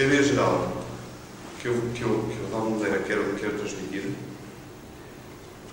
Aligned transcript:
A 0.00 0.02
ideia 0.02 0.22
geral 0.22 0.72
que 1.60 1.68
eu, 1.68 1.74
que 1.94 2.00
eu, 2.00 2.24
que 2.32 2.38
eu 2.40 2.46
de 2.46 2.54
alguma 2.54 2.78
maneira 2.78 3.00
quero, 3.00 3.34
quero 3.34 3.58
transmitir 3.58 4.04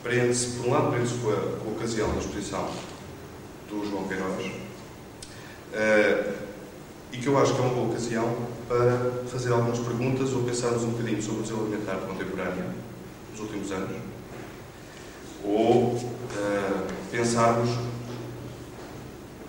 prende-se, 0.03 0.57
por 0.57 0.67
um 0.67 0.71
lado, 0.71 0.91
prende-se 0.91 1.13
com, 1.13 1.31
com 1.31 1.69
a, 1.69 1.73
ocasião 1.73 2.11
da 2.11 2.19
exposição 2.19 2.69
do 3.69 3.89
João 3.89 4.05
Queiroz 4.05 4.45
uh, 4.45 6.33
e 7.13 7.17
que 7.17 7.25
eu 7.25 7.37
acho 7.37 7.53
que 7.53 7.61
é 7.61 7.63
uma 7.63 7.73
boa 7.73 7.87
ocasião 7.87 8.35
para 8.67 9.23
fazer 9.31 9.53
algumas 9.53 9.79
perguntas 9.79 10.33
ou 10.33 10.43
pensarmos 10.43 10.83
um 10.83 10.89
bocadinho 10.89 11.21
sobre 11.21 11.39
o 11.39 11.43
desenvolvimento 11.43 11.85
da 11.85 11.93
arte 11.93 12.07
contemporânea 12.07 12.65
nos 13.31 13.39
últimos 13.39 13.71
anos 13.71 13.95
ou 15.41 15.93
uh, 15.93 16.87
pensarmos, 17.09 17.69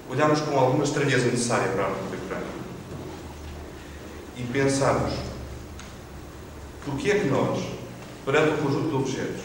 olharmos 0.09 0.41
com 0.41 0.57
alguma 0.57 0.85
estranheza 0.85 1.25
necessária 1.25 1.67
para 1.73 1.83
a 1.83 1.87
arte 1.89 1.99
e 4.39 4.43
pensarmos 4.45 5.13
porque 6.85 7.11
é 7.11 7.19
que 7.21 7.29
nós, 7.29 7.63
perante 8.25 8.61
um 8.61 8.65
conjunto 8.65 8.89
de 8.89 8.95
objetos 8.95 9.43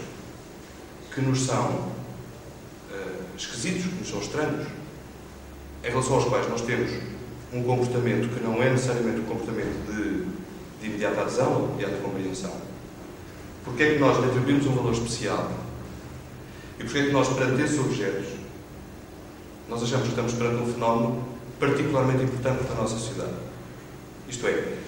que 1.14 1.22
nos 1.22 1.42
são 1.42 1.66
uh, 1.72 3.36
esquisitos, 3.38 3.84
que 3.84 3.96
nos 3.96 4.10
são 4.10 4.20
estranhos, 4.20 4.68
em 5.84 5.90
relação 5.90 6.16
aos 6.16 6.26
quais 6.26 6.50
nós 6.50 6.62
temos 6.62 6.92
um 7.52 7.64
comportamento 7.64 8.34
que 8.34 8.42
não 8.42 8.62
é 8.64 8.70
necessariamente 8.70 9.20
um 9.20 9.26
comportamento 9.26 9.92
de, 9.92 10.26
de 10.80 10.88
imediata 10.88 11.22
adesão 11.22 11.54
ou 11.54 11.68
de 11.68 11.74
imediata 11.74 12.02
compreensão, 12.02 12.54
porque 13.66 13.84
é 13.84 13.94
que 13.94 14.00
nós 14.00 14.18
lhe 14.20 14.26
atribuímos 14.26 14.66
um 14.68 14.76
valor 14.76 14.94
especial 14.94 15.52
e 16.80 16.84
porque 16.84 17.00
é 17.00 17.06
que 17.06 17.12
nós, 17.12 17.28
perante 17.30 17.62
esses 17.62 17.80
objetos, 17.80 18.28
nós 19.70 19.84
achamos 19.84 20.04
que 20.04 20.10
estamos 20.10 20.34
perante 20.34 20.62
um 20.64 20.74
fenómeno 20.74 21.28
particularmente 21.60 22.24
importante 22.24 22.64
para 22.64 22.76
a 22.76 22.82
nossa 22.82 22.98
sociedade. 22.98 23.34
Isto 24.28 24.48
é, 24.48 24.83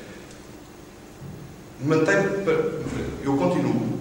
mantenho, 1.81 2.43
eu 3.23 3.37
continuo 3.37 3.99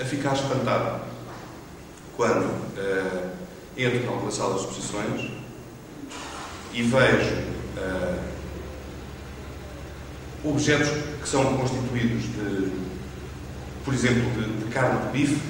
a 0.00 0.04
ficar 0.04 0.34
espantado 0.34 1.00
quando 2.16 2.44
uh, 2.44 3.30
entro 3.76 3.98
em 3.98 4.06
alguma 4.06 4.30
sala 4.30 4.54
de 4.54 4.60
exposições 4.60 5.30
e 6.72 6.82
vejo 6.82 7.34
uh, 7.76 8.20
objetos 10.44 10.88
que 11.20 11.28
são 11.28 11.56
constituídos 11.56 12.22
de, 12.22 12.72
por 13.84 13.94
exemplo, 13.94 14.22
de, 14.30 14.64
de, 14.64 14.72
carne 14.72 15.06
de 15.06 15.12
bife, 15.12 15.40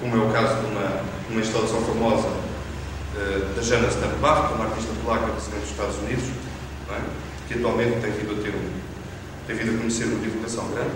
como 0.00 0.16
é 0.16 0.26
o 0.26 0.32
caso 0.32 0.60
de 0.60 0.66
uma, 0.66 1.02
uma 1.30 1.40
instalação 1.40 1.80
famosa 1.82 2.28
uh, 2.28 3.54
da 3.54 3.62
Jana 3.62 3.88
Stampbach, 3.88 4.48
que 4.48 4.52
é 4.52 4.56
uma 4.56 4.64
artista 4.66 4.92
polaca 5.04 5.32
residente 5.34 5.60
dos 5.60 5.70
Estados 5.70 5.98
Unidos, 5.98 6.24
é? 6.90 7.00
que 7.48 7.54
atualmente 7.54 8.00
tem 8.00 8.10
vindo 8.12 8.38
a 8.38 8.42
ter 8.42 8.54
um, 8.54 8.91
tem 9.46 9.56
vindo 9.56 9.74
a 9.74 9.78
conhecer 9.78 10.04
uma 10.04 10.20
divulgação 10.20 10.68
grande, 10.68 10.90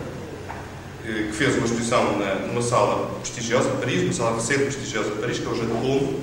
que 1.02 1.32
fez 1.32 1.56
uma 1.56 1.66
exposição 1.66 2.18
na, 2.18 2.34
numa 2.46 2.62
sala 2.62 3.06
prestigiosa 3.20 3.70
de 3.70 3.76
Paris, 3.78 4.02
uma 4.02 4.12
sala 4.12 4.36
recente 4.36 4.64
prestigiosa 4.64 5.10
de 5.10 5.20
Paris, 5.20 5.38
que 5.38 5.46
é 5.46 5.48
o 5.48 5.68
Colombo, 5.68 6.20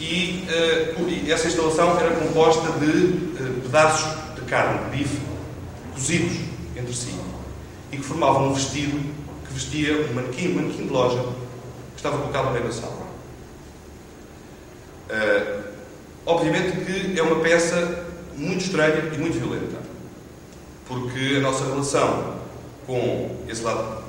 e 0.00 0.44
uh, 0.48 1.32
essa 1.32 1.48
instalação 1.48 1.98
era 1.98 2.14
composta 2.14 2.70
de 2.78 2.86
uh, 2.86 3.60
pedaços 3.62 4.34
de 4.34 4.40
carne, 4.42 4.90
de 4.90 4.96
bife, 4.96 5.18
cozidos 5.92 6.36
entre 6.76 6.94
si, 6.94 7.14
e 7.92 7.96
que 7.96 8.02
formavam 8.02 8.48
um 8.48 8.54
vestido 8.54 8.98
que 9.46 9.52
vestia 9.52 10.06
um 10.08 10.14
manequim, 10.14 10.52
um 10.52 10.54
manequim 10.56 10.86
de 10.86 10.92
loja, 10.92 11.20
que 11.20 11.96
estava 11.96 12.18
colocado 12.18 12.46
no 12.46 12.52
meio 12.52 12.64
da 12.64 12.72
sala. 12.72 13.08
Uh, 15.10 15.62
obviamente 16.26 16.84
que 16.84 17.18
é 17.18 17.22
uma 17.22 17.40
peça 17.40 18.06
muito 18.36 18.64
estranha 18.64 19.10
e 19.12 19.18
muito 19.18 19.38
violenta 19.38 19.87
porque 20.88 21.36
a 21.36 21.40
nossa 21.40 21.66
relação 21.66 22.38
com 22.86 23.36
esse 23.46 23.62
lado 23.62 24.02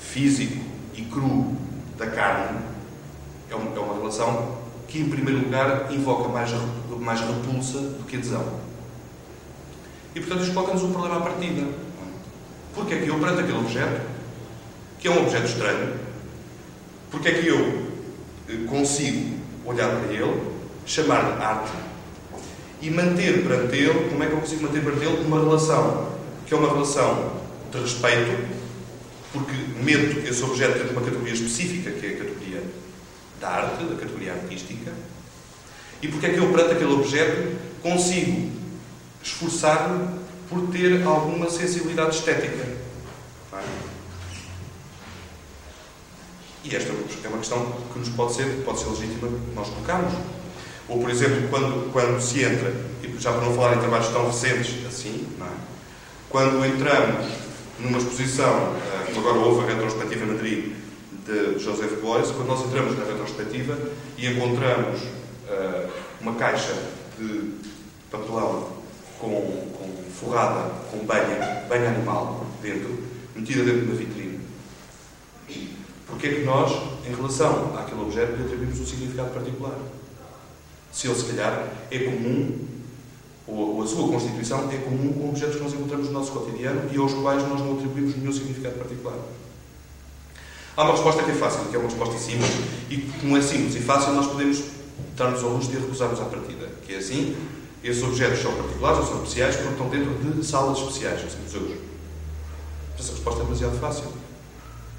físico 0.00 0.64
e 0.96 1.02
cru 1.02 1.54
da 1.98 2.06
carne 2.06 2.58
é 3.50 3.54
uma, 3.54 3.76
é 3.76 3.78
uma 3.78 3.94
relação 3.94 4.56
que, 4.88 4.98
em 4.98 5.10
primeiro 5.10 5.40
lugar, 5.40 5.92
invoca 5.92 6.28
mais, 6.28 6.50
mais 6.98 7.20
repulsa 7.20 7.78
do 7.78 8.04
que 8.06 8.16
adesão. 8.16 8.44
E, 10.14 10.20
portanto, 10.20 10.42
isto 10.42 10.54
coloca-nos 10.54 10.82
um 10.82 10.92
problema 10.92 11.18
à 11.18 11.20
partida. 11.20 11.66
Porque 12.74 12.94
é 12.94 12.98
que 13.02 13.08
eu, 13.08 13.18
perante 13.18 13.40
aquele 13.40 13.58
objeto, 13.58 14.00
que 14.98 15.08
é 15.08 15.10
um 15.10 15.22
objeto 15.22 15.44
estranho, 15.44 15.94
porque 17.10 17.28
é 17.28 17.32
que 17.32 17.46
eu 17.46 17.92
eh, 18.48 18.64
consigo 18.66 19.36
olhar 19.66 20.00
para 20.00 20.10
ele, 20.10 20.42
chamar-lhe 20.86 21.42
arte 21.42 21.72
e 22.80 22.90
manter 22.90 23.42
perante 23.42 23.76
ele, 23.76 24.08
como 24.08 24.22
é 24.22 24.26
que 24.26 24.32
eu 24.32 24.40
consigo 24.40 24.62
manter 24.62 24.82
perante 24.82 25.04
ele 25.04 25.26
uma 25.26 25.38
relação 25.38 26.12
que 26.52 26.56
é 26.56 26.58
uma 26.58 26.68
relação 26.68 27.32
de 27.72 27.78
respeito, 27.78 28.46
porque 29.32 29.54
meto 29.82 30.18
esse 30.28 30.44
objeto 30.44 30.74
dentro 30.74 30.88
de 30.88 30.92
uma 30.92 31.00
categoria 31.00 31.32
específica, 31.32 31.90
que 31.92 32.04
é 32.04 32.10
a 32.10 32.16
categoria 32.18 32.62
da 33.40 33.48
arte, 33.48 33.84
da 33.84 33.96
categoria 33.96 34.34
artística, 34.34 34.92
e 36.02 36.08
porque 36.08 36.26
é 36.26 36.30
que 36.34 36.38
eu, 36.38 36.52
perante 36.52 36.72
aquele 36.72 36.92
objeto, 36.92 37.56
consigo 37.80 38.50
esforçar-me 39.22 40.20
por 40.50 40.70
ter 40.70 41.02
alguma 41.06 41.48
sensibilidade 41.48 42.16
estética. 42.16 42.68
É? 43.54 43.64
E 46.64 46.76
esta 46.76 46.92
é 46.92 47.28
uma 47.28 47.38
questão 47.38 47.72
que 47.94 47.98
nos 47.98 48.10
pode 48.10 48.34
ser, 48.34 48.62
pode 48.62 48.78
ser 48.78 48.90
legítima 48.90 49.30
nós 49.54 49.68
colocarmos. 49.68 50.12
Ou, 50.86 51.00
por 51.00 51.08
exemplo, 51.08 51.48
quando, 51.48 51.90
quando 51.94 52.20
se 52.20 52.42
entra, 52.42 52.74
e 53.02 53.18
já 53.18 53.32
para 53.32 53.40
não 53.40 53.54
falar 53.54 53.76
em 53.76 53.80
trabalhos 53.80 54.08
tão 54.08 54.26
recentes 54.26 54.84
assim, 54.86 55.26
não 55.38 55.46
é? 55.46 55.71
Quando 56.32 56.64
entramos 56.64 57.26
numa 57.78 57.98
exposição, 57.98 58.74
eh, 58.74 59.12
como 59.12 59.28
agora 59.28 59.38
houve 59.46 59.64
a 59.64 59.74
retrospectiva 59.74 60.24
em 60.24 60.28
Madrid 60.28 60.72
de 61.26 61.58
Joseph 61.58 62.00
Beuys, 62.00 62.30
quando 62.30 62.46
nós 62.46 62.64
entramos 62.64 62.98
na 62.98 63.04
retrospectiva 63.04 63.76
e 64.16 64.26
encontramos 64.28 65.02
uh, 65.02 65.90
uma 66.22 66.34
caixa 66.36 66.72
de 67.18 67.50
papelão 68.10 68.66
com, 69.20 69.28
com 69.76 70.10
forrada 70.18 70.70
com 70.90 71.04
banha, 71.04 71.66
banha 71.68 71.90
animal 71.90 72.46
dentro, 72.62 72.98
metida 73.36 73.64
dentro 73.64 73.80
de 73.80 73.86
uma 73.88 73.94
vitrine. 73.94 74.40
Porquê 76.06 76.28
é 76.28 76.34
que 76.36 76.44
nós, 76.44 76.72
em 77.06 77.14
relação 77.14 77.76
àquele 77.78 78.00
objeto, 78.00 78.36
lhe 78.36 78.44
atribuímos 78.44 78.80
um 78.80 78.86
significado 78.86 79.34
particular? 79.34 79.76
Se 80.90 81.08
ele, 81.08 81.14
se 81.14 81.26
calhar, 81.26 81.68
é 81.90 81.98
comum 81.98 82.71
ou, 83.46 83.82
a 83.82 83.86
sua 83.86 84.08
constituição 84.08 84.70
é 84.70 84.76
comum 84.78 85.12
com 85.12 85.28
objetos 85.28 85.56
que 85.56 85.62
nós 85.62 85.72
encontramos 85.72 86.06
no 86.06 86.12
nosso 86.12 86.32
cotidiano 86.32 86.88
e 86.92 86.96
aos 86.96 87.12
quais 87.14 87.42
nós 87.48 87.60
não 87.60 87.74
atribuímos 87.74 88.16
nenhum 88.16 88.32
significado 88.32 88.76
particular. 88.76 89.18
Há 90.76 90.84
uma 90.84 90.92
resposta 90.92 91.22
que 91.22 91.30
é 91.30 91.34
fácil, 91.34 91.64
que 91.66 91.76
é 91.76 91.78
uma 91.78 91.88
resposta 91.88 92.18
simples, 92.18 92.50
e 92.88 92.98
como 93.20 93.36
é 93.36 93.42
simples 93.42 93.74
e 93.74 93.80
fácil, 93.80 94.14
nós 94.14 94.26
podemos 94.26 94.62
dar-nos 95.16 95.42
ao 95.42 95.50
luxo 95.50 95.70
de 95.70 95.78
recusarmos 95.78 96.20
à 96.20 96.24
partida. 96.24 96.68
Que 96.86 96.94
é 96.94 96.98
assim, 96.98 97.36
esses 97.84 98.02
objetos 98.02 98.40
são 98.40 98.54
particulares 98.54 99.00
ou 99.00 99.06
são 99.06 99.16
especiais 99.22 99.56
porque 99.56 99.70
estão 99.72 99.88
dentro 99.90 100.14
de 100.32 100.46
salas 100.46 100.78
especiais, 100.78 101.22
nos 101.22 101.34
museus. 101.34 101.78
Essa 102.98 103.12
resposta 103.12 103.40
é 103.40 103.44
demasiado 103.44 103.78
fácil. 103.78 104.04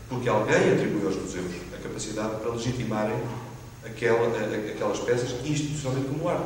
Porque 0.09 0.29
alguém 0.29 0.73
atribui 0.73 1.05
aos 1.07 1.15
museus 1.15 1.51
a 1.73 1.81
capacidade 1.81 2.35
para 2.35 2.51
legitimarem 2.51 3.17
aquela, 3.83 4.27
aquelas 4.27 4.99
peças 4.99 5.31
institucionalmente 5.43 6.09
como 6.09 6.29
arte. 6.29 6.43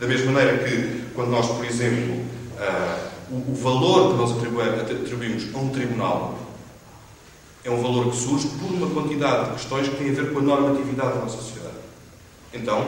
Da 0.00 0.06
mesma 0.06 0.32
maneira 0.32 0.64
que, 0.64 1.04
quando 1.14 1.30
nós, 1.30 1.46
por 1.46 1.62
exemplo, 1.62 2.24
uh, 2.56 3.10
o, 3.30 3.52
o, 3.52 3.54
valor 3.54 4.12
que 4.12 4.16
nós 4.16 4.32
atribuímos 4.32 5.54
a 5.54 5.58
um 5.58 5.68
tribunal 5.68 6.38
é 7.62 7.70
um 7.70 7.82
valor 7.82 8.10
que 8.10 8.16
surge 8.16 8.48
por 8.48 8.72
uma 8.72 8.88
quantidade 8.88 9.50
de 9.50 9.56
questões 9.56 9.90
que 9.90 9.96
têm 9.96 10.08
a 10.08 10.14
ver 10.14 10.32
com 10.32 10.38
a 10.38 10.42
normatividade 10.42 11.10
da 11.10 11.16
nossa 11.16 11.36
sociedade. 11.36 11.74
Então, 12.54 12.80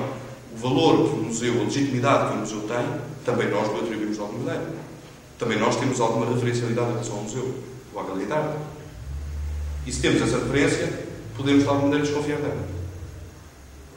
o 0.55 0.57
valor 0.57 1.11
que 1.11 1.15
o 1.15 1.25
museu, 1.25 1.61
a 1.61 1.65
legitimidade 1.65 2.31
que 2.31 2.35
o 2.35 2.41
museu 2.41 2.61
tem, 2.63 3.01
também 3.27 3.51
nós 3.51 3.69
o 3.69 3.77
atribuímos 3.77 4.17
de 4.17 4.23
alguma 4.23 4.45
maneira. 4.45 4.73
Também 5.39 5.59
nós 5.59 5.77
temos 5.77 6.01
alguma 6.01 6.33
referencialidade 6.33 6.89
em 6.89 6.93
relação 6.93 7.17
ao 7.17 7.23
museu, 7.25 7.55
ou 7.93 8.01
à 8.01 8.05
galeria 8.05 8.27
de 8.27 8.33
arte. 8.33 8.57
E 9.87 9.93
se 9.93 10.01
temos 10.01 10.23
essa 10.23 10.39
referência, 10.39 11.07
podemos 11.37 11.63
de 11.63 11.69
alguma 11.69 11.89
maneira 11.89 12.07
desconfiar 12.07 12.39
dela. 12.39 12.67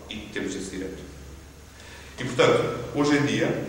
E 0.09 0.17
temos 0.33 0.53
esse 0.53 0.71
direito. 0.71 1.04
E, 2.19 2.23
portanto, 2.23 2.79
hoje 2.95 3.17
em 3.17 3.25
dia, 3.25 3.65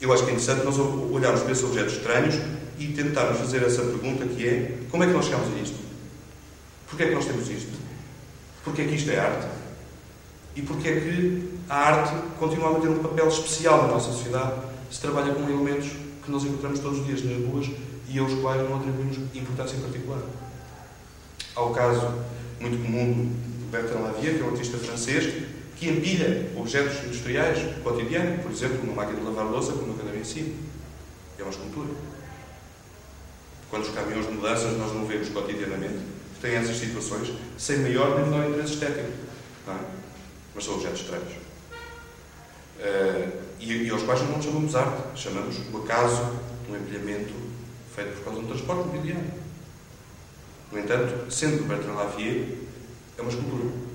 eu 0.00 0.12
acho 0.12 0.24
que 0.24 0.30
é 0.30 0.32
interessante 0.32 0.64
nós 0.64 0.78
olharmos 0.78 1.42
para 1.42 1.52
esses 1.52 1.64
objetos 1.64 1.94
estranhos 1.94 2.34
e 2.78 2.88
tentarmos 2.88 3.38
fazer 3.38 3.62
essa 3.62 3.82
pergunta 3.82 4.24
que 4.24 4.48
é 4.48 4.78
como 4.90 5.04
é 5.04 5.06
que 5.06 5.12
nós 5.12 5.26
chegamos 5.26 5.54
a 5.54 5.60
isto? 5.60 5.76
Porquê 6.88 7.04
é 7.04 7.08
que 7.08 7.14
nós 7.14 7.26
temos 7.26 7.48
isto? 7.48 7.78
Porquê 8.64 8.82
é 8.82 8.86
que 8.86 8.94
isto 8.94 9.10
é 9.10 9.18
arte? 9.18 9.46
E 10.56 10.62
porquê 10.62 10.88
é 10.88 11.00
que 11.00 11.50
a 11.68 11.76
arte 11.76 12.14
continua 12.38 12.76
a 12.76 12.80
ter 12.80 12.88
um 12.88 12.98
papel 12.98 13.28
especial 13.28 13.82
na 13.82 13.88
nossa 13.88 14.10
sociedade 14.10 14.54
se 14.90 15.00
trabalha 15.00 15.32
com 15.34 15.42
elementos 15.42 15.90
que 16.24 16.30
nós 16.30 16.42
encontramos 16.44 16.80
todos 16.80 17.00
os 17.00 17.06
dias 17.06 17.22
nas 17.22 17.44
ruas 17.46 17.70
e 18.08 18.18
aos 18.18 18.32
quais 18.40 18.68
não 18.68 18.76
atribuímos 18.76 19.18
importância 19.34 19.76
em 19.76 19.80
particular? 19.80 20.20
Há 21.54 21.62
o 21.62 21.70
caso 21.70 22.12
muito 22.58 22.82
comum 22.82 23.32
do 23.60 23.70
Bertrand 23.70 24.00
Lavier, 24.00 24.34
que 24.34 24.40
é 24.40 24.44
um 24.44 24.50
artista 24.50 24.78
francês, 24.78 25.44
que 25.80 25.88
empilha 25.88 26.50
objetos 26.56 27.02
industriais 27.04 27.58
cotidianos, 27.82 28.42
por 28.42 28.52
exemplo, 28.52 28.82
uma 28.82 28.92
máquina 28.92 29.18
de 29.18 29.24
lavar 29.24 29.46
louça 29.46 29.72
com 29.72 29.86
uma 29.86 29.96
cadeira 29.96 30.18
em 30.18 30.24
cima. 30.24 30.54
é 31.38 31.42
uma 31.42 31.50
escultura. 31.50 31.88
Quantos 33.70 33.88
caminhões 33.88 34.26
de 34.26 34.32
mudanças 34.32 34.76
nós 34.76 34.92
não 34.92 35.06
vemos 35.06 35.30
cotidianamente 35.30 36.00
que 36.34 36.40
têm 36.42 36.56
essas 36.56 36.76
situações 36.76 37.32
sem 37.56 37.78
maior 37.78 38.14
nem 38.16 38.28
menor 38.28 38.50
interesse 38.50 38.74
estético? 38.74 39.08
É? 39.68 39.76
Mas 40.54 40.64
são 40.64 40.74
objetos 40.74 41.00
estranhos. 41.00 41.32
Uh, 42.78 43.32
e, 43.58 43.86
e, 43.86 43.90
aos 43.90 44.02
quais 44.02 44.20
não 44.28 44.42
chamamos 44.42 44.74
arte, 44.74 45.18
chamamos 45.18 45.56
o 45.72 45.78
acaso 45.78 46.38
de 46.66 46.72
um 46.72 46.76
empilhamento 46.76 47.32
feito 47.94 48.16
por 48.16 48.24
causa 48.24 48.40
do 48.40 48.48
transporte 48.48 48.86
mobiliário. 48.86 49.32
No 50.70 50.78
entanto, 50.78 51.32
sendo 51.32 51.66
Bertrand 51.66 51.94
Lavier, 51.94 52.48
é 53.16 53.22
uma 53.22 53.30
escultura. 53.30 53.89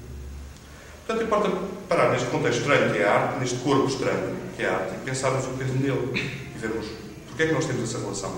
Portanto, 1.06 1.24
importa 1.24 1.52
parar 1.88 2.12
neste 2.12 2.28
contexto 2.30 2.62
estranho 2.62 2.92
que 2.92 3.00
é 3.00 3.08
a 3.08 3.14
arte, 3.14 3.40
neste 3.40 3.58
corpo 3.60 3.88
estranho 3.88 4.36
que 4.56 4.64
é 4.64 4.70
a 4.70 4.74
arte, 4.74 4.96
e 4.96 5.06
pensarmos 5.06 5.46
um 5.46 5.52
bocadinho 5.52 5.80
nele 5.80 6.20
e 6.56 6.58
vermos 6.58 6.88
porque 7.36 7.44
é 7.44 7.48
que 7.48 7.54
nós 7.54 7.66
temos 7.66 7.84
essa 7.84 8.00
relação 8.00 8.34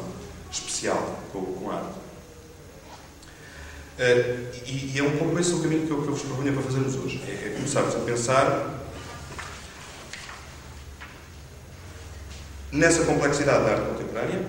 especial 0.51 1.19
com, 1.31 1.45
com 1.45 1.69
a 1.69 1.75
arte. 1.75 1.97
Uh, 3.99 4.65
e, 4.65 4.93
e, 4.95 4.99
é 4.99 5.03
um 5.03 5.17
pouco 5.17 5.39
esse 5.39 5.53
o 5.53 5.61
caminho 5.61 5.85
que 5.85 5.91
eu, 5.91 6.01
que 6.01 6.07
eu 6.07 6.13
vos 6.13 6.23
proponho 6.23 6.51
para 6.53 6.63
fazermos 6.63 6.95
hoje. 6.95 7.23
É, 7.27 7.47
é 7.47 7.53
começarmos 7.55 7.95
a 7.95 7.99
pensar 7.99 8.79
nessa 12.71 13.05
complexidade 13.05 13.65
da 13.65 13.71
arte 13.71 13.87
contemporânea, 13.87 14.45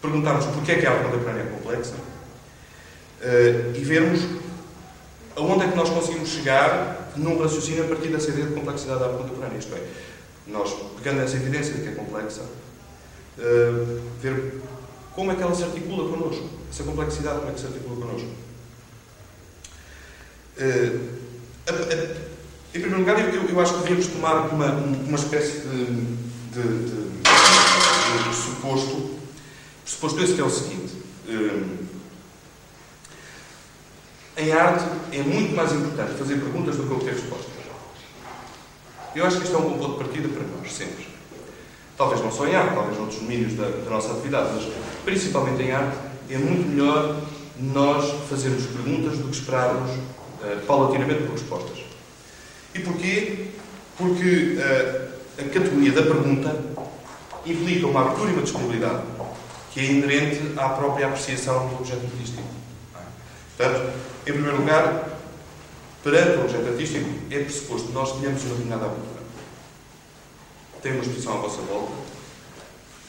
perguntarmos 0.00 0.46
porquê 0.46 0.72
é 0.72 0.78
que 0.78 0.86
a 0.86 0.92
arte 0.92 1.04
contemporânea 1.04 1.42
é 1.42 1.46
complexa 1.46 1.94
uh, 1.94 3.76
e 3.76 3.84
vermos 3.84 4.20
aonde 5.36 5.64
é 5.64 5.68
que 5.68 5.76
nós 5.76 5.90
conseguimos 5.90 6.28
chegar 6.28 7.12
num 7.16 7.40
raciocínio 7.40 7.84
a 7.84 7.88
partir 7.88 8.08
dessa 8.08 8.30
ideia 8.30 8.46
de 8.46 8.54
complexidade 8.54 9.00
da 9.00 9.08
contemporânea. 9.08 9.58
Isto 9.58 9.74
é, 9.74 9.86
nós, 10.46 10.74
pegando 10.96 11.22
essa 11.22 11.36
evidência 11.36 11.74
de 11.74 11.82
que 11.82 11.88
é 11.88 11.92
complexa, 11.92 12.42
uh, 12.42 14.00
ver 14.20 14.60
como 15.14 15.32
é 15.32 15.34
que 15.34 15.42
ela 15.42 15.54
se 15.54 15.64
articula 15.64 16.08
connosco. 16.10 16.48
Essa 16.70 16.84
complexidade, 16.84 17.38
como 17.38 17.50
é 17.50 17.54
que 17.54 17.60
se 17.60 17.66
articula 17.66 17.96
connosco. 17.96 18.28
Uh, 20.56 21.00
a, 21.66 21.72
a, 21.72 22.24
em 22.76 22.80
primeiro 22.80 22.98
lugar, 22.98 23.34
eu, 23.34 23.48
eu, 23.48 23.60
acho 23.60 23.74
que 23.74 23.80
devíamos 23.80 24.06
tomar 24.08 24.48
uma, 24.48 24.72
uma 24.72 25.16
espécie 25.16 25.60
de, 25.60 25.84
de, 26.52 26.62
de, 26.62 27.10
de 27.10 28.24
pressuposto, 28.24 29.14
esse 30.20 30.34
que 30.34 30.40
é 30.40 30.44
o 30.44 30.50
seguinte. 30.50 30.94
Uh, 31.28 31.83
em 34.36 34.52
arte 34.52 34.84
é 35.12 35.22
muito 35.22 35.54
mais 35.54 35.72
importante 35.72 36.14
fazer 36.18 36.36
perguntas 36.36 36.76
do 36.76 36.84
que 36.84 36.92
obter 36.92 37.14
respostas. 37.14 37.54
Eu 39.14 39.24
acho 39.24 39.38
que 39.38 39.44
isto 39.44 39.54
é 39.54 39.58
um 39.58 39.62
bom 39.62 39.78
ponto 39.78 39.92
de 39.92 40.04
partida 40.04 40.28
para 40.28 40.42
nós, 40.58 40.72
sempre. 40.72 41.06
Talvez 41.96 42.20
não 42.20 42.32
só 42.32 42.46
em 42.46 42.56
arte, 42.56 42.74
talvez 42.74 42.98
noutros 42.98 43.20
domínios 43.20 43.54
da, 43.54 43.68
da 43.68 43.90
nossa 43.90 44.12
atividade, 44.12 44.50
mas 44.54 44.72
principalmente 45.04 45.62
em 45.62 45.70
arte, 45.70 45.96
é 46.28 46.38
muito 46.38 46.68
melhor 46.68 47.20
nós 47.60 48.10
fazermos 48.28 48.66
perguntas 48.66 49.18
do 49.18 49.28
que 49.28 49.36
esperarmos 49.36 49.90
uh, 49.90 50.60
paulatinamente 50.66 51.22
por 51.22 51.32
respostas. 51.32 51.78
E 52.74 52.80
porquê? 52.80 53.50
Porque 53.96 54.58
uh, 54.58 55.14
a 55.38 55.44
categoria 55.44 55.92
da 55.92 56.02
pergunta 56.02 56.56
implica 57.46 57.86
uma 57.86 58.00
abertura 58.00 58.30
e 58.30 58.32
uma 58.32 58.42
disponibilidade 58.42 59.02
que 59.70 59.80
é 59.80 59.84
inerente 59.84 60.40
à 60.56 60.70
própria 60.70 61.06
apreciação 61.06 61.68
do 61.68 61.76
objeto 61.76 62.04
artístico. 62.04 62.53
Portanto, 63.56 63.92
em 64.26 64.32
primeiro 64.32 64.56
lugar, 64.58 65.08
perante 66.02 66.38
o 66.38 66.40
objeto 66.42 66.68
artístico, 66.68 67.08
é 67.30 67.38
pressuposto 67.40 67.88
que 67.88 67.94
nós 67.94 68.12
tenhamos 68.18 68.42
uma 68.42 68.50
determinada 68.50 68.86
abertura. 68.86 69.24
Tem 70.82 70.92
uma 70.92 71.02
exposição 71.02 71.34
à 71.34 71.36
vossa 71.40 71.62
volta, 71.62 71.92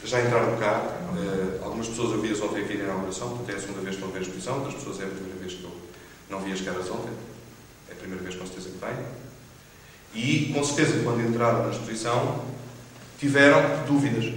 já 0.06 0.21
entraram 0.21 0.56
cá, 0.57 0.81
uh, 1.13 1.63
algumas 1.63 1.88
pessoas 1.88 2.12
eu 2.12 2.21
vi-as 2.21 2.39
ontem 2.42 2.63
aqui 2.63 2.77
na 2.77 2.83
inauguração, 2.86 3.30
portanto 3.30 3.50
é 3.50 3.56
a 3.56 3.59
segunda 3.59 3.81
vez 3.81 3.95
que 3.95 4.01
estão 4.01 4.09
a 4.09 4.12
ver 4.12 4.19
a 4.19 4.21
exposição, 4.21 4.56
outras 4.56 4.75
pessoas 4.75 5.01
é 5.01 5.03
a 5.03 5.07
primeira 5.07 5.39
vez 5.39 5.53
que 5.53 5.63
eu 5.63 5.71
não 6.30 6.39
vi 6.42 6.51
as 6.51 6.62
caras 6.62 6.89
ontem, 6.89 7.12
é 7.89 7.94
a 7.94 7.95
primeira 7.95 8.24
vez 8.24 8.36
com 8.36 8.45
certeza 8.45 8.69
que 8.69 8.77
vêm. 8.77 9.06
E, 10.13 10.53
com 10.53 10.63
certeza, 10.63 11.03
quando 11.03 11.27
entraram 11.27 11.63
na 11.63 11.71
exposição, 11.71 12.45
tiveram 13.19 13.83
dúvidas. 13.86 14.33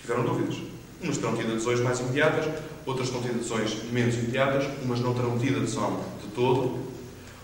Tiveram 0.00 0.22
dúvidas. 0.22 0.56
Umas 1.00 1.18
terão 1.18 1.36
tido 1.36 1.52
adesões 1.52 1.80
mais 1.80 1.98
imediatas, 1.98 2.46
outras 2.86 3.08
tido 3.08 3.30
adesões 3.30 3.82
menos 3.90 4.14
imediatas, 4.14 4.64
umas 4.82 5.00
não 5.00 5.12
terão 5.12 5.36
tido 5.38 5.58
adesão 5.58 6.00
de 6.22 6.28
todo, 6.28 6.78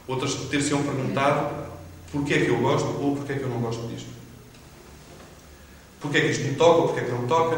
outras 0.07 0.35
ter-se-ão 0.35 0.83
perguntado 0.83 1.63
porquê 2.13 2.35
é 2.35 2.45
que 2.45 2.51
eu 2.51 2.59
gosto 2.59 2.87
ou 3.01 3.17
porquê 3.17 3.33
é 3.33 3.37
que 3.37 3.43
eu 3.43 3.49
não 3.49 3.61
gosto 3.61 3.87
disto. 3.89 4.09
Porquê 6.01 6.19
é 6.19 6.21
que 6.23 6.31
isto 6.31 6.45
me 6.45 6.55
toca 6.55 6.81
ou 6.81 6.89
porquê 6.89 7.01
é 7.01 7.05
que 7.05 7.11
não 7.11 7.23
me 7.23 7.29
toca, 7.29 7.57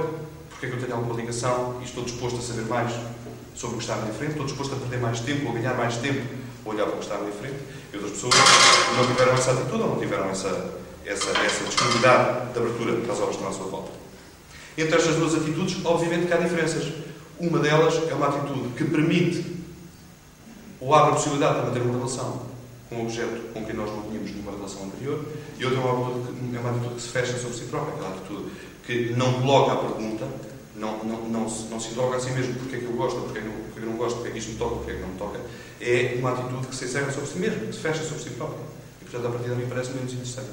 porquê 0.51 0.67
é 0.67 0.69
que 0.71 0.77
eu 0.77 0.81
tenho 0.81 0.95
alguma 0.95 1.15
ligação 1.15 1.79
e 1.81 1.85
estou 1.85 2.05
disposto 2.05 2.39
a 2.39 2.43
saber 2.43 2.63
mais 2.63 2.93
sobre 3.55 3.77
o 3.77 3.79
que 3.79 3.85
está 3.85 3.95
à 3.95 3.99
minha 3.99 4.15
frente, 4.15 4.33
estou 4.33 4.47
disposto 4.47 4.75
a 4.75 4.79
perder 4.79 4.99
mais 4.99 5.21
tempo 5.21 5.47
ou 5.47 5.53
ganhar 5.53 5.75
mais 5.75 5.97
tempo 5.97 6.23
a 6.65 6.69
olhar 6.69 6.87
para 6.87 6.95
o 6.95 6.99
que 6.99 7.05
está 7.05 7.17
à 7.17 7.19
minha 7.19 7.33
frente. 7.33 7.57
E 7.93 7.97
outras 7.97 8.13
pessoas 8.13 8.35
não 8.97 9.07
tiveram 9.07 9.33
essa 9.35 9.53
atitude 9.53 9.83
ou 9.83 9.89
não 9.91 9.99
tiveram 9.99 10.31
essa, 10.31 10.79
essa, 11.05 11.31
essa 11.31 11.65
disponibilidade 11.65 12.53
de 12.53 12.59
abertura 12.59 13.01
para 13.01 13.13
as 13.13 13.21
obras 13.21 13.37
que 13.37 13.43
estão 13.43 13.49
à 13.49 13.53
sua 13.53 13.67
volta. 13.67 13.91
Entre 14.77 14.97
estas 14.97 15.17
duas 15.17 15.35
atitudes, 15.35 15.77
obviamente 15.85 16.27
que 16.27 16.33
há 16.33 16.37
diferenças. 16.37 16.93
Uma 17.39 17.59
delas 17.59 17.95
é 18.09 18.15
uma 18.15 18.29
atitude 18.29 18.69
que 18.77 18.85
permite 18.85 19.55
ou 20.81 20.95
abre 20.95 21.13
a 21.13 21.15
possibilidade 21.15 21.61
de 21.61 21.67
manter 21.67 21.83
uma 21.83 21.99
relação 21.99 22.43
com 22.89 22.97
um 22.97 23.03
objeto 23.03 23.53
com 23.53 23.65
quem 23.65 23.75
nós 23.75 23.91
não 23.91 24.03
tínhamos 24.03 24.31
nenhuma 24.31 24.53
relação 24.53 24.85
anterior, 24.85 25.25
e 25.59 25.65
outra 25.65 25.81
é 25.81 25.83
uma 25.83 26.09
atitude, 26.11 26.57
é 26.57 26.61
uma 26.61 26.71
atitude 26.71 26.95
que 26.95 27.03
se 27.03 27.09
fecha 27.09 27.39
sobre 27.39 27.57
si 27.57 27.65
própria, 27.65 27.95
aquela 27.95 28.11
atitude 28.11 28.51
que 28.87 29.15
não 29.17 29.33
coloca 29.41 29.73
a 29.73 29.77
pergunta, 29.77 30.29
não, 30.77 31.03
não, 31.05 31.29
não, 31.29 31.49
se, 31.49 31.65
não 31.69 31.81
se 31.81 31.91
interroga 31.91 32.17
a 32.17 32.21
si 32.21 32.31
mesmo 32.33 32.55
porque 32.55 32.77
é 32.77 32.79
que 32.81 32.85
eu 32.85 32.93
gosto, 32.93 33.21
porque 33.21 33.39
é 33.39 33.43
que, 33.43 33.49
é 33.49 33.83
eu 33.83 33.87
não 33.87 33.97
gosto, 33.97 34.17
porque 34.17 34.29
é 34.29 34.33
que 34.33 34.39
isto 34.39 34.53
me 34.53 34.59
toca, 34.59 34.77
porque 34.77 34.91
é 34.91 34.95
que 34.95 35.01
não 35.01 35.09
me 35.09 35.19
toca. 35.19 35.41
É 35.81 36.17
uma 36.19 36.33
atitude 36.33 36.67
que 36.67 36.77
se 36.77 36.85
encerra 36.85 37.11
sobre 37.11 37.31
si 37.31 37.39
mesmo, 37.39 37.67
que 37.67 37.73
se 37.73 37.81
fecha 37.81 38.03
sobre 38.03 38.23
si 38.23 38.31
própria. 38.31 38.65
E, 39.01 39.05
portanto, 39.05 39.27
a 39.27 39.31
partir 39.31 39.51
daí 39.51 39.67
parece 39.67 39.93
menos 39.93 40.13
interessante. 40.13 40.51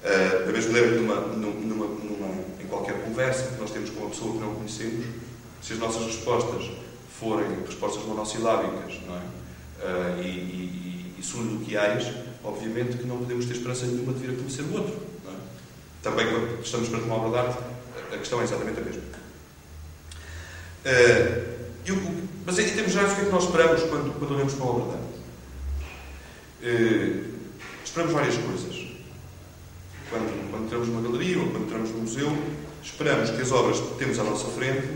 Uh, 0.00 0.46
da 0.46 0.52
mesma 0.52 0.72
maneira 0.72 0.94
que 0.94 1.02
numa, 1.02 1.20
numa, 1.20 1.86
numa, 1.86 2.44
qualquer 2.68 3.02
conversa 3.02 3.50
que 3.50 3.60
nós 3.60 3.70
temos 3.70 3.90
com 3.90 4.00
uma 4.00 4.10
pessoa 4.10 4.32
que 4.32 4.38
não 4.38 4.54
conhecemos, 4.54 5.06
se 5.62 5.72
as 5.72 5.78
nossas 5.78 6.06
respostas 6.06 6.70
forem 7.18 7.46
respostas 7.66 8.04
monossilábicas 8.04 9.00
não 9.06 9.16
é? 9.16 9.20
Uh, 9.80 10.22
e, 10.22 10.28
e, 10.28 11.14
e 11.18 11.22
obviamente 12.44 12.96
que 12.96 13.06
não 13.06 13.18
podemos 13.18 13.46
ter 13.46 13.52
esperança 13.54 13.86
nenhuma 13.86 14.12
de 14.12 14.20
vir 14.20 14.34
a 14.34 14.36
conhecer 14.36 14.62
o 14.62 14.72
outro. 14.72 14.96
É? 15.26 15.30
Também 16.02 16.26
quando 16.26 16.62
estamos 16.62 16.88
perante 16.88 17.06
uma 17.06 17.16
obra 17.16 17.30
de 17.30 17.48
arte, 17.48 17.62
a 18.12 18.18
questão 18.18 18.40
é 18.40 18.44
exatamente 18.44 18.80
a 18.80 18.82
mesma. 18.82 19.02
Uh, 20.84 21.58
mas 22.46 22.58
em 22.58 22.68
termos 22.70 22.92
gerais, 22.92 23.12
o 23.12 23.14
que 23.14 23.20
é 23.20 23.24
que 23.24 23.30
nós 23.30 23.44
esperamos 23.44 23.82
quando, 23.82 24.18
quando 24.18 24.34
olhamos 24.34 24.54
para 24.54 24.64
uma 24.64 24.72
obra 24.72 24.96
de 24.96 25.02
arte? 25.02 25.08
Uh, 26.62 27.34
esperamos 27.84 28.12
várias 28.12 28.36
coisas. 28.36 28.87
Quando, 30.10 30.50
quando 30.50 30.64
entramos 30.64 30.88
numa 30.88 31.02
galeria 31.02 31.38
ou 31.38 31.50
quando 31.50 31.64
entramos 31.64 31.90
num 31.90 32.00
museu, 32.00 32.30
esperamos 32.82 33.30
que 33.30 33.42
as 33.42 33.52
obras 33.52 33.78
que 33.78 33.94
temos 33.96 34.18
à 34.18 34.24
nossa 34.24 34.46
frente 34.48 34.88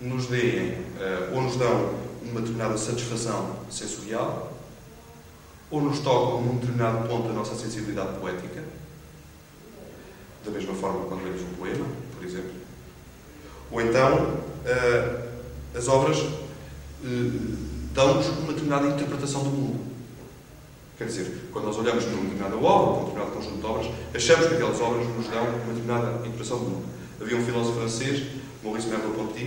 nos 0.00 0.26
deem 0.26 0.72
uh, 0.72 1.34
ou 1.34 1.42
nos 1.42 1.56
dão 1.56 1.94
uma 2.22 2.40
determinada 2.40 2.78
satisfação 2.78 3.56
sensorial, 3.68 4.52
ou 5.70 5.80
nos 5.80 5.98
tocam 6.00 6.42
num 6.42 6.56
determinado 6.56 7.08
ponto 7.08 7.28
da 7.28 7.34
nossa 7.34 7.54
sensibilidade 7.54 8.18
poética, 8.18 8.62
da 10.44 10.50
mesma 10.50 10.74
forma 10.74 11.06
quando 11.06 11.24
lemos 11.24 11.42
um 11.42 11.54
poema, 11.54 11.86
por 12.16 12.24
exemplo. 12.24 12.52
Ou 13.70 13.80
então, 13.80 14.16
uh, 14.16 15.28
as 15.76 15.88
obras 15.88 16.18
uh, 16.18 16.40
dão-nos 17.92 18.28
uma 18.28 18.52
determinada 18.52 18.88
interpretação 18.88 19.42
do 19.42 19.50
mundo. 19.50 19.89
Quer 21.00 21.06
dizer, 21.06 21.48
quando 21.50 21.64
nós 21.64 21.78
olhamos 21.78 22.04
para 22.04 22.12
uma 22.12 22.24
determinada 22.24 22.56
obra, 22.56 22.92
para 22.92 23.00
um 23.00 23.04
determinado 23.06 23.30
conjunto 23.32 23.56
de 23.56 23.66
obras, 23.66 23.86
achamos 24.14 24.46
que 24.48 24.54
aquelas 24.54 24.80
obras 24.82 25.08
nos 25.08 25.28
dão 25.28 25.44
uma 25.44 25.72
determinada 25.72 26.18
interpretação 26.18 26.58
do 26.58 26.64
mundo. 26.64 26.84
Havia 27.18 27.38
um 27.38 27.42
filósofo 27.42 27.78
francês, 27.78 28.26
Maurice 28.62 28.86
Merleau-Ponty, 28.86 29.44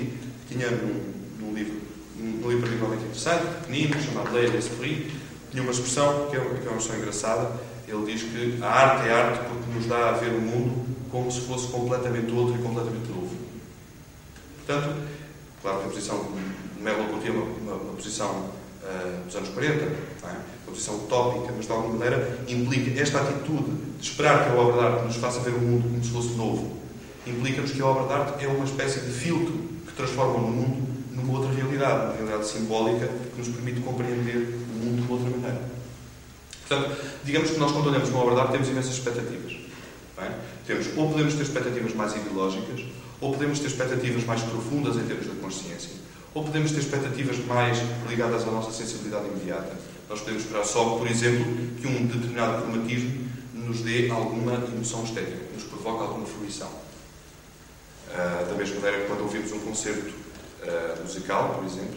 que 0.47 0.55
tinha 0.55 0.71
num, 0.71 1.13
num, 1.39 1.53
livro, 1.53 1.79
num 2.17 2.49
livro 2.49 2.61
particularmente 2.61 3.03
interessante, 3.03 3.45
pequenino, 3.61 4.01
chamado 4.01 4.33
Leia 4.33 4.49
d'Esprit, 4.49 5.11
tinha 5.51 5.61
uma 5.61 5.71
expressão 5.71 6.27
que 6.31 6.37
é, 6.37 6.39
que 6.39 6.65
é 6.65 6.69
uma 6.71 6.79
expressão 6.79 6.97
engraçada. 6.97 7.51
Ele 7.87 8.11
diz 8.11 8.23
que 8.23 8.57
a 8.59 8.67
arte 8.67 9.07
é 9.07 9.13
arte 9.13 9.45
porque 9.47 9.77
nos 9.77 9.85
dá 9.85 10.09
a 10.09 10.11
ver 10.13 10.31
o 10.31 10.41
mundo 10.41 10.87
como 11.11 11.31
se 11.31 11.41
fosse 11.41 11.67
completamente 11.67 12.33
outro 12.33 12.59
e 12.59 12.63
completamente 12.63 13.09
novo. 13.09 13.29
Portanto, 14.65 14.95
claro 15.61 15.81
que 15.81 15.85
a 15.85 15.89
posição 15.89 16.17
de 16.75 16.81
Merleau-Ponty 16.81 17.27
é 17.27 17.31
uma, 17.31 17.43
uma, 17.43 17.73
uma 17.75 17.93
posição 17.93 18.49
uh, 18.83 19.25
dos 19.25 19.35
anos 19.35 19.49
40, 19.49 19.83
é? 19.83 19.87
uma 20.65 20.73
posição 20.73 20.95
utópica, 20.95 21.53
mas 21.55 21.65
de 21.65 21.71
alguma 21.71 21.95
maneira 21.95 22.39
implica 22.47 22.99
esta 22.99 23.21
atitude 23.21 23.71
de 23.99 24.07
esperar 24.07 24.45
que 24.45 24.51
a 24.51 24.55
obra 24.55 24.73
de 24.73 24.87
arte 24.87 25.05
nos 25.05 25.15
faça 25.15 25.39
ver 25.39 25.51
o 25.51 25.59
mundo 25.59 25.83
como 25.83 26.03
se 26.03 26.11
fosse 26.11 26.29
novo. 26.35 26.77
Implica-nos 27.25 27.71
que 27.71 27.81
a 27.81 27.85
obra 27.85 28.07
de 28.07 28.13
arte 28.13 28.45
é 28.45 28.47
uma 28.47 28.65
espécie 28.65 28.99
de 29.01 29.11
filtro 29.11 29.53
que 29.87 29.93
transforma 29.93 30.35
o 30.35 30.51
mundo 30.51 30.93
numa 31.11 31.39
outra 31.39 31.53
realidade, 31.53 32.05
uma 32.05 32.13
realidade 32.15 32.47
simbólica 32.47 33.07
que 33.07 33.37
nos 33.37 33.47
permite 33.47 33.81
compreender 33.81 34.59
o 34.71 34.85
mundo 34.85 35.05
de 35.05 35.11
outra 35.11 35.29
maneira. 35.29 35.61
Portanto, 36.67 36.97
digamos 37.23 37.49
que 37.51 37.59
nós, 37.59 37.71
quando 37.71 37.87
olhamos 37.87 38.09
uma 38.09 38.19
obra 38.19 38.35
de 38.35 38.41
arte, 38.41 38.51
temos 38.51 38.69
imensas 38.69 38.93
expectativas. 38.93 39.53
É? 40.17 40.31
Temos, 40.65 40.87
ou 40.95 41.09
podemos 41.09 41.33
ter 41.33 41.43
expectativas 41.43 41.93
mais 41.93 42.15
ideológicas, 42.15 42.85
ou 43.19 43.31
podemos 43.31 43.59
ter 43.59 43.67
expectativas 43.67 44.23
mais 44.25 44.41
profundas 44.41 44.95
em 44.95 45.03
termos 45.03 45.27
da 45.27 45.33
consciência, 45.35 45.91
ou 46.33 46.43
podemos 46.43 46.71
ter 46.71 46.79
expectativas 46.79 47.37
mais 47.45 47.77
ligadas 48.09 48.43
à 48.43 48.51
nossa 48.51 48.71
sensibilidade 48.71 49.27
imediata. 49.27 49.77
Nós 50.09 50.19
podemos 50.19 50.43
esperar 50.43 50.65
só, 50.65 50.97
por 50.97 51.07
exemplo, 51.07 51.45
que 51.79 51.87
um 51.87 52.05
determinado 52.05 52.63
cromatismo 52.63 53.29
nos 53.53 53.81
dê 53.81 54.09
alguma 54.09 54.53
emoção 54.53 55.03
estética, 55.03 55.37
nos 55.53 55.63
provoque 55.63 56.01
alguma 56.01 56.25
fruição. 56.25 56.69
Uh, 58.09 58.49
da 58.49 58.55
mesma 58.55 58.75
maneira 58.75 59.01
que 59.01 59.07
quando 59.07 59.21
ouvimos 59.21 59.51
um 59.51 59.59
concerto 59.59 60.09
uh, 60.09 61.01
musical, 61.01 61.55
por 61.55 61.65
exemplo, 61.65 61.95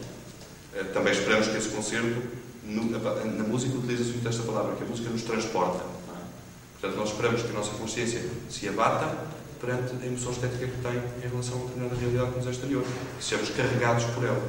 uh, 0.74 0.84
também 0.92 1.12
esperamos 1.12 1.48
que 1.48 1.56
esse 1.56 1.68
concerto, 1.68 2.22
na 2.64 3.44
música 3.44 3.76
utiliza-se 3.76 4.10
muito 4.10 4.28
esta 4.28 4.42
palavra, 4.42 4.76
que 4.76 4.82
a 4.82 4.86
música 4.86 5.10
nos 5.10 5.22
transporta. 5.22 5.84
É? 5.84 6.80
Portanto, 6.80 6.98
nós 6.98 7.10
esperamos 7.10 7.42
que 7.42 7.50
a 7.50 7.52
nossa 7.52 7.70
consciência 7.72 8.22
se 8.48 8.68
abata 8.68 9.14
perante 9.60 9.94
a 10.02 10.06
emoção 10.06 10.32
estética 10.32 10.66
que 10.66 10.82
tem 10.82 10.96
em 11.24 11.28
relação 11.28 11.54
a 11.54 11.58
uma 11.58 11.66
determinada 11.66 11.96
realidade 11.96 12.30
que 12.30 12.38
nos 12.38 12.46
é 12.46 12.50
exterior. 12.50 12.84
E 13.20 13.52
carregados 13.52 14.04
por 14.04 14.24
ela. 14.24 14.42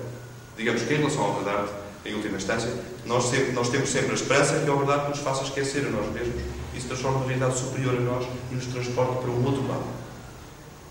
Digamos 0.58 0.82
que 0.82 0.94
em 0.94 0.98
relação 0.98 1.24
à 1.24 1.28
obra 1.28 1.44
de 1.44 1.50
arte, 1.58 1.74
em 2.06 2.14
última 2.16 2.38
instância, 2.38 2.74
nós, 3.06 3.26
sempre, 3.26 3.52
nós 3.52 3.70
temos 3.70 3.90
sempre 3.90 4.12
a 4.12 4.14
esperança 4.14 4.60
que 4.60 4.70
a 4.70 4.74
obra 4.74 4.86
de 4.86 4.92
arte 4.92 5.10
nos 5.10 5.20
faça 5.20 5.44
esquecer 5.44 5.86
a 5.86 5.90
nós 5.90 6.12
mesmos 6.14 6.42
e 6.76 6.82
se 6.82 6.88
transforma 6.88 7.20
numa 7.20 7.28
realidade 7.28 7.58
superior 7.58 7.96
a 7.96 8.00
nós 8.00 8.28
e 8.52 8.56
nos 8.56 8.66
transporta 8.66 9.14
para 9.22 9.30
um 9.30 9.46
outro 9.46 9.68
lado. 9.68 9.86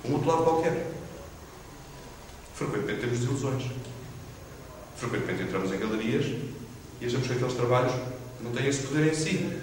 Um 0.04 0.12
outro 0.14 0.28
lado 0.28 0.44
qualquer. 0.44 0.86
Frequentemente 2.54 3.00
temos 3.00 3.18
desilusões. 3.18 3.64
Frequentemente 4.96 5.42
entramos 5.42 5.72
em 5.72 5.78
galerias 5.78 6.26
e 7.00 7.06
achamos 7.06 7.26
que 7.26 7.32
aqueles 7.34 7.54
trabalhos 7.54 7.92
não 8.40 8.52
têm 8.52 8.66
esse 8.66 8.86
poder 8.86 9.12
em 9.12 9.14
si. 9.14 9.60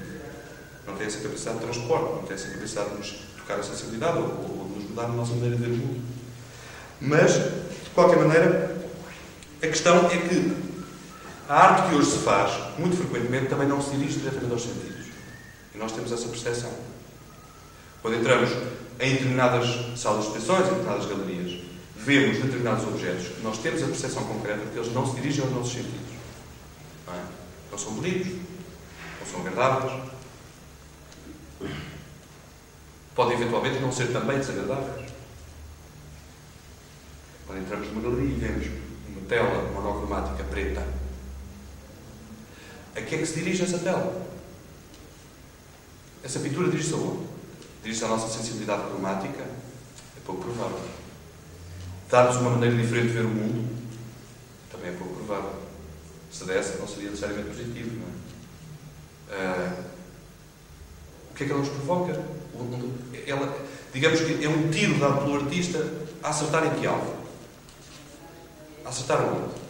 Não 0.86 0.96
têm 0.96 1.08
essa 1.08 1.20
capacidade 1.20 1.60
de 1.60 1.64
transporte, 1.64 2.14
não 2.14 2.24
têm 2.24 2.36
essa 2.36 2.50
capacidade 2.50 2.90
de 2.90 2.98
nos 2.98 3.33
tocar 3.44 3.60
a 3.60 3.64
sensibilidade 3.64 4.18
ou, 4.18 4.24
ou 4.24 4.72
nos 4.76 4.90
mudar 4.90 5.06
a 5.06 5.10
nossa 5.10 5.34
maneira 5.34 5.56
de 5.56 5.64
ver 5.64 5.72
o 5.72 5.78
mundo. 5.78 6.02
Mas, 7.00 7.34
de 7.34 7.90
qualquer 7.94 8.18
maneira, 8.18 8.76
a 9.62 9.68
questão 9.68 10.08
é 10.08 10.18
que 10.18 10.56
a 11.48 11.56
arte 11.56 11.90
que 11.90 11.96
hoje 11.96 12.12
se 12.12 12.18
faz, 12.20 12.52
muito 12.80 12.96
frequentemente, 12.96 13.48
também 13.48 13.68
não 13.68 13.82
se 13.82 13.92
dirige 13.92 14.20
diretamente 14.20 14.54
aos 14.54 14.64
sentidos. 14.64 15.08
E 15.76 15.78
nós 15.78 15.92
temos 15.92 16.12
essa 16.12 16.28
percepção. 16.28 16.72
Quando 18.02 18.18
entramos 18.18 18.50
em 19.00 19.12
determinadas 19.14 20.00
salas 20.00 20.24
de 20.24 20.28
exposições, 20.28 20.68
em 20.68 20.70
determinadas 20.70 21.06
galerias, 21.06 21.60
vemos 21.98 22.38
determinados 22.38 22.84
objetos, 22.86 23.44
nós 23.44 23.58
temos 23.58 23.84
a 23.84 23.88
percepção 23.88 24.24
concreta 24.24 24.60
de 24.60 24.72
que 24.72 24.78
eles 24.78 24.94
não 24.94 25.06
se 25.06 25.16
dirigem 25.16 25.44
aos 25.44 25.54
nossos 25.54 25.74
sentidos. 25.74 26.14
Não, 27.08 27.14
é? 27.14 27.22
não 27.72 27.78
são 27.78 27.94
bonitos, 27.94 28.28
não 28.28 29.28
são 29.32 29.42
agradáveis, 29.42 29.94
podem 33.16 33.38
eventualmente 33.40 33.80
não 33.80 33.92
ser 33.92 34.12
também 34.12 34.40
desagradáveis. 34.40 35.12
Quando 37.46 37.62
entramos 37.62 37.88
numa 37.90 38.02
galeria 38.02 38.36
e 38.36 38.40
vemos 38.40 38.68
uma 39.08 39.22
tela 39.28 39.72
monocromática 39.72 40.44
preta, 40.46 40.86
a 42.96 43.02
que 43.02 43.16
é 43.16 43.18
que 43.18 43.26
se 43.26 43.40
dirige 43.40 43.64
essa 43.64 43.80
tela? 43.80 44.28
Essa 46.24 46.40
pintura 46.40 46.70
dirige-se 46.70 46.94
aonde? 46.94 47.28
Dirige-se 47.82 48.06
à 48.06 48.08
nossa 48.08 48.28
sensibilidade 48.30 48.84
cromática? 48.84 49.44
É 49.44 50.20
pouco 50.26 50.44
provável. 50.44 50.80
Dar-nos 52.10 52.38
uma 52.38 52.52
maneira 52.52 52.76
diferente 52.76 53.08
de 53.08 53.14
ver 53.14 53.26
o 53.26 53.30
mundo? 53.30 53.68
Também 54.72 54.92
é 54.92 54.94
pouco 54.96 55.16
provável. 55.16 55.56
Se 56.32 56.46
desse, 56.46 56.78
não 56.78 56.88
seria 56.88 57.10
necessariamente 57.10 57.50
positivo, 57.50 58.00
não 58.00 58.08
é? 58.08 58.24
Uh, 59.36 59.84
o 61.32 61.34
que 61.36 61.44
é 61.44 61.46
que 61.48 61.52
ela 61.52 61.62
nos 61.62 61.70
provoca? 61.70 62.14
Ela, 63.26 63.58
digamos 63.94 64.20
que 64.20 64.44
é 64.44 64.50
um 64.50 64.70
tiro 64.70 65.00
dado 65.00 65.22
pelo 65.22 65.36
artista 65.36 65.86
a 66.22 66.30
acertar 66.30 66.66
em 66.66 66.80
que 66.80 66.86
alvo? 66.86 67.16
A 68.86 68.90
acertar 68.90 69.22
onde? 69.22 69.64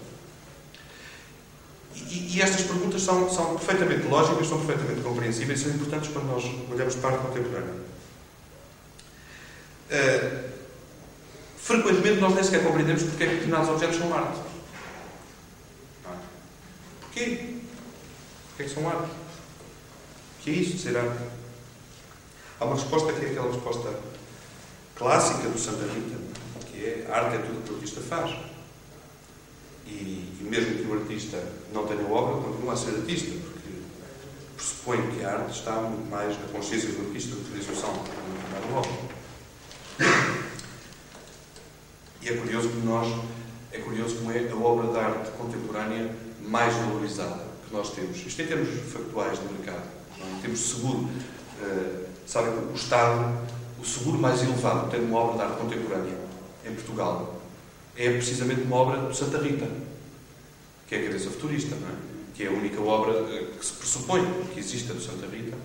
E, 1.95 2.37
e, 2.37 2.41
estas 2.41 2.61
perguntas 2.61 3.01
são, 3.01 3.29
são 3.29 3.55
perfeitamente 3.55 4.07
lógicas, 4.07 4.47
são 4.47 4.63
perfeitamente 4.65 5.01
compreensíveis 5.01 5.59
e 5.59 5.63
são 5.63 5.73
importantes 5.73 6.09
para 6.09 6.23
nós 6.23 6.43
olharmos 6.71 6.95
para 6.95 7.09
a 7.09 7.13
arte 7.13 7.25
contemporânea. 7.27 7.73
Uh, 9.89 10.49
frequentemente 11.57 12.19
nós 12.19 12.33
nem 12.33 12.43
sequer 12.43 12.63
compreendemos 12.63 13.03
porque 13.03 13.23
é 13.23 13.27
que 13.27 13.33
determinados 13.33 13.69
objetos 13.69 13.97
são 13.97 14.13
arte. 14.13 14.39
Ah. 16.05 16.17
Porquê? 17.01 17.57
Porquê 18.49 18.63
é 18.63 18.65
que 18.65 18.73
são 18.73 18.89
arte? 18.89 19.11
O 19.11 20.43
que 20.43 20.49
é 20.49 20.53
isso 20.53 20.73
de 20.73 20.81
ser 20.81 20.97
arte? 20.97 21.42
Há 22.63 22.65
uma 22.65 22.75
resposta 22.75 23.11
que 23.11 23.25
é 23.25 23.29
aquela 23.29 23.51
resposta 23.51 23.93
clássica 24.95 25.49
do 25.49 25.59
Santa 25.59 25.83
Rita, 25.83 26.15
que 26.65 26.77
é 26.77 27.07
a 27.11 27.17
arte 27.17 27.35
é 27.35 27.39
tudo 27.39 27.59
o 27.59 27.61
que 27.61 27.71
o 27.73 27.75
artista 27.75 27.99
faz. 27.99 28.33
E, 29.85 29.91
e, 30.39 30.47
mesmo 30.49 30.77
que 30.77 30.89
o 30.89 30.93
artista 30.93 31.43
não 31.73 31.85
tenha 31.85 32.07
obra, 32.07 32.41
continua 32.41 32.71
a 32.71 32.77
ser 32.77 32.91
artista, 32.91 33.31
porque 33.31 33.69
pressupõe 34.55 35.11
que 35.11 35.25
a 35.25 35.33
arte 35.33 35.59
está 35.59 35.73
muito 35.73 36.09
mais 36.09 36.39
na 36.39 36.47
consciência 36.53 36.87
do 36.87 37.05
artista 37.05 37.35
do 37.35 37.41
que 37.41 37.51
na 37.51 37.57
execução 37.57 37.91
da 37.91 38.77
obra. 38.77 38.91
E 42.21 42.29
é 42.29 42.37
curioso 42.37 42.69
que 42.69 42.77
nós, 42.77 43.13
é 43.73 43.79
curioso 43.79 44.15
como 44.19 44.31
é 44.31 44.49
a 44.49 44.55
obra 44.55 44.87
de 44.87 44.99
arte 44.99 45.31
contemporânea 45.31 46.15
mais 46.39 46.73
valorizada 46.75 47.43
que 47.67 47.73
nós 47.73 47.91
temos. 47.91 48.25
Isto 48.25 48.41
em 48.41 48.47
termos 48.47 48.69
factuais 48.89 49.37
do 49.37 49.51
mercado. 49.51 49.83
Em 50.17 50.39
termos 50.39 50.59
de 50.59 50.65
seguro, 50.65 51.09
uh, 51.61 52.12
Sabe 52.25 52.51
que 52.51 52.73
o 52.73 52.75
Estado, 52.75 53.37
o 53.81 53.85
seguro 53.85 54.17
mais 54.17 54.41
elevado 54.41 54.89
tem 54.89 55.01
uma 55.01 55.19
obra 55.19 55.37
de 55.37 55.51
arte 55.51 55.61
contemporânea 55.61 56.17
em 56.65 56.73
Portugal 56.73 57.41
é 57.95 58.11
precisamente 58.11 58.61
uma 58.61 58.75
obra 58.77 58.97
do 58.97 59.13
Santa 59.13 59.37
Rita, 59.37 59.67
que 60.87 60.95
é 60.95 60.99
a 60.99 61.03
cabeça 61.03 61.29
futurista, 61.29 61.75
não 61.75 61.89
é? 61.89 61.91
que 62.33 62.43
é 62.43 62.47
a 62.47 62.51
única 62.51 62.81
obra 62.81 63.13
eh, 63.13 63.45
que 63.57 63.65
se 63.65 63.73
pressupõe 63.73 64.25
que 64.53 64.59
exista 64.59 64.93
do 64.93 65.01
Santa 65.01 65.27
Rita, 65.27 65.55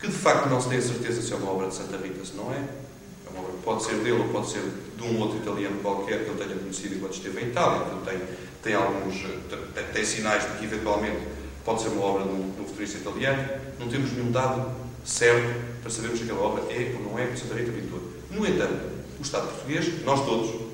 que 0.00 0.06
de 0.06 0.14
facto 0.14 0.48
não 0.48 0.60
se 0.60 0.70
tem 0.70 0.78
a 0.78 0.82
certeza 0.82 1.20
se 1.20 1.32
é 1.32 1.36
uma 1.36 1.50
obra 1.50 1.68
de 1.68 1.74
Santa 1.74 1.98
Rita, 1.98 2.24
se 2.24 2.34
não 2.34 2.50
é. 2.50 2.56
É 2.56 3.30
uma 3.30 3.40
obra 3.40 3.52
que 3.52 3.62
pode 3.62 3.84
ser 3.84 3.96
dele 3.96 4.22
ou 4.22 4.28
pode 4.28 4.50
ser 4.50 4.62
de 4.96 5.02
um 5.02 5.20
outro 5.20 5.36
italiano 5.38 5.78
qualquer 5.82 6.24
que 6.24 6.30
ele 6.30 6.42
tenha 6.42 6.56
conhecido 6.58 6.94
enquanto 6.94 7.12
esteve 7.12 7.42
em 7.42 7.48
Itália, 7.48 7.84
que 7.84 8.10
tem, 8.10 8.20
tem 8.62 8.74
alguns 8.74 9.14
eh, 9.16 9.82
tem 9.92 10.04
sinais 10.04 10.50
de 10.50 10.58
que 10.58 10.64
eventualmente 10.64 11.18
pode 11.62 11.82
ser 11.82 11.88
uma 11.88 12.02
obra 12.02 12.24
de 12.24 12.30
um, 12.30 12.50
de 12.50 12.62
um 12.62 12.64
futurista 12.64 12.96
italiano. 12.96 13.46
Não 13.78 13.88
temos 13.88 14.10
nenhum 14.12 14.32
dado 14.32 14.74
certo 15.04 15.80
para 15.80 15.90
sabermos 15.90 16.18
se 16.18 16.24
aquela 16.24 16.40
obra 16.40 16.62
é 16.72 16.94
ou 16.96 17.10
não 17.10 17.18
é 17.18 17.24
Rita 17.24 17.72
Pintor. 17.72 18.00
No 18.30 18.46
entanto, 18.46 18.90
o 19.18 19.22
Estado 19.22 19.48
português, 19.48 20.04
nós 20.04 20.24
todos, 20.24 20.70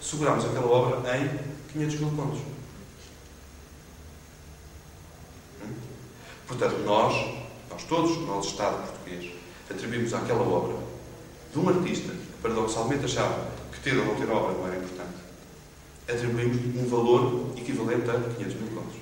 seguramos 0.00 0.44
aquela 0.44 0.66
obra 0.66 1.16
em 1.16 1.28
500 1.72 2.00
mil 2.00 2.10
contos. 2.10 2.40
Hum? 5.62 5.74
Portanto, 6.46 6.78
nós, 6.84 7.14
nós 7.70 7.84
todos, 7.84 8.16
nós, 8.26 8.46
Estado 8.46 8.86
português, 8.88 9.32
atribuímos 9.70 10.14
àquela 10.14 10.42
obra 10.42 10.76
de 11.52 11.58
um 11.58 11.68
artista 11.68 12.12
que 12.12 12.42
paradoxalmente 12.42 13.04
achava 13.04 13.50
que 13.72 13.80
ter 13.80 13.96
ou 13.98 14.04
não 14.04 14.14
ter 14.14 14.30
obra 14.30 14.52
não 14.52 14.66
era 14.66 14.76
importante, 14.76 15.16
atribuímos 16.08 16.76
um 16.76 16.88
valor 16.88 17.52
equivalente 17.56 18.10
a 18.10 18.14
500 18.14 18.54
mil 18.54 18.70
contos. 18.70 18.96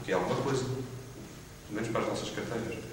O 0.00 0.04
que 0.04 0.12
é 0.12 0.14
alguma 0.14 0.36
coisa. 0.42 0.64
Pelo 0.64 1.80
menos 1.80 1.88
para 1.88 2.00
as 2.00 2.08
nossas 2.08 2.30
carteiras. 2.30 2.85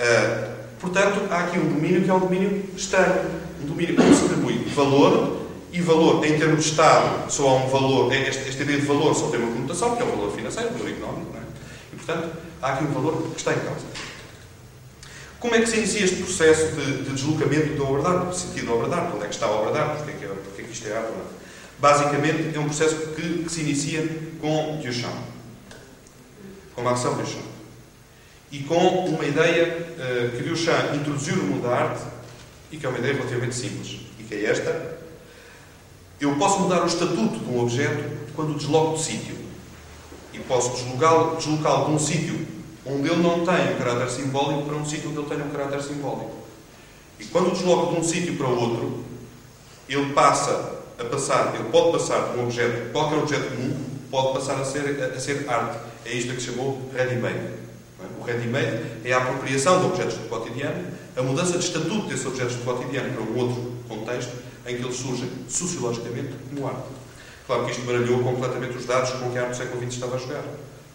Uh, 0.00 0.50
portanto, 0.80 1.28
há 1.30 1.40
aqui 1.40 1.58
um 1.58 1.68
domínio 1.68 2.02
que 2.02 2.10
é 2.10 2.14
um 2.14 2.20
domínio 2.20 2.64
estranho. 2.74 3.30
Um 3.62 3.66
domínio 3.66 3.94
que 3.94 4.14
se 4.14 4.24
atribui 4.24 4.64
valor, 4.74 5.40
e 5.72 5.80
valor 5.80 6.24
em 6.24 6.38
termos 6.38 6.64
de 6.64 6.70
Estado 6.70 7.30
só 7.30 7.48
há 7.48 7.54
um 7.56 7.68
valor, 7.68 8.12
esta, 8.12 8.48
esta 8.48 8.62
ideia 8.62 8.80
de 8.80 8.86
valor 8.86 9.14
só 9.14 9.28
tem 9.28 9.40
uma 9.40 9.52
conotação, 9.52 9.96
que 9.96 10.02
é 10.02 10.04
o 10.04 10.10
valor 10.10 10.34
financeiro, 10.34 10.70
o 10.70 10.72
valor 10.72 10.90
económico, 10.90 11.36
é? 11.36 11.40
e 11.92 11.96
portanto 11.96 12.36
há 12.60 12.72
aqui 12.72 12.84
um 12.84 12.92
valor 12.92 13.30
que 13.30 13.38
está 13.38 13.52
em 13.52 13.60
causa. 13.60 13.86
Como 15.38 15.54
é 15.54 15.60
que 15.60 15.68
se 15.68 15.78
inicia 15.78 16.04
este 16.04 16.16
processo 16.16 16.74
de, 16.74 17.04
de 17.04 17.10
deslocamento 17.10 17.74
da 17.78 17.84
obra 17.84 18.02
de 18.02 18.08
arte, 18.08 18.26
do 18.26 18.34
sentido 18.34 18.66
da 18.66 18.72
obra 18.72 18.88
de 18.88 18.94
arte? 18.94 19.12
Onde 19.14 19.24
é 19.24 19.28
que 19.28 19.34
está 19.34 19.46
a 19.46 19.50
obra 19.50 19.72
de 19.72 19.78
arte? 19.78 19.96
Porquê 19.96 20.10
é 20.10 20.14
que, 20.14 20.24
é, 20.24 20.28
porquê 20.28 20.62
é 20.62 20.64
que 20.64 20.72
isto 20.72 20.88
é 20.88 20.96
arte? 20.96 21.12
Basicamente, 21.78 22.56
é 22.56 22.60
um 22.60 22.64
processo 22.64 22.96
que, 23.14 23.44
que 23.44 23.50
se 23.50 23.60
inicia 23.60 24.06
com 24.40 24.80
Duchamp, 24.84 25.16
com 26.74 26.82
Marcel 26.82 27.14
Duchamp 27.14 27.49
e 28.50 28.60
com 28.60 29.06
uma 29.06 29.24
ideia 29.24 29.86
uh, 29.92 30.36
que 30.36 30.42
Duchamp 30.42 30.94
introduziu 30.94 31.36
no 31.36 31.44
mundo 31.44 31.62
da 31.62 31.76
arte 31.76 32.02
e 32.70 32.76
que 32.76 32.86
é 32.86 32.88
uma 32.88 32.98
ideia 32.98 33.14
relativamente 33.14 33.54
simples, 33.54 34.00
e 34.18 34.22
que 34.22 34.34
é 34.34 34.44
esta. 34.44 34.98
Eu 36.20 36.36
posso 36.36 36.60
mudar 36.60 36.82
o 36.82 36.86
estatuto 36.86 37.38
de 37.38 37.50
um 37.50 37.60
objeto 37.60 38.04
quando 38.34 38.52
o 38.52 38.54
desloco 38.54 38.96
de 38.96 39.02
sítio. 39.02 39.36
E 40.32 40.38
posso 40.38 40.70
deslocá-lo 40.70 41.36
deslocá 41.36 41.84
de 41.84 41.90
um 41.90 41.98
sítio 41.98 42.46
onde 42.84 43.08
ele 43.08 43.22
não 43.22 43.44
tem 43.44 43.74
um 43.74 43.78
caráter 43.78 44.10
simbólico 44.10 44.62
para 44.66 44.76
um 44.76 44.84
sítio 44.84 45.10
onde 45.10 45.18
ele 45.18 45.28
tem 45.28 45.42
um 45.42 45.50
caráter 45.50 45.82
simbólico. 45.82 46.32
E 47.18 47.24
quando 47.26 47.48
o 47.48 47.50
desloco 47.50 47.94
de 47.94 48.00
um 48.00 48.04
sítio 48.04 48.36
para 48.36 48.46
outro, 48.48 49.04
ele 49.88 50.12
passa 50.12 50.78
a 50.98 51.04
passar, 51.04 51.54
ele 51.54 51.64
pode 51.70 51.92
passar 51.92 52.32
de 52.32 52.38
um 52.38 52.44
objeto, 52.44 52.92
qualquer 52.92 53.18
objeto 53.18 53.50
comum, 53.54 53.76
pode 54.10 54.34
passar 54.34 54.60
a 54.60 54.64
ser, 54.64 55.02
a, 55.02 55.18
ser 55.18 55.48
arte. 55.48 55.78
É 56.04 56.12
isto 56.14 56.34
que 56.34 56.40
chamou 56.40 56.90
ready-made. 56.94 57.69
É? 58.02 58.20
O 58.20 58.24
ready-made 58.24 58.82
é 59.04 59.12
a 59.12 59.18
apropriação 59.18 59.80
de 59.80 59.86
objetos 59.86 60.14
do 60.16 60.28
cotidiano, 60.28 60.84
a 61.16 61.22
mudança 61.22 61.58
de 61.58 61.64
estatuto 61.64 62.08
desses 62.08 62.26
objetos 62.26 62.56
do 62.56 62.64
cotidiano 62.64 63.12
para 63.12 63.22
um 63.22 63.36
outro 63.36 63.72
contexto 63.88 64.32
em 64.66 64.76
que 64.76 64.82
eles 64.82 64.96
surgem 64.96 65.28
sociologicamente 65.48 66.30
como 66.48 66.66
arte. 66.66 66.88
Claro 67.46 67.64
que 67.64 67.72
isto 67.72 67.82
baralhou 67.82 68.22
completamente 68.22 68.76
os 68.76 68.86
dados 68.86 69.10
com 69.10 69.30
que 69.30 69.38
a 69.38 69.42
arte 69.42 69.52
do 69.52 69.56
século 69.56 69.82
XX 69.82 69.94
estava 69.94 70.16
a 70.16 70.18
jogar. 70.18 70.44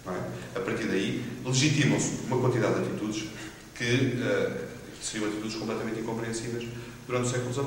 É? 0.07 0.57
A 0.57 0.59
partir 0.61 0.85
daí, 0.85 1.23
legitimam-se 1.43 2.19
uma 2.27 2.37
quantidade 2.39 2.75
de 2.75 2.81
atitudes 2.81 3.25
que 3.73 4.17
uh, 4.21 4.65
seriam 5.01 5.29
atitudes 5.29 5.55
completamente 5.55 5.99
incompreensíveis 5.99 6.67
durante 7.07 7.27
o 7.27 7.29
século 7.29 7.53
XIX. 7.53 7.65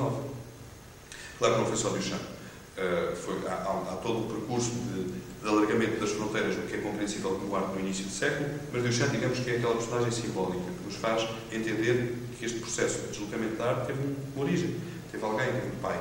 Claro 1.37 1.53
que 1.53 1.59
não 1.61 1.67
foi 1.67 1.77
só 1.77 1.89
Duchamp. 1.89 2.38
Uh, 2.79 3.13
foi, 3.13 3.35
há, 3.45 3.55
há, 3.55 3.99
todo 4.01 4.19
o 4.19 4.33
percurso 4.33 4.71
de, 4.71 5.11
de, 5.11 5.47
alargamento 5.49 5.99
das 5.99 6.11
fronteiras 6.11 6.55
do 6.55 6.61
que 6.61 6.75
é 6.75 6.77
compreensível 6.77 7.31
como 7.31 7.53
arte 7.53 7.73
no 7.73 7.79
início 7.81 8.05
do 8.05 8.11
século, 8.11 8.51
mas 8.71 8.83
Duchamp, 8.83 9.11
digamos 9.11 9.37
que 9.39 9.49
é 9.49 9.57
aquela 9.57 9.75
personagem 9.75 10.11
simbólica 10.11 10.63
que 10.63 10.85
nos 10.85 10.95
faz 10.95 11.27
entender 11.51 12.15
que 12.39 12.45
este 12.45 12.59
processo 12.59 12.99
de 12.99 13.07
deslocamento 13.07 13.57
da 13.57 13.71
arte 13.71 13.87
teve 13.87 13.99
uma 14.33 14.45
origem, 14.45 14.77
teve 15.11 15.25
alguém, 15.25 15.47
teve 15.47 15.67
um 15.67 15.79
pai. 15.81 15.99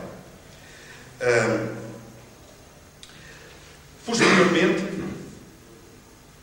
Uh, 1.21 1.77
posteriormente, 4.07 4.85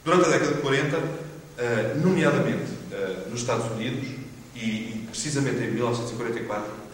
durante 0.03 0.25
a 0.25 0.31
década 0.31 0.53
de 0.53 0.61
40, 0.61 0.97
uh, 0.97 1.03
nomeadamente 2.03 2.71
uh, 2.91 3.29
nos 3.29 3.39
Estados 3.39 3.71
Unidos, 3.71 4.05
e, 4.53 4.59
e, 4.59 5.07
precisamente 5.09 5.63
em 5.63 5.71
1944, 5.71 6.84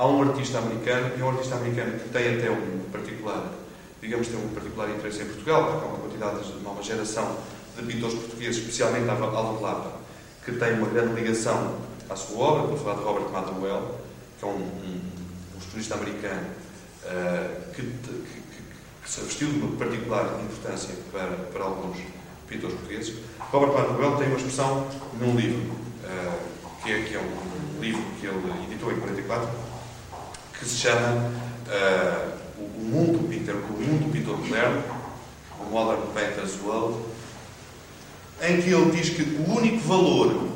há 0.00 0.06
um 0.06 0.22
artista 0.22 0.58
americano, 0.58 1.12
e 1.14 1.20
é 1.20 1.24
um 1.24 1.28
artista 1.28 1.56
americano 1.56 1.98
que 1.98 2.08
tem 2.08 2.38
até 2.38 2.50
um 2.50 2.80
particular, 2.90 3.52
digamos, 4.00 4.28
tem 4.28 4.38
um 4.42 4.48
particular 4.48 4.88
interesse 4.88 5.20
em 5.20 5.26
Portugal, 5.26 5.72
porque 5.72 5.84
há 5.84 5.88
uma 5.88 5.98
quantidade 5.98 6.52
de 6.52 6.64
nova 6.64 6.82
geração 6.82 7.36
de 7.76 7.82
pintores 7.82 8.14
portugueses, 8.14 8.56
especialmente 8.56 9.10
Aldo 9.10 9.60
Lapa, 9.60 9.92
que 10.42 10.52
tem 10.52 10.72
uma 10.72 10.88
grande 10.88 11.20
ligação 11.20 11.76
à 12.08 12.16
sua 12.16 12.38
obra, 12.38 12.74
a 12.74 12.78
falar 12.78 12.94
de 12.94 13.02
Robert 13.02 13.28
Motherwell, 13.28 14.00
que 14.38 14.44
é 14.46 14.48
um, 14.48 14.52
um, 14.52 15.00
um 15.54 15.58
historista 15.58 15.94
americano 15.96 16.46
uh, 17.04 17.74
que, 17.74 17.82
que, 17.82 18.40
que, 19.04 19.10
se 19.10 19.20
vestiu 19.20 19.48
de 19.48 19.58
uma 19.58 19.76
particular 19.76 20.24
importância 20.42 20.94
para, 21.12 21.36
para 21.52 21.64
alguns 21.64 21.98
pintores 22.48 22.74
portugueses. 22.76 23.16
Robert 23.38 23.72
Motherwell 23.72 24.16
tem 24.16 24.28
uma 24.28 24.36
expressão 24.36 24.88
num 25.20 25.36
livro, 25.36 25.60
uh, 26.04 26.82
que, 26.82 26.90
é, 26.90 27.02
que 27.02 27.14
é 27.14 27.18
um 27.18 27.80
livro 27.82 28.02
que 28.18 28.26
ele 28.26 28.64
editou 28.64 28.90
em 28.92 28.98
44, 28.98 29.69
que 30.60 30.66
se 30.66 30.76
chama 30.76 31.32
uh, 31.68 32.32
o, 32.58 32.84
mundo 32.84 33.26
pintor, 33.28 33.56
o 33.56 33.82
mundo 33.82 34.12
pintor 34.12 34.38
moderno, 34.38 34.82
o 35.58 35.64
Modern 35.70 36.02
Painter's 36.12 36.58
World, 36.62 37.02
em 38.42 38.60
que 38.60 38.70
ele 38.70 38.90
diz 38.90 39.08
que 39.08 39.22
o 39.22 39.56
único 39.56 39.78
valor 39.88 40.50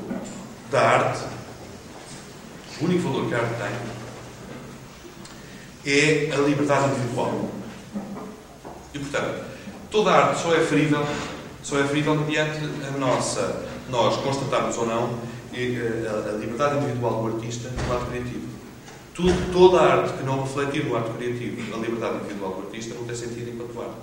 da 0.70 0.80
arte, 0.80 1.24
o 2.80 2.84
único 2.84 3.08
valor 3.08 3.28
que 3.28 3.34
a 3.34 3.38
arte 3.38 3.54
tem, 3.54 3.72
é 5.86 6.30
a 6.34 6.38
liberdade 6.38 6.90
individual. 6.90 7.50
E, 8.92 8.98
portanto, 8.98 9.44
toda 9.90 10.10
a 10.10 10.26
arte 10.26 10.42
só 10.42 10.54
é 10.54 10.60
ferível, 10.60 11.06
só 11.62 11.80
é 11.80 11.86
ferível 11.86 12.14
mediante 12.14 12.58
a 12.86 12.90
nossa, 12.98 13.64
nós 13.88 14.18
constatarmos 14.18 14.76
ou 14.76 14.84
não 14.86 15.18
eh, 15.54 16.08
a, 16.08 16.32
liberdade 16.32 16.76
individual 16.76 17.22
do 17.22 17.36
artista 17.36 17.70
no 17.70 17.96
ato 17.96 18.04
criativo. 18.06 18.43
Tudo, 19.14 19.52
toda 19.52 19.80
a 19.80 19.94
arte 19.94 20.18
que 20.18 20.24
não 20.24 20.42
refletir 20.42 20.84
no 20.86 20.96
ato 20.96 21.12
criativo 21.12 21.72
a 21.72 21.78
liberdade 21.78 22.16
individual 22.16 22.54
do 22.54 22.66
artista 22.66 22.94
não 22.96 23.04
tem 23.04 23.14
sentido 23.14 23.48
enquanto 23.50 23.80
arte. 23.80 23.94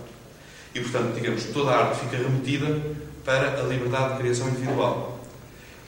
E, 0.74 0.80
portanto, 0.80 1.14
digamos, 1.14 1.44
toda 1.46 1.72
a 1.72 1.88
arte 1.88 2.00
fica 2.00 2.16
remetida 2.16 2.82
para 3.26 3.60
a 3.60 3.64
liberdade 3.64 4.14
de 4.14 4.20
criação 4.20 4.48
individual. 4.48 5.20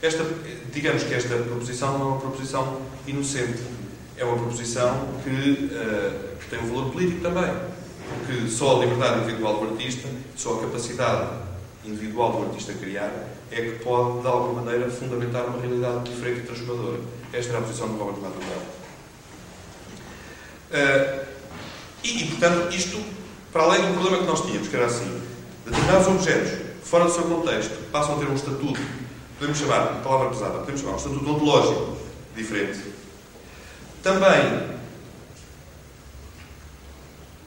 Esta, 0.02 0.26
digamos 0.70 1.04
que 1.04 1.14
esta 1.14 1.36
proposição 1.36 1.98
não 1.98 2.06
é 2.06 2.08
uma 2.10 2.20
proposição 2.20 2.82
inocente. 3.06 3.62
É 4.18 4.24
uma 4.26 4.36
proposição 4.36 5.08
que, 5.24 5.30
uh, 5.30 6.36
que 6.38 6.50
tem 6.50 6.58
um 6.58 6.66
valor 6.66 6.92
político 6.92 7.22
também. 7.22 7.50
Porque 8.10 8.46
só 8.50 8.76
a 8.76 8.80
liberdade 8.80 9.22
individual 9.22 9.58
do 9.60 9.70
artista, 9.72 10.06
só 10.36 10.58
a 10.58 10.60
capacidade 10.60 11.30
individual 11.82 12.32
do 12.32 12.42
artista 12.48 12.74
criar, 12.74 13.10
é 13.50 13.56
que 13.62 13.82
pode, 13.82 14.20
de 14.20 14.26
alguma 14.26 14.60
maneira, 14.60 14.90
fundamentar 14.90 15.46
uma 15.46 15.62
realidade 15.62 16.10
diferente 16.10 16.40
e 16.40 16.42
transformadora. 16.42 17.00
Esta 17.32 17.52
era 17.52 17.58
a 17.60 17.62
posição 17.62 17.88
de 17.88 17.98
Robert 17.98 18.20
Madrigal. 18.20 18.83
Uh, 20.70 21.24
e, 22.02 22.22
e, 22.22 22.26
portanto, 22.26 22.74
isto, 22.74 23.02
para 23.52 23.62
além 23.62 23.82
do 23.82 23.94
problema 23.94 24.18
que 24.18 24.24
nós 24.24 24.42
tínhamos, 24.42 24.68
que 24.68 24.76
era 24.76 24.86
assim, 24.86 25.22
determinados 25.64 26.06
objetos, 26.06 26.52
fora 26.82 27.04
do 27.04 27.10
seu 27.10 27.22
contexto, 27.22 27.90
passam 27.90 28.16
a 28.16 28.18
ter 28.18 28.28
um 28.28 28.34
estatuto, 28.34 28.80
podemos 29.38 29.58
chamar, 29.58 30.02
palavra 30.02 30.28
pesada, 30.28 30.58
podemos 30.58 30.80
chamar 30.80 30.94
um 30.94 30.96
estatuto 30.96 31.30
ontológico 31.30 31.96
diferente. 32.36 32.80
Também, 34.02 34.74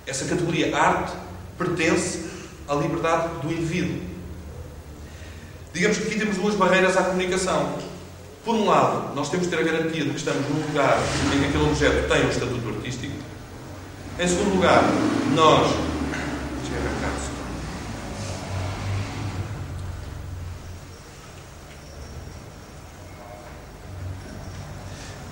essa 0.07 0.25
categoria 0.25 0.75
arte 0.75 1.13
pertence 1.57 2.25
à 2.67 2.73
liberdade 2.75 3.29
do 3.41 3.51
indivíduo. 3.51 4.01
Digamos 5.73 5.97
que 5.97 6.07
aqui 6.07 6.19
temos 6.19 6.37
duas 6.37 6.55
barreiras 6.55 6.97
à 6.97 7.03
comunicação. 7.03 7.77
Por 8.47 8.55
um 8.55 8.65
lado, 8.65 9.13
nós 9.13 9.27
temos 9.27 9.47
que 9.47 9.53
ter 9.53 9.61
a 9.61 9.73
garantia 9.73 10.05
de 10.05 10.09
que 10.09 10.15
estamos 10.15 10.41
num 10.47 10.65
lugar 10.67 10.97
em 11.35 11.39
que 11.41 11.45
aquele 11.47 11.65
objeto 11.65 12.07
tem 12.07 12.25
um 12.25 12.29
estatuto 12.29 12.69
artístico. 12.69 13.13
Em 14.17 14.25
segundo 14.25 14.55
lugar, 14.55 14.83
nós. 15.35 15.67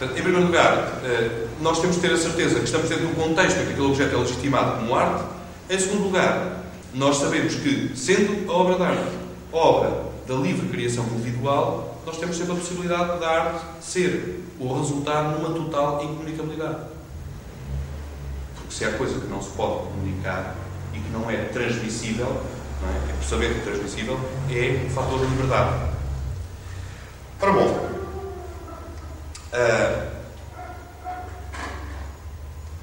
em 0.01 0.21
primeiro 0.21 0.47
lugar, 0.47 0.99
eh, 1.05 1.47
nós 1.61 1.79
temos 1.79 1.95
que 1.95 2.01
ter 2.01 2.11
a 2.11 2.17
certeza 2.17 2.59
que 2.59 2.65
estamos 2.65 2.89
dentro 2.89 3.07
de 3.07 3.13
um 3.13 3.15
contexto 3.15 3.61
em 3.61 3.65
que 3.65 3.71
aquele 3.71 3.87
objeto 3.87 4.13
é 4.13 4.19
legitimado 4.19 4.79
como 4.79 4.93
arte. 4.93 5.23
Em 5.69 5.79
segundo 5.79 6.03
lugar, 6.03 6.65
nós 6.93 7.15
sabemos 7.15 7.55
que, 7.55 7.93
sendo 7.95 8.51
a 8.51 8.53
obra 8.53 8.75
de 8.75 8.83
arte 8.83 9.17
obra 9.53 10.03
da 10.27 10.35
livre 10.35 10.67
criação 10.67 11.05
individual, 11.05 11.94
nós 12.05 12.17
temos 12.17 12.37
sempre 12.37 12.53
a 12.53 12.55
possibilidade 12.55 13.19
da 13.19 13.27
arte 13.27 13.65
ser 13.81 14.43
ou 14.59 14.79
resultar 14.79 15.23
numa 15.23 15.49
total 15.55 16.03
incomunicabilidade. 16.03 16.77
Porque 18.55 18.73
se 18.73 18.85
há 18.85 18.91
coisa 18.91 19.19
que 19.19 19.27
não 19.27 19.41
se 19.41 19.49
pode 19.49 19.87
comunicar 19.87 20.55
e 20.93 20.99
que 20.99 21.09
não 21.09 21.29
é 21.29 21.45
transmissível, 21.45 22.27
não 22.81 22.89
é? 22.89 23.11
é 23.11 23.13
por 23.13 23.23
saber 23.23 23.53
que 23.53 23.59
é 23.61 23.63
transmissível, 23.63 24.19
é 24.51 24.85
o 24.85 24.89
fator 24.91 25.19
da 25.19 25.25
liberdade. 25.25 25.95
Ora 27.41 27.51
bom, 27.51 27.67
uh, 29.53 30.15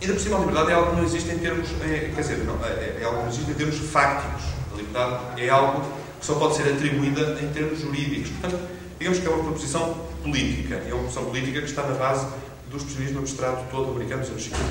ainda 0.00 0.14
por 0.14 0.20
cima 0.20 0.36
a 0.36 0.40
liberdade 0.40 0.70
é 0.70 0.74
algo 0.74 0.90
que 0.90 0.96
não 0.96 1.04
existe 1.04 1.30
em 1.30 1.38
termos, 1.38 1.68
é, 1.80 2.10
quer 2.14 2.20
dizer, 2.20 2.38
não, 2.38 2.54
é, 2.64 2.98
é 3.00 3.04
algo 3.04 3.18
que 3.18 3.22
não 3.22 3.30
existe 3.30 3.50
em 3.50 3.54
termos 3.54 3.78
fácticos. 3.78 4.42
A 4.72 4.76
liberdade 4.76 5.42
é 5.42 5.48
algo 5.48 5.80
que 6.20 6.26
só 6.26 6.34
pode 6.34 6.56
ser 6.56 6.72
atribuída 6.72 7.38
em 7.40 7.52
termos 7.52 7.80
jurídicos. 7.80 8.30
Portanto, 8.30 8.81
digamos 9.02 9.18
que 9.18 9.26
é 9.26 9.30
uma 9.30 9.42
proposição 9.42 9.94
política. 10.22 10.76
É 10.76 10.94
uma 10.94 11.02
proposição 11.02 11.24
política 11.24 11.60
que 11.60 11.66
está 11.66 11.82
na 11.82 11.94
base 11.94 12.24
do 12.70 12.76
expressionismo 12.76 13.18
abstrato 13.18 13.64
todo 13.68 13.90
americano 13.90 14.20
dos 14.20 14.30
anos 14.30 14.44
50. 14.44 14.64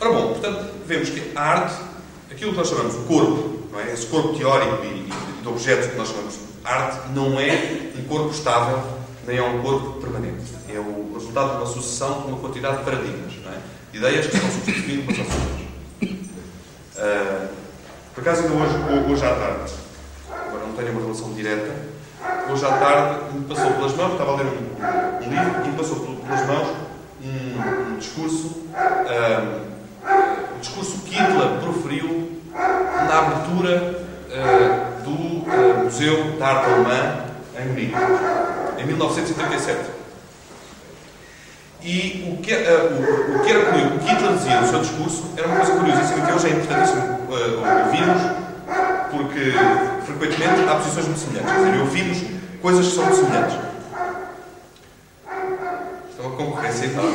Ora 0.00 0.12
bom, 0.12 0.28
portanto, 0.34 0.74
vemos 0.86 1.08
que 1.08 1.32
a 1.34 1.40
arte, 1.40 1.82
aquilo 2.30 2.50
que 2.50 2.56
nós 2.58 2.68
chamamos 2.68 2.92
de 2.92 3.04
corpo, 3.04 3.68
não 3.72 3.80
é? 3.80 3.90
esse 3.90 4.04
corpo 4.06 4.36
teórico 4.36 4.84
e, 4.84 5.08
e 5.08 5.42
de 5.42 5.48
objetos 5.48 5.86
que 5.86 5.96
nós 5.96 6.08
chamamos 6.08 6.38
arte, 6.62 7.08
não 7.14 7.40
é 7.40 7.90
um 7.98 8.04
corpo 8.04 8.30
estável, 8.30 8.82
nem 9.26 9.38
é 9.38 9.42
um 9.42 9.62
corpo 9.62 9.98
permanente. 9.98 10.44
É 10.68 10.78
o 10.78 11.14
resultado 11.14 11.52
de 11.52 11.56
uma 11.56 11.66
sucessão 11.66 12.22
de 12.22 12.28
uma 12.28 12.38
quantidade 12.38 12.78
de 12.78 12.84
paradigmas, 12.84 13.32
não 13.42 13.50
é? 13.50 13.58
ideias 13.94 14.26
que 14.26 14.36
estão 14.36 14.50
substituindo 14.50 15.02
umas 15.02 15.20
às 15.20 15.26
outras. 15.26 15.62
Uh, 16.98 17.48
por 18.14 18.20
acaso, 18.20 18.42
ainda 18.42 18.54
hoje, 18.54 19.10
hoje 19.10 19.24
à 19.24 19.34
tarde, 19.34 19.81
não 20.72 20.76
tenho 20.76 20.92
uma 20.92 21.02
relação 21.02 21.32
direta, 21.34 21.70
hoje 22.50 22.64
à 22.64 22.70
tarde 22.70 23.34
me 23.34 23.44
passou 23.44 23.70
pelas 23.72 23.94
mãos, 23.94 24.12
estava 24.12 24.32
a 24.32 24.36
ler 24.36 24.46
um, 24.46 25.28
livro, 25.28 25.64
e 25.64 25.68
me 25.68 25.76
passou 25.76 25.96
pelas 25.96 26.46
mãos 26.46 26.68
um, 27.22 27.92
um 27.92 27.98
discurso, 27.98 28.64
um, 28.72 30.56
um, 30.56 30.58
discurso 30.60 30.98
que 31.02 31.14
Hitler 31.14 31.60
proferiu 31.60 32.40
na 32.54 33.18
abertura 33.18 34.04
uh, 34.30 35.02
do 35.04 35.10
uh, 35.10 35.84
Museu 35.84 36.38
da 36.38 36.46
Arte 36.46 36.70
Alemã 36.70 37.24
em 37.60 37.68
Munique, 37.68 37.94
em 38.78 38.86
1937. 38.86 39.78
E 41.82 42.32
o 42.32 42.40
que, 42.40 42.54
uh, 42.54 42.56
o, 42.56 43.36
o 43.36 43.44
que 43.44 43.50
era 43.50 43.60
o 43.68 43.98
que 43.98 44.08
Hitler 44.08 44.32
dizia 44.32 44.60
no 44.60 44.68
seu 44.68 44.80
discurso 44.80 45.24
era 45.36 45.48
uma 45.48 45.56
coisa 45.56 45.72
curiosíssima 45.72 46.26
que 46.26 46.32
hoje 46.32 46.46
é 46.46 46.50
importantíssimo 46.50 47.02
uh, 47.02 47.86
ouvirmos, 47.86 48.22
porque 49.10 49.52
frequentemente 50.22 50.68
há 50.68 50.76
posições 50.76 51.06
muito 51.06 51.20
semelhantes. 51.20 51.52
Quer 51.52 51.64
dizer, 51.64 51.80
ouvimos 51.80 52.18
coisas 52.60 52.86
que 52.86 52.94
são 52.94 53.04
muito 53.04 53.16
semelhantes. 53.16 53.56
Isto 56.10 56.22
é 56.22 56.26
uma 56.26 56.36
concorrência 56.36 56.86
e 56.86 56.90
tal. 56.90 57.04
Uh, 57.04 57.12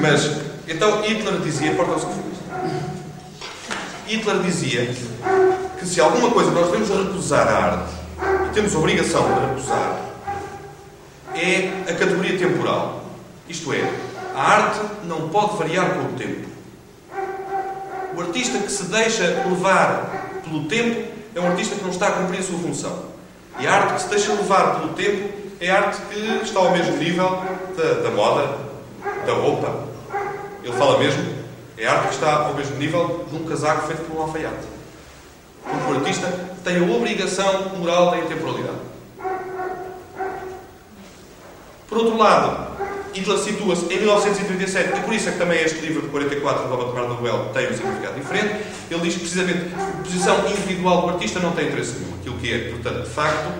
Mas, 0.00 0.40
então 0.66 1.02
Hitler 1.02 1.40
dizia, 1.40 1.74
porta-se 1.74 2.06
Hitler 4.06 4.38
dizia 4.40 4.94
que 5.78 5.86
se 5.86 6.00
alguma 6.00 6.30
coisa 6.30 6.50
nós 6.50 6.70
devemos 6.70 6.88
recusar 6.88 7.46
a 7.46 7.64
arte, 7.64 7.92
e 8.48 8.54
temos 8.54 8.74
a 8.74 8.78
obrigação 8.78 9.22
de 9.22 9.40
recusar, 9.46 10.08
é 11.38 11.84
a 11.88 11.94
categoria 11.94 12.36
temporal. 12.36 13.04
Isto 13.48 13.72
é, 13.72 13.90
a 14.34 14.42
arte 14.42 14.80
não 15.04 15.28
pode 15.28 15.56
variar 15.56 15.94
com 15.94 16.00
o 16.00 16.12
tempo. 16.16 16.48
O 18.16 18.20
artista 18.20 18.58
que 18.58 18.70
se 18.70 18.84
deixa 18.84 19.24
levar 19.48 20.40
pelo 20.42 20.64
tempo 20.64 21.08
é 21.34 21.40
um 21.40 21.46
artista 21.46 21.76
que 21.76 21.82
não 21.82 21.90
está 21.90 22.08
a 22.08 22.12
cumprir 22.12 22.40
a 22.40 22.42
sua 22.42 22.58
função. 22.58 23.04
E 23.60 23.66
a 23.66 23.72
arte 23.72 23.94
que 23.94 24.02
se 24.02 24.08
deixa 24.08 24.32
levar 24.32 24.80
pelo 24.80 24.94
tempo 24.94 25.28
é 25.60 25.70
arte 25.70 26.00
que 26.02 26.44
está 26.44 26.60
ao 26.60 26.72
mesmo 26.72 26.96
nível 26.96 27.42
da, 27.76 28.02
da 28.02 28.10
moda, 28.10 28.58
da 29.24 29.32
roupa. 29.32 29.84
Ele 30.62 30.72
fala 30.76 30.98
mesmo, 30.98 31.22
é 31.76 31.86
arte 31.86 32.08
que 32.08 32.14
está 32.14 32.46
ao 32.46 32.54
mesmo 32.54 32.76
nível 32.76 33.24
de 33.30 33.36
um 33.36 33.44
casaco 33.44 33.86
feito 33.86 34.02
por 34.02 34.18
um 34.18 34.22
alfaiate. 34.22 34.66
Porque 35.62 35.92
o 35.92 35.96
artista 35.96 36.26
tem 36.64 36.78
a 36.78 36.96
obrigação 36.96 37.76
moral 37.78 38.10
da 38.10 38.18
intemporalidade. 38.18 38.78
Por 41.88 41.98
outro 41.98 42.18
lado, 42.18 42.76
Hitler 43.14 43.38
situa-se 43.38 43.86
em 43.86 43.98
1937, 43.98 44.98
e 44.98 45.02
por 45.02 45.14
isso 45.14 45.28
é 45.30 45.32
que 45.32 45.38
também 45.38 45.60
este 45.62 45.80
livro 45.80 46.02
de 46.02 46.08
44 46.08 46.64
de 46.64 46.68
Robert 46.68 46.94
Marnowell 46.94 47.46
tem 47.54 47.70
um 47.70 47.74
significado 47.74 48.14
diferente. 48.14 48.64
Ele 48.90 49.00
diz 49.00 49.14
que, 49.14 49.20
precisamente, 49.20 49.74
a 49.74 50.02
posição 50.02 50.50
individual 50.50 51.02
do 51.02 51.08
artista 51.08 51.40
não 51.40 51.52
tem 51.52 51.68
interesse 51.68 51.98
nenhum. 51.98 52.14
Aquilo 52.20 52.36
que 52.38 52.52
é, 52.52 52.70
portanto, 52.70 53.04
de 53.04 53.10
facto, 53.10 53.52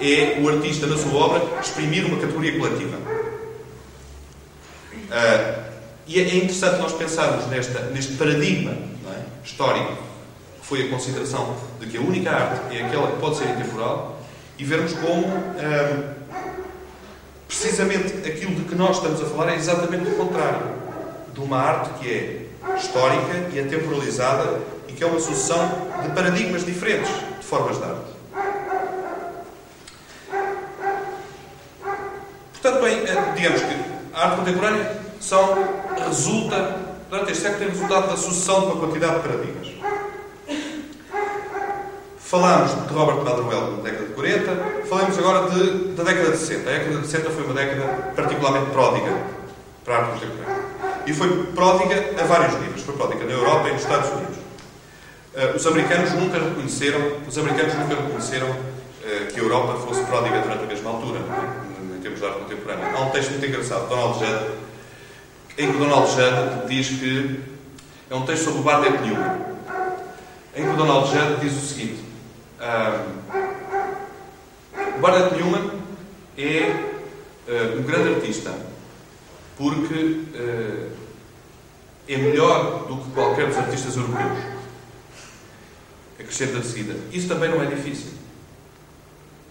é 0.00 0.40
o 0.40 0.48
artista, 0.48 0.86
na 0.86 0.96
sua 0.96 1.14
obra, 1.14 1.60
exprimir 1.60 2.06
uma 2.06 2.20
categoria 2.20 2.56
coletiva. 2.56 2.96
Uh, 5.10 5.64
e 6.06 6.20
é 6.20 6.36
interessante 6.36 6.80
nós 6.80 6.92
pensarmos 6.92 7.46
nesta, 7.48 7.80
neste 7.86 8.12
paradigma 8.14 8.70
é? 8.72 9.22
histórico, 9.44 9.96
que 10.60 10.66
foi 10.66 10.86
a 10.86 10.88
consideração 10.88 11.56
de 11.80 11.86
que 11.86 11.96
a 11.96 12.00
única 12.00 12.30
arte 12.30 12.76
é 12.76 12.84
aquela 12.84 13.10
que 13.10 13.18
pode 13.18 13.36
ser 13.36 13.48
intemporal, 13.48 14.20
e 14.56 14.64
vermos 14.64 14.92
como. 14.92 15.26
Uh, 15.26 16.23
precisamente 17.64 18.28
aquilo 18.28 18.54
de 18.56 18.64
que 18.64 18.74
nós 18.74 18.96
estamos 18.96 19.22
a 19.22 19.24
falar 19.24 19.52
é 19.52 19.56
exatamente 19.56 20.10
o 20.10 20.14
contrário. 20.16 20.60
De 21.32 21.40
uma 21.40 21.56
arte 21.56 21.98
que 21.98 22.10
é 22.10 22.76
histórica 22.76 23.48
e 23.54 23.58
é 23.58 23.62
temporalizada 23.62 24.60
e 24.86 24.92
que 24.92 25.02
é 25.02 25.06
uma 25.06 25.18
sucessão 25.18 25.66
de 26.02 26.10
paradigmas 26.10 26.64
diferentes 26.66 27.10
de 27.10 27.46
formas 27.46 27.78
de 27.78 27.84
arte. 27.84 28.14
Portanto, 32.52 32.82
bem, 32.82 32.98
eh, 32.98 33.32
digamos 33.34 33.62
que 33.62 33.74
a 34.12 34.24
arte 34.26 34.36
contemporânea 34.36 34.98
resulta, 36.06 36.76
durante 37.08 37.32
este 37.32 37.44
século, 37.44 37.60
tem 37.60 37.68
resultado 37.70 38.08
da 38.08 38.16
sucessão 38.18 38.60
de 38.60 38.66
uma 38.66 38.76
quantidade 38.76 39.14
de 39.14 39.20
paradigmas. 39.20 39.73
Falámos 42.34 42.72
de 42.72 42.92
Robert 42.92 43.18
Motherwell 43.18 43.76
na 43.76 43.82
década 43.84 44.06
de 44.06 44.12
40, 44.12 44.86
falamos 44.88 45.16
agora 45.16 45.48
de, 45.50 45.94
da 45.94 46.02
década 46.02 46.32
de 46.32 46.36
60. 46.36 46.68
A 46.68 46.72
década 46.72 46.98
de 46.98 47.06
60 47.06 47.30
foi 47.30 47.44
uma 47.44 47.54
década 47.54 48.12
particularmente 48.16 48.70
pródiga 48.72 49.16
para 49.84 49.94
a 49.94 49.98
arte 49.98 50.10
contemporânea. 50.14 50.64
E 51.06 51.12
foi 51.12 51.46
pródiga 51.54 51.94
a 52.20 52.24
vários 52.24 52.60
níveis. 52.60 52.82
Foi 52.82 52.96
pródiga 52.96 53.24
na 53.24 53.34
Europa 53.34 53.68
e 53.68 53.72
nos 53.74 53.82
Estados 53.82 54.10
Unidos. 54.10 54.36
Uh, 54.36 55.54
os 55.54 55.64
americanos 55.64 56.12
nunca 56.14 56.40
reconheceram, 56.40 57.00
os 57.24 57.38
americanos 57.38 57.74
nunca 57.74 58.02
reconheceram 58.02 58.50
uh, 58.50 59.32
que 59.32 59.38
a 59.38 59.42
Europa 59.44 59.74
fosse 59.86 60.02
pródiga 60.02 60.40
durante 60.40 60.64
a 60.64 60.66
mesma 60.66 60.90
altura, 60.90 61.20
é? 61.20 61.96
em 61.96 62.00
termos 62.00 62.18
de 62.18 62.26
arte 62.26 62.38
contemporânea. 62.40 62.96
Há 62.96 63.00
um 63.00 63.10
texto 63.10 63.30
muito 63.30 63.46
engraçado 63.46 63.82
de 63.82 63.88
Donald 63.90 64.18
Judd, 64.18 64.44
em 65.56 65.70
que 65.70 65.78
Donald 65.78 66.10
Judd 66.10 66.66
diz 66.66 66.88
que 66.88 67.40
é 68.10 68.14
um 68.16 68.26
texto 68.26 68.46
sobre 68.46 68.58
o 68.58 68.62
Bardet 68.64 69.00
Newman, 69.02 69.38
em 70.56 70.68
que 70.68 70.76
Donald 70.76 71.08
Judd 71.08 71.40
diz 71.40 71.52
o 71.52 71.64
seguinte: 71.64 72.13
o 74.96 75.00
Barnett 75.00 75.34
Newman 75.34 75.70
é 76.38 76.70
uh, 77.48 77.78
um 77.78 77.82
grande 77.82 78.14
artista 78.14 78.54
porque 79.56 79.94
uh, 79.94 80.90
é 82.08 82.16
melhor 82.16 82.86
do 82.86 82.96
que 82.96 83.10
qualquer 83.10 83.48
dos 83.48 83.56
artistas 83.56 83.96
europeus. 83.96 84.38
Acrescenta 86.18 86.60
de 86.60 86.66
seguida. 86.66 86.96
Isso 87.12 87.28
também 87.28 87.50
não 87.50 87.62
é 87.62 87.66
difícil. 87.66 88.12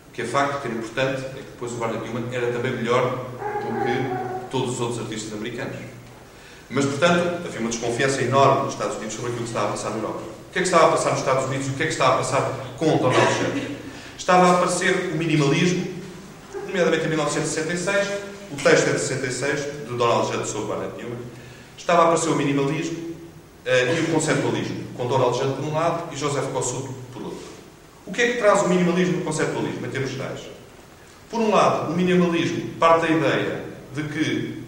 O 0.10 0.12
que 0.14 0.24
é 0.24 0.26
facto, 0.26 0.62
que 0.62 0.68
é 0.68 0.72
importante, 0.72 1.22
é 1.22 1.40
que 1.40 1.52
depois 1.52 1.72
o 1.72 1.76
Barnett 1.76 2.04
Newman 2.04 2.34
era 2.34 2.52
também 2.52 2.72
melhor 2.72 3.26
do 3.62 3.84
que 3.84 4.50
todos 4.50 4.74
os 4.74 4.82
outros 4.82 5.00
artistas 5.02 5.34
americanos. 5.34 5.76
Mas, 6.70 6.86
portanto, 6.86 7.46
havia 7.46 7.60
uma 7.60 7.70
desconfiança 7.70 8.22
enorme 8.22 8.64
nos 8.64 8.74
Estados 8.74 8.98
Unidos 8.98 9.14
sobre 9.14 9.32
aquilo 9.32 9.44
que 9.44 9.50
estava 9.50 9.70
a 9.70 9.72
passar 9.72 9.92
na 9.92 9.98
Europa. 9.98 10.33
Que 10.54 10.60
é 10.60 10.62
que 10.62 10.68
estava 10.68 10.90
a 10.90 10.92
passar 10.92 11.10
nos 11.10 11.20
Estados 11.20 11.46
Unidos 11.46 11.66
e 11.66 11.70
o 11.72 11.74
que 11.74 11.82
é 11.82 11.86
que 11.88 11.94
estava 11.94 12.14
a 12.14 12.18
passar 12.20 12.76
com 12.78 12.98
Donald 12.98 13.28
Trump? 13.40 13.58
Estava 14.16 14.46
a 14.46 14.52
aparecer 14.54 15.12
o 15.12 15.18
minimalismo, 15.18 15.88
nomeadamente 16.68 17.06
em 17.06 17.10
1966, 17.10 18.08
o 18.52 18.56
texto 18.58 18.88
é 18.88 18.94
de 18.94 19.00
66, 19.00 19.62
do 19.88 19.98
Donald 19.98 20.32
Judd 20.32 20.48
sobre 20.48 20.68
Barnett 20.68 20.96
Newman. 20.96 21.18
Estava 21.76 22.04
a 22.04 22.06
aparecer 22.06 22.30
o 22.30 22.36
minimalismo 22.36 22.98
uh, 23.00 23.98
e 23.98 24.00
o 24.02 24.14
conceptualismo, 24.14 24.84
com 24.96 25.08
Donald 25.08 25.36
Judd 25.36 25.56
por 25.56 25.66
um 25.66 25.74
lado 25.74 26.14
e 26.14 26.18
Joseph 26.18 26.46
Kossut 26.54 26.88
por 27.12 27.24
outro. 27.24 27.48
O 28.06 28.14
que 28.14 28.22
é 28.22 28.34
que 28.34 28.38
traz 28.38 28.62
o 28.62 28.70
minimalismo 28.70 29.18
e 29.18 29.22
o 29.22 29.24
conceptualismo, 29.24 29.84
em 29.88 29.90
termos 29.90 30.12
gerais? 30.12 30.42
Por 31.32 31.40
um 31.40 31.50
lado, 31.50 31.92
o 31.92 31.96
minimalismo 31.96 32.76
parte 32.76 33.08
da 33.08 33.10
ideia 33.10 33.66
de 33.96 34.04
que 34.04 34.64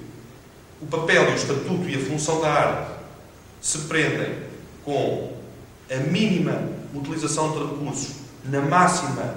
o 0.82 0.88
papel 0.88 1.30
e 1.30 1.34
o 1.34 1.36
estatuto 1.36 1.88
e 1.88 1.95
a 1.95 2.00
função 2.00 2.41
da 2.41 2.50
arte 2.50 2.91
se 3.62 3.78
prendem 3.80 4.34
com 4.84 5.35
a 5.89 5.98
mínima 5.98 6.69
utilização 6.93 7.52
de 7.52 7.60
recursos 7.60 8.15
na 8.45 8.62
máxima 8.62 9.36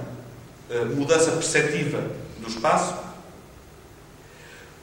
uh, 0.69 0.85
mudança 0.95 1.31
perceptiva 1.31 2.01
do 2.39 2.47
espaço. 2.47 2.95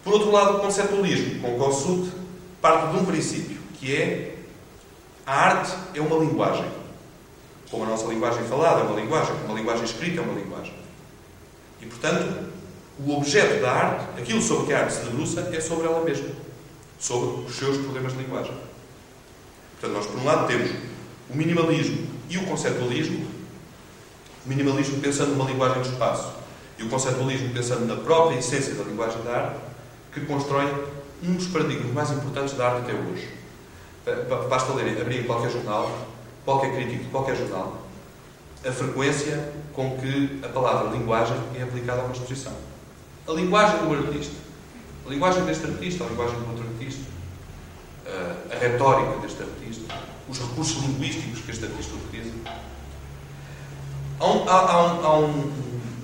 Por 0.04 0.12
outro 0.14 0.30
lado, 0.30 0.58
o 0.58 0.60
conceptualismo, 0.60 1.40
com 1.40 1.58
Kossuth, 1.58 2.12
parte 2.60 2.92
de 2.92 2.98
um 2.98 3.04
princípio, 3.04 3.58
que 3.74 3.94
é 3.94 4.36
a 5.26 5.34
arte 5.34 5.72
é 5.94 6.00
uma 6.00 6.16
linguagem. 6.18 6.70
Como 7.70 7.82
a 7.82 7.88
nossa 7.88 8.06
linguagem 8.06 8.44
falada 8.44 8.80
é 8.80 8.84
uma 8.84 9.00
linguagem, 9.00 9.34
como 9.40 9.52
a 9.52 9.56
linguagem 9.56 9.84
escrita 9.84 10.20
é 10.20 10.24
uma 10.24 10.38
linguagem. 10.38 10.72
E, 11.82 11.86
portanto, 11.86 12.52
o 13.04 13.16
objeto 13.16 13.60
da 13.60 13.72
arte, 13.72 14.20
aquilo 14.20 14.40
sobre 14.40 14.66
que 14.66 14.72
a 14.72 14.80
arte 14.80 14.94
se 14.94 15.00
debruça, 15.00 15.40
é 15.52 15.60
sobre 15.60 15.86
ela 15.86 16.04
mesma. 16.04 16.28
Sobre 16.98 17.44
os 17.44 17.56
seus 17.56 17.76
problemas 17.78 18.12
de 18.12 18.18
linguagem. 18.22 18.54
Portanto, 19.72 19.96
nós, 19.96 20.06
por 20.06 20.20
um 20.20 20.24
lado, 20.24 20.46
temos 20.46 20.70
o 21.30 21.36
minimalismo 21.36 22.06
e 22.28 22.38
o 22.38 22.46
conceptualismo, 22.46 23.26
o 24.44 24.48
minimalismo 24.48 25.00
pensando 25.00 25.32
numa 25.34 25.50
linguagem 25.50 25.82
de 25.82 25.88
espaço 25.88 26.32
e 26.78 26.82
o 26.82 26.88
conceptualismo 26.88 27.50
pensando 27.50 27.86
na 27.86 27.96
própria 27.96 28.38
essência 28.38 28.74
da 28.74 28.84
linguagem 28.84 29.22
da 29.22 29.32
arte, 29.32 29.60
que 30.12 30.20
constroem 30.20 30.72
um 31.22 31.34
dos 31.34 31.46
paradigmas 31.46 31.92
mais 31.92 32.10
importantes 32.10 32.54
da 32.54 32.68
arte 32.68 32.82
até 32.82 32.92
hoje. 32.92 33.28
Basta 34.48 34.72
ler, 34.74 35.00
abrir 35.00 35.26
qualquer 35.26 35.50
jornal, 35.50 36.06
qualquer 36.44 36.74
crítico 36.74 37.04
de 37.04 37.10
qualquer 37.10 37.36
jornal, 37.36 37.82
a 38.64 38.72
frequência 38.72 39.52
com 39.72 39.96
que 39.98 40.40
a 40.44 40.48
palavra 40.48 40.90
linguagem 40.96 41.36
é 41.58 41.62
aplicada 41.62 42.02
a 42.02 42.04
uma 42.04 42.12
exposição. 42.12 42.52
A 43.26 43.32
linguagem 43.32 43.78
do 43.78 43.92
artista, 43.92 44.34
a 45.06 45.10
linguagem 45.10 45.44
deste 45.44 45.66
artista, 45.66 46.04
a 46.04 46.06
linguagem 46.06 46.38
do 46.38 46.50
outro 46.50 46.64
artista, 46.68 47.02
a 48.50 48.58
retórica 48.58 49.18
deste 49.18 49.42
artista, 49.42 49.94
os 50.28 50.38
recursos 50.38 50.82
linguísticos 50.82 51.40
que 51.40 51.50
este 51.50 51.64
artista 51.64 51.94
utiliza. 51.94 52.32
Há, 54.18 54.26
um, 54.26 54.48
há, 54.48 54.52
há, 54.52 55.18
um, 55.18 55.24
um, 55.24 55.52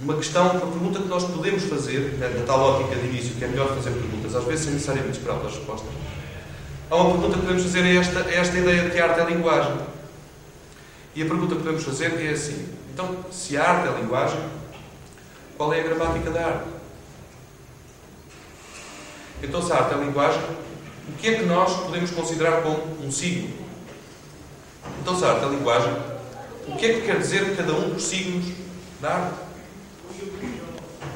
uma 0.02 0.14
questão, 0.14 0.50
uma 0.50 0.70
pergunta 0.70 1.00
que 1.00 1.08
nós 1.08 1.24
podemos 1.24 1.64
fazer, 1.64 2.18
né, 2.18 2.28
na 2.28 2.44
tal 2.44 2.61
ótica 2.61 2.94
de 2.94 3.06
início, 3.06 3.35
que 3.35 3.44
é 3.44 3.48
melhor 3.48 3.68
fazer 3.68 3.90
perguntas, 3.90 4.35
às 4.35 4.44
vezes 4.44 4.64
sem 4.64 4.74
necessariamente 4.74 5.18
esperar 5.18 5.38
pelas 5.38 5.56
respostas. 5.56 5.90
Há 6.90 6.96
uma 6.96 7.12
pergunta 7.12 7.35
que 7.35 7.40
podemos 7.40 7.62
fazer 7.62 7.85
é 7.85 7.96
esta, 7.96 8.20
é 8.20 8.37
esta 8.37 8.58
ideia 8.58 8.82
de 8.82 8.90
que 8.90 9.00
a 9.00 9.04
arte 9.04 9.20
é 9.20 9.22
a 9.22 9.26
linguagem. 9.26 9.78
E 11.14 11.22
a 11.22 11.26
pergunta 11.26 11.54
que 11.54 11.62
podemos 11.62 11.82
fazer 11.85 12.20
é 12.22 12.30
assim: 12.30 12.68
então, 12.92 13.16
se 13.30 13.56
a 13.56 13.68
arte 13.68 13.88
é 13.88 13.90
a 13.90 13.98
linguagem, 13.98 14.40
qual 15.56 15.72
é 15.72 15.80
a 15.80 15.85
gramática 15.85 16.30
da 16.30 16.46
arte? 16.46 16.68
Então, 19.42 19.62
se 19.62 19.72
a 19.72 19.76
arte 19.76 19.94
é 19.94 19.96
a 19.96 20.00
linguagem, 20.00 20.42
o 21.08 21.12
que 21.18 21.28
é 21.28 21.35
que 21.37 21.44
nós 21.44 21.74
podemos 21.80 22.11
considerar 22.11 22.62
como 22.62 22.78
um 23.02 23.11
signo? 23.11 23.62
Então, 25.01 25.18
se 25.18 25.25
a 25.25 25.33
arte 25.33 25.45
é 25.45 25.49
linguagem, 25.49 25.92
o 26.68 26.77
que 26.77 26.87
é 26.87 26.92
que 26.95 27.01
quer 27.03 27.18
dizer 27.18 27.57
cada 27.57 27.73
um 27.73 27.90
dos 27.90 28.05
signos 28.05 28.47
da 29.01 29.11
arte? 29.11 29.35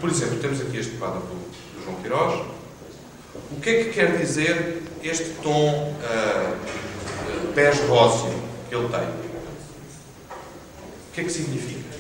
Por 0.01 0.11
exemplo, 0.11 0.39
temos 0.39 0.61
aqui 0.61 0.79
este 0.79 0.97
quadro 0.97 1.21
do, 1.21 1.35
do 1.35 1.85
João 1.85 1.97
Queiroz. 2.01 2.47
O 3.51 3.61
que 3.61 3.71
é 3.71 3.85
que 3.85 3.91
quer 3.91 4.19
dizer 4.19 4.83
este 5.03 5.31
tom 5.43 5.93
uh, 5.93 7.53
bege 7.55 7.83
róseo 7.87 8.33
que 8.69 8.75
ele 8.75 8.89
tem? 8.89 9.01
O 9.01 11.15
que 11.15 11.21
é 11.21 11.25
que 11.25 11.31
significa? 11.31 11.97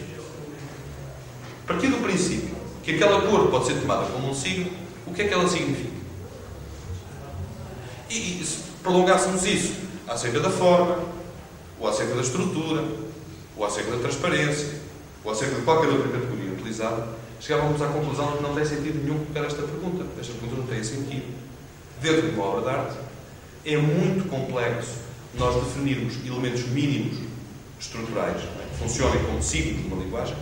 A 1.64 1.66
partir 1.66 1.88
do 1.88 2.02
princípio 2.02 2.54
que 2.82 2.92
aquela 2.92 3.22
cor 3.22 3.48
pode 3.48 3.66
ser 3.66 3.80
tomada 3.80 4.06
como 4.06 4.30
um 4.30 4.34
signo, 4.34 4.70
o 5.06 5.12
que 5.12 5.22
é 5.22 5.28
que 5.28 5.34
ela 5.34 5.48
significa? 5.48 5.96
E, 8.08 8.40
e 8.40 8.44
se 8.44 8.58
prolongássemos 8.82 9.44
isso 9.44 9.74
acerca 10.06 10.38
da 10.38 10.50
forma, 10.50 11.02
ou 11.78 11.88
acerca 11.88 12.14
da 12.14 12.20
estrutura, 12.20 12.84
ou 13.56 13.64
acerca 13.64 13.90
da 13.92 13.98
transparência, 13.98 14.80
ou 15.24 15.32
acerca 15.32 15.56
de 15.56 15.62
qualquer 15.62 15.88
outra 15.88 16.08
categoria 16.08 16.52
utilizada, 16.52 17.08
chegávamos 17.40 17.80
à 17.82 17.88
conclusão 17.88 18.32
de 18.32 18.36
que 18.38 18.42
não 18.42 18.54
tem 18.54 18.64
sentido 18.64 19.02
nenhum 19.02 19.18
colocar 19.24 19.44
esta 19.46 19.62
pergunta. 19.62 20.04
Esta 20.20 20.32
pergunta 20.34 20.60
não 20.60 20.66
tem 20.66 20.82
sentido. 20.84 21.34
Dentro 22.00 22.22
de 22.22 22.34
uma 22.34 22.44
obra 22.44 22.62
de 22.62 22.68
arte, 22.78 22.96
é 23.64 23.76
muito 23.76 24.28
complexo 24.28 25.06
nós 25.34 25.54
definirmos 25.64 26.14
elementos 26.24 26.66
mínimos 26.68 27.18
estruturais 27.78 28.36
é? 28.36 28.68
que 28.70 28.78
funcionem 28.78 29.22
como 29.24 29.42
signos 29.42 29.82
de 29.82 29.88
uma 29.88 30.02
linguagem. 30.02 30.36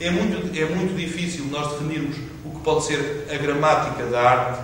É 0.00 0.10
muito, 0.10 0.58
é 0.58 0.64
muito 0.64 0.96
difícil 0.96 1.44
nós 1.46 1.72
definirmos 1.72 2.16
o 2.44 2.50
que 2.50 2.60
pode 2.60 2.84
ser 2.84 3.28
a 3.30 3.36
gramática 3.36 4.04
da 4.06 4.20
arte, 4.20 4.62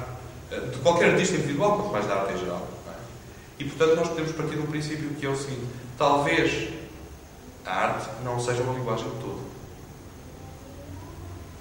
eh, 0.51 0.61
de 0.61 0.79
qualquer 0.79 1.11
artista 1.11 1.37
individual, 1.37 1.77
quanto 1.77 1.93
mais 1.93 2.07
da 2.07 2.15
arte 2.15 2.35
em 2.35 2.39
geral. 2.39 2.69
É? 2.89 3.63
E, 3.63 3.65
portanto, 3.65 3.97
nós 3.97 4.09
podemos 4.09 4.33
partir 4.33 4.57
de 4.57 4.63
um 4.63 4.67
princípio 4.67 5.11
que 5.11 5.25
é 5.25 5.29
o 5.29 5.37
seguinte: 5.37 5.67
talvez 5.99 6.73
a 7.67 7.71
arte 7.71 8.09
não 8.25 8.41
seja 8.41 8.63
uma 8.63 8.73
linguagem 8.73 9.05
de 9.11 9.17
todo. 9.17 9.41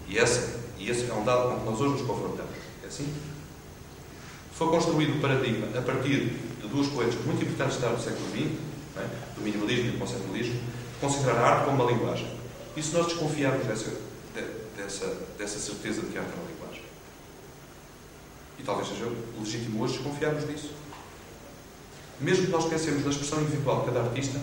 E 0.07 0.17
esse, 0.17 0.55
e 0.77 0.89
esse 0.89 1.09
é 1.09 1.13
um 1.13 1.25
dado 1.25 1.49
com 1.49 1.59
que 1.59 1.65
nós 1.65 1.81
hoje 1.81 1.93
nos 1.93 2.07
confrontamos. 2.07 2.55
É 2.83 2.87
assim? 2.87 3.13
Foi 4.53 4.69
construído 4.69 5.17
o 5.17 5.21
paradigma 5.21 5.67
a 5.77 5.81
partir 5.81 6.29
de 6.61 6.67
duas 6.67 6.87
correntes 6.87 7.23
muito 7.25 7.43
importantes 7.43 7.77
do 7.77 8.01
século 8.01 8.29
XX, 8.29 8.57
é? 8.95 9.35
do 9.35 9.41
minimalismo 9.41 9.89
e 9.89 9.91
do 9.91 9.99
conceptualismo, 9.99 10.53
de 10.53 10.99
considerar 11.01 11.35
a 11.35 11.47
arte 11.47 11.65
como 11.65 11.83
uma 11.83 11.91
linguagem. 11.91 12.27
E 12.75 12.81
se 12.81 12.93
nós 12.93 13.07
desconfiarmos 13.07 13.65
dessa, 13.65 13.91
dessa, 14.77 15.17
dessa 15.37 15.59
certeza 15.59 16.01
de 16.01 16.07
que 16.07 16.17
a 16.17 16.21
arte 16.21 16.31
é 16.31 16.35
uma 16.35 16.51
linguagem? 16.51 16.83
E 18.59 18.63
talvez 18.63 18.87
seja 18.87 19.11
legítimo 19.37 19.83
hoje 19.83 19.93
desconfiarmos 19.93 20.47
disso. 20.47 20.71
Mesmo 22.19 22.45
que 22.45 22.51
nós 22.51 22.65
pensemos 22.65 23.03
na 23.03 23.11
expressão 23.11 23.41
individual 23.41 23.81
de 23.81 23.85
cada 23.87 23.99
artista, 24.01 24.39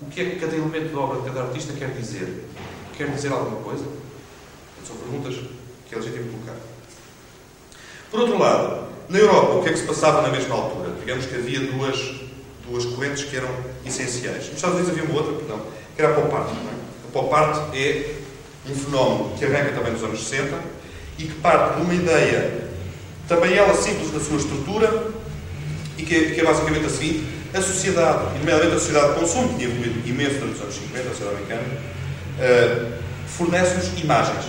o 0.00 0.06
que 0.06 0.20
é 0.20 0.24
que 0.30 0.36
cada 0.36 0.56
elemento 0.56 0.94
da 0.94 1.00
obra 1.00 1.20
de 1.20 1.26
cada 1.26 1.42
artista 1.42 1.72
quer 1.74 1.90
dizer? 1.90 2.44
Quer 2.96 3.10
dizer 3.10 3.32
alguma 3.32 3.60
coisa? 3.62 3.84
São 4.86 4.96
perguntas 4.96 5.34
que 5.88 5.94
é 5.94 5.98
legítimo 5.98 6.32
colocar. 6.32 6.56
Por 8.10 8.20
outro 8.20 8.38
lado, 8.38 8.88
na 9.08 9.18
Europa, 9.18 9.54
o 9.54 9.62
que 9.62 9.68
é 9.68 9.72
que 9.72 9.78
se 9.78 9.86
passava 9.86 10.22
na 10.22 10.28
mesma 10.28 10.54
altura? 10.54 10.94
Digamos 10.98 11.26
que 11.26 11.34
havia 11.34 11.60
duas, 11.60 12.14
duas 12.66 12.84
correntes 12.86 13.24
que 13.24 13.36
eram 13.36 13.50
essenciais. 13.84 14.46
Nos 14.46 14.56
Estados 14.56 14.76
Unidos 14.76 14.90
havia 14.90 15.04
uma 15.04 15.20
outra, 15.20 15.34
perdão, 15.34 15.60
que 15.94 16.02
era 16.02 16.12
a 16.12 16.20
pop 16.20 16.34
art. 16.34 16.48
É? 16.48 17.08
A 17.08 17.12
pop 17.12 17.34
art 17.34 17.74
é 17.74 18.16
um 18.70 18.74
fenómeno 18.74 19.36
que 19.36 19.44
arranca 19.44 19.72
também 19.72 19.92
nos 19.92 20.02
anos 20.02 20.26
60 20.26 20.58
e 21.18 21.24
que 21.24 21.34
parte 21.34 21.76
de 21.76 21.82
uma 21.82 21.94
ideia, 21.94 22.68
também 23.28 23.54
ela 23.54 23.74
simples 23.74 24.12
na 24.12 24.20
sua 24.20 24.36
estrutura, 24.38 25.12
e 25.98 26.02
que 26.02 26.14
é, 26.14 26.30
que 26.30 26.40
é 26.40 26.44
basicamente 26.44 26.86
a 26.86 26.90
seguinte: 26.90 27.26
a 27.54 27.60
sociedade, 27.60 28.38
nomeadamente 28.38 28.76
a 28.76 28.78
sociedade 28.78 29.14
de 29.14 29.20
consumo, 29.20 29.48
que 29.50 29.54
tinha 29.56 29.68
evoluído 29.68 30.08
imenso 30.08 30.34
durante 30.36 30.54
os 30.54 30.62
anos 30.62 30.74
50, 30.74 31.00
a 31.00 31.10
sociedade 31.10 31.36
americana, 31.36 31.62
uh, 32.38 32.92
fornece-nos 33.26 34.02
imagens. 34.02 34.44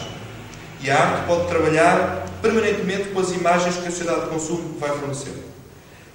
E 0.81 0.89
a 0.89 0.99
arte 0.99 1.27
pode 1.27 1.47
trabalhar 1.47 2.25
permanentemente 2.41 3.09
com 3.09 3.19
as 3.19 3.31
imagens 3.31 3.75
que 3.75 3.87
a 3.87 3.91
sociedade 3.91 4.21
de 4.21 4.27
consumo 4.27 4.77
vai 4.79 4.89
fornecer. 4.97 5.33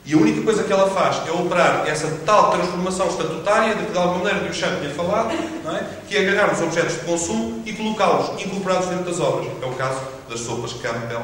E 0.04 0.14
a 0.14 0.16
única 0.16 0.40
coisa 0.40 0.64
que 0.64 0.72
ela 0.72 0.88
faz 0.88 1.26
é 1.28 1.30
operar 1.30 1.86
essa 1.86 2.08
tal 2.24 2.50
transformação 2.52 3.08
estatutária, 3.08 3.74
de 3.74 3.84
que 3.84 3.92
de 3.92 3.98
alguma 3.98 4.24
maneira 4.24 4.48
o 4.48 4.54
Chant 4.54 4.80
tinha 4.80 4.90
falado, 4.90 5.30
é? 5.32 5.84
que 6.08 6.16
é 6.16 6.20
agarrar 6.20 6.54
os 6.54 6.62
objetos 6.62 6.94
de 6.94 7.00
consumo 7.00 7.62
e 7.66 7.74
colocá-los 7.74 8.40
incorporados 8.42 8.88
dentro 8.88 9.04
das 9.04 9.20
obras. 9.20 9.52
É 9.62 9.66
o 9.66 9.74
caso 9.74 10.00
das 10.30 10.40
sopas 10.40 10.72
Campbell 10.74 11.22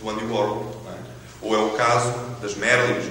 do 0.00 0.10
Andy 0.10 0.24
Warhol, 0.24 0.66
é? 0.88 1.46
ou 1.46 1.54
é 1.54 1.58
o 1.58 1.70
caso 1.70 2.12
das 2.42 2.56
Merlins 2.56 3.04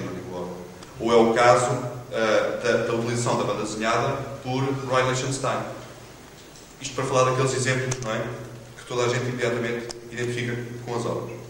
ou 1.04 1.12
é 1.12 1.16
o 1.16 1.34
caso 1.34 1.72
uh, 1.72 2.64
da, 2.64 2.86
da, 2.88 2.94
utilização 2.94 3.38
da 3.38 3.44
banda 3.44 3.64
desenhada 3.64 4.18
por 4.42 4.64
Roy 4.88 5.10
Lichtenstein. 5.10 5.60
Isto 6.82 6.96
para 6.96 7.04
falar 7.06 7.32
daqueles 7.32 7.54
exemplos, 7.54 8.00
não 8.04 8.14
é? 8.14 8.24
que 8.78 8.86
toda 8.86 9.04
a 9.04 9.10
gente 9.10 9.28
imediatamente 9.28 9.88
identifica 10.12 10.58
com 10.86 10.96
as 10.96 11.06
obras. 11.06 11.44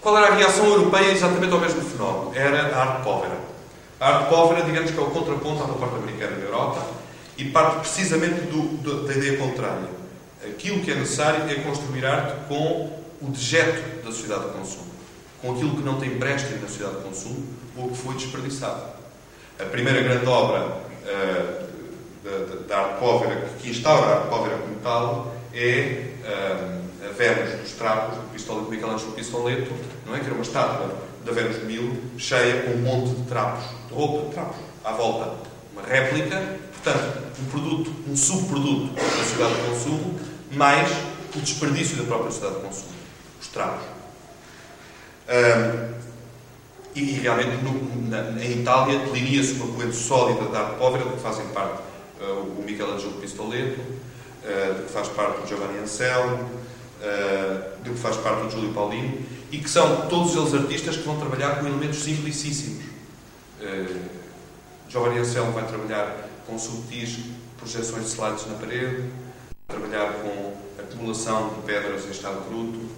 Qual 0.00 0.16
era 0.16 0.28
a 0.28 0.34
reação 0.34 0.66
europeia 0.66 1.10
exatamente 1.12 1.52
ao 1.52 1.60
mesmo 1.60 1.82
fenómeno? 1.82 2.32
Era 2.34 2.74
a 2.74 2.80
arte 2.80 3.02
povera. 3.02 3.38
A 3.98 4.08
arte 4.08 4.28
povera, 4.28 4.62
digamos 4.62 4.90
que 4.90 4.98
é 4.98 5.02
o 5.02 5.10
contraponto 5.10 5.64
à 5.64 5.66
parte 5.66 5.96
americana 5.96 6.36
da 6.36 6.44
Europa 6.44 6.86
e 7.36 7.46
parte 7.46 7.80
precisamente 7.80 8.42
do, 8.42 8.76
do, 8.78 9.06
da 9.06 9.12
ideia 9.14 9.36
contrária. 9.36 9.88
Aquilo 10.44 10.80
que 10.80 10.92
é 10.92 10.94
necessário 10.94 11.50
é 11.50 11.54
construir 11.56 12.06
arte 12.06 12.34
com 12.46 13.00
o 13.20 13.30
dejeto 13.30 14.04
da 14.04 14.12
sociedade 14.12 14.44
de 14.44 14.50
consumo, 14.52 14.86
com 15.40 15.52
aquilo 15.52 15.76
que 15.76 15.82
não 15.82 15.98
tem 15.98 16.10
brecha 16.10 16.48
na 16.56 16.66
sociedade 16.66 16.96
de 16.96 17.02
consumo 17.02 17.46
ou 17.76 17.88
que 17.88 17.96
foi 17.96 18.14
desperdiçado. 18.14 18.82
A 19.58 19.64
primeira 19.64 20.02
grande 20.02 20.26
obra 20.26 20.60
uh, 20.60 21.66
da, 22.68 22.88
da, 22.88 22.98
que 23.60 23.70
instaura 23.70 24.06
a 24.06 24.16
arte 24.22 24.28
como 24.28 24.76
tal, 24.82 25.34
é 25.54 26.12
um, 26.24 27.06
a 27.08 27.12
Vênus 27.12 27.60
dos 27.60 27.72
Trapos, 27.72 28.18
do 28.18 28.32
Pistoleto, 28.32 28.70
Michelangelo 28.70 29.12
Pistoleto, 29.12 29.72
não 30.04 30.14
é? 30.14 30.18
que 30.18 30.26
era 30.26 30.34
uma 30.34 30.42
estátua 30.42 30.94
da 31.24 31.32
Vênus 31.32 31.60
de 31.60 31.64
Milo, 31.64 31.96
cheia 32.18 32.62
com 32.62 32.72
um 32.72 32.82
monte 32.82 33.14
de 33.14 33.22
trapos, 33.28 33.64
de 33.88 33.94
roupa 33.94 34.28
de 34.28 34.34
trapos, 34.34 34.56
à 34.84 34.92
volta. 34.92 35.34
Uma 35.72 35.82
réplica, 35.82 36.58
portanto, 36.72 37.22
um 37.40 37.50
produto, 37.50 37.92
um 38.08 38.16
subproduto 38.16 38.94
da 38.94 39.02
sociedade 39.02 39.54
de 39.54 39.68
consumo, 39.68 40.20
mais 40.52 40.90
o 41.34 41.40
desperdício 41.40 41.96
da 41.96 42.04
própria 42.04 42.30
sociedade 42.30 42.60
de 42.60 42.66
consumo, 42.66 42.92
os 43.40 43.48
trapos. 43.48 43.95
Um, 45.28 45.96
e, 46.94 47.02
realmente, 47.20 47.62
no, 47.62 48.08
na, 48.08 48.42
em 48.42 48.60
Itália, 48.60 49.00
delineia-se 49.00 49.52
uma 49.54 49.66
corrente 49.66 49.96
sólida 49.96 50.48
da 50.48 50.60
arte 50.60 50.78
pobre, 50.78 51.02
de 51.02 51.10
que 51.10 51.20
fazem 51.20 51.46
parte 51.48 51.82
uh, 52.20 52.58
o 52.58 52.62
Michelangelo 52.64 53.12
Pistoleto, 53.20 53.80
uh, 53.80 54.74
de 54.74 54.82
que 54.84 54.92
faz 54.92 55.08
parte 55.08 55.42
o 55.42 55.46
Giovanni 55.46 55.78
Anselmo, 55.78 56.36
uh, 56.42 57.82
de 57.82 57.90
que 57.90 57.98
faz 57.98 58.16
parte 58.16 58.46
o 58.46 58.50
Júlio 58.50 58.72
Paulino, 58.72 59.18
e 59.50 59.58
que 59.58 59.68
são 59.68 60.08
todos 60.08 60.34
eles 60.36 60.54
artistas 60.54 60.96
que 60.96 61.02
vão 61.02 61.18
trabalhar 61.18 61.60
com 61.60 61.66
elementos 61.66 61.98
simplicíssimos. 61.98 62.84
Uh, 63.60 64.00
Giovanni 64.88 65.18
Anselmo 65.18 65.52
vai 65.52 65.66
trabalhar 65.66 66.16
com 66.46 66.58
subtis 66.58 67.18
projeções 67.58 68.04
de 68.04 68.10
slides 68.10 68.46
na 68.46 68.54
parede, 68.54 69.10
vai 69.68 69.78
trabalhar 69.78 70.12
com 70.14 70.54
acumulação 70.78 71.54
de 71.54 71.62
pedras 71.62 72.06
em 72.06 72.10
estado 72.10 72.48
bruto, 72.48 72.88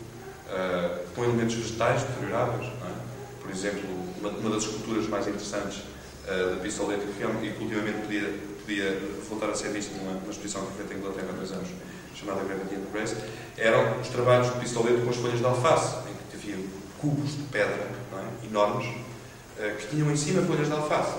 uh, 0.48 0.98
com 1.14 1.24
elementos 1.24 1.54
vegetais 1.54 2.02
deterioráveis. 2.02 2.66
É? 2.66 3.42
Por 3.42 3.50
exemplo, 3.50 3.82
uma, 4.20 4.30
uma, 4.30 4.50
das 4.50 4.64
esculturas 4.64 5.08
mais 5.08 5.26
interessantes 5.26 5.78
uh, 6.24 6.54
da 6.54 6.62
Pistoleto, 6.62 7.06
que, 7.06 7.52
que 7.52 7.62
ultimamente 7.62 8.00
podia, 8.02 8.34
podia 8.64 8.98
voltar 9.28 9.50
a 9.50 9.54
ser 9.54 9.70
vista 9.70 9.96
numa, 9.96 10.12
numa 10.12 10.30
exposição 10.30 10.66
que 10.66 10.72
foi 10.72 10.86
feita 10.86 10.94
em 10.94 10.98
Inglaterra 10.98 11.28
há 11.30 11.36
dois 11.36 11.52
anos, 11.52 11.68
chamada 12.14 12.42
Gravity 12.44 12.76
Grace, 12.92 13.16
eram 13.56 14.00
os 14.00 14.08
trabalhos 14.08 14.52
de 14.52 14.58
Pistoleto 14.60 15.02
com 15.02 15.10
as 15.10 15.16
folhas 15.16 15.38
de 15.38 15.44
alface, 15.44 15.96
em 16.08 16.14
que 16.30 16.36
havia 16.52 16.64
cubos 17.00 17.36
de 17.36 17.42
pedra 17.44 17.86
é? 18.12 18.46
enormes 18.46 18.86
uh, 18.86 19.76
que 19.76 19.86
tinham 19.88 20.10
em 20.10 20.16
cima 20.16 20.42
folhas 20.42 20.66
de 20.66 20.72
alface. 20.72 21.14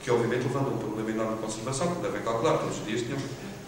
Que 0.00 0.10
obviamente 0.10 0.44
levantam 0.44 0.72
um 0.72 0.78
problema 0.78 1.10
enorme 1.10 1.36
de 1.36 1.42
conservação, 1.42 1.94
que 1.94 2.00
devem 2.00 2.22
calcular. 2.22 2.56
Todos 2.58 2.78
os 2.78 2.86
dias, 2.86 3.02
tinham, 3.02 3.18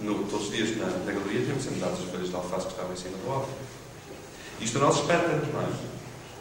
no, 0.03 0.25
todos 0.25 0.47
os 0.47 0.53
dias 0.53 0.77
na, 0.77 0.87
na 0.87 1.13
galeria 1.13 1.43
tinham 1.43 1.61
sempre 1.61 1.81
dadas 1.81 1.99
as 1.99 2.11
folhas 2.11 2.29
de 2.29 2.35
alface 2.35 2.67
que 2.67 2.73
estavam 2.73 2.93
em 2.93 2.97
cima 2.97 3.17
do 3.19 3.31
alvo. 3.31 3.49
Isto 4.61 4.79
a 4.79 4.81
nós 4.81 4.97
espanta-nos, 4.97 5.49
não 5.53 5.61
é? 5.61 5.69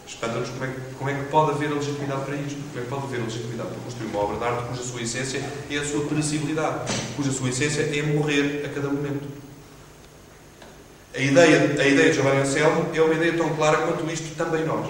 Espanta-nos 0.08 0.50
como, 0.50 0.66
é 0.66 0.76
como 0.98 1.10
é 1.10 1.14
que 1.14 1.30
pode 1.30 1.52
haver 1.52 1.72
a 1.72 1.76
legitimidade 1.76 2.26
para 2.26 2.36
isto, 2.36 2.60
como 2.70 2.80
é 2.80 2.82
que 2.82 2.90
pode 2.90 3.04
haver 3.04 3.22
a 3.22 3.24
legitimidade 3.24 3.70
para 3.70 3.80
construir 3.80 4.08
uma 4.08 4.20
obra 4.20 4.38
de 4.38 4.44
arte 4.44 4.70
cuja 4.70 4.84
sua 4.84 5.02
essência 5.02 5.44
é 5.70 5.78
a 5.78 5.86
sua 5.86 6.06
perecibilidade, 6.06 6.94
cuja 7.16 7.32
sua 7.32 7.50
essência 7.50 7.82
é 7.82 8.02
morrer 8.02 8.66
a 8.66 8.70
cada 8.70 8.90
momento. 8.90 9.28
A 11.14 11.20
ideia, 11.20 11.60
a 11.80 11.88
ideia 11.88 12.10
de 12.10 12.14
Giovanni 12.14 12.42
Anselmo 12.42 12.90
é 12.94 13.02
uma 13.02 13.14
ideia 13.14 13.38
tão 13.38 13.56
clara 13.56 13.78
quanto 13.78 14.10
isto 14.12 14.36
também 14.36 14.66
nós. 14.66 14.88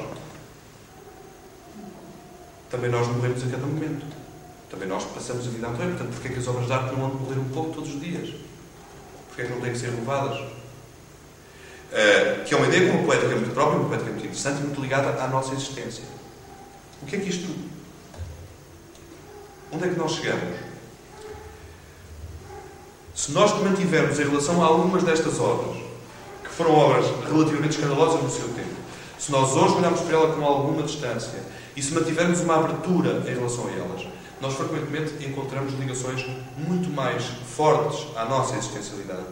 Também 2.70 2.90
nós 2.90 3.08
morremos 3.08 3.44
a 3.44 3.48
cada 3.48 3.66
momento. 3.66 4.06
Também 4.70 4.88
nós 4.88 5.04
passamos 5.06 5.48
a 5.48 5.50
vida 5.50 5.66
a 5.66 5.70
morrer. 5.70 5.88
Portanto, 5.88 6.12
porquê 6.12 6.28
é 6.28 6.32
que 6.32 6.40
as 6.40 6.48
obras 6.48 6.68
de 6.68 6.74
arte 6.74 6.92
não 6.92 7.10
vão 7.10 7.20
morrer 7.22 7.40
um 7.40 7.50
pouco 7.50 7.74
todos 7.74 7.94
os 7.94 8.00
dias? 8.00 8.30
Porquê 9.40 9.40
é 9.40 9.46
que 9.46 9.54
não 9.54 9.62
têm 9.62 9.72
que 9.72 9.80
ser 9.80 9.92
renovadas? 9.92 10.40
Uh, 10.40 12.44
que 12.46 12.54
é 12.54 12.58
uma 12.58 12.68
ideia 12.68 12.92
uma 12.92 13.04
poética 13.04 13.36
muito 13.36 13.54
própria, 13.54 13.80
uma 13.80 13.88
poética 13.88 14.12
muito 14.12 14.26
interessante 14.26 14.60
e 14.60 14.64
muito 14.64 14.82
ligada 14.82 15.24
à 15.24 15.28
nossa 15.28 15.54
existência. 15.54 16.04
O 17.02 17.06
que 17.06 17.16
é 17.16 17.20
que 17.20 17.30
isto. 17.30 17.48
Onde 19.72 19.86
é 19.86 19.88
que 19.88 19.98
nós 19.98 20.12
chegamos? 20.12 20.58
Se 23.16 23.32
nós 23.32 23.54
mantivermos 23.62 24.20
em 24.20 24.24
relação 24.24 24.62
a 24.62 24.66
algumas 24.66 25.04
destas 25.04 25.40
obras, 25.40 25.78
que 26.44 26.50
foram 26.50 26.76
obras 26.76 27.06
relativamente 27.26 27.78
escandalosas 27.78 28.22
no 28.22 28.30
seu 28.30 28.50
tempo, 28.50 28.76
se 29.18 29.32
nós 29.32 29.56
hoje 29.56 29.76
olharmos 29.76 30.02
para 30.02 30.16
ela 30.16 30.36
com 30.36 30.46
alguma 30.46 30.84
distância 30.84 31.40
e 31.76 31.82
se 31.82 31.94
mantivermos 31.94 32.42
uma 32.42 32.56
abertura 32.56 33.24
em 33.26 33.36
relação 33.36 33.68
a 33.68 33.72
elas, 33.72 34.06
nós 34.42 34.54
frequentemente 34.54 35.26
encontramos 35.26 35.74
ligações 35.74 36.26
muito 36.58 36.90
mais 36.90 37.26
fortes 37.26 38.08
à 38.16 38.26
nossa 38.26 38.56
existencialidade 38.56 39.26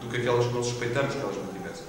do 0.00 0.08
que 0.08 0.18
aquelas 0.18 0.46
que 0.46 0.52
nós 0.52 0.66
suspeitamos 0.66 1.14
que 1.14 1.20
elas 1.20 1.36
mantivessem. 1.36 1.86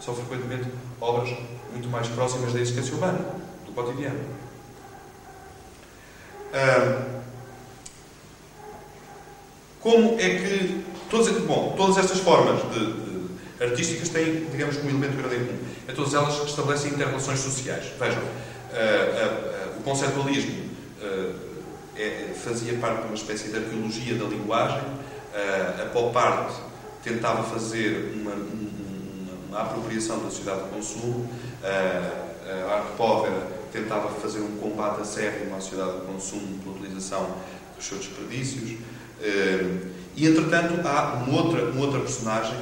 São 0.00 0.14
frequentemente 0.14 0.68
obras 1.00 1.36
muito 1.72 1.88
mais 1.88 2.08
próximas 2.08 2.52
da 2.52 2.60
existência 2.60 2.94
humana, 2.94 3.18
do 3.66 3.72
cotidiano. 3.72 4.18
Como 9.80 10.18
é 10.18 10.28
que 10.30 10.84
todas, 11.10 11.30
bom, 11.44 11.74
todas 11.76 11.98
estas 11.98 12.18
formas 12.18 12.60
de, 12.72 12.92
de, 12.92 13.64
artísticas 13.64 14.08
têm, 14.08 14.46
digamos, 14.50 14.76
um 14.76 14.88
elemento 14.88 15.16
grande 15.16 15.36
em 15.36 15.46
comum? 15.46 15.58
É 15.86 15.92
todas 15.92 16.14
elas 16.14 16.44
estabelecem 16.44 16.92
interrelações 16.92 17.38
sociais. 17.38 17.86
Vejam, 17.98 18.22
uh, 18.22 18.24
uh, 18.24 19.76
uh, 19.76 19.80
o 19.80 19.82
conceptualismo 19.82 20.67
é, 21.96 22.34
fazia 22.34 22.74
parte 22.78 23.02
de 23.02 23.06
uma 23.06 23.14
espécie 23.14 23.48
de 23.48 23.56
arqueologia 23.56 24.14
da 24.14 24.24
linguagem, 24.24 24.82
a 25.80 25.86
pop 25.92 26.16
art 26.16 26.52
tentava 27.02 27.42
fazer 27.44 28.12
uma, 28.14 28.32
uma, 28.32 29.32
uma, 29.48 29.60
apropriação 29.60 30.18
da 30.18 30.30
sociedade 30.30 30.64
de 30.64 30.68
consumo, 30.70 31.30
a 31.62 32.74
arte 32.74 32.96
pobre 32.96 33.30
tentava 33.72 34.08
fazer 34.20 34.40
um 34.40 34.56
combate 34.56 35.02
a 35.02 35.04
sério 35.04 35.54
à 35.54 35.60
sociedade 35.60 36.00
de 36.00 36.06
consumo 36.06 36.58
pela 36.58 36.76
utilização 36.76 37.36
dos 37.76 37.86
seus 37.86 38.00
desperdícios. 38.00 38.78
E, 40.16 40.26
entretanto, 40.26 40.86
há 40.86 41.22
uma 41.24 41.42
outra, 41.42 41.64
uma 41.70 41.80
outra 41.84 42.00
personagem 42.00 42.58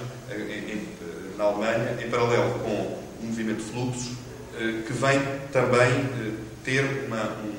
na 1.37 1.45
Alemanha, 1.45 1.99
em 2.05 2.11
paralelo 2.11 2.59
com 2.61 2.99
o 3.23 3.27
movimento 3.27 3.63
Fluxos, 3.63 4.13
que 4.87 4.93
vem 4.93 5.21
também 5.53 6.09
ter 6.65 7.07
uma, 7.07 7.23
um, 7.45 7.56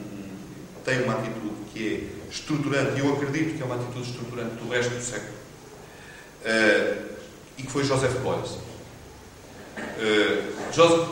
tem 0.88 1.04
uma 1.04 1.16
atitude 1.16 1.54
que 1.74 1.86
é 1.86 2.32
estruturante, 2.32 2.96
e 2.96 3.00
eu 3.00 3.14
acredito 3.14 3.58
que 3.58 3.62
é 3.62 3.66
uma 3.66 3.76
atitude 3.76 4.10
estruturante 4.10 4.56
do 4.56 4.70
resto 4.70 4.96
do 4.96 5.02
século, 5.02 5.34
e 7.58 7.64
que 7.64 7.70
foi 7.70 7.84
Joseph 7.84 8.14
Beuys. 8.22 8.58
Joseph, 10.74 11.10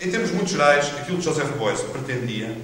em 0.00 0.10
termos 0.10 0.30
muito 0.30 0.50
gerais, 0.50 0.86
aquilo 0.86 1.18
que 1.18 1.24
Joseph 1.24 1.50
Beuys 1.58 1.82
pretendia 1.82 2.56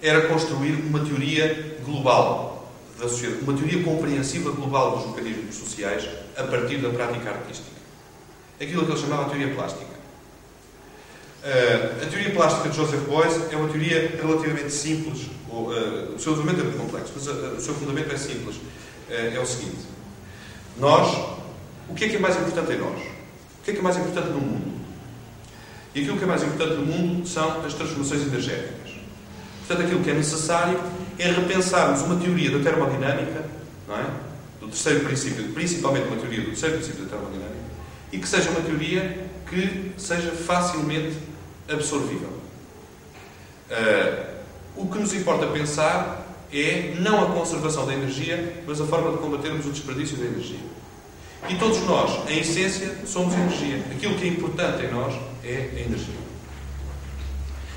era 0.00 0.26
construir 0.28 0.76
uma 0.76 1.04
teoria 1.04 1.76
global 1.84 2.72
da 2.98 3.10
sociedade, 3.10 3.42
uma 3.42 3.52
teoria 3.54 3.84
compreensiva 3.84 4.50
global 4.52 4.96
dos 4.96 5.08
mecanismos 5.08 5.56
sociais 5.56 6.08
a 6.38 6.44
partir 6.44 6.78
da 6.78 6.88
prática 6.88 7.32
artística. 7.32 7.68
Aquilo 8.58 8.86
que 8.86 8.92
ele 8.92 9.00
chamava 9.00 9.26
a 9.26 9.28
teoria 9.28 9.54
plástica. 9.54 9.91
Uh, 11.42 12.00
a 12.00 12.06
teoria 12.06 12.30
plástica 12.30 12.68
de 12.68 12.76
Joseph 12.76 13.00
Beuys 13.08 13.52
é 13.52 13.56
uma 13.56 13.68
teoria 13.68 14.16
relativamente 14.16 14.70
simples. 14.70 15.26
Ou, 15.50 15.70
uh, 15.72 16.14
o 16.14 16.18
seu 16.18 16.36
fundamento 16.36 16.60
é 16.60 16.62
muito 16.62 16.78
complexo, 16.78 17.12
mas 17.16 17.26
uh, 17.26 17.56
o 17.56 17.60
seu 17.60 17.74
fundamento 17.74 18.12
é 18.12 18.16
simples. 18.16 18.56
é 19.10 19.38
o 19.40 19.44
seguinte: 19.44 19.84
nós, 20.78 21.18
o 21.88 21.94
que 21.94 22.04
é 22.04 22.08
que 22.08 22.16
é 22.16 22.18
mais 22.20 22.36
importante 22.36 22.72
em 22.72 22.78
nós? 22.78 22.96
O 22.96 23.64
que 23.64 23.72
é 23.72 23.74
que 23.74 23.80
é 23.80 23.82
mais 23.82 23.96
importante 23.96 24.28
no 24.28 24.40
mundo? 24.40 24.80
E 25.92 26.00
aquilo 26.00 26.16
que 26.16 26.22
é 26.22 26.26
mais 26.28 26.44
importante 26.44 26.74
no 26.76 26.86
mundo 26.86 27.26
são 27.28 27.66
as 27.66 27.74
transformações 27.74 28.22
energéticas. 28.22 28.92
Portanto, 29.66 29.84
aquilo 29.84 30.02
que 30.02 30.10
é 30.10 30.14
necessário 30.14 30.80
é 31.18 31.26
repensarmos 31.28 32.02
uma 32.02 32.16
teoria 32.20 32.56
da 32.56 32.62
termodinâmica, 32.62 33.44
não 33.88 33.96
é? 33.96 34.06
do 34.60 34.68
terceiro 34.68 35.00
princípio, 35.00 35.52
principalmente 35.52 36.06
uma 36.06 36.16
teoria 36.16 36.40
do 36.40 36.46
terceiro 36.46 36.76
princípio 36.76 37.04
da 37.04 37.16
termodinâmica, 37.16 37.62
e 38.12 38.18
que 38.18 38.28
seja 38.28 38.50
uma 38.50 38.60
teoria 38.60 39.26
que 39.50 39.92
seja 39.98 40.30
facilmente 40.30 41.31
absorvível. 41.72 42.28
Uh, 43.70 44.32
o 44.76 44.86
que 44.86 44.98
nos 44.98 45.12
importa 45.14 45.46
pensar 45.46 46.26
é 46.52 46.94
não 46.98 47.22
a 47.22 47.26
conservação 47.34 47.86
da 47.86 47.94
energia, 47.94 48.62
mas 48.66 48.80
a 48.80 48.84
forma 48.84 49.12
de 49.12 49.18
combatermos 49.18 49.66
o 49.66 49.70
desperdício 49.70 50.16
da 50.16 50.26
energia. 50.26 50.60
E 51.48 51.56
todos 51.56 51.80
nós, 51.82 52.28
em 52.28 52.38
essência, 52.38 52.98
somos 53.06 53.34
energia. 53.34 53.82
Aquilo 53.90 54.14
que 54.14 54.24
é 54.24 54.28
importante 54.28 54.84
em 54.84 54.92
nós 54.92 55.14
é 55.42 55.70
a 55.76 55.80
energia. 55.80 56.22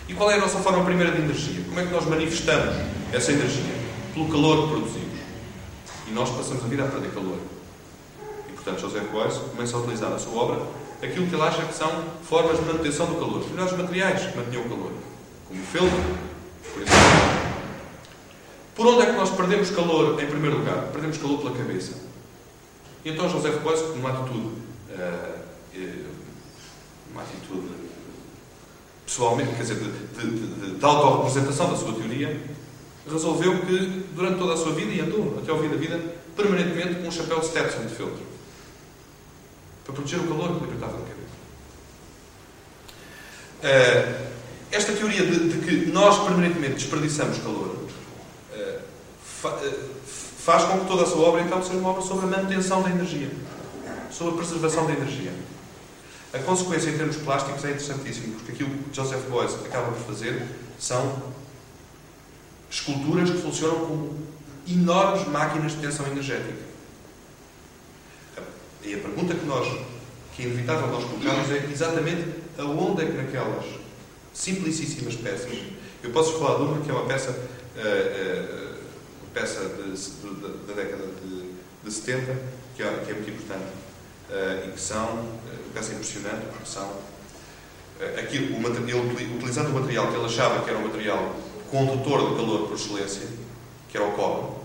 E 0.07 0.13
qual 0.13 0.29
é 0.29 0.35
a 0.35 0.39
nossa 0.39 0.59
forma 0.59 0.83
primeira 0.83 1.11
de 1.11 1.21
energia? 1.21 1.63
Como 1.65 1.79
é 1.79 1.85
que 1.85 1.91
nós 1.91 2.05
manifestamos 2.05 2.75
essa 3.11 3.31
energia? 3.31 3.73
Pelo 4.13 4.29
calor 4.29 4.63
que 4.63 4.69
produzimos. 4.69 5.19
E 6.07 6.11
nós 6.11 6.29
passamos 6.29 6.63
a 6.63 6.67
vida 6.67 6.83
a 6.83 6.87
perder 6.87 7.11
calor. 7.11 7.39
E, 8.49 8.51
portanto, 8.51 8.81
José 8.81 8.99
Coelho 9.11 9.39
começa 9.55 9.75
a 9.75 9.79
utilizar 9.79 10.11
na 10.11 10.19
sua 10.19 10.33
obra 10.33 10.61
aquilo 11.01 11.27
que 11.27 11.35
ele 11.35 11.43
acha 11.43 11.63
que 11.63 11.73
são 11.73 11.89
formas 12.23 12.59
de 12.59 12.65
manutenção 12.65 13.05
do 13.07 13.15
calor. 13.15 13.39
Os 13.39 13.51
melhores 13.51 13.77
materiais 13.77 14.31
que 14.31 14.37
mantinham 14.37 14.65
o 14.65 14.69
calor. 14.69 14.91
Como 15.47 15.61
o 15.61 15.65
feltro, 15.65 16.17
por 16.73 16.81
exemplo. 16.81 17.45
Por 18.75 18.87
onde 18.87 19.01
é 19.03 19.05
que 19.05 19.13
nós 19.13 19.29
perdemos 19.29 19.69
calor, 19.69 20.21
em 20.21 20.27
primeiro 20.27 20.57
lugar? 20.57 20.89
Perdemos 20.91 21.17
calor 21.17 21.39
pela 21.39 21.55
cabeça. 21.55 21.93
E 23.05 23.09
então 23.09 23.29
José 23.29 23.51
Coelho, 23.51 23.95
numa 23.95 24.09
atitude, 24.09 24.51
uh, 24.89 26.05
uma 27.11 27.21
atitude 27.21 27.85
pessoalmente, 29.05 29.55
quer 29.55 29.61
dizer, 29.61 29.75
de, 29.75 29.91
de, 29.91 30.47
de, 30.47 30.75
de 30.77 30.85
autorrepresentação 30.85 31.69
da 31.69 31.77
sua 31.77 31.93
teoria, 31.93 32.39
resolveu 33.09 33.61
que, 33.61 34.03
durante 34.13 34.39
toda 34.39 34.53
a 34.55 34.57
sua 34.57 34.73
vida, 34.73 34.91
e 34.91 34.99
andou 34.99 35.37
até 35.39 35.51
ao 35.51 35.59
fim 35.59 35.69
da 35.69 35.75
vida, 35.75 36.01
permanentemente 36.35 36.95
com 36.95 37.07
um 37.07 37.11
chapéu 37.11 37.41
Stetson 37.41 37.85
de 37.85 37.95
feltro. 37.95 38.34
Para 39.85 39.93
proteger 39.93 40.19
o 40.19 40.27
calor 40.27 40.57
que 40.57 40.65
apertava 40.65 40.93
na 40.93 41.05
cabeça. 41.05 41.35
Uh, 43.63 44.25
esta 44.71 44.91
teoria 44.91 45.25
de, 45.25 45.49
de, 45.49 45.65
que 45.65 45.91
nós 45.91 46.17
permanentemente 46.19 46.73
desperdiçamos 46.73 47.37
calor 47.37 47.77
uh, 48.51 48.79
fa, 49.23 49.49
uh, 49.49 49.89
faz 50.39 50.63
com 50.65 50.79
que 50.79 50.85
toda 50.87 51.03
a 51.03 51.05
sua 51.05 51.29
obra, 51.29 51.41
então, 51.41 51.63
seja 51.63 51.77
uma 51.77 51.89
obra 51.89 52.01
sobre 52.01 52.25
a 52.25 52.29
manutenção 52.29 52.81
da 52.81 52.89
energia. 52.89 53.31
Sobre 54.11 54.33
a 54.33 54.37
preservação 54.37 54.85
da 54.85 54.93
energia. 54.93 55.31
A 56.33 56.39
consequência 56.39 56.89
em 56.89 56.97
termos 56.97 57.15
plásticos 57.15 57.63
é 57.63 57.69
interessantíssima, 57.69 58.35
porque 58.35 58.51
aquilo 58.51 58.69
que 58.69 58.95
Joseph 58.95 59.23
Beuys 59.29 59.53
acaba 59.65 59.91
por 59.93 60.05
fazer 60.05 60.45
são 60.77 61.23
esculturas 62.69 63.29
que 63.29 63.37
funcionam 63.37 63.85
como 63.85 64.19
enormes 64.67 65.27
máquinas 65.27 65.71
de 65.71 65.77
tensão 65.77 66.05
energética. 66.07 66.64
E 68.85 68.93
a 68.93 68.99
pergunta 68.99 69.33
que 69.33 69.45
nós, 69.45 69.67
que 70.35 70.43
é 70.43 70.45
inevitável 70.45 70.87
nós 70.87 71.03
colocarmos 71.03 71.49
é 71.49 71.67
exatamente 71.71 72.23
aonde 72.57 73.01
é 73.01 73.05
que 73.07 73.13
naquelas 73.13 73.65
simplicíssimas 74.31 75.15
peças, 75.15 75.57
eu 76.03 76.11
posso 76.11 76.37
falar 76.37 76.57
de 76.57 76.63
uma 76.63 76.81
que 76.81 76.91
é 76.91 76.93
uma 76.93 77.05
peça, 77.05 77.31
uh, 77.31 77.35
uh, 77.35 78.77
peça 79.33 79.61
de, 79.61 79.91
de, 79.91 80.35
de, 80.35 80.67
da 80.67 80.73
década 80.73 81.03
de, 81.23 81.51
de 81.83 81.91
70, 81.91 82.37
que 82.75 82.83
é, 82.83 83.03
que 83.03 83.11
é 83.11 83.13
muito 83.15 83.29
importante, 83.31 83.63
uh, 84.29 84.67
e 84.67 84.71
que 84.71 84.79
são 84.79 85.29
peça 85.73 85.93
impressionante, 85.93 86.45
porque 86.51 86.69
são 86.69 86.93
aquilo, 88.19 88.55
o, 88.55 89.17
ele, 89.17 89.35
utilizando 89.35 89.69
o 89.69 89.73
material 89.73 90.09
que 90.09 90.15
ele 90.15 90.25
achava 90.25 90.63
que 90.63 90.69
era 90.69 90.77
um 90.77 90.83
material 90.83 91.35
condutor 91.71 92.29
de 92.29 92.35
calor 92.35 92.67
por 92.67 92.75
excelência, 92.75 93.27
que 93.89 93.97
era 93.97 94.05
o 94.05 94.11
cobre, 94.11 94.63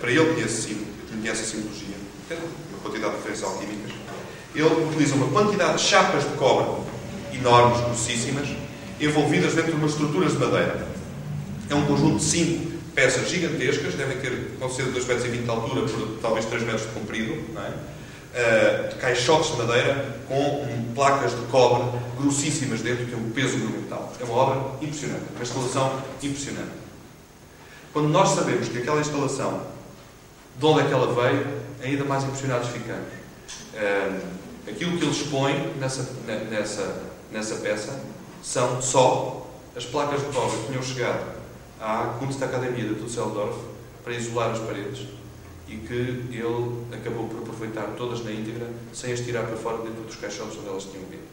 para 0.00 0.10
ele 0.10 0.34
conhece, 0.34 0.86
conhece 1.10 1.42
a 1.42 1.44
simbologia, 1.44 2.01
uma 2.34 2.80
quantidade 2.82 3.12
de 3.12 3.18
referências 3.18 3.50
alquímicas, 3.50 3.92
ele 4.54 4.86
utiliza 4.88 5.14
uma 5.14 5.28
quantidade 5.28 5.78
de 5.78 5.82
chapas 5.82 6.24
de 6.24 6.36
cobre 6.36 6.82
enormes, 7.32 7.80
grossíssimas, 7.84 8.48
envolvidas 9.00 9.54
dentro 9.54 9.72
de 9.72 9.78
umas 9.78 9.92
estruturas 9.92 10.32
de 10.32 10.38
madeira. 10.38 10.86
É 11.68 11.74
um 11.74 11.86
conjunto 11.86 12.18
de 12.18 12.24
cinco 12.24 12.72
peças 12.94 13.28
gigantescas, 13.28 13.94
devem 13.94 14.18
ter, 14.18 14.30
ser 14.70 14.84
de 14.84 15.00
2,20 15.00 15.06
metros 15.06 15.44
de 15.44 15.50
altura 15.50 15.82
por 15.82 16.18
talvez 16.20 16.44
3 16.44 16.62
metros 16.64 16.82
de 16.82 16.88
comprido, 16.88 17.32
é? 17.56 17.92
uh, 18.32 18.88
de 18.88 18.94
caixotes 18.96 19.52
de 19.52 19.58
madeira 19.58 20.16
com 20.28 20.62
um, 20.62 20.92
placas 20.94 21.32
de 21.32 21.46
cobre 21.46 21.84
grossíssimas 22.18 22.80
dentro, 22.82 23.06
que 23.06 23.14
é 23.14 23.16
um 23.16 23.30
peso 23.30 23.58
monumental. 23.58 24.12
É 24.20 24.24
uma 24.24 24.34
obra 24.34 24.76
impressionante, 24.82 25.24
uma 25.34 25.42
instalação 25.42 26.02
impressionante. 26.22 26.82
Quando 27.92 28.08
nós 28.08 28.30
sabemos 28.30 28.68
que 28.68 28.78
aquela 28.78 29.00
instalação, 29.00 29.62
de 30.58 30.66
onde 30.66 30.80
é 30.80 30.84
que 30.84 30.92
ela 30.92 31.14
veio, 31.14 31.46
ainda 31.82 32.04
mais 32.04 32.24
impressionados 32.24 32.68
ficamos. 32.68 33.08
Aquilo 34.68 34.96
que 34.96 35.04
ele 35.04 35.10
expõe 35.10 35.74
nessa, 35.78 36.08
nessa, 36.48 37.02
nessa 37.32 37.56
peça 37.56 38.00
são 38.42 38.80
só 38.80 39.50
as 39.76 39.84
placas 39.84 40.20
de 40.20 40.26
cobre 40.26 40.56
que 40.58 40.66
tinham 40.68 40.82
chegado 40.82 41.24
à 41.80 42.14
Kunstakademie 42.18 42.88
de 42.88 42.94
Düsseldorf 42.94 43.56
para 44.04 44.14
isolar 44.14 44.50
as 44.50 44.58
paredes 44.58 45.06
e 45.66 45.76
que 45.76 45.92
ele 45.94 46.84
acabou 46.92 47.26
por 47.28 47.38
aproveitar 47.38 47.94
todas 47.96 48.22
na 48.24 48.30
íntegra 48.30 48.68
sem 48.92 49.12
as 49.12 49.20
tirar 49.20 49.44
para 49.46 49.56
fora 49.56 49.78
dentro 49.78 50.02
dos 50.02 50.16
caixotes 50.16 50.58
onde 50.58 50.68
elas 50.68 50.84
tinham 50.84 51.04
vindo. 51.06 51.32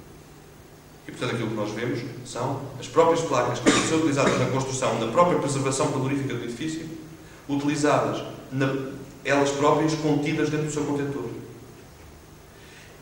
E 1.07 1.11
portanto 1.11 1.33
aquilo 1.33 1.49
que 1.49 1.55
nós 1.55 1.71
vemos 1.71 1.99
são 2.25 2.61
as 2.79 2.87
próprias 2.87 3.21
placas 3.21 3.59
que 3.59 3.71
são 3.71 3.97
utilizadas 3.97 4.39
na 4.39 4.45
construção, 4.45 4.99
na 4.99 5.11
própria 5.11 5.39
preservação 5.39 5.91
calorífica 5.91 6.33
do 6.35 6.43
edifício, 6.43 6.87
utilizadas 7.49 8.23
na, 8.51 8.67
elas 9.23 9.49
próprias 9.51 9.93
contidas 9.95 10.49
dentro 10.49 10.67
do 10.67 10.71
seu 10.71 10.83
contentor. 10.83 11.23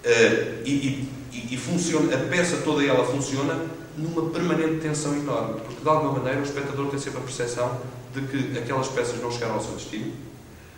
Uh, 0.04 0.64
e, 0.66 1.10
e, 1.32 1.48
e 1.52 1.58
funciona, 1.58 2.16
a 2.16 2.20
peça 2.28 2.58
toda 2.64 2.84
ela 2.84 3.06
funciona 3.06 3.68
numa 3.98 4.30
permanente 4.30 4.80
tensão 4.80 5.16
enorme, 5.16 5.62
porque 5.62 5.82
de 5.82 5.90
alguma 5.90 6.14
maneira 6.14 6.40
o 6.40 6.44
espectador 6.44 6.90
tem 6.90 7.00
sempre 7.00 7.20
a 7.20 7.24
percepção 7.24 7.82
de 8.14 8.22
que 8.22 8.58
aquelas 8.58 8.88
peças 8.88 9.22
não 9.22 9.32
chegaram 9.32 9.56
ao 9.56 9.62
seu 9.62 9.74
destino, 9.74 10.14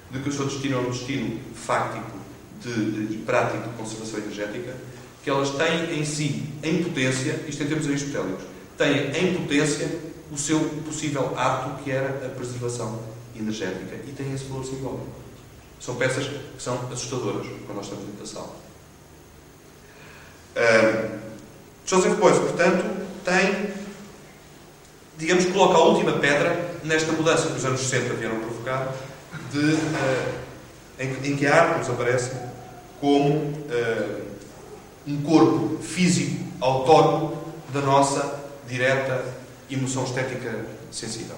de 0.10 0.20
que 0.20 0.30
o 0.30 0.32
seu 0.32 0.46
destino 0.46 0.78
é 0.78 0.80
um 0.80 0.90
destino 0.90 1.40
fáctico 1.54 2.18
de, 2.64 2.92
de, 2.92 3.14
e 3.14 3.18
prático 3.18 3.70
de 3.70 3.76
conservação 3.76 4.20
energética, 4.20 4.76
que 5.24 5.30
elas 5.30 5.50
têm 5.52 6.00
em 6.00 6.06
si, 6.06 6.46
em 6.64 6.84
potência, 6.84 7.44
isto 7.48 7.62
em 7.62 7.68
termos 7.68 7.88
aristotélicos, 7.88 8.44
têm 8.78 9.12
em 9.12 9.36
potência 9.36 9.88
o 10.32 10.38
seu 10.38 10.60
possível 10.86 11.34
ato 11.38 11.84
que 11.84 11.92
era 11.92 12.26
a 12.26 12.30
preservação 12.30 13.00
energética 13.36 13.96
e 14.08 14.12
têm 14.12 14.34
esse 14.34 14.46
valor 14.46 14.66
simbólico. 14.66 15.08
São 15.80 15.96
peças 15.96 16.28
que 16.28 16.62
são 16.62 16.76
assustadoras 16.92 17.48
quando 17.66 17.78
nós 17.78 17.86
estamos 17.86 18.06
dentro 18.06 18.20
da 18.20 18.26
sala. 18.26 18.56
Joseph 21.90 22.20
Beuys, 22.20 22.38
portanto, 22.38 22.86
tem, 23.26 23.74
digamos, 25.18 25.46
coloca 25.46 25.76
a 25.76 25.84
última 25.86 26.14
pedra 26.20 26.70
nesta 26.84 27.12
mudança 27.14 27.48
que 27.48 27.58
os 27.58 27.66
anos 27.66 27.82
60 27.82 28.14
vieram 28.14 28.40
provocar, 28.40 28.94
de, 29.52 29.74
uh, 29.74 30.36
em, 31.00 31.32
em, 31.32 31.36
que 31.36 31.48
a 31.48 31.56
arte 31.56 31.80
nos 31.80 31.90
aparece 31.90 32.32
como 33.00 33.38
uh, 33.38 34.22
um 35.08 35.22
corpo 35.24 35.82
físico 35.82 36.46
autónomo 36.60 37.44
da 37.74 37.82
nossa 37.82 38.40
direta 38.68 39.26
emoção 39.70 40.04
estética 40.04 40.64
sensível. 40.92 41.36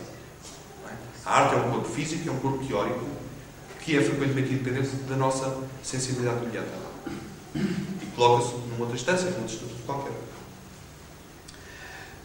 A 1.25 1.43
arte 1.43 1.55
é 1.55 1.57
um 1.59 1.71
corpo 1.71 1.87
físico, 1.87 2.27
é 2.27 2.31
um 2.31 2.39
corpo 2.39 2.65
teórico, 2.65 3.05
que 3.81 3.97
é 3.97 4.01
frequentemente 4.01 4.53
independente 4.53 4.95
da 5.07 5.15
nossa 5.15 5.57
sensibilidade 5.83 6.43
imediata. 6.43 6.69
E 7.55 8.05
coloca-se 8.15 8.53
numa 8.53 8.81
outra 8.81 8.95
instância, 8.95 9.29
num 9.31 9.41
outro 9.41 9.55
estatuto 9.55 9.83
qualquer. 9.85 10.11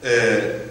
Uh, 0.03 0.69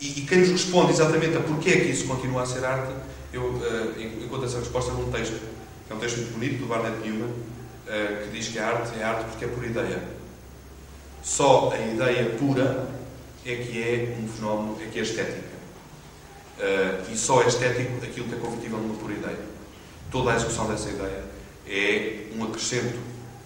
e, 0.00 0.18
e, 0.18 0.26
quem 0.26 0.38
nos 0.38 0.50
responde 0.50 0.90
exatamente 0.90 1.36
a 1.36 1.40
porquê 1.40 1.70
é 1.70 1.80
que 1.80 1.90
isso 1.90 2.06
continua 2.06 2.42
a 2.42 2.46
ser 2.46 2.64
arte, 2.64 2.92
eu 3.32 3.42
uh, 3.44 4.24
encontro 4.24 4.46
essa 4.46 4.58
resposta 4.58 4.92
num 4.92 5.10
texto, 5.12 5.40
que 5.86 5.92
é 5.92 5.96
um 5.96 5.98
texto 6.00 6.16
muito 6.16 6.32
bonito, 6.32 6.58
do 6.58 6.66
Barnett 6.66 6.98
Newman, 6.98 7.28
uh, 7.28 8.24
que 8.24 8.30
diz 8.32 8.48
que 8.48 8.58
a 8.58 8.66
arte 8.68 8.98
é 8.98 9.04
arte 9.04 9.24
porque 9.30 9.44
é 9.44 9.48
por 9.48 9.64
ideia. 9.64 10.02
Só 11.22 11.72
a 11.72 11.78
ideia 11.78 12.30
pura 12.30 12.88
é 13.46 13.56
que 13.56 13.80
é 13.80 14.18
um 14.20 14.26
fenómeno, 14.26 14.76
é 14.82 14.86
que 14.86 14.98
é 14.98 15.02
estética. 15.02 15.52
Uh, 16.58 17.12
e 17.12 17.16
só 17.16 17.42
é 17.42 17.46
estético 17.46 18.04
aquilo 18.04 18.28
que 18.28 18.34
é 18.34 18.38
convertível 18.38 18.78
numa 18.78 18.94
pura 18.96 19.14
ideia. 19.14 19.51
Toda 20.12 20.30
a 20.30 20.36
execução 20.36 20.68
dessa 20.68 20.90
ideia 20.90 21.24
é 21.66 22.26
um 22.36 22.44
acrescento 22.44 22.98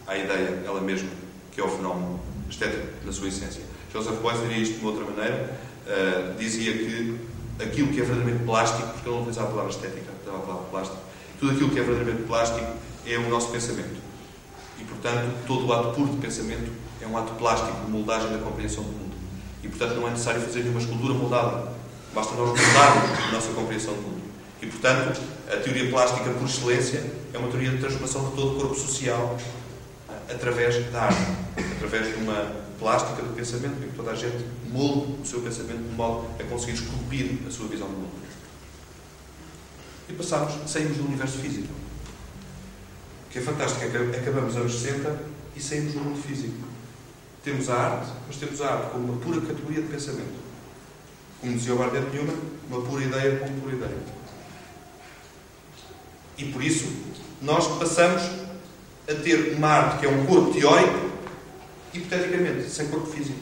à 0.05 0.17
ideia, 0.17 0.65
ela 0.67 0.81
mesma, 0.81 1.09
que 1.53 1.61
é 1.61 1.65
o 1.65 1.69
fenómeno 1.69 2.19
estético 2.51 2.89
na 3.05 3.13
sua 3.13 3.29
essência. 3.29 3.63
Joseph 3.93 4.21
Beuys 4.21 4.41
diria 4.41 4.59
isto 4.59 4.75
de 4.75 4.81
uma 4.81 4.91
outra 4.91 5.05
maneira, 5.05 5.59
uh, 5.87 6.37
dizia 6.37 6.73
que 6.73 7.21
aquilo 7.61 7.93
que 7.93 8.01
é 8.01 8.05
verdadeiramente 8.05 8.45
plástico, 8.45 8.89
porque 8.89 9.09
ele 9.09 9.15
não 9.15 9.23
utilizava 9.23 9.47
a 9.47 9.51
palavra 9.51 9.71
estética, 9.71 10.11
utilizava 10.11 10.39
a 10.39 10.41
palavra 10.41 10.65
plástico, 10.71 10.99
tudo 11.39 11.53
aquilo 11.53 11.71
que 11.71 11.79
é 11.79 11.83
verdadeiramente 11.85 12.27
plástico 12.27 12.67
é 13.07 13.17
o 13.17 13.31
nosso 13.31 13.53
pensamento. 13.53 14.01
E, 14.81 14.85
portanto, 14.85 15.47
todo 15.47 15.67
o 15.67 15.73
ato 15.73 15.95
puro 15.95 16.11
de 16.11 16.17
pensamento 16.17 16.71
é 17.01 17.07
um 17.07 17.17
ato 17.17 17.33
plástico 17.35 17.85
de 17.85 17.91
moldagem 17.93 18.31
da 18.33 18.39
compreensão 18.39 18.83
do 18.83 18.91
mundo. 18.91 19.15
E, 19.63 19.69
portanto, 19.69 19.95
não 19.95 20.09
é 20.09 20.11
necessário 20.11 20.41
fazer 20.41 20.61
nenhuma 20.61 20.81
escultura 20.81 21.15
moldada. 21.15 21.73
Basta 22.13 22.35
nós 22.35 22.49
moldarmos 22.49 23.19
a 23.29 23.33
nossa 23.33 23.53
compreensão 23.53 23.95
do 23.95 24.03
mundo. 24.03 24.26
E, 24.67 24.69
portanto, 24.69 25.21
a 25.47 25.57
teoria 25.59 25.89
plástica, 25.89 26.29
por 26.31 26.45
excelência, 26.45 27.01
é 27.33 27.39
uma 27.39 27.49
teoria 27.49 27.71
de 27.71 27.79
transformação 27.79 28.31
de 28.31 28.35
todo 28.35 28.57
o 28.57 28.61
corpo 28.61 28.75
social 28.75 29.39
eh, 30.09 30.35
através 30.35 30.91
da 30.91 31.03
arte, 31.03 31.21
através 31.77 32.09
de 32.09 32.15
uma 32.21 32.53
plástica 32.77 33.23
do 33.23 33.33
pensamento, 33.33 33.77
em 33.85 33.91
que 33.91 33.97
toda 33.97 34.11
a 34.11 34.17
gente 34.17 34.45
molde 34.73 35.23
o 35.23 35.25
seu 35.25 35.41
pensamento 35.41 35.89
de 35.89 35.95
modo 35.95 36.27
a 36.41 36.43
conseguir 36.43 36.73
esculpir 36.73 37.39
a 37.47 37.51
sua 37.53 37.69
visão 37.69 37.87
do 37.87 37.95
mundo. 37.95 38.27
E 40.09 40.13
passamos, 40.15 40.69
saímos 40.69 40.97
do 40.97 41.07
universo 41.07 41.39
físico. 41.39 41.73
O 43.29 43.31
que 43.31 43.39
é 43.39 43.43
fantástico 43.43 43.85
é 43.85 44.19
acabamos 44.19 44.55
os 44.55 44.61
anos 44.61 44.75
60 44.81 45.17
e 45.55 45.63
saímos 45.63 45.93
do 45.93 46.01
mundo 46.01 46.21
físico. 46.21 46.67
Temos 47.45 47.71
a 47.71 47.77
arte, 47.77 48.13
mas 48.27 48.37
temos 48.37 48.61
a 48.61 48.67
arte 48.67 48.91
como 48.91 49.13
uma 49.13 49.21
pura 49.21 49.41
categoria 49.43 49.83
de 49.83 49.89
pensamento. 49.89 50.45
Como 51.41 51.53
dizia 51.53 51.73
o 51.73 51.79
Bardet 51.79 52.11
Newman, 52.13 52.37
uma 52.69 52.81
pura 52.81 53.05
ideia 53.05 53.39
como 53.39 53.61
pura 53.61 53.77
ideia. 53.77 54.26
E 56.39 56.45
por 56.47 56.63
isso, 56.63 56.87
nós 57.41 57.67
passamos 57.79 58.23
a 59.09 59.15
ter 59.15 59.55
uma 59.55 59.69
arte 59.69 60.01
que 60.01 60.07
é 60.07 60.09
um 60.09 60.27
corpo 60.27 60.53
teórico, 60.53 61.11
hipoteticamente, 61.95 62.69
sem 62.69 62.89
corpo 62.89 63.07
físico. 63.07 63.39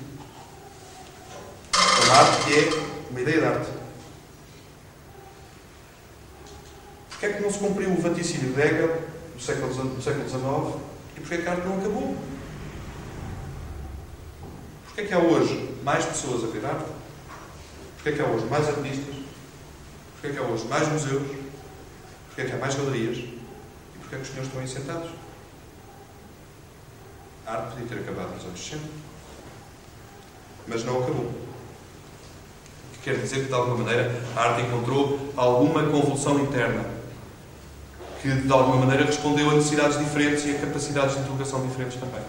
Uma 2.05 2.15
arte 2.15 2.45
que 2.45 2.55
é 2.55 2.83
uma 3.11 3.21
ideia 3.21 3.41
de 3.41 3.47
arte. 3.47 3.71
Porquê 7.11 7.27
é 7.27 7.33
que 7.33 7.43
não 7.43 7.51
se 7.51 7.59
cumpriu 7.59 7.91
o 7.91 8.01
vaticínio 8.01 8.53
de 8.53 8.61
Hegel 8.61 9.03
no 9.35 9.41
século 9.41 9.73
XIX 9.73 10.83
e 11.17 11.21
porquê 11.21 11.35
é 11.35 11.39
que 11.39 11.49
a 11.49 11.53
arte 11.53 11.67
não 11.67 11.79
acabou? 11.79 12.17
Porquê 14.85 15.01
é 15.01 15.05
que 15.07 15.15
há 15.15 15.19
hoje 15.19 15.75
mais 15.83 16.05
pessoas 16.05 16.45
a 16.45 16.47
ver 16.49 16.65
arte? 16.67 16.85
Porquê 17.95 18.11
é 18.11 18.13
que 18.13 18.23
há 18.23 18.27
hoje 18.27 18.47
mais 18.47 18.69
artistas? 18.69 19.15
Porquê 20.13 20.29
é 20.29 20.31
que 20.31 20.39
há 20.39 20.43
hoje 20.43 20.67
mais 20.67 20.89
museus? 20.89 21.44
Porquê 22.35 22.43
é 22.43 22.45
que 22.47 22.53
há 22.53 22.59
mais 22.59 22.75
galerias? 22.75 23.19
E 23.19 23.99
porquê 24.01 24.17
é 24.17 24.19
que 24.19 24.25
os 24.25 24.29
senhores 24.29 24.49
estão 24.49 24.61
aí 24.61 24.67
sentados? 24.67 25.09
A 27.47 27.53
arte 27.53 27.75
podia 27.75 27.87
ter 27.87 27.99
acabado 28.01 28.35
nos 28.35 28.45
anos 28.45 28.59
60. 28.59 28.83
Mas 30.67 30.85
não 30.85 30.99
acabou. 30.99 31.27
O 31.27 32.93
que 32.95 32.99
quer 33.05 33.19
dizer 33.19 33.43
que, 33.43 33.47
de 33.47 33.55
alguma 33.55 33.85
maneira, 33.85 34.11
a 34.35 34.41
arte 34.41 34.63
encontrou 34.63 35.33
alguma 35.37 35.85
convulsão 35.85 36.41
interna 36.41 36.85
que, 38.21 38.33
de 38.33 38.53
alguma 38.53 38.79
maneira, 38.79 39.05
respondeu 39.05 39.51
a 39.51 39.55
necessidades 39.55 39.97
diferentes 39.97 40.45
e 40.47 40.51
a 40.51 40.59
capacidades 40.59 41.15
de 41.15 41.21
interrogação 41.21 41.65
diferentes 41.65 42.01
também 42.01 42.23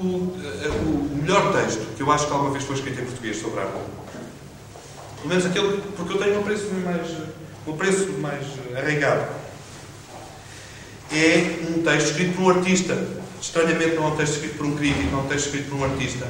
o, 0.00 0.36
eh, 0.42 0.68
o, 0.68 1.16
melhor 1.16 1.52
texto 1.52 1.96
que 1.96 2.02
eu 2.02 2.10
acho 2.10 2.26
que 2.26 2.32
alguma 2.32 2.50
vez 2.50 2.64
foi 2.64 2.76
escrito 2.76 3.00
em 3.00 3.04
português 3.04 3.40
sobre 3.40 3.60
arte, 3.60 3.72
pelo 5.16 5.28
menos 5.28 5.46
aquele, 5.46 5.82
porque 5.96 6.12
eu 6.12 6.18
tenho 6.18 6.40
um 6.40 6.42
preço 6.42 6.66
mais, 6.84 7.08
um 7.66 7.76
preço 7.76 8.08
mais 8.20 8.44
arraigado, 8.76 9.26
é 11.12 11.60
um 11.68 11.82
texto 11.82 12.10
escrito 12.10 12.36
por 12.36 12.44
um 12.44 12.50
artista. 12.58 13.06
Estranhamente 13.40 13.94
não 13.94 14.04
é 14.04 14.06
um 14.08 14.16
texto 14.16 14.34
escrito 14.34 14.56
por 14.56 14.66
um 14.66 14.76
crítico, 14.76 15.10
não 15.10 15.20
é 15.20 15.22
um 15.22 15.26
texto 15.26 15.46
escrito 15.46 15.70
por 15.70 15.78
um 15.78 15.84
artista. 15.84 16.26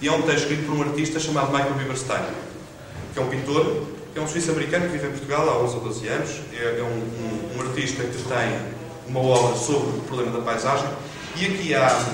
E 0.00 0.08
é 0.08 0.12
um 0.12 0.22
texto 0.22 0.42
escrito 0.42 0.66
por 0.66 0.76
um 0.76 0.82
artista 0.82 1.20
chamado 1.20 1.50
Michael 1.52 1.74
Bieberstein, 1.74 2.24
que 3.12 3.18
é 3.18 3.22
um 3.22 3.28
pintor, 3.28 3.86
que 4.12 4.18
é 4.18 4.22
um 4.22 4.28
suíço-americano 4.28 4.86
que 4.86 4.92
vive 4.92 5.06
em 5.06 5.10
Portugal 5.10 5.48
há 5.48 5.58
11 5.64 5.74
ou 5.76 5.80
12 5.82 6.08
anos. 6.08 6.30
É, 6.52 6.78
é 6.78 6.82
um, 6.82 6.86
um, 6.86 7.56
um 7.56 7.68
artista 7.68 8.02
que 8.02 8.22
tem 8.22 8.76
uma 9.08 9.20
obra 9.20 9.56
sobre 9.56 9.98
o 9.98 10.02
problema 10.02 10.32
da 10.32 10.44
paisagem. 10.44 10.86
E 11.36 11.46
aqui 11.46 11.74
há 11.74 12.06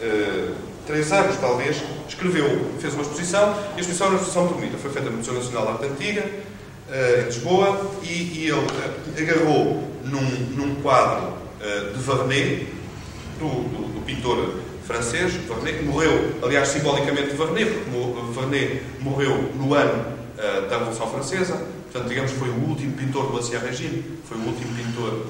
uh, 0.00 0.54
três 0.86 1.12
anos, 1.12 1.36
talvez, 1.38 1.82
escreveu, 2.08 2.70
fez 2.80 2.94
uma 2.94 3.02
exposição, 3.02 3.54
e 3.74 3.78
a 3.78 3.80
exposição 3.80 4.06
era 4.08 4.16
uma 4.16 4.22
exposição 4.22 4.46
bonita. 4.46 4.76
Foi 4.78 4.90
feita 4.90 5.10
no 5.10 5.18
Museu 5.18 5.34
Nacional 5.34 5.64
de 5.64 5.72
Arte 5.72 5.84
Antiga, 5.86 6.30
em 6.92 7.24
Lisboa, 7.24 7.90
e, 8.02 8.06
e 8.06 8.48
ele 8.48 8.52
uh, 8.52 9.18
agarrou 9.18 9.88
num, 10.04 10.20
num 10.56 10.74
quadro 10.82 11.28
uh, 11.28 11.92
de 11.92 11.98
Vernet, 11.98 12.68
do, 13.38 13.48
do, 13.48 13.94
do, 13.94 14.04
pintor 14.04 14.56
francês, 14.86 15.32
Vernet, 15.32 15.78
que 15.78 15.84
morreu, 15.84 16.34
aliás, 16.42 16.68
simbolicamente 16.68 17.34
Vernet, 17.34 17.70
porque 17.70 18.40
Vernet 18.40 18.82
morreu 19.00 19.50
no 19.54 19.74
ano 19.74 20.22
da 20.68 20.76
Revolução 20.76 21.08
Francesa, 21.08 21.54
portanto, 21.90 22.08
digamos, 22.08 22.32
foi 22.32 22.48
o 22.48 22.68
último 22.68 22.92
pintor 22.94 23.30
do 23.30 23.38
Ancien 23.38 23.60
Regime, 23.60 24.02
foi 24.28 24.36
o 24.36 24.40
último 24.40 24.74
pintor 24.74 25.26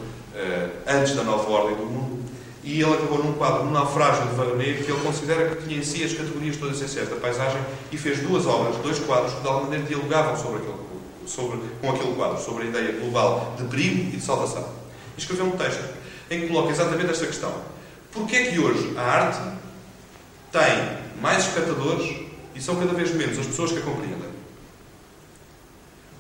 antes 0.87 1.15
da 1.15 1.23
nova 1.23 1.51
ordem 1.51 1.77
do 1.77 1.85
mundo. 1.85 2.23
E 2.65 2.81
ele 2.81 2.95
acabou 2.95 3.19
num 3.19 3.35
quadro, 3.35 3.65
um 3.65 3.71
naufrágio 3.71 4.27
de 4.27 4.35
Vernet, 4.37 4.85
que 4.85 4.91
ele 4.91 5.01
considera 5.03 5.55
que 5.55 5.65
tinha 5.65 5.79
em 5.79 5.83
si 5.83 6.03
as 6.03 6.15
categorias 6.15 6.57
todas 6.57 6.77
essenciais 6.77 7.11
da 7.11 7.17
paisagem 7.17 7.61
e 7.91 7.99
fez 7.99 8.21
duas 8.21 8.47
obras, 8.47 8.77
dois 8.77 8.99
quadros 9.01 9.35
que 9.35 9.41
de 9.41 9.49
alguma 9.49 9.65
maneira 9.65 9.85
dialogavam 9.85 10.37
sobre 10.37 10.59
aquele, 10.59 10.92
sobre, 11.27 11.61
com 11.81 11.91
aquele 11.91 12.15
quadro, 12.15 12.43
sobre 12.43 12.65
a 12.65 12.67
ideia 12.67 12.93
global 13.01 13.55
de 13.59 13.65
perigo 13.65 14.09
e 14.09 14.17
de 14.17 14.21
salvação. 14.21 14.69
E 15.17 15.21
escreveu 15.21 15.47
um 15.47 15.53
texto 15.53 15.83
em 16.31 16.41
que 16.41 16.49
coloca 16.49 16.71
exatamente 16.71 17.11
esta 17.11 17.27
questão. 17.27 17.53
Porquê 18.11 18.37
é 18.37 18.51
que 18.51 18.59
hoje 18.59 18.95
a 18.97 19.03
arte 19.03 19.41
tem 20.51 21.21
mais 21.21 21.47
espectadores 21.47 22.17
e 22.55 22.61
são 22.61 22.77
cada 22.77 22.93
vez 22.93 23.15
menos 23.15 23.39
as 23.39 23.47
pessoas 23.47 23.73
que 23.73 23.79
a 23.79 23.83
compreendem? 23.83 24.31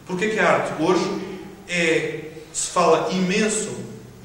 Porquê 0.06 0.26
é 0.26 0.28
que 0.30 0.38
a 0.38 0.50
arte 0.50 0.82
hoje 0.82 1.04
é, 1.68 2.30
se 2.52 2.68
fala 2.68 3.10
imenso 3.12 3.70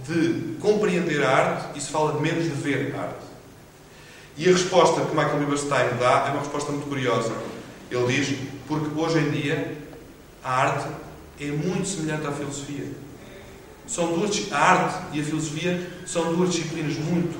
de 0.07 0.55
compreender 0.59 1.23
a 1.23 1.29
arte 1.29 1.77
e 1.77 1.81
se 1.81 1.91
fala 1.91 2.19
menos 2.19 2.43
de 2.43 2.49
ver 2.51 2.95
a 2.95 3.01
arte. 3.01 3.27
E 4.37 4.47
a 4.47 4.51
resposta 4.51 5.01
que 5.01 5.15
Michael 5.15 5.39
Lieberstein 5.39 5.97
dá 5.99 6.27
é 6.27 6.31
uma 6.31 6.39
resposta 6.39 6.71
muito 6.71 6.87
curiosa. 6.87 7.33
Ele 7.89 8.05
diz: 8.13 8.37
porque 8.67 8.99
hoje 8.99 9.19
em 9.19 9.31
dia 9.31 9.76
a 10.47 10.49
arte 10.49 10.87
é 11.41 11.47
muito 11.47 11.85
semelhante 11.85 12.25
à 12.25 12.31
filosofia. 12.31 12.85
São 13.85 14.13
duas, 14.13 14.49
a 14.49 14.57
arte 14.57 15.17
e 15.17 15.19
a 15.19 15.23
filosofia 15.23 15.91
são 16.05 16.33
duas 16.33 16.53
disciplinas 16.53 16.95
muito 16.95 17.37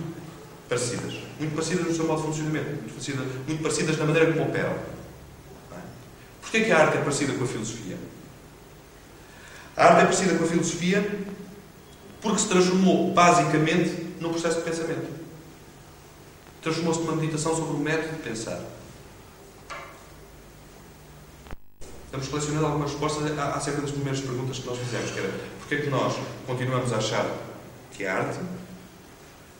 parecidas. 0.68 1.14
Muito 1.40 1.56
parecidas 1.56 1.88
no 1.88 1.96
seu 1.96 2.06
modo 2.06 2.22
de 2.22 2.28
funcionamento, 2.28 2.68
muito 2.68 2.90
parecidas, 2.90 3.26
muito 3.48 3.64
parecidas 3.64 3.98
na 3.98 4.06
maneira 4.06 4.34
como 4.34 4.50
operam. 4.50 4.76
Porquê 6.42 6.66
que 6.66 6.72
a 6.72 6.80
arte 6.80 6.98
é 6.98 7.02
parecida 7.02 7.34
com 7.34 7.46
a 7.46 7.48
filosofia? 7.48 7.98
A 9.78 9.86
arte 9.86 10.02
é 10.02 10.04
parecida 10.04 10.38
com 10.38 10.44
a 10.44 10.48
filosofia 10.48 11.20
porque 12.22 12.40
se 12.40 12.50
transformou 12.50 13.14
basicamente 13.14 14.16
num 14.20 14.32
processo 14.32 14.58
de 14.58 14.64
pensamento. 14.64 15.08
transformou-se 16.62 17.00
numa 17.00 17.16
meditação 17.16 17.56
sobre 17.56 17.74
o 17.74 17.80
método 17.80 18.18
de 18.18 18.24
pensar. 18.24 18.62
Estamos 22.08 22.28
selecionando 22.28 22.66
algumas 22.66 22.92
respostas 22.92 23.38
acerca 23.38 23.82
das 23.82 23.92
primeiras 23.92 24.22
perguntas 24.22 24.58
que 24.58 24.66
nós 24.66 24.80
fizemos, 24.80 25.12
que 25.12 25.20
era 25.20 25.30
porque 25.60 25.76
é 25.76 25.82
que 25.82 25.90
nós 25.90 26.16
continuamos 26.48 26.94
a 26.94 26.98
achar 26.98 27.30
que 27.92 28.06
é 28.06 28.10
arte 28.10 28.40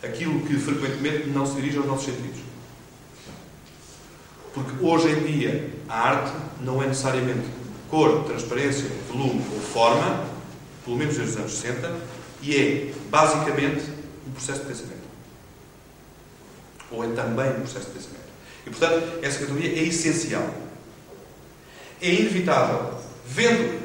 aquilo 0.02 0.40
que 0.42 0.58
frequentemente 0.58 1.28
não 1.28 1.46
se 1.46 1.56
dirige 1.56 1.78
aos 1.78 1.86
nossos 1.86 2.06
sentidos. 2.06 2.40
Porque 4.54 4.72
hoje 4.82 5.10
em 5.10 5.24
dia 5.24 5.74
a 5.90 6.00
arte 6.00 6.32
não 6.62 6.82
é 6.82 6.88
necessariamente 6.88 7.46
cor, 7.90 8.24
transparência, 8.24 8.90
volume 9.12 9.46
ou 9.54 9.60
forma, 9.60 10.26
pelo 10.86 10.96
menos 10.96 11.18
desde 11.18 11.34
os 11.34 11.40
anos 11.40 11.52
60, 11.52 11.96
e 12.42 12.56
é 12.56 12.94
basicamente 13.10 13.84
um 14.26 14.32
processo 14.32 14.62
de 14.62 14.68
pensamento. 14.68 15.08
Ou 16.92 17.04
é 17.04 17.08
também 17.10 17.50
um 17.52 17.62
processo 17.62 17.88
de 17.88 17.92
pensamento. 17.92 18.28
E 18.66 18.70
portanto, 18.70 19.20
essa 19.22 19.40
categoria 19.40 19.80
é 19.80 19.84
essencial. 19.84 20.67
É 22.02 22.10
inevitável, 22.10 22.94
vendo, 23.26 23.80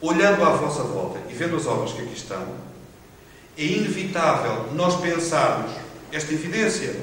olhando 0.00 0.44
à 0.44 0.50
vossa 0.50 0.82
volta 0.82 1.20
e 1.28 1.34
vendo 1.34 1.56
as 1.56 1.66
obras 1.66 1.92
que 1.92 2.02
aqui 2.02 2.14
estão, 2.14 2.46
é 3.58 3.64
inevitável 3.64 4.72
nós 4.74 5.00
pensarmos 5.00 5.72
esta 6.12 6.32
evidência 6.32 7.00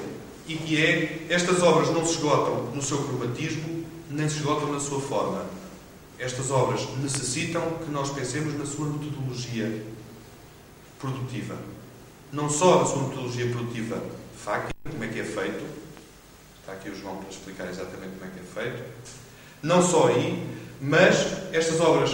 e 0.48 0.56
que 0.56 0.84
é 0.84 1.26
estas 1.30 1.62
obras 1.62 1.90
não 1.90 2.06
se 2.06 2.14
esgotam 2.14 2.66
no 2.74 2.82
seu 2.82 2.98
cromatismo, 3.04 3.86
nem 4.10 4.30
se 4.30 4.38
esgotam 4.38 4.72
na 4.72 4.80
sua 4.80 5.02
forma. 5.02 5.46
Estas 6.20 6.52
obras 6.52 6.88
necessitam 7.02 7.62
que 7.84 7.92
nós 7.92 8.12
pensemos 8.12 8.58
na 8.58 8.66
sua 8.66 8.86
metodologia 8.86 9.84
produtiva. 11.00 11.58
Não 12.32 12.50
só 12.50 12.80
na 12.80 12.86
sua 12.86 13.04
metodologia 13.04 13.50
produtiva 13.50 14.02
fáctica, 14.38 14.74
como 14.90 15.04
é 15.04 15.08
que 15.08 15.20
é 15.20 15.24
feito. 15.24 15.66
Está 16.60 16.74
aqui 16.74 16.90
o 16.90 16.96
João 16.96 17.18
para 17.18 17.30
explicar 17.30 17.70
exatamente 17.70 18.12
como 18.18 18.26
é 18.26 18.34
que 18.34 18.40
é 18.40 18.64
feito. 18.64 18.84
Não 19.64 19.82
só 19.82 20.10
aí, 20.10 20.46
mas 20.82 21.26
estas 21.54 21.80
obras 21.80 22.14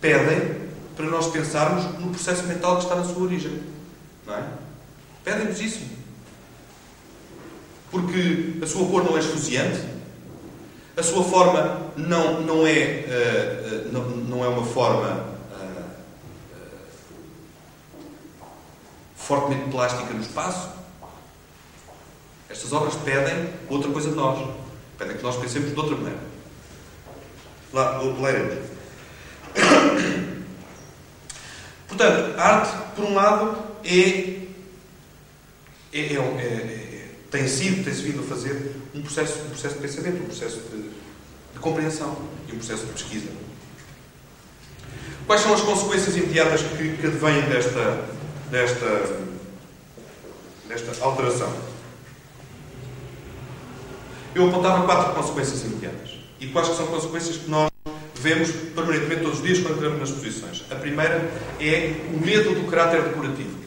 pedem 0.00 0.68
para 0.96 1.06
nós 1.06 1.26
pensarmos 1.26 1.84
no 1.98 2.10
processo 2.10 2.44
mental 2.44 2.76
que 2.76 2.84
está 2.84 2.94
na 2.94 3.04
sua 3.04 3.24
origem. 3.24 3.60
Não 4.24 4.36
é? 4.36 4.44
Pedem-nos 5.24 5.60
isso. 5.60 5.80
Porque 7.90 8.60
a 8.62 8.66
sua 8.66 8.86
cor 8.88 9.02
não 9.02 9.16
é 9.16 9.20
esfuziante, 9.20 9.80
a 10.96 11.02
sua 11.02 11.24
forma 11.24 11.92
não, 11.96 12.42
não, 12.42 12.66
é, 12.66 13.04
uh, 13.06 13.88
uh, 13.88 13.92
não, 13.92 14.02
não 14.08 14.44
é 14.44 14.48
uma 14.48 14.64
forma 14.64 15.24
uh, 15.52 15.84
fortemente 19.16 19.70
plástica 19.70 20.12
no 20.12 20.20
espaço. 20.20 20.68
Estas 22.48 22.72
obras 22.72 22.94
pedem 22.96 23.48
outra 23.68 23.90
coisa 23.90 24.10
de 24.10 24.16
nós. 24.16 24.48
Pedem 24.96 25.16
que 25.16 25.22
nós 25.22 25.36
pensemos 25.36 25.70
de 25.72 25.78
outra 25.78 25.96
maneira. 25.96 26.27
Lá. 27.72 28.00
Portanto, 31.86 32.38
a 32.38 32.42
arte, 32.42 32.94
por 32.94 33.04
um 33.04 33.14
lado, 33.14 33.58
é, 33.84 34.38
é, 35.92 36.00
é, 36.00 36.16
é, 36.16 37.08
tem 37.30 37.48
sido, 37.48 37.84
tem-se 37.84 38.02
vindo 38.02 38.20
a 38.20 38.26
fazer 38.26 38.76
um 38.94 39.02
processo, 39.02 39.40
um 39.40 39.50
processo 39.50 39.74
de 39.74 39.80
pensamento, 39.80 40.22
um 40.22 40.26
processo 40.26 40.60
de, 40.70 40.82
de 41.52 41.58
compreensão 41.60 42.16
e 42.48 42.52
um 42.52 42.58
processo 42.58 42.86
de 42.86 42.92
pesquisa. 42.92 43.28
Quais 45.26 45.42
são 45.42 45.52
as 45.52 45.60
consequências 45.60 46.16
imediatas 46.16 46.62
que, 46.62 46.96
que 46.96 47.06
advêm 47.06 47.42
desta, 47.42 48.04
desta, 48.50 49.20
desta 50.68 51.04
alteração? 51.04 51.52
Eu 54.34 54.48
apontava 54.48 54.84
quatro 54.86 55.14
consequências 55.14 55.62
imediatas. 55.64 56.17
E 56.40 56.46
quais 56.48 56.68
são 56.68 56.86
consequências 56.86 57.36
que 57.36 57.50
nós 57.50 57.68
vemos 58.20 58.50
permanentemente 58.74 59.22
todos 59.22 59.38
os 59.38 59.44
dias 59.44 59.58
quando 59.60 59.76
entramos 59.76 60.00
nas 60.00 60.10
posições. 60.10 60.64
A 60.70 60.74
primeira 60.74 61.30
é 61.60 62.06
o 62.12 62.24
medo 62.24 62.54
do 62.54 62.70
caráter 62.70 63.02
decorativo. 63.02 63.58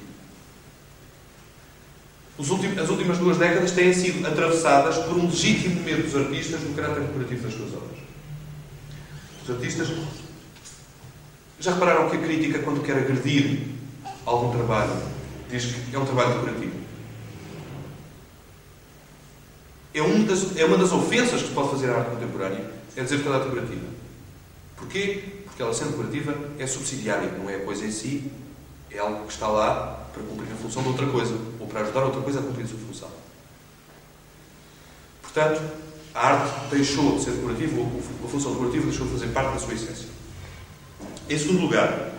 as 2.39 2.89
últimas 2.89 3.17
duas 3.17 3.37
décadas 3.37 3.71
têm 3.71 3.93
sido 3.93 4.25
atravessadas 4.27 4.97
por 4.97 5.17
um 5.17 5.25
legítimo 5.25 5.81
medo 5.83 6.03
dos 6.03 6.15
artistas 6.15 6.61
do 6.61 6.75
caráter 6.75 7.01
decorativo 7.01 7.43
das 7.43 7.53
suas 7.53 7.73
obras. 7.73 7.99
Os 9.43 9.49
artistas 9.49 9.89
já 11.59 11.73
repararam 11.73 12.09
que 12.09 12.17
a 12.17 12.19
crítica, 12.19 12.59
quando 12.59 12.83
quer 12.83 12.97
agredir 12.97 13.59
algum 14.25 14.51
trabalho, 14.51 15.01
diz 15.49 15.65
que 15.65 15.95
é 15.95 15.99
um 15.99 16.05
trabalho 16.05 16.33
decorativo? 16.33 16.80
É, 19.93 20.01
das, 20.23 20.57
é 20.57 20.65
uma 20.65 20.77
das 20.77 20.91
ofensas 20.91 21.41
que 21.41 21.49
se 21.49 21.53
pode 21.53 21.69
fazer 21.69 21.89
à 21.89 21.97
arte 21.97 22.11
contemporânea, 22.11 22.71
é 22.95 23.03
dizer 23.03 23.21
que 23.21 23.27
ela 23.27 23.37
é 23.37 23.43
decorativa. 23.43 23.87
Porquê? 24.77 25.23
Porque 25.45 25.61
ela, 25.61 25.73
sendo 25.73 25.95
curativa, 25.95 26.33
é 26.57 26.65
subsidiária, 26.65 27.29
não 27.37 27.49
é 27.49 27.55
a 27.55 27.65
coisa 27.65 27.85
em 27.85 27.91
si, 27.91 28.31
é 28.89 28.99
algo 28.99 29.25
que 29.25 29.33
está 29.33 29.47
lá 29.47 30.07
para 30.13 30.23
cumprir 30.23 30.51
a 30.51 30.55
função 30.55 30.81
de 30.81 30.89
outra 30.89 31.07
coisa, 31.07 31.37
ou 31.59 31.67
para 31.67 31.81
ajudar 31.81 32.03
outra 32.03 32.21
coisa 32.21 32.39
a 32.39 32.43
cumprir 32.43 32.65
a 32.65 32.67
sua 32.67 32.79
função. 32.79 33.09
Portanto, 35.21 35.61
a 36.13 36.27
arte 36.27 36.69
deixou 36.69 37.17
de 37.17 37.23
ser 37.23 37.31
decorativa, 37.31 37.79
ou 37.79 38.01
a 38.25 38.27
função 38.27 38.51
decorativa 38.53 38.85
deixou 38.85 39.07
de 39.07 39.13
fazer 39.13 39.27
parte 39.27 39.53
da 39.53 39.59
sua 39.59 39.73
essência. 39.73 40.07
Em 41.29 41.37
segundo 41.37 41.61
lugar, 41.61 42.11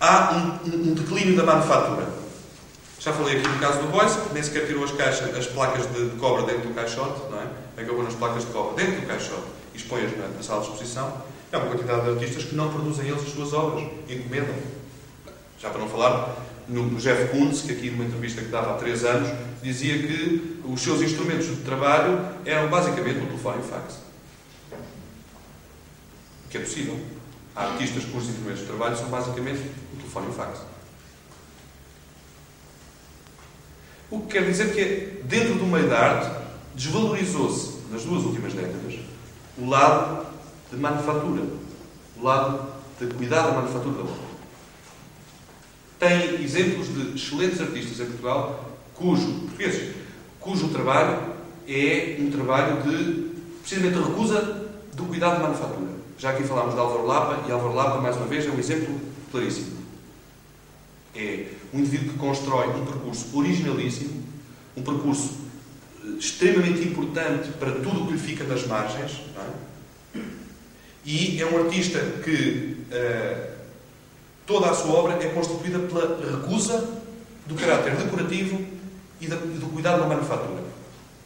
há 0.00 0.58
um, 0.64 0.90
um 0.90 0.94
declínio 0.94 1.36
da 1.36 1.44
manufatura. 1.44 2.17
Já 3.00 3.12
falei 3.12 3.38
aqui 3.38 3.48
no 3.48 3.58
caso 3.60 3.80
do 3.80 3.88
Boyce, 3.92 4.18
que 4.20 4.34
nem 4.34 4.42
sequer 4.42 4.66
tirou 4.66 4.82
as 4.82 4.90
caixas, 4.90 5.36
as 5.36 5.46
placas 5.46 5.86
de, 5.92 6.10
de 6.10 6.16
cobra 6.16 6.42
dentro 6.42 6.68
do 6.68 6.74
caixote, 6.74 7.30
não 7.30 7.40
é? 7.40 7.46
Acabou 7.80 8.02
nas 8.02 8.14
placas 8.14 8.44
de 8.44 8.50
cobra 8.50 8.74
dentro 8.74 9.00
do 9.00 9.06
caixote 9.06 9.46
e 9.72 9.76
expõe-as 9.76 10.16
na, 10.18 10.26
na 10.28 10.42
sala 10.42 10.62
de 10.62 10.66
exposição. 10.66 11.22
É 11.52 11.56
uma 11.56 11.66
quantidade 11.66 12.02
de 12.02 12.10
artistas 12.10 12.44
que 12.44 12.54
não 12.56 12.68
produzem 12.70 13.08
eles 13.08 13.22
as 13.22 13.30
suas 13.30 13.52
obras, 13.52 13.88
encomendam. 14.08 14.54
Já 15.60 15.70
para 15.70 15.80
não 15.80 15.88
falar 15.88 16.36
no, 16.68 16.96
Jeff 16.96 17.28
Koons, 17.28 17.62
que 17.62 17.72
aqui 17.72 17.90
numa 17.90 18.04
entrevista 18.04 18.42
que 18.42 18.48
dava 18.48 18.74
há 18.74 18.78
três 18.78 19.04
anos, 19.04 19.28
dizia 19.62 19.96
que 19.98 20.60
os 20.64 20.80
seus 20.80 21.00
instrumentos 21.00 21.46
de 21.46 21.56
trabalho 21.62 22.20
eram 22.44 22.68
basicamente 22.68 23.18
o 23.18 23.26
telefone 23.26 23.58
e 23.58 23.60
o 23.60 23.64
fax. 23.64 23.98
Que 26.50 26.58
é 26.58 26.60
possível. 26.60 26.98
Há 27.54 27.64
artistas 27.64 28.04
cujos 28.04 28.28
instrumentos 28.28 28.60
de 28.60 28.66
trabalho 28.66 28.96
são 28.96 29.08
basicamente 29.08 29.60
o 29.94 29.96
telefone 29.96 30.26
e 30.26 30.30
o 30.30 30.32
fax. 30.32 30.60
O 34.10 34.20
que 34.20 34.38
quer 34.38 34.44
dizer 34.44 34.72
que, 34.74 35.22
dentro 35.24 35.56
do 35.56 35.66
meio 35.66 35.88
da 35.88 35.98
arte, 35.98 36.30
desvalorizou-se, 36.74 37.78
nas 37.92 38.04
duas 38.04 38.24
últimas 38.24 38.54
décadas, 38.54 39.00
o 39.58 39.68
lado 39.68 40.26
de 40.70 40.76
manufatura, 40.78 41.42
o 42.16 42.22
lado 42.22 42.68
de 42.98 43.06
cuidar 43.14 43.42
da 43.42 43.52
manufatura 43.52 43.96
da 43.96 44.02
obra. 44.02 44.28
Tem 45.98 46.42
exemplos 46.42 46.88
de 46.88 47.16
excelentes 47.16 47.60
artistas 47.60 48.00
em 48.00 48.06
Portugal, 48.06 48.78
cujo, 48.94 49.40
portugueses, 49.40 49.94
cujo 50.40 50.68
trabalho 50.68 51.34
é 51.66 52.16
um 52.18 52.30
trabalho 52.30 52.82
de, 52.82 53.30
precisamente, 53.60 53.98
recusa 53.98 54.70
do 54.94 55.04
cuidado 55.04 55.36
de 55.36 55.42
manufatura. 55.42 55.88
Já 56.16 56.30
aqui 56.30 56.44
falámos 56.44 56.74
de 56.74 56.80
Álvaro 56.80 57.06
Lapa, 57.06 57.46
e 57.46 57.52
Álvaro 57.52 57.74
Lapa, 57.74 58.00
mais 58.00 58.16
uma 58.16 58.26
vez, 58.26 58.46
é 58.46 58.50
um 58.50 58.58
exemplo 58.58 59.00
claríssimo. 59.30 59.77
É 61.14 61.46
um 61.72 61.78
indivíduo 61.80 62.12
que 62.12 62.18
constrói 62.18 62.68
um 62.68 62.84
percurso 62.84 63.36
originalíssimo, 63.36 64.22
um 64.76 64.82
percurso 64.82 65.36
eh, 66.04 66.08
extremamente 66.18 66.86
importante 66.86 67.50
para 67.58 67.72
tudo 67.72 68.02
o 68.02 68.06
que 68.06 68.12
lhe 68.12 68.18
fica 68.18 68.44
das 68.44 68.66
margens, 68.66 69.20
é? 69.36 69.68
E 71.04 71.40
é 71.40 71.46
um 71.46 71.64
artista 71.64 71.98
que 72.22 72.76
uh, 72.92 73.52
toda 74.46 74.70
a 74.70 74.74
sua 74.74 74.92
obra 74.92 75.14
é 75.14 75.30
constituída 75.30 75.78
pela 75.78 76.20
recusa 76.38 76.86
do 77.46 77.54
caráter 77.54 77.96
decorativo 77.96 78.62
e 79.20 79.26
do 79.26 79.72
cuidado 79.72 80.00
da 80.00 80.06
manufatura. 80.06 80.62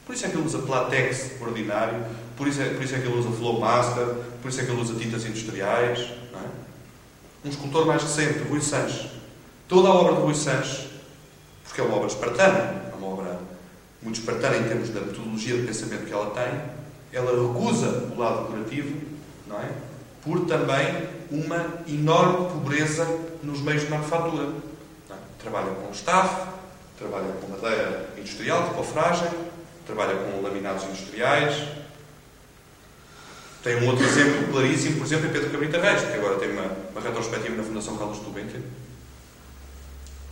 Por 0.07 0.15
isso 0.15 0.27
é 0.27 0.29
que 0.29 0.37
ele 0.37 0.47
usa 0.47 0.59
platex 0.59 1.33
ordinário, 1.41 2.05
por 2.37 2.47
isso 2.47 2.61
é, 2.61 2.71
por 2.71 2.83
isso 2.83 2.95
é 2.95 2.99
que 3.01 3.07
ele 3.07 3.19
usa 3.19 3.31
flowmaster, 3.31 4.07
por 4.41 4.49
isso 4.49 4.61
é 4.61 4.65
que 4.65 4.71
ele 4.71 4.81
usa 4.81 4.95
tintas 4.95 5.25
industriais. 5.25 5.99
É? 6.01 7.47
Um 7.47 7.51
escultor 7.51 7.87
mais 7.87 8.03
recente, 8.03 8.41
Rui 8.49 8.61
Sanches. 8.61 9.11
Toda 9.73 9.89
a 9.89 9.95
obra 9.95 10.17
de 10.17 10.21
Rui 10.21 10.35
Sanches, 10.35 10.87
porque 11.65 11.81
é 11.81 11.85
uma 11.85 11.97
obra 11.97 12.07
espartana, 12.07 12.83
é 12.93 12.95
uma 12.95 13.07
obra 13.07 13.39
muito 14.03 14.21
espartana 14.21 14.59
em 14.59 14.65
termos 14.65 14.91
da 14.91 15.01
metodologia 15.01 15.57
de 15.57 15.67
pensamento 15.67 16.05
que 16.05 16.13
ela 16.13 16.29
tem, 16.33 16.61
ela 17.11 17.31
recusa 17.31 18.11
o 18.15 18.19
lado 18.19 18.43
decorativo 18.43 18.95
não 19.47 19.59
é? 19.59 19.71
por 20.23 20.45
também 20.45 21.09
uma 21.31 21.67
enorme 21.89 22.51
pobreza 22.51 23.07
nos 23.43 23.63
meios 23.63 23.85
de 23.85 23.89
manufatura. 23.89 24.53
É? 25.09 25.15
Trabalha 25.39 25.71
com 25.71 25.91
staff, 25.93 26.49
trabalha 26.99 27.33
com 27.41 27.47
madeira 27.47 28.11
industrial, 28.19 28.69
de 28.69 28.75
cofragem, 28.75 29.31
trabalha 29.87 30.17
com 30.17 30.43
laminados 30.43 30.85
industriais. 30.85 31.67
Tem 33.63 33.77
um 33.77 33.89
outro 33.89 34.05
exemplo 34.05 34.53
claríssimo, 34.53 34.99
por 34.99 35.07
exemplo, 35.07 35.29
em 35.29 35.33
Pedro 35.33 35.49
Cabrita 35.49 35.81
Reis, 35.81 36.03
que 36.03 36.13
agora 36.13 36.39
tem 36.39 36.53
uma, 36.53 36.71
uma 36.91 37.01
retrospectiva 37.01 37.57
na 37.57 37.63
Fundação 37.63 37.97
Carlos 37.97 38.19
Gulbenkian, 38.19 38.61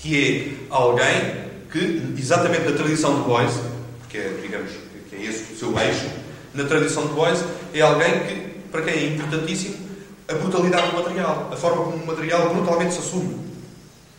que 0.00 0.58
é 0.70 0.74
alguém 0.74 1.50
que, 1.70 2.14
exatamente 2.18 2.68
na 2.68 2.76
tradição 2.76 3.14
de 3.16 3.28
Boyce, 3.28 3.60
porque 4.00 4.18
é, 4.18 4.38
digamos, 4.40 4.70
que 5.08 5.16
é 5.16 5.22
esse 5.22 5.52
o 5.52 5.56
seu 5.56 5.78
eixo, 5.78 6.06
na 6.54 6.64
tradição 6.64 7.06
de 7.06 7.12
Boyce, 7.12 7.44
é 7.74 7.80
alguém 7.80 8.20
que, 8.20 8.34
para 8.70 8.82
quem 8.82 8.94
é 8.94 9.06
importantíssimo 9.08 9.90
a 10.28 10.34
brutalidade 10.34 10.90
do 10.90 10.96
material, 10.96 11.50
a 11.52 11.56
forma 11.56 11.84
como 11.84 11.96
o 11.96 12.06
material 12.06 12.54
brutalmente 12.54 12.94
se 12.94 13.00
assume. 13.00 13.36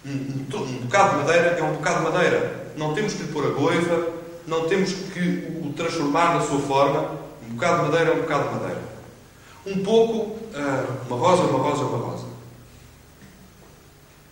Um, 0.05 0.09
um, 0.09 0.57
um 0.57 0.77
bocado 0.81 1.11
de 1.11 1.15
madeira 1.23 1.47
é 1.57 1.63
um 1.63 1.73
bocado 1.73 1.97
de 1.97 2.11
madeira. 2.11 2.71
Não 2.75 2.93
temos 2.93 3.13
que 3.13 3.23
lhe 3.23 3.31
pôr 3.31 3.45
a 3.45 3.49
goiva, 3.49 4.07
não 4.45 4.67
temos 4.67 4.91
que 4.91 5.61
o 5.63 5.71
transformar 5.73 6.35
na 6.35 6.41
sua 6.41 6.59
forma. 6.59 7.11
Um 7.47 7.53
bocado 7.53 7.77
de 7.77 7.91
madeira 7.91 8.11
é 8.11 8.13
um 8.13 8.21
bocado 8.21 8.49
de 8.49 8.55
madeira. 8.55 8.81
Um 9.65 9.83
pouco, 9.83 10.37
uh, 10.53 11.07
uma 11.07 11.17
rosa, 11.17 11.43
uma 11.43 11.59
rosa, 11.59 11.83
uma 11.83 11.97
rosa. 11.97 12.25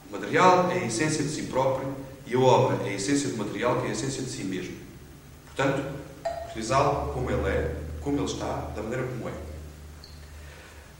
O 0.10 0.14
material 0.14 0.72
é 0.72 0.80
a 0.80 0.86
essência 0.86 1.24
de 1.24 1.30
si 1.30 1.44
próprio 1.44 1.88
e 2.26 2.34
a 2.34 2.40
obra 2.40 2.78
é 2.88 2.90
a 2.90 2.94
essência 2.94 3.30
do 3.30 3.38
material, 3.38 3.80
que 3.80 3.86
é 3.86 3.90
a 3.90 3.92
essência 3.92 4.24
de 4.24 4.30
si 4.30 4.44
mesmo. 4.44 4.74
Portanto, 5.46 5.84
utilizá-lo 6.50 7.14
como 7.14 7.30
ele 7.30 7.48
é, 7.48 7.76
como 8.02 8.18
ele 8.18 8.26
está, 8.26 8.72
da 8.76 8.82
maneira 8.82 9.04
como 9.04 9.30
é. 9.30 9.50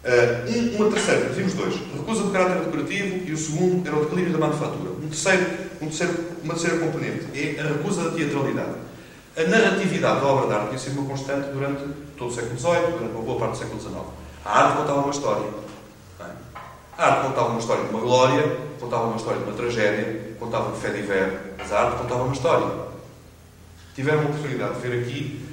Uh, 0.02 0.76
uma 0.78 0.92
terceira, 0.92 1.30
temos 1.34 1.54
dois. 1.54 1.76
Recusa 1.76 2.24
do 2.24 2.32
caráter 2.32 2.64
decorativo 2.64 3.28
e 3.28 3.34
o 3.34 3.38
segundo 3.38 3.86
era 3.86 3.98
o 3.98 4.06
declínio 4.06 4.32
da 4.32 4.38
manufatura. 4.38 4.92
Um 4.92 5.10
terceiro, 5.10 5.46
um 5.82 5.88
terceiro, 5.88 6.14
uma 6.44 6.54
terceira 6.54 6.78
componente 6.78 7.26
é 7.34 7.60
a 7.60 7.64
recusa 7.64 8.04
da 8.04 8.12
teatralidade. 8.12 8.76
A 9.36 9.44
narratividade 9.44 10.22
da 10.22 10.28
obra 10.28 10.48
de 10.48 10.54
arte 10.54 10.68
tinha 10.68 10.80
sido 10.80 11.00
uma 11.00 11.10
constante 11.10 11.50
durante 11.50 11.84
todo 12.18 12.30
o 12.30 12.34
século 12.34 12.58
XVIII, 12.58 12.92
durante 12.92 13.16
uma 13.16 13.24
boa 13.24 13.40
parte 13.40 13.52
do 13.52 13.58
século 13.58 13.82
XIX. 13.82 13.96
A 14.46 14.60
arte 14.60 14.78
contava 14.78 15.00
uma 15.00 15.12
história. 15.12 15.69
A 17.00 17.06
arte 17.06 17.28
contava 17.28 17.48
uma 17.52 17.60
história 17.62 17.86
de 17.86 17.90
uma 17.92 18.02
glória, 18.02 18.58
contava 18.78 19.06
uma 19.06 19.16
história 19.16 19.40
de 19.40 19.46
uma 19.46 19.56
tragédia, 19.56 20.36
contava 20.38 20.70
um 20.70 20.76
fé 20.76 20.90
diver, 20.90 21.54
mas 21.58 21.72
a 21.72 21.80
arte 21.80 21.98
contava 21.98 22.24
uma 22.24 22.34
história. 22.34 22.68
Tiveram 23.96 24.20
a 24.20 24.24
oportunidade 24.24 24.76
de 24.76 24.82
ver 24.82 25.02
aqui 25.02 25.46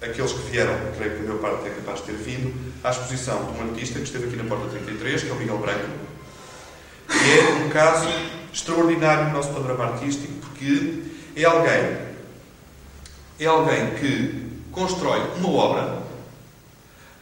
aqueles 0.00 0.32
que 0.32 0.50
vieram, 0.50 0.72
creio 0.96 1.18
que 1.18 1.24
a 1.24 1.28
maior 1.28 1.40
parte 1.40 1.66
é 1.66 1.70
capaz 1.72 2.00
de 2.00 2.06
ter 2.06 2.14
vindo, 2.14 2.72
à 2.82 2.88
exposição 2.88 3.52
de 3.52 3.58
um 3.58 3.68
artista 3.68 3.98
que 3.98 4.06
esteve 4.06 4.28
aqui 4.28 4.36
na 4.36 4.44
Porta 4.44 4.66
33, 4.70 5.24
que 5.24 5.28
é 5.28 5.32
o 5.32 5.36
Miguel 5.36 5.58
Branco, 5.58 5.88
que 7.06 7.38
é 7.38 7.66
um 7.66 7.68
caso 7.68 8.08
extraordinário 8.50 9.26
no 9.26 9.32
nosso 9.32 9.52
panorama 9.52 9.92
artístico, 9.92 10.32
porque 10.40 11.02
é 11.36 11.44
alguém, 11.44 11.98
é 13.38 13.44
alguém 13.44 13.90
que 13.90 14.50
constrói 14.72 15.20
uma 15.36 15.50
obra 15.50 16.01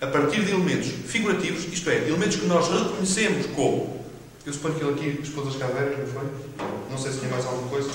a 0.01 0.07
partir 0.07 0.45
de 0.45 0.53
elementos 0.53 0.89
figurativos, 1.07 1.65
isto 1.73 1.91
é, 1.91 2.09
elementos 2.09 2.37
que 2.37 2.47
nós 2.47 2.69
reconhecemos 2.69 3.47
como. 3.55 4.01
Eu 4.47 4.53
suponho 4.53 4.75
que 4.75 4.85
ele 4.85 4.93
aqui 4.93 5.23
expôs 5.23 5.49
as 5.49 5.57
caveiras, 5.57 5.99
não 5.99 6.07
foi? 6.07 6.25
Não 6.91 6.97
sei 6.99 7.13
se 7.13 7.19
tinha 7.19 7.31
mais 7.31 7.45
alguma 7.45 7.69
coisa. 7.69 7.91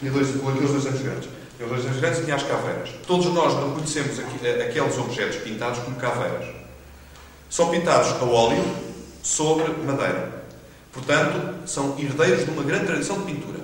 Tinha 0.00 0.10
dois, 0.10 0.30
aqueles 0.30 0.70
dois 0.70 0.86
anos 0.86 1.00
grandes. 1.00 1.28
Tinha 1.56 1.68
dois 1.68 1.86
anos 1.86 2.00
grandes 2.00 2.18
e 2.18 2.22
tinha 2.24 2.34
as 2.34 2.42
caveiras. 2.42 2.90
Todos 3.06 3.26
nós 3.26 3.54
reconhecemos 3.54 4.18
aqueles 4.18 4.98
objetos 4.98 5.36
pintados 5.36 5.78
como 5.78 5.94
caveiras. 5.96 6.52
São 7.48 7.70
pintados 7.70 8.08
a 8.20 8.24
óleo 8.24 8.64
sobre 9.22 9.72
madeira. 9.84 10.42
Portanto, 10.92 11.68
são 11.68 11.96
herdeiros 11.98 12.44
de 12.44 12.50
uma 12.50 12.64
grande 12.64 12.86
tradição 12.86 13.18
de 13.20 13.32
pintura. 13.32 13.60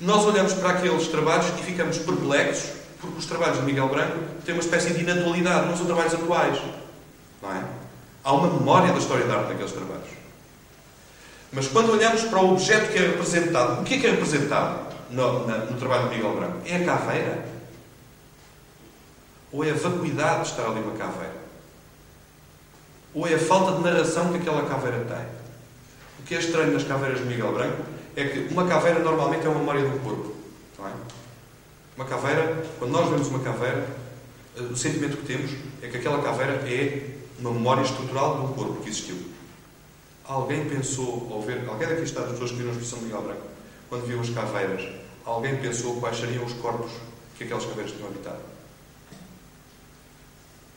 Nós 0.00 0.24
olhamos 0.24 0.54
para 0.54 0.70
aqueles 0.70 1.08
trabalhos 1.08 1.46
e 1.60 1.62
ficamos 1.62 1.98
perplexos 1.98 2.79
porque 3.00 3.18
os 3.18 3.26
trabalhos 3.26 3.58
de 3.58 3.64
Miguel 3.64 3.88
Branco 3.88 4.18
têm 4.44 4.54
uma 4.54 4.60
espécie 4.60 4.92
de 4.92 5.00
inatualidade, 5.00 5.68
não 5.68 5.76
são 5.76 5.86
trabalhos 5.86 6.14
atuais. 6.14 6.58
Não 7.40 7.50
é? 7.50 7.64
Há 8.22 8.32
uma 8.32 8.52
memória 8.52 8.92
da 8.92 8.98
história 8.98 9.26
da 9.26 9.36
arte 9.36 9.48
naqueles 9.48 9.72
trabalhos. 9.72 10.08
Mas 11.52 11.66
quando 11.68 11.90
olhamos 11.92 12.22
para 12.24 12.40
o 12.40 12.52
objeto 12.52 12.92
que 12.92 12.98
é 12.98 13.08
representado, 13.08 13.80
o 13.80 13.84
que 13.84 13.94
é 13.94 13.98
que 13.98 14.06
é 14.06 14.10
representado 14.10 14.80
no, 15.10 15.46
na, 15.46 15.58
no 15.58 15.78
trabalho 15.78 16.08
de 16.08 16.16
Miguel 16.16 16.36
Branco? 16.36 16.58
É 16.66 16.76
a 16.76 16.84
caveira? 16.84 17.44
Ou 19.50 19.64
é 19.64 19.70
a 19.70 19.74
vacuidade 19.74 20.42
de 20.42 20.50
estar 20.50 20.66
ali 20.66 20.80
uma 20.80 20.96
caveira? 20.96 21.40
Ou 23.14 23.26
é 23.26 23.34
a 23.34 23.38
falta 23.38 23.78
de 23.78 23.82
narração 23.82 24.30
que 24.30 24.38
aquela 24.38 24.68
caveira 24.68 24.98
tem? 24.98 25.40
O 26.20 26.22
que 26.24 26.34
é 26.34 26.38
estranho 26.38 26.72
nas 26.72 26.84
caveiras 26.84 27.18
de 27.18 27.24
Miguel 27.24 27.52
Branco 27.52 27.82
é 28.14 28.24
que 28.24 28.52
uma 28.52 28.66
caveira 28.68 29.00
normalmente 29.00 29.46
é 29.46 29.48
uma 29.48 29.58
memória 29.58 29.82
do 29.82 29.98
corpo. 30.00 30.36
Não 30.78 30.86
é? 30.86 30.92
Uma 32.00 32.08
caveira, 32.08 32.64
quando 32.78 32.92
nós 32.92 33.10
vemos 33.10 33.28
uma 33.28 33.40
caveira, 33.40 33.86
eh, 34.56 34.62
o 34.62 34.74
sentimento 34.74 35.18
que 35.18 35.26
temos 35.26 35.50
é 35.82 35.86
que 35.86 35.98
aquela 35.98 36.22
caveira 36.22 36.54
é 36.66 37.18
uma 37.38 37.52
memória 37.52 37.82
estrutural 37.82 38.38
de 38.38 38.46
um 38.46 38.54
corpo 38.54 38.80
que 38.82 38.88
existiu. 38.88 39.18
Alguém 40.24 40.66
pensou, 40.66 41.28
ao 41.30 41.42
ver, 41.42 41.62
alguém 41.68 41.86
daqui 41.86 42.04
está 42.04 42.22
das 42.22 42.30
pessoas 42.30 42.52
que 42.52 42.56
viram 42.56 42.70
a 42.70 42.72
exposição 42.72 43.00
de 43.00 43.04
Miguel 43.04 43.20
Branco, 43.20 43.42
quando 43.90 44.06
viu 44.06 44.18
as 44.18 44.30
caveiras, 44.30 44.88
alguém 45.26 45.58
pensou 45.58 46.00
quais 46.00 46.16
seriam 46.16 46.42
os 46.42 46.54
corpos 46.54 46.90
que 47.36 47.44
aquelas 47.44 47.66
caveiras 47.66 47.92
tinham 47.92 48.08
habitado? 48.08 48.40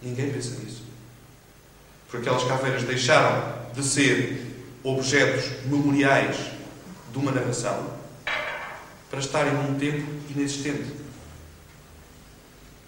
Ninguém 0.01 0.30
pensa 0.30 0.59
nisso. 0.59 0.84
Porque 2.09 2.28
aquelas 2.28 2.43
caveiras 2.43 2.84
deixaram 2.84 3.71
de 3.74 3.82
ser 3.82 4.45
objetos 4.84 5.45
memoriais 5.67 6.36
de 7.13 7.17
uma 7.17 7.32
narração 7.32 7.93
para 9.14 9.20
estarem 9.20 9.53
num 9.53 9.78
tempo 9.78 10.11
inexistente. 10.28 10.91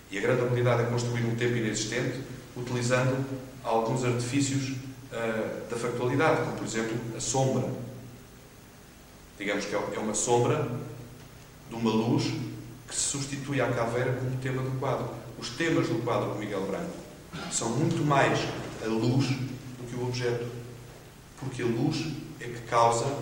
E 0.10 0.18
a 0.18 0.22
grande 0.22 0.42
habilidade 0.42 0.82
é 0.82 0.86
construir 0.88 1.24
um 1.24 1.36
tempo 1.36 1.56
inexistente 1.56 2.20
utilizando 2.58 3.24
alguns 3.64 4.04
artifícios 4.04 4.70
uh, 4.70 5.70
da 5.70 5.78
factualidade, 5.78 6.42
como 6.42 6.54
por 6.54 6.66
exemplo 6.66 6.98
a 7.16 7.20
sombra. 7.20 7.70
Digamos 9.38 9.66
que 9.66 9.76
é, 9.76 9.78
é 9.78 10.00
uma 10.00 10.16
sombra 10.16 10.68
de 11.70 11.76
uma 11.76 11.92
luz 11.92 12.24
que 12.88 12.96
se 12.96 13.02
substitui 13.02 13.62
à 13.62 13.72
caveira 13.72 14.14
como 14.14 14.36
tema 14.38 14.64
do 14.64 14.80
quadro. 14.80 15.08
Os 15.38 15.52
temas 15.52 15.88
do 15.90 16.04
quadro 16.04 16.34
do 16.34 16.40
Miguel 16.40 16.66
Branco 16.66 16.96
são 17.52 17.70
muito 17.70 18.04
mais 18.04 18.40
a 18.84 18.88
luz 18.88 19.28
do 19.28 19.88
que 19.88 19.96
o 19.96 20.08
objeto. 20.08 20.48
Porque 21.40 21.62
a 21.62 21.66
luz 21.68 22.04
é 22.40 22.46
que 22.46 22.62
causa 22.62 23.16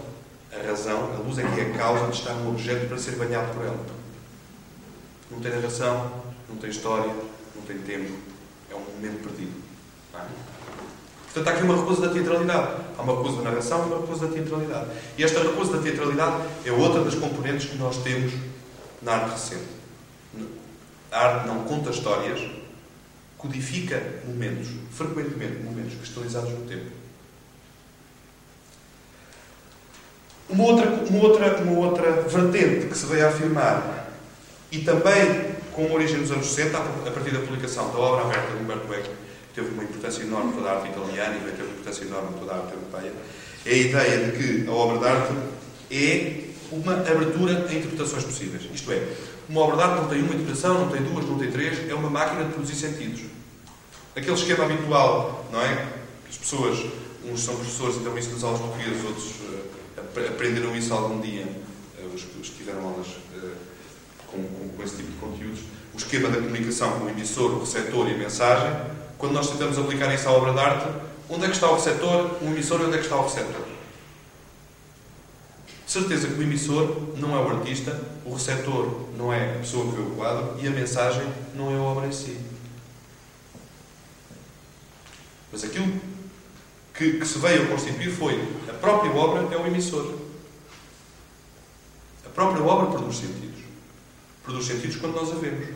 a 0.60 0.68
razão, 0.68 1.12
a 1.14 1.18
luz 1.18 1.38
é 1.40 1.44
que 1.44 1.60
é 1.60 1.72
a 1.72 1.78
causa 1.78 2.08
de 2.08 2.18
estar 2.18 2.34
no 2.34 2.50
objeto 2.50 2.88
para 2.88 2.98
ser 2.98 3.16
banhado 3.16 3.54
por 3.54 3.66
ela. 3.66 3.80
Não 5.32 5.40
tem 5.40 5.52
narração, 5.52 6.12
não 6.48 6.58
tem 6.58 6.70
história, 6.70 7.12
não 7.56 7.62
tem 7.64 7.80
tempo. 7.80 8.12
É 8.70 8.76
um 8.76 8.80
momento 8.96 9.24
perdido. 9.24 9.54
É? 10.14 10.22
Portanto, 11.34 11.48
há 11.48 11.52
aqui 11.58 11.64
uma 11.64 11.76
recusa 11.76 12.02
da 12.08 12.14
teatralidade. 12.14 12.84
Há 12.98 13.02
uma 13.02 13.16
recusa 13.18 13.38
da 13.38 13.50
narração 13.50 13.84
e 13.84 13.92
uma 13.92 14.02
recusa 14.02 14.28
da 14.28 14.34
teatralidade. 14.34 14.90
E 15.18 15.24
esta 15.24 15.42
recusa 15.42 15.78
da 15.78 15.82
teatralidade 15.82 16.44
é 16.64 16.72
outra 16.72 17.04
das 17.04 17.16
componentes 17.16 17.70
que 17.70 17.78
nós 17.78 17.98
temos 17.98 18.34
na 19.02 19.14
arte 19.14 19.32
recente. 19.32 19.66
A 21.12 21.20
arte 21.20 21.48
não 21.48 21.64
conta 21.64 21.90
histórias, 21.90 22.40
codifica 23.38 24.02
momentos, 24.28 24.70
frequentemente 24.92 25.64
momentos 25.64 25.96
cristalizados 25.96 26.52
no 26.52 26.66
tempo. 26.66 27.03
Uma 30.50 30.64
outra, 30.66 30.90
uma 30.90 31.24
outra, 31.24 31.58
uma 31.58 31.80
outra 31.80 32.12
vertente 32.24 32.88
que 32.88 32.98
se 32.98 33.06
veio 33.06 33.26
a 33.26 33.30
afirmar, 33.30 34.10
e 34.72 34.80
também 34.80 35.54
com 35.72 35.92
origem 35.92 36.20
nos 36.20 36.32
anos 36.32 36.48
60, 36.48 36.78
a 36.78 37.12
partir 37.12 37.32
da 37.32 37.40
publicação 37.40 37.92
da 37.92 37.98
obra 37.98 38.26
aberta 38.26 38.56
de 38.56 38.64
Humberto 38.64 38.94
Eco, 38.94 39.10
teve 39.54 39.70
uma 39.70 39.84
importância 39.84 40.24
enorme 40.24 40.54
para 40.54 40.72
a 40.72 40.76
arte 40.76 40.90
italiana 40.90 41.36
e 41.36 41.40
vai 41.40 41.52
ter 41.52 41.64
uma 41.64 41.72
importância 41.72 42.06
enorme 42.06 42.30
para 42.40 42.54
a 42.54 42.58
arte 42.58 42.74
europeia, 42.74 43.12
é 43.66 43.72
a 43.72 43.78
ideia 43.78 44.26
de 44.26 44.32
que 44.38 44.70
a 44.70 44.72
obra 44.72 44.98
de 44.98 45.06
arte 45.06 45.34
é 45.92 46.44
uma 46.72 46.94
abertura 46.94 47.66
a 47.70 47.74
interpretações 47.74 48.24
possíveis. 48.24 48.64
Isto 48.74 48.92
é, 48.92 49.08
uma 49.48 49.62
obra 49.62 49.78
de 49.78 49.84
arte 49.84 50.02
não 50.02 50.08
tem 50.10 50.22
uma 50.22 50.34
interpretação, 50.34 50.80
não 50.80 50.90
tem 50.90 51.02
duas, 51.02 51.26
não 51.26 51.38
tem 51.38 51.52
três, 51.52 51.90
é 51.90 51.94
uma 51.94 52.10
máquina 52.10 52.44
de 52.46 52.54
produzir 52.54 52.76
sentidos. 52.76 53.22
Aquele 54.16 54.34
esquema 54.36 54.66
habitual, 54.66 55.46
não 55.52 55.62
é? 55.62 55.88
As 56.30 56.38
pessoas, 56.38 56.86
uns 57.26 57.42
são 57.42 57.56
professores 57.56 57.96
e 57.98 58.00
dão 58.00 58.18
isso 58.18 58.32
nas 58.32 58.44
aulas 58.44 58.62
portuguesas, 58.62 59.06
outros 59.06 59.34
aprenderam 59.98 60.76
isso 60.76 60.94
algum 60.94 61.20
dia, 61.22 61.46
uh, 61.46 62.14
os, 62.14 62.24
que 62.24 62.58
tiveram 62.58 62.88
aulas 62.88 63.08
uh, 63.08 63.52
com, 64.28 64.44
com, 64.44 64.70
com 64.70 64.84
esse 64.84 64.98
tipo 64.98 65.12
de 65.12 65.18
conteúdos. 65.18 65.60
O 65.94 65.98
esquema 65.98 66.30
da 66.30 66.38
comunicação 66.38 67.00
com 67.00 67.06
o 67.06 67.10
emissor, 67.10 67.52
o 67.52 67.60
receptor 67.60 68.10
e 68.10 68.14
a 68.14 68.18
mensagem 68.18 68.94
quando 69.24 69.36
nós 69.36 69.50
tentamos 69.50 69.80
aplicar 69.80 70.14
isso 70.14 70.28
à 70.28 70.34
obra 70.34 70.52
de 70.52 70.60
arte, 70.60 70.86
onde 71.30 71.46
é 71.46 71.48
que 71.48 71.54
está 71.54 71.72
o 71.72 71.76
receptor, 71.76 72.40
o 72.42 72.46
emissor 72.46 72.82
e 72.82 72.84
onde 72.84 72.96
é 72.96 72.98
que 72.98 73.06
está 73.06 73.16
o 73.16 73.24
receptor? 73.24 73.62
Certeza 75.88 76.28
que 76.28 76.34
o 76.34 76.44
emissor 76.44 77.14
não 77.16 77.34
é 77.34 77.40
o 77.40 77.58
artista, 77.58 77.98
o 78.26 78.34
receptor 78.34 79.08
não 79.18 79.32
é 79.32 79.56
a 79.56 79.60
pessoa 79.60 79.86
que 79.86 79.96
vê 79.96 80.02
o 80.02 80.16
quadro 80.18 80.60
e 80.60 80.68
a 80.68 80.72
mensagem 80.72 81.24
não 81.56 81.72
é 81.72 81.78
a 81.78 81.82
obra 81.82 82.08
em 82.08 82.12
si. 82.12 82.38
Mas 85.54 85.64
aquilo 85.64 86.02
que, 86.94 87.20
que 87.20 87.26
se 87.26 87.40
veio 87.40 87.64
a 87.64 87.68
constituir 87.68 88.12
foi 88.12 88.40
a 88.70 88.74
própria 88.74 89.12
obra 89.12 89.54
é 89.54 89.58
o 89.58 89.66
emissor. 89.66 90.14
A 92.26 92.30
própria 92.30 92.64
obra 92.64 92.92
produz 92.92 93.18
sentidos. 93.18 93.64
Produz 94.44 94.66
sentidos 94.66 94.98
quando 94.98 95.16
nós 95.16 95.32
a 95.32 95.36
vemos. 95.36 95.68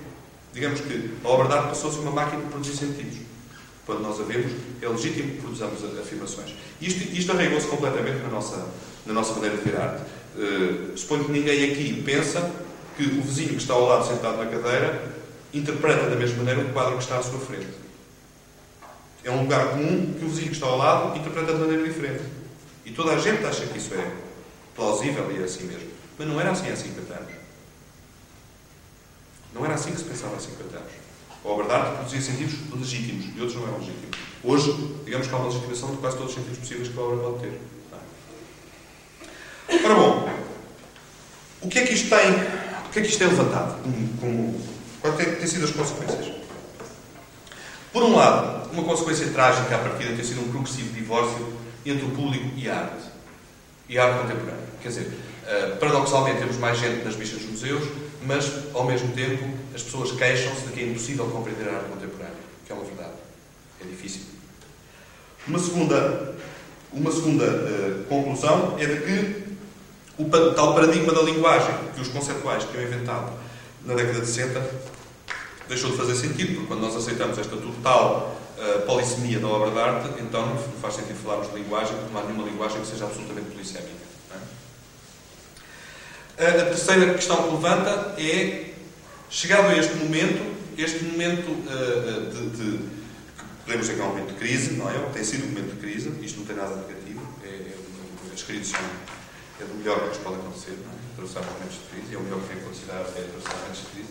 Digamos 0.54 0.82
que 0.82 1.12
a 1.24 1.28
obra 1.28 1.48
de 1.48 1.54
arte 1.54 1.70
passou-se 1.70 2.00
uma 2.00 2.12
máquina 2.12 2.42
de 2.42 2.50
produzir 2.50 2.76
sentidos 2.76 3.18
quando 3.88 4.02
nós 4.02 4.20
a 4.20 4.24
vemos, 4.24 4.52
é 4.82 4.88
legítimo 4.88 5.32
que 5.32 5.42
produzamos 5.42 5.82
afirmações. 5.98 6.54
Isto, 6.82 7.04
isto 7.18 7.32
arraigou-se 7.32 7.68
completamente 7.68 8.22
na 8.22 8.28
nossa, 8.28 8.68
na 9.06 9.14
nossa 9.14 9.34
maneira 9.34 9.56
de 9.56 9.64
ver 9.64 9.80
arte. 9.80 10.02
Uh, 10.36 10.98
suponho 10.98 11.24
que 11.24 11.32
ninguém 11.32 11.72
aqui 11.72 12.04
pensa 12.06 12.52
que 12.98 13.04
o 13.04 13.22
vizinho 13.22 13.50
que 13.52 13.56
está 13.56 13.74
ao 13.74 13.88
lado 13.88 14.06
sentado 14.06 14.38
na 14.38 14.46
cadeira 14.46 15.16
interpreta 15.54 16.10
da 16.10 16.18
mesma 16.18 16.44
maneira 16.44 16.70
o 16.70 16.74
quadro 16.74 16.98
que 16.98 17.04
está 17.04 17.18
à 17.18 17.24
sua 17.24 17.40
frente. 17.40 17.87
É 19.28 19.32
um 19.32 19.42
lugar 19.42 19.72
comum 19.72 20.14
que 20.18 20.24
o 20.24 20.30
vizinho 20.30 20.48
que 20.48 20.54
está 20.54 20.68
ao 20.68 20.78
lado 20.78 21.18
interpreta 21.18 21.52
de 21.52 21.60
maneira 21.60 21.84
diferente. 21.84 22.24
E 22.86 22.92
toda 22.92 23.12
a 23.12 23.20
gente 23.20 23.46
acha 23.46 23.66
que 23.66 23.78
isso 23.78 23.94
é 23.94 24.10
plausível 24.74 25.30
e 25.34 25.42
é 25.42 25.44
assim 25.44 25.66
mesmo. 25.66 25.90
Mas 26.18 26.28
não 26.30 26.40
era 26.40 26.52
assim 26.52 26.72
há 26.72 26.76
50 26.78 27.14
anos. 27.14 27.34
Não 29.54 29.66
era 29.66 29.74
assim 29.74 29.92
que 29.92 29.98
se 29.98 30.06
pensava 30.06 30.38
há 30.38 30.40
50 30.40 30.78
anos. 30.78 30.92
A 31.44 31.48
obra 31.50 31.66
de 31.66 31.72
arte 31.74 31.96
produzia 31.98 32.22
sentidos 32.22 32.54
legítimos 32.74 33.26
e 33.36 33.42
outros 33.42 33.56
não 33.56 33.68
eram 33.68 33.80
legítimos. 33.80 34.18
Hoje, 34.46 34.94
digamos 35.04 35.28
que 35.28 35.34
há 35.34 35.38
uma 35.38 35.48
legitimação 35.48 35.92
de 35.92 35.98
quase 35.98 36.18
todos 36.18 36.32
os 36.32 36.38
sentidos 36.38 36.60
possíveis 36.60 36.88
que 36.88 36.98
a 36.98 37.02
obra 37.02 37.18
pode 37.18 37.40
ter. 37.40 37.62
Ora 39.84 39.96
bom, 39.96 40.30
o 41.64 41.68
que 41.68 41.80
é 41.80 41.86
que 41.86 41.94
isto 41.94 42.08
tem, 42.08 42.32
o 42.32 42.90
que 42.94 43.00
é 43.00 43.02
que 43.02 43.10
isto 43.10 43.20
tem 43.20 43.28
levantado? 43.28 43.76
Quais 45.02 45.16
têm 45.18 45.48
sido 45.48 45.66
as 45.66 45.72
consequências? 45.72 46.34
Por 47.92 48.04
um 48.04 48.16
lado, 48.16 48.57
uma 48.72 48.84
consequência 48.84 49.28
trágica 49.28 49.76
à 49.76 49.80
partida 49.80 50.16
tem 50.16 50.24
sido 50.24 50.42
um 50.42 50.52
progressivo 50.52 50.94
divórcio 50.94 51.54
entre 51.86 52.06
o 52.06 52.10
público 52.10 52.52
e 52.56 52.70
a 52.70 52.80
arte. 52.80 53.06
E 53.90 53.98
a 53.98 54.06
arte 54.06 54.22
contemporânea. 54.22 54.68
Quer 54.82 54.90
dizer, 54.90 55.08
uh, 55.08 55.78
paradoxalmente 55.78 56.40
temos 56.40 56.58
mais 56.58 56.78
gente 56.78 57.04
nas 57.04 57.16
bichas 57.16 57.40
dos 57.40 57.50
museus, 57.50 57.84
mas, 58.24 58.52
ao 58.74 58.86
mesmo 58.86 59.14
tempo, 59.14 59.46
as 59.74 59.82
pessoas 59.82 60.12
queixam-se 60.12 60.64
de 60.64 60.74
que 60.74 60.82
é 60.82 60.84
impossível 60.88 61.26
compreender 61.28 61.70
a 61.70 61.78
arte 61.78 61.90
contemporânea, 61.90 62.36
que 62.66 62.72
é 62.72 62.76
uma 62.76 62.84
verdade. 62.84 63.14
É 63.82 63.86
difícil. 63.86 64.22
Uma 65.48 65.60
segunda, 65.60 66.36
uma 66.92 67.12
segunda 67.12 67.46
uh, 67.46 68.04
conclusão 68.10 68.76
é 68.78 68.86
de 68.86 69.02
que 69.02 69.48
o 70.18 70.26
tal 70.54 70.74
paradigma 70.74 71.14
da 71.14 71.22
linguagem 71.22 71.74
que 71.96 72.02
os 72.02 72.08
conceptuais 72.08 72.66
tinham 72.66 72.84
inventado 72.84 73.32
na 73.86 73.94
década 73.94 74.20
de 74.20 74.26
60 74.26 74.88
deixou 75.68 75.92
de 75.92 75.98
fazer 75.98 76.16
sentido, 76.16 76.54
porque 76.56 76.68
quando 76.68 76.82
nós 76.82 76.96
aceitamos 76.96 77.38
esta 77.38 77.56
total 77.56 78.36
polissemia 78.86 79.40
da 79.40 79.48
obra 79.48 79.72
de 79.72 79.80
arte, 79.80 80.22
então 80.22 80.48
não 80.48 80.58
faz 80.82 80.96
sentido 80.96 81.22
falarmos 81.24 81.50
de 81.52 81.56
linguagem, 81.56 81.96
porque 81.96 82.14
não 82.14 82.22
há 82.22 82.24
nenhuma 82.24 82.44
linguagem 82.44 82.82
que 82.82 82.88
seja 82.88 83.06
absolutamente 83.06 83.52
polissémica. 83.52 84.08
É? 86.38 86.50
A 86.50 86.66
terceira 86.66 87.14
questão 87.16 87.44
que 87.44 87.56
levanta 87.56 88.14
é, 88.20 88.74
chegado 89.28 89.70
a 89.70 89.76
este 89.76 89.96
momento, 89.96 90.56
este 90.78 91.04
momento 91.04 91.50
uh, 91.50 92.32
de, 92.32 92.50
de, 92.50 92.80
podemos 93.66 93.88
dizer 93.88 93.96
que 93.96 94.02
é 94.02 94.04
um 94.06 94.10
momento 94.10 94.34
de 94.34 94.36
crise, 94.36 94.74
não 94.74 94.88
é? 94.88 94.94
Tem 95.12 95.24
sido 95.24 95.46
um 95.46 95.50
momento 95.50 95.74
de 95.74 95.80
crise, 95.82 96.14
isto 96.22 96.40
não 96.40 96.46
tem 96.46 96.56
nada 96.56 96.76
negativo, 96.76 97.28
é, 97.44 97.48
é, 97.48 97.76
as 98.32 98.44
crises 98.44 98.68
são 98.68 98.80
é 99.60 99.66
do 99.66 99.74
melhor 99.74 100.00
que 100.02 100.08
nos 100.10 100.18
pode 100.18 100.36
acontecer, 100.36 100.78
não 100.86 100.94
é? 100.94 100.98
momentos 101.18 101.78
de 101.78 101.90
crise, 101.90 102.14
é 102.14 102.18
o 102.18 102.22
melhor 102.22 102.40
que 102.42 102.48
tem 102.50 102.58
acontecido 102.58 102.92
é 102.92 103.02
atravessar 103.02 103.56
momentos 103.58 103.82
de 103.82 103.88
crise. 103.88 104.10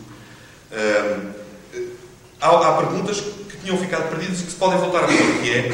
Um, 0.72 2.05
há, 2.40 2.48
há, 2.48 2.76
perguntas 2.76 3.20
que 3.20 3.56
tinham 3.58 3.78
ficado 3.78 4.08
perdidas 4.10 4.40
e 4.40 4.44
que 4.44 4.50
se 4.50 4.56
podem 4.56 4.78
voltar 4.78 5.04
a 5.04 5.06
pôr, 5.06 5.16
que 5.42 5.52
é 5.52 5.70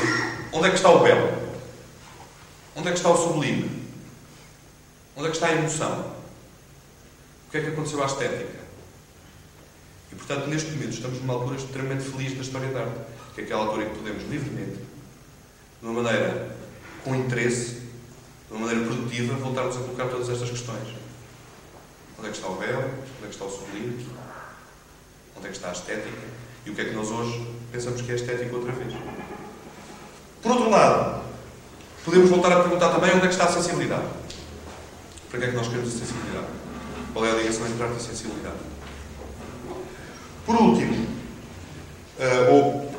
onde 0.53 0.67
é 0.67 0.71
que 0.71 0.77
está 0.77 0.91
o 0.91 1.01
belo? 1.01 1.43
Onde 2.75 2.89
é 2.89 2.93
que 2.93 2.99
está 2.99 3.11
o 3.11 3.17
sublime? 3.17 3.83
Onde 5.17 5.29
é 5.29 5.31
que 5.31 5.37
está 5.37 5.49
a 5.49 5.53
emoção? 5.53 6.13
O 7.47 7.51
que 7.51 7.59
é 7.59 7.61
que 7.61 7.69
aconteceu 7.69 8.03
à 8.03 8.07
estética? 8.07 8.63
E, 10.11 10.15
portanto, 10.15 10.47
neste 10.47 10.71
momento 10.71 10.93
estamos 10.93 11.21
numa 11.21 11.35
altura 11.35 11.57
extremamente 11.57 12.05
feliz 12.05 12.35
da 12.35 12.43
história 12.43 12.69
da 12.69 12.81
arte, 12.81 13.01
que 13.35 13.41
é 13.41 13.45
aquela 13.45 13.65
altura 13.65 13.85
em 13.85 13.89
que 13.91 13.99
podemos 13.99 14.23
livremente, 14.25 14.79
de 15.81 15.87
uma 15.87 16.03
maneira 16.03 16.57
com 17.05 17.15
interesse, 17.15 17.81
de 18.49 18.53
uma 18.53 18.67
maneira 18.67 18.87
produtiva, 18.87 19.35
voltarmos 19.35 19.77
a 19.77 19.81
colocar 19.81 20.09
todas 20.09 20.29
estas 20.29 20.51
questões. 20.51 20.89
Onde 22.19 22.29
é 22.29 22.31
que 22.31 22.37
está 22.37 22.49
o 22.49 22.57
véu? 22.57 22.79
Onde 22.79 23.25
é 23.25 23.27
que 23.27 23.35
está 23.35 23.45
o 23.45 23.51
sublime? 23.51 24.07
Onde 25.37 25.47
é 25.47 25.51
que 25.51 25.57
está 25.57 25.71
a 25.71 25.73
estética? 25.73 26.42
E 26.65 26.71
o 26.71 26.75
que 26.75 26.81
é 26.81 26.85
que 26.85 26.95
nós 26.95 27.11
hoje 27.11 27.47
pensamos 27.73 28.01
que 28.01 28.11
é 28.11 28.13
a 28.13 28.17
estética 28.17 28.55
outra 28.55 28.73
vez? 28.73 28.95
Por 30.43 30.53
outro 30.53 30.71
lado, 30.71 31.23
podemos 32.05 32.31
voltar 32.31 32.53
a 32.53 32.61
perguntar 32.61 32.91
também 32.91 33.11
onde 33.11 33.25
é 33.25 33.29
que 33.29 33.35
está 33.35 33.45
a 33.45 33.53
sensibilidade. 33.53 34.07
Para 35.31 35.41
que 35.41 35.47
é 35.47 35.49
que 35.49 35.57
nós 35.57 35.67
queremos 35.67 35.89
a 35.89 35.99
sensibilidade? 35.99 36.47
Qual 37.13 37.27
é 37.27 37.31
a 37.31 37.35
ligação 37.35 37.67
entre 37.67 37.83
arte 37.83 37.99
e 37.99 38.03
sensibilidade? 38.03 38.57
Por 40.47 40.57
último, 40.57 41.07
uh, 42.19 42.53
ou 42.53 42.71
uh, 42.71 42.93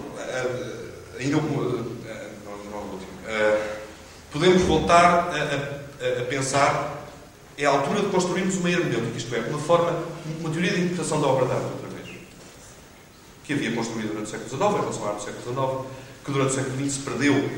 ainda 1.20 1.38
uh, 1.38 1.41
não, 1.41 2.57
não 2.66 2.80
é 2.80 2.82
último, 2.91 3.11
podemos 4.32 4.61
voltar 4.64 5.05
a, 5.05 6.18
a, 6.18 6.22
a, 6.22 6.26
pensar 6.26 7.05
é 7.57 7.66
a 7.66 7.70
altura 7.70 8.01
de 8.01 8.07
construirmos 8.07 8.55
uma 8.55 8.70
hermenêutica, 8.70 9.18
isto 9.18 9.36
é, 9.36 9.39
uma 9.39 9.59
forma, 9.59 10.03
uma 10.39 10.49
teoria 10.49 10.72
de 10.72 10.80
interpretação 10.82 11.22
da 11.22 11.28
obra 11.28 11.45
de 11.45 11.51
arte, 11.51 11.93
que 13.44 13.54
havia 13.54 13.72
construído 13.74 14.10
durante 14.10 14.28
o 14.28 14.30
século 14.30 14.50
XIX, 14.50 14.62
em 14.62 14.80
relação 14.80 15.06
à 15.06 15.10
arte 15.10 15.18
do 15.18 15.24
século 15.24 15.44
XIX, 15.44 15.91
que 16.24 16.32
durante 16.32 16.52
o 16.52 16.56
século 16.56 16.78
XX 16.78 16.94
se 16.94 17.00
perdeu 17.00 17.50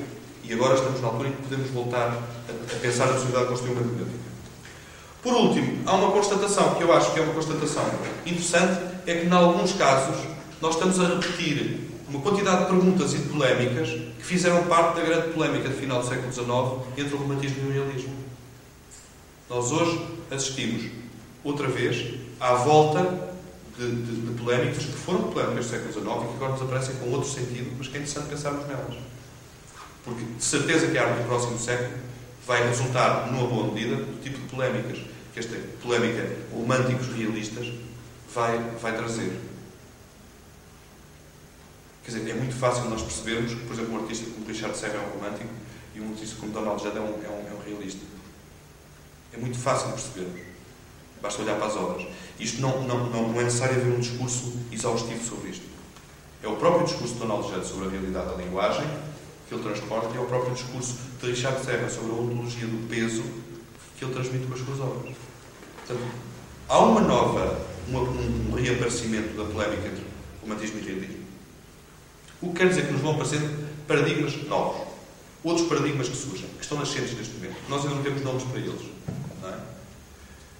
e 0.47 0.53
agora 0.53 0.75
estamos 0.75 1.01
na 1.01 1.07
altura 1.07 1.29
em 1.29 1.31
que 1.31 1.41
podemos 1.43 1.69
voltar 1.71 2.07
a, 2.07 2.75
a 2.75 2.79
pensar 2.79 3.07
na 3.07 3.13
possibilidade 3.13 3.45
de 3.45 3.51
construir 3.51 3.71
uma 3.71 3.81
hermenêutica. 3.81 4.25
Por 5.23 5.33
último, 5.33 5.79
há 5.87 5.95
uma 5.95 6.11
constatação 6.11 6.75
que 6.75 6.83
eu 6.83 6.93
acho 6.93 7.11
que 7.11 7.19
é 7.19 7.23
uma 7.23 7.33
constatação 7.33 7.83
interessante, 8.25 8.79
é 9.07 9.15
que, 9.15 9.25
em 9.25 9.31
alguns 9.31 9.73
casos, 9.73 10.15
nós 10.61 10.75
estamos 10.75 10.99
a 10.99 11.07
repetir 11.07 11.79
uma 12.07 12.21
quantidade 12.21 12.65
de 12.65 12.65
perguntas 12.65 13.13
e 13.13 13.17
de 13.17 13.29
polémicas 13.29 13.89
que 13.89 14.23
fizeram 14.23 14.63
parte 14.65 14.97
da 14.97 15.01
grande 15.01 15.33
polémica 15.33 15.67
de 15.67 15.75
final 15.75 16.01
do 16.01 16.07
século 16.07 16.31
XIX 16.31 16.97
entre 16.97 17.15
o 17.15 17.17
romantismo 17.17 17.57
e 17.65 17.67
o 17.67 17.73
realismo. 17.73 18.13
Nós 19.49 19.71
hoje 19.71 19.99
assistimos, 20.29 20.91
outra 21.43 21.67
vez, 21.67 22.13
à 22.39 22.53
volta 22.53 23.24
de, 23.77 23.91
de, 23.91 24.21
de 24.21 24.41
polémicas 24.41 24.85
que 24.85 24.93
foram 24.93 25.31
polémicas 25.31 25.65
do 25.65 25.71
século 25.71 25.93
XIX 25.93 26.05
e 26.05 26.27
que 26.27 26.35
agora 26.35 26.51
nos 26.53 26.61
aparecem 26.61 26.95
com 26.95 27.11
outro 27.11 27.29
sentido, 27.29 27.71
mas 27.77 27.87
que 27.87 27.97
é 27.97 27.99
interessante 27.99 28.29
pensarmos 28.29 28.67
nelas. 28.67 28.95
Porque 30.03 30.23
de 30.23 30.43
certeza 30.43 30.87
que 30.87 30.97
a 30.97 31.07
arte 31.07 31.21
do 31.21 31.27
próximo 31.27 31.59
século 31.59 31.97
vai 32.45 32.67
resultar, 32.67 33.31
numa 33.31 33.47
boa 33.47 33.73
medida, 33.73 33.95
do 33.95 34.21
tipo 34.21 34.37
de 34.37 34.47
polémicas 34.47 34.99
que 35.33 35.39
esta 35.39 35.55
polémica 35.81 36.25
românticos 36.53 37.07
realistas 37.07 37.73
vai, 38.33 38.57
vai 38.81 38.95
trazer. 38.95 39.37
Quer 42.03 42.11
dizer, 42.11 42.29
é 42.29 42.33
muito 42.35 42.55
fácil 42.55 42.85
nós 42.85 43.01
percebermos 43.01 43.53
que, 43.53 43.61
por 43.61 43.73
exemplo, 43.73 43.95
um 43.95 44.01
artista 44.01 44.29
como 44.29 44.45
Richard 44.47 44.77
Serra 44.77 44.93
é 44.93 44.99
um 44.99 45.19
romântico 45.19 45.49
e 45.95 45.99
um 45.99 46.11
artista 46.11 46.35
como 46.39 46.51
Donald 46.53 46.81
Judd 46.81 46.97
é 46.97 47.01
um, 47.01 47.05
é 47.05 47.29
um, 47.29 47.49
é 47.49 47.53
um 47.53 47.63
realista. 47.65 48.01
É 49.33 49.37
muito 49.37 49.57
fácil 49.57 49.89
percebermos. 49.89 50.54
Basta 51.25 51.41
olhar 51.41 51.57
para 51.57 51.65
as 51.65 51.75
obras. 51.75 52.05
Isto 52.39 52.61
não, 52.61 52.83
não, 52.83 53.09
não, 53.09 53.41
é 53.41 53.43
necessário 53.45 53.77
haver 53.77 53.91
um 53.91 53.99
discurso 53.99 54.53
exaustivo 54.71 55.23
sobre 55.27 55.49
isto. 55.49 55.65
É 56.43 56.47
o 56.47 56.55
próprio 56.55 56.85
discurso 56.85 57.15
de 57.15 57.19
Donald 57.19 57.49
Judd 57.49 57.65
sobre 57.65 57.87
a 57.87 57.89
realidade 57.89 58.29
da 58.29 58.35
linguagem 58.35 58.85
que 59.47 59.55
ele 59.55 59.63
transporta 59.63 60.09
e 60.13 60.17
é 60.17 60.21
o 60.21 60.25
próprio 60.25 60.53
discurso 60.53 60.97
de 61.19 61.31
Richard 61.31 61.65
Serra 61.65 61.89
sobre 61.89 62.11
a 62.11 62.13
ontologia 62.13 62.67
do 62.67 62.87
peso 62.87 63.23
que 63.97 64.05
ele 64.05 64.13
transmite 64.13 64.45
com 64.45 64.53
as 64.53 64.59
suas 64.59 64.79
obras. 64.79 65.15
Portanto, 65.77 66.11
há 66.69 66.79
uma 66.79 67.01
nova, 67.01 67.59
uma, 67.87 68.01
um, 68.01 68.51
um 68.51 68.53
reaparecimento 68.53 69.35
da 69.35 69.45
polémica 69.45 69.87
entre 69.87 70.03
romantismo 70.43 70.79
e 70.79 70.83
realismo. 70.83 71.25
O 72.39 72.49
que 72.49 72.53
quer 72.53 72.69
dizer 72.69 72.85
que 72.85 72.93
nos 72.93 73.01
vão 73.01 73.13
aparecendo 73.13 73.67
paradigmas 73.87 74.35
novos. 74.47 74.87
Outros 75.43 75.67
paradigmas 75.67 76.07
que 76.07 76.15
surgem, 76.15 76.47
que 76.49 76.61
estão 76.61 76.77
nascentes 76.77 77.17
neste 77.17 77.33
momento. 77.33 77.55
Nós 77.67 77.81
ainda 77.81 77.95
não 77.95 78.03
temos 78.03 78.21
nomes 78.21 78.43
para 78.43 78.59
eles. 78.59 78.81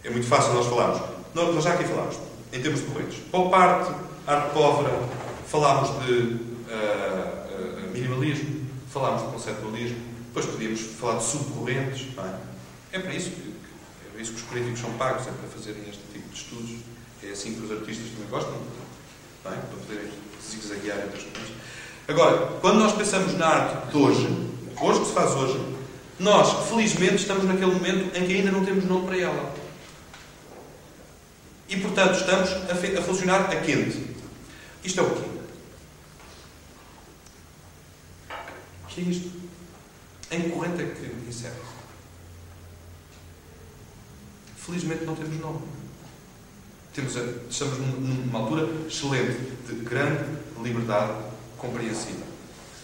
É? 0.06 0.10
muito 0.12 0.28
fácil 0.28 0.53
nós 0.53 0.68
falarmos. 0.68 1.01
Nós, 1.34 1.64
já 1.64 1.74
aqui 1.74 1.84
falámos, 1.84 2.18
em 2.53 2.62
termos 2.62 2.82
de 2.82 2.86
correntes. 2.88 3.18
Pop 3.32 3.53
art, 3.53 3.91
arte 4.28 4.53
pobre, 4.53 4.91
falámos 5.47 5.89
de 6.06 6.14
uh, 6.14 6.38
uh, 6.70 7.91
minimalismo, 7.91 8.68
falámos 8.89 9.24
de 9.24 9.28
conceptualismo, 9.30 9.97
depois 10.28 10.45
podíamos 10.45 10.80
falar 10.80 11.18
de 11.18 11.24
subcorrentes. 11.24 12.08
É? 12.18 12.97
é 12.97 12.99
para 12.99 13.14
isso 13.14 13.32
que, 13.32 13.53
é 14.18 14.22
isso 14.22 14.34
que 14.34 14.41
os 14.41 14.47
críticos 14.47 14.80
são 14.80 14.91
pagos, 14.91 15.28
é 15.28 15.32
para 15.32 15.49
fazerem 15.49 15.82
este 15.89 16.03
tipo 16.14 16.30
de 16.30 16.36
estudos. 16.36 16.76
É 17.24 17.32
assim 17.32 17.56
que 17.56 17.66
os 17.66 17.72
artistas 17.72 18.06
também 18.12 18.30
gostam, 18.30 18.53
é? 18.53 19.49
para 19.49 19.56
poderem 19.56 20.12
zigue-zaguear 20.47 20.99
entre 20.99 21.18
as 21.18 21.24
coisas. 21.24 21.51
Agora, 22.08 22.38
quando 22.62 22.80
nós 22.80 22.93
pensamos 22.93 23.34
na 23.34 23.47
arte 23.47 23.91
de 23.91 23.97
hoje, 23.97 24.28
hoje 24.80 24.99
que 24.99 25.08
se 25.08 25.14
faz 25.14 25.32
hoje, 25.32 25.60
nós, 26.20 26.70
felizmente, 26.70 27.16
estamos 27.16 27.43
naquele 27.45 27.74
momento 27.74 28.16
em 28.16 28.28
que 28.28 28.34
ainda 28.36 28.51
não 28.51 28.64
temos 28.64 28.86
nome 28.86 29.08
para 29.08 29.20
ela. 29.20 29.64
E, 31.68 31.78
portanto, 31.78 32.16
estamos 32.16 32.49
a, 32.51 32.99
a 32.99 33.01
funcionar 33.01 33.41
a 33.41 33.61
quente. 33.61 34.16
Isto 34.84 34.99
é 34.99 35.03
o 35.03 35.09
quê? 35.09 35.30
O 38.84 38.88
que 38.88 39.01
é 39.01 39.03
isto? 39.03 39.32
Em 40.32 40.49
corrente 40.49 40.84
é 40.84 40.86
que 40.88 41.28
encerra? 41.28 41.55
Felizmente 44.57 45.05
não 45.05 45.16
temos 45.16 45.39
nome. 45.39 45.61
Temos 46.93 47.18
a, 47.18 47.22
estamos 47.49 47.78
numa 47.80 48.39
altura 48.39 48.68
excelente 48.88 49.38
de 49.68 49.76
grande 49.84 50.24
liberdade 50.61 51.13
compreensiva. 51.57 52.24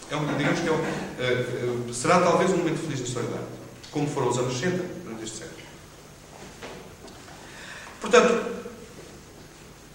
É 0.10 0.16
um, 0.16 0.38
digamos 0.38 0.60
que 0.60 0.68
é 0.68 0.72
um, 0.72 0.76
uh, 0.76 1.90
uh, 1.90 1.94
será 1.94 2.20
talvez 2.20 2.52
um 2.52 2.58
momento 2.58 2.80
feliz 2.80 3.14
da 3.14 3.22
arte, 3.22 3.48
como 3.92 4.08
foram 4.10 4.30
os 4.30 4.38
anos 4.38 4.54
60 4.60 4.84
durante 5.04 5.24
este 5.24 5.38
século. 5.38 5.62
Portanto, 8.02 8.61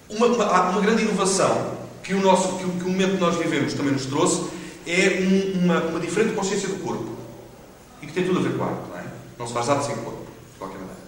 uma, 0.08 0.26
uma, 0.26 0.70
uma 0.70 0.80
grande 0.80 1.02
inovação 1.02 1.76
que 2.02 2.14
o, 2.14 2.20
nosso, 2.20 2.58
que, 2.58 2.64
que 2.64 2.84
o 2.84 2.88
momento 2.88 3.12
que 3.12 3.20
nós 3.20 3.36
vivemos 3.36 3.74
também 3.74 3.92
nos 3.92 4.06
trouxe 4.06 4.44
é 4.86 5.20
um, 5.20 5.64
uma, 5.64 5.80
uma 5.82 6.00
diferente 6.00 6.34
consciência 6.34 6.68
do 6.68 6.76
corpo. 6.76 7.16
E 8.00 8.06
que 8.06 8.12
tem 8.12 8.24
tudo 8.24 8.38
a 8.38 8.42
ver 8.42 8.56
com 8.56 8.62
a 8.62 8.68
arte, 8.68 8.88
não 8.88 8.98
é? 8.98 9.04
Não 9.38 9.46
se 9.46 9.52
faz 9.52 9.68
arte 9.68 9.86
sem 9.86 9.96
corpo, 9.96 10.24
de 10.52 10.58
qualquer 10.58 10.78
maneira. 10.78 11.00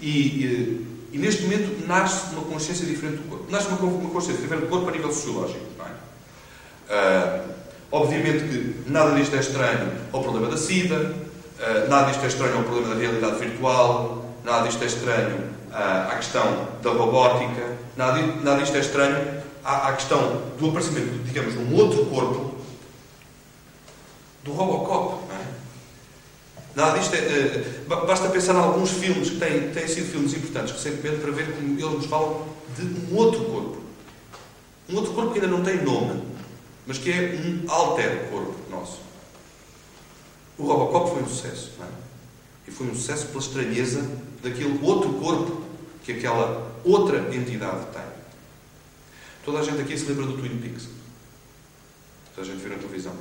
E, 0.00 0.08
e, 0.08 0.86
e 1.12 1.18
neste 1.18 1.42
momento 1.42 1.86
nasce 1.86 2.34
uma 2.34 2.42
consciência 2.44 2.86
diferente 2.86 3.18
do 3.18 3.28
corpo. 3.28 3.50
Nasce 3.50 3.68
uma, 3.68 3.78
uma 3.78 4.10
consciência 4.10 4.40
diferente 4.40 4.64
do 4.64 4.70
corpo 4.70 4.88
a 4.88 4.92
nível 4.92 5.12
sociológico, 5.12 5.60
não 5.76 5.86
é? 5.86 5.90
Uh, 6.86 7.54
obviamente 7.92 8.44
que 8.44 8.90
nada 8.90 9.14
disto 9.14 9.36
é 9.36 9.40
estranho 9.40 9.92
ao 10.12 10.22
problema 10.22 10.48
da 10.48 10.56
SIDA, 10.56 10.96
uh, 10.96 11.88
nada 11.88 12.10
disto 12.10 12.24
é 12.24 12.28
estranho 12.28 12.56
ao 12.56 12.62
problema 12.64 12.94
da 12.94 13.00
realidade 13.00 13.38
virtual, 13.38 14.34
nada 14.42 14.66
disto 14.66 14.82
é 14.82 14.86
estranho 14.86 15.53
à 15.74 16.14
questão 16.16 16.68
da 16.82 16.90
robótica, 16.90 17.76
nada, 17.96 18.22
nada 18.22 18.60
disto 18.60 18.76
é 18.76 18.80
estranho 18.80 19.42
à, 19.64 19.88
à 19.88 19.92
questão 19.94 20.42
do 20.58 20.68
aparecimento, 20.68 21.24
digamos, 21.24 21.54
de 21.54 21.58
um 21.58 21.74
outro 21.74 22.06
corpo 22.06 22.54
do 24.44 24.52
Robocop. 24.52 25.26
Não 25.28 25.36
é? 25.36 25.44
Nada 26.76 26.98
disto 26.98 27.14
é, 27.14 27.64
uh, 27.88 28.06
basta 28.06 28.28
pensar 28.28 28.54
em 28.54 28.58
alguns 28.58 28.90
filmes 28.90 29.30
que 29.30 29.36
têm, 29.36 29.70
têm 29.70 29.88
sido 29.88 30.10
filmes 30.10 30.34
importantes 30.34 30.72
recentemente 30.72 31.20
para 31.20 31.32
ver 31.32 31.52
como 31.52 31.78
eles 31.78 31.92
nos 31.92 32.06
falam 32.06 32.46
de 32.76 33.12
um 33.12 33.16
outro 33.16 33.44
corpo. 33.44 33.78
Um 34.88 34.96
outro 34.96 35.12
corpo 35.12 35.32
que 35.32 35.40
ainda 35.40 35.50
não 35.50 35.64
tem 35.64 35.82
nome, 35.82 36.22
mas 36.86 36.98
que 36.98 37.10
é 37.10 37.40
um 37.42 37.70
alter 37.70 38.28
corpo 38.30 38.54
nosso. 38.70 39.00
O 40.58 40.66
Robocop 40.66 41.10
foi 41.10 41.22
um 41.22 41.26
sucesso, 41.26 41.72
é? 41.80 42.04
E 42.68 42.70
foi 42.70 42.86
um 42.86 42.94
sucesso 42.94 43.26
pela 43.26 43.40
estranheza 43.40 44.08
daquele 44.42 44.78
outro 44.82 45.14
corpo 45.14 45.63
que 46.04 46.12
aquela 46.12 46.70
outra 46.84 47.34
entidade 47.34 47.86
tem. 47.92 48.02
Toda 49.44 49.58
a 49.60 49.62
gente 49.62 49.80
aqui 49.80 49.96
se 49.96 50.04
lembra 50.04 50.26
do 50.26 50.36
Twin 50.36 50.58
Peaks. 50.58 50.88
Toda 52.34 52.46
a 52.46 52.50
gente 52.50 52.60
viu 52.60 52.70
na 52.70 52.78
televisão. 52.78 53.12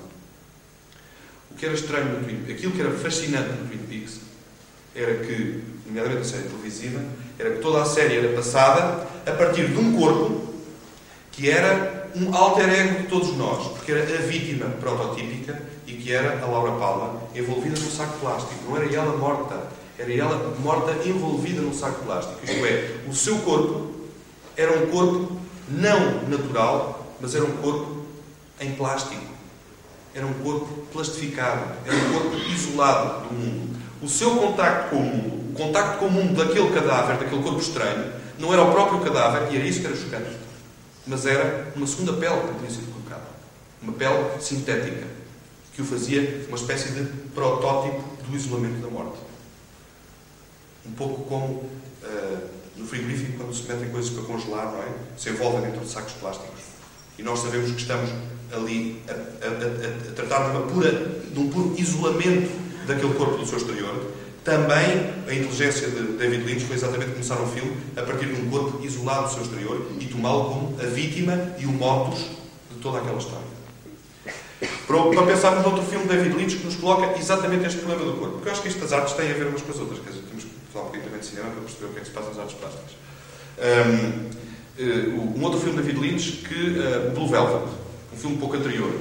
O 1.49 1.55
que 1.55 1.65
era 1.65 1.73
estranho 1.73 2.19
no 2.19 2.23
Twin 2.25 2.37
Peaks, 2.37 2.55
aquilo 2.55 2.71
que 2.73 2.81
era 2.81 2.91
fascinante 2.91 3.49
no 3.49 3.67
Twin 3.67 3.85
Peaks, 3.87 4.19
era 4.95 5.15
que, 5.25 5.63
nomeadamente 5.85 6.21
a 6.21 6.25
série 6.25 6.43
televisiva, 6.43 7.01
era 7.39 7.51
que 7.51 7.61
toda 7.61 7.81
a 7.81 7.85
série 7.85 8.17
era 8.17 8.35
passada 8.35 9.07
a 9.25 9.31
partir 9.31 9.67
de 9.67 9.77
um 9.77 9.97
corpo 9.97 10.53
que 11.31 11.49
era 11.49 12.11
um 12.15 12.35
alter 12.35 12.69
ego 12.69 13.01
de 13.01 13.07
todos 13.07 13.35
nós, 13.35 13.67
porque 13.69 13.91
era 13.91 14.03
a 14.03 14.21
vítima 14.21 14.67
prototípica 14.79 15.59
e 15.87 15.93
que 15.93 16.11
era 16.11 16.43
a 16.43 16.45
Laura 16.45 16.73
Palma, 16.77 17.23
envolvida 17.33 17.79
num 17.79 17.89
saco 17.89 18.19
plástico. 18.19 18.53
Não 18.65 18.77
era 18.77 18.93
ela 18.93 19.17
morta, 19.17 19.67
era 19.97 20.13
ela 20.13 20.55
morta 20.59 21.07
envolvida 21.07 21.61
num 21.61 21.73
saco 21.73 22.03
plástico. 22.03 22.39
Isto 22.43 22.65
é, 22.65 22.97
o 23.07 23.13
seu 23.13 23.37
corpo 23.39 23.91
era 24.57 24.77
um 24.77 24.87
corpo 24.87 25.37
não 25.67 26.27
natural, 26.27 27.15
mas 27.19 27.35
era 27.35 27.45
um 27.45 27.57
corpo 27.57 28.03
em 28.59 28.73
plástico. 28.73 29.21
Era 30.15 30.25
um 30.25 30.33
corpo 30.33 30.67
plastificado, 30.91 31.75
era 31.85 31.95
um 31.95 32.13
corpo 32.13 32.37
isolado 32.51 33.27
do 33.27 33.33
mundo. 33.33 33.79
O 34.01 34.07
seu 34.07 34.35
contacto 34.35 34.89
com 34.89 34.97
o 34.97 35.03
mundo, 35.03 35.51
o 35.51 35.53
contacto 35.53 35.97
com 35.97 36.05
o 36.05 36.11
mundo 36.11 36.35
daquele 36.35 36.69
cadáver, 36.71 37.17
daquele 37.17 37.41
corpo 37.41 37.59
estranho, 37.59 38.13
não 38.37 38.53
era 38.53 38.63
o 38.63 38.71
próprio 38.71 38.99
cadáver, 38.99 39.51
e 39.51 39.55
era 39.55 39.65
isso 39.65 39.79
que 39.79 39.87
era 39.87 39.95
chocante. 39.95 40.37
Mas 41.07 41.25
era 41.25 41.71
uma 41.75 41.87
segunda 41.87 42.13
pele 42.13 42.41
que 42.41 42.59
tinha 42.59 42.69
sido 42.69 42.91
colocada. 42.93 43.27
Uma 43.81 43.93
pele 43.93 44.39
sintética, 44.39 45.07
que 45.73 45.81
o 45.81 45.85
fazia 45.85 46.45
uma 46.47 46.57
espécie 46.57 46.91
de 46.91 47.05
protótipo 47.33 48.03
do 48.27 48.35
isolamento 48.35 48.81
da 48.81 48.89
morte. 48.89 49.17
Um 50.85 50.91
pouco 50.91 51.23
como 51.23 51.45
uh, 51.45 52.49
no 52.75 52.85
frigorífico, 52.85 53.37
quando 53.37 53.53
se 53.53 53.63
metem 53.63 53.89
coisas 53.89 54.11
para 54.11 54.23
congelar, 54.23 54.71
não 54.71 54.79
é? 54.79 54.87
Se 55.17 55.29
envolvem 55.29 55.61
dentro 55.61 55.81
de 55.81 55.89
sacos 55.89 56.13
plásticos. 56.13 56.59
E 57.17 57.23
nós 57.23 57.39
sabemos 57.39 57.71
que 57.71 57.81
estamos 57.81 58.09
ali 58.51 59.01
a, 59.07 59.11
a, 59.11 59.17
a, 59.17 60.09
a 60.09 60.13
tratar 60.13 60.49
de, 60.49 60.57
uma 60.57 60.67
pura, 60.67 60.91
de 60.91 61.39
um 61.39 61.49
puro 61.49 61.75
isolamento 61.77 62.49
daquele 62.87 63.13
corpo 63.13 63.37
do 63.37 63.45
seu 63.45 63.57
exterior. 63.57 64.11
Também 64.43 65.13
a 65.27 65.33
inteligência 65.33 65.89
de 65.89 66.17
David 66.17 66.43
Lynch 66.43 66.65
foi 66.65 66.75
exatamente 66.75 67.11
começar 67.11 67.39
um 67.41 67.47
filme 67.47 67.77
a 67.95 68.01
partir 68.01 68.25
de 68.25 68.41
um 68.41 68.49
corpo 68.49 68.83
isolado 68.83 69.27
do 69.27 69.33
seu 69.33 69.43
exterior 69.43 69.87
e 69.99 70.05
tomá-lo 70.05 70.45
como 70.45 70.81
a 70.81 70.85
vítima 70.85 71.55
e 71.57 71.65
o 71.65 71.71
motus 71.71 72.19
de 72.69 72.79
toda 72.81 72.97
aquela 72.97 73.17
história. 73.17 73.53
Para, 74.85 75.03
para 75.03 75.25
pensarmos 75.25 75.63
noutro 75.63 75.83
filme 75.83 76.07
de 76.07 76.15
David 76.15 76.35
Lynch 76.35 76.57
que 76.57 76.65
nos 76.65 76.75
coloca 76.75 77.17
exatamente 77.17 77.65
este 77.65 77.79
problema 77.79 78.03
do 78.03 78.17
corpo. 78.17 78.33
Porque 78.33 78.49
eu 78.49 78.51
acho 78.51 78.61
que 78.61 78.67
estas 78.67 78.91
artes 78.91 79.13
têm 79.13 79.31
a 79.31 79.33
ver 79.33 79.47
umas 79.47 79.61
com 79.61 79.71
as 79.71 79.79
outras. 79.79 79.99
Quer 79.99 80.09
dizer, 80.09 80.23
temos 80.23 80.43
que 80.43 80.52
um 80.81 80.85
bocadinho 80.85 81.03
também 81.03 81.19
de 81.19 81.25
cinema 81.25 81.49
para 81.51 81.61
perceber 81.61 81.85
o 81.85 81.89
que 81.89 81.97
é 81.97 81.99
que 82.01 82.07
se 82.07 82.13
passa 82.13 82.29
nas 82.29 82.39
artes 82.39 82.55
plásticas. 82.55 82.91
Um, 83.59 84.29
eh, 84.77 85.37
um 85.37 85.43
outro 85.43 85.59
filme 85.59 85.81
de 85.81 85.83
David 85.83 85.99
Lynch, 85.99 86.31
que, 86.47 86.79
uh, 86.79 87.11
Blue 87.11 87.27
Velvet, 87.27 87.71
um 88.11 88.17
filme 88.17 88.37
pouco 88.37 88.55
anterior, 88.55 88.91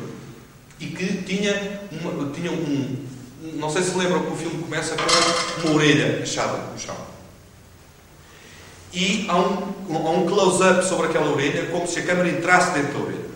e 0.79 0.87
que 0.87 1.23
tinha, 1.23 1.81
uma, 1.91 2.31
tinha 2.33 2.53
um. 2.53 3.07
Não 3.55 3.70
sei 3.70 3.83
se 3.83 3.97
lembram 3.97 4.23
que 4.23 4.33
o 4.33 4.37
filme 4.37 4.62
começa 4.62 4.95
com 4.97 5.68
uma 5.68 5.77
orelha 5.77 6.23
achada 6.23 6.59
no 6.70 6.79
chão. 6.79 6.97
E 8.93 9.25
há 9.29 9.39
um, 9.39 10.07
há 10.07 10.11
um 10.11 10.27
close-up 10.27 10.85
sobre 10.85 11.07
aquela 11.07 11.33
orelha, 11.33 11.66
como 11.66 11.87
se 11.87 12.01
a 12.01 12.03
câmera 12.05 12.29
entrasse 12.29 12.73
dentro 12.73 12.93
da 12.93 13.05
orelha. 13.07 13.33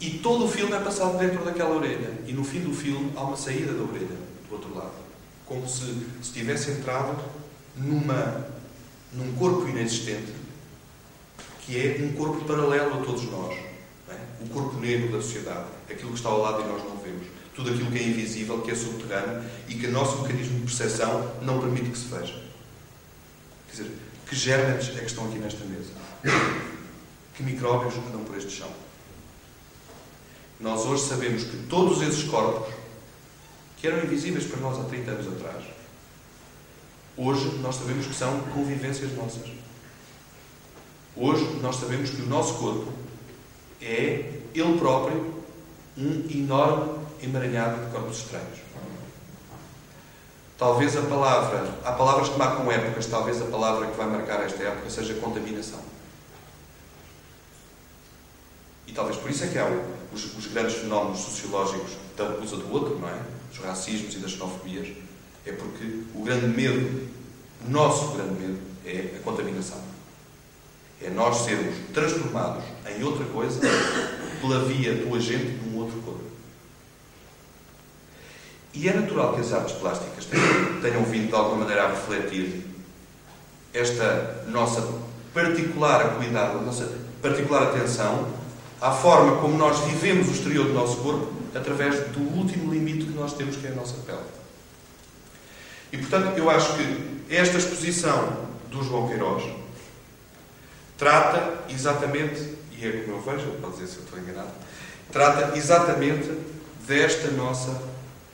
E 0.00 0.10
todo 0.10 0.44
o 0.44 0.48
filme 0.48 0.72
é 0.74 0.78
passado 0.78 1.16
dentro 1.18 1.42
daquela 1.44 1.74
orelha. 1.74 2.10
E 2.26 2.32
no 2.32 2.44
fim 2.44 2.60
do 2.60 2.74
filme 2.74 3.12
há 3.16 3.22
uma 3.22 3.36
saída 3.36 3.72
da 3.72 3.82
orelha, 3.82 4.16
do 4.48 4.54
outro 4.54 4.74
lado. 4.74 5.05
Como 5.46 5.68
se, 5.68 6.06
se 6.22 6.32
tivesse 6.32 6.72
entrado 6.72 7.22
numa, 7.76 8.46
num 9.12 9.34
corpo 9.36 9.68
inexistente, 9.68 10.32
que 11.60 11.78
é 11.78 12.02
um 12.02 12.12
corpo 12.12 12.44
paralelo 12.44 13.00
a 13.00 13.04
todos 13.04 13.24
nós. 13.30 13.56
É? 14.08 14.44
O 14.44 14.48
corpo 14.48 14.78
negro 14.78 15.10
da 15.12 15.20
sociedade. 15.20 15.66
Aquilo 15.90 16.10
que 16.10 16.16
está 16.16 16.28
ao 16.28 16.40
lado 16.40 16.62
e 16.62 16.66
nós 16.66 16.84
não 16.84 16.96
vemos. 16.98 17.26
Tudo 17.54 17.70
aquilo 17.70 17.90
que 17.90 17.98
é 17.98 18.02
invisível, 18.02 18.60
que 18.60 18.70
é 18.70 18.74
subterrâneo 18.74 19.44
e 19.68 19.74
que 19.74 19.86
o 19.86 19.92
nosso 19.92 20.22
mecanismo 20.22 20.60
de 20.60 20.66
percepção 20.66 21.32
não 21.42 21.60
permite 21.60 21.90
que 21.90 21.98
se 21.98 22.06
veja. 22.06 22.42
Quer 23.68 23.82
dizer, 23.82 23.92
que 24.28 24.36
germes 24.36 24.88
é 24.90 25.00
que 25.00 25.06
estão 25.06 25.26
aqui 25.26 25.38
nesta 25.38 25.64
mesa? 25.64 25.90
Que 27.34 27.42
micróbios 27.42 27.94
andam 27.94 28.24
por 28.24 28.36
este 28.36 28.50
chão? 28.50 28.70
Nós 30.60 30.86
hoje 30.86 31.04
sabemos 31.04 31.44
que 31.44 31.56
todos 31.68 32.00
esses 32.02 32.24
corpos, 32.24 32.72
que 33.76 33.86
eram 33.86 34.04
invisíveis 34.04 34.44
para 34.44 34.60
nós 34.60 34.78
há 34.78 34.84
30 34.84 35.10
anos 35.10 35.28
atrás, 35.28 35.64
hoje 37.16 37.58
nós 37.58 37.76
sabemos 37.76 38.06
que 38.06 38.14
são 38.14 38.40
convivências 38.52 39.12
nossas. 39.14 39.48
Hoje 41.14 41.44
nós 41.62 41.76
sabemos 41.76 42.10
que 42.10 42.22
o 42.22 42.26
nosso 42.26 42.54
corpo 42.54 42.92
é, 43.80 44.40
ele 44.54 44.78
próprio, 44.78 45.34
um 45.96 46.26
enorme 46.30 47.06
emaranhado 47.22 47.84
de 47.84 47.90
corpos 47.90 48.18
estranhos. 48.18 48.58
Talvez 50.58 50.96
a 50.96 51.02
palavra, 51.02 51.74
há 51.84 51.92
palavras 51.92 52.30
que 52.30 52.38
marcam 52.38 52.70
épocas, 52.70 53.06
talvez 53.06 53.40
a 53.42 53.46
palavra 53.46 53.88
que 53.88 53.96
vai 53.96 54.06
marcar 54.06 54.42
esta 54.42 54.62
época 54.62 54.88
seja 54.88 55.14
contaminação. 55.14 55.80
E 58.86 58.92
talvez 58.92 59.16
por 59.18 59.30
isso 59.30 59.44
é 59.44 59.48
que 59.48 59.58
há 59.58 59.66
os, 60.12 60.36
os 60.36 60.46
grandes 60.46 60.76
fenómenos 60.76 61.18
sociológicos 61.18 61.92
da 62.16 62.28
recusa 62.28 62.56
do 62.56 62.72
outro, 62.72 62.98
não 62.98 63.08
é? 63.08 63.35
Os 63.58 63.64
racismos 63.64 64.14
e 64.14 64.18
das 64.18 64.32
xenofobias. 64.32 64.88
É 65.46 65.52
porque 65.52 66.02
o 66.14 66.22
grande 66.22 66.46
medo, 66.48 67.08
o 67.66 67.70
nosso 67.70 68.16
grande 68.16 68.34
medo, 68.34 68.58
é 68.84 69.16
a 69.16 69.22
contaminação. 69.22 69.80
É 71.00 71.10
nós 71.10 71.38
sermos 71.38 71.74
transformados 71.92 72.64
em 72.96 73.02
outra 73.02 73.24
coisa 73.26 73.60
pela 74.40 74.64
via 74.64 74.94
do 74.94 75.14
agente 75.14 75.46
de 75.46 75.68
um 75.68 75.78
outro 75.78 76.00
corpo. 76.00 76.24
E 78.74 78.88
é 78.88 78.92
natural 78.92 79.34
que 79.34 79.40
as 79.40 79.52
artes 79.52 79.74
plásticas 79.76 80.26
tenham, 80.26 80.80
tenham 80.82 81.04
vindo 81.04 81.28
de 81.28 81.34
alguma 81.34 81.58
maneira 81.58 81.84
a 81.84 81.90
refletir 81.90 82.62
esta 83.72 84.44
nossa 84.48 84.86
particular 85.32 86.16
cuidado, 86.16 86.58
a 86.58 86.62
nossa 86.62 86.90
particular 87.22 87.62
atenção 87.64 88.28
à 88.80 88.90
forma 88.90 89.36
como 89.40 89.56
nós 89.56 89.80
vivemos 89.80 90.28
o 90.28 90.32
exterior 90.32 90.66
do 90.66 90.74
nosso 90.74 90.96
corpo 90.98 91.32
através 91.56 92.08
do 92.08 92.20
último 92.20 92.72
limite 92.72 93.06
que 93.06 93.12
nós 93.12 93.34
temos, 93.34 93.56
que 93.56 93.66
é 93.66 93.70
a 93.70 93.74
nossa 93.74 93.94
pele. 93.98 94.18
E, 95.92 95.98
portanto, 95.98 96.36
eu 96.36 96.50
acho 96.50 96.76
que 96.76 97.24
esta 97.30 97.58
exposição 97.58 98.46
do 98.70 98.82
João 98.82 99.08
Queiroz 99.08 99.44
trata 100.98 101.64
exatamente, 101.70 102.54
e 102.76 102.86
é 102.86 103.02
como 103.02 103.16
eu 103.16 103.22
vejo, 103.22 103.50
pode 103.60 103.74
dizer 103.74 103.86
se 103.86 103.96
eu 103.96 104.04
estou 104.04 104.18
enganado, 104.18 104.50
trata 105.12 105.56
exatamente 105.56 106.30
desta 106.86 107.30
nossa, 107.30 107.82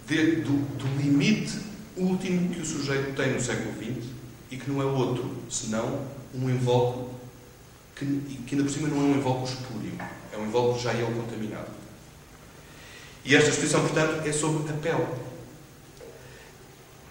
de, 0.06 0.36
do, 0.36 0.52
do 0.76 1.02
limite 1.02 1.58
último 1.96 2.54
que 2.54 2.60
o 2.60 2.66
sujeito 2.66 3.14
tem 3.14 3.32
no 3.32 3.40
século 3.40 3.72
XX 3.74 4.08
e 4.50 4.56
que 4.56 4.70
não 4.70 4.80
é 4.82 4.84
outro, 4.84 5.30
senão 5.50 6.06
um 6.34 6.48
invólucro 6.48 7.10
que, 7.94 8.04
que 8.46 8.54
ainda 8.54 8.64
por 8.64 8.72
cima 8.72 8.88
não 8.88 8.98
é 8.98 9.00
um 9.00 9.16
invólucro 9.16 9.52
espúrio 9.52 9.92
é 10.32 10.38
um 10.38 10.46
invólucro 10.46 10.80
já 10.80 10.92
ele 10.94 11.14
contaminado. 11.14 11.81
E 13.24 13.36
esta 13.36 13.50
exposição, 13.50 13.80
portanto, 13.82 14.26
é 14.26 14.32
sobre 14.32 14.72
a 14.72 14.76
pele. 14.76 15.06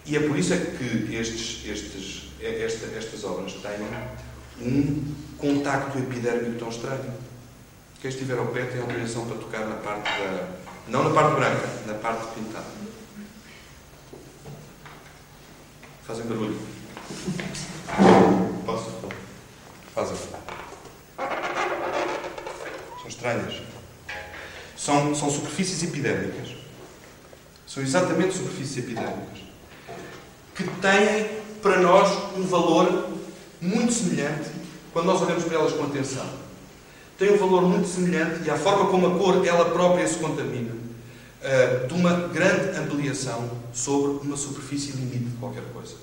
E 0.04 0.16
é 0.16 0.20
por 0.20 0.36
isso 0.36 0.52
é 0.52 0.58
que 0.58 1.14
estes, 1.14 1.64
estes, 1.66 2.30
esta, 2.40 2.86
estas 2.96 3.24
obras 3.24 3.52
têm 3.54 4.66
um 4.66 5.14
contacto 5.38 5.98
epidérmico 5.98 6.58
tão 6.58 6.68
estranho. 6.68 7.12
Quem 8.00 8.10
estiver 8.10 8.36
ao 8.36 8.46
pé 8.46 8.64
tem 8.64 8.80
autorização 8.80 9.26
para 9.26 9.36
tocar 9.38 9.66
na 9.66 9.76
parte 9.76 10.04
da. 10.04 10.48
Não 10.88 11.04
na 11.04 11.14
parte 11.14 11.36
branca, 11.36 11.68
na 11.86 11.94
parte 11.94 12.34
pintada. 12.34 12.66
Fazem 16.04 16.26
barulho. 16.26 16.58
Posso? 18.66 18.90
Fazem. 19.94 20.16
São 23.00 23.08
estranhas. 23.08 23.62
São, 24.84 25.14
são 25.14 25.30
superfícies 25.30 25.80
epidérmicas. 25.84 26.56
São 27.68 27.80
exatamente 27.84 28.34
superfícies 28.34 28.78
epidérmicas. 28.78 29.38
Que 30.56 30.64
têm, 30.64 31.38
para 31.62 31.78
nós, 31.78 32.36
um 32.36 32.42
valor 32.42 33.10
muito 33.60 33.92
semelhante 33.92 34.50
quando 34.92 35.06
nós 35.06 35.22
olhamos 35.22 35.44
para 35.44 35.54
elas 35.54 35.72
com 35.72 35.84
atenção. 35.84 36.26
Tem 37.16 37.32
um 37.32 37.36
valor 37.36 37.62
muito 37.62 37.86
semelhante, 37.86 38.42
e 38.44 38.50
a 38.50 38.56
forma 38.58 38.86
como 38.86 39.06
a 39.06 39.18
cor 39.18 39.46
ela 39.46 39.70
própria 39.70 40.06
se 40.08 40.16
contamina, 40.16 40.72
uh, 40.72 41.86
de 41.86 41.94
uma 41.94 42.26
grande 42.28 42.76
ampliação 42.76 43.50
sobre 43.72 44.26
uma 44.26 44.36
superfície 44.36 44.90
limite 44.96 45.18
de 45.18 45.36
qualquer 45.36 45.62
coisa. 45.72 45.94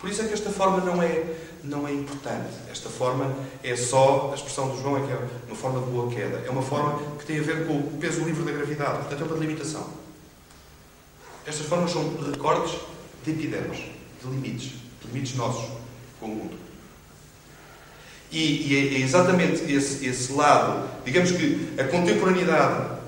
Por 0.00 0.08
isso 0.08 0.22
é 0.22 0.26
que 0.26 0.32
esta 0.32 0.50
forma 0.50 0.78
não 0.78 1.02
é, 1.02 1.24
não 1.62 1.86
é 1.86 1.92
importante. 1.92 2.48
Esta 2.70 2.88
forma 2.88 3.36
é 3.62 3.76
só, 3.76 4.30
a 4.32 4.34
expressão 4.34 4.70
do 4.70 4.80
João 4.80 4.96
é 4.96 5.06
que 5.06 5.12
é 5.12 5.18
uma 5.46 5.56
forma 5.56 5.80
de 5.80 5.90
boa 5.90 6.10
queda. 6.10 6.42
É 6.46 6.50
uma 6.50 6.62
forma 6.62 6.98
que 7.18 7.26
tem 7.26 7.38
a 7.38 7.42
ver 7.42 7.66
com 7.66 7.74
o 7.74 7.98
peso 8.00 8.24
livre 8.24 8.42
da 8.42 8.50
gravidade. 8.50 8.98
Portanto, 8.98 9.20
é 9.20 9.24
uma 9.24 9.34
delimitação. 9.34 9.86
Estas 11.46 11.66
formas 11.66 11.90
são 11.90 12.16
recortes 12.30 12.80
de 13.24 13.30
epidermos, 13.32 13.76
de 13.76 14.30
limites, 14.30 14.72
de 15.02 15.06
limites 15.08 15.36
nossos 15.36 15.68
com 16.18 16.26
o 16.26 16.34
mundo. 16.34 16.56
E, 18.30 18.72
e 18.72 18.96
é 18.96 18.98
exatamente 19.00 19.70
esse, 19.70 20.06
esse 20.06 20.32
lado, 20.32 20.88
digamos 21.04 21.32
que 21.32 21.74
a 21.78 21.84
contemporaneidade 21.84 23.00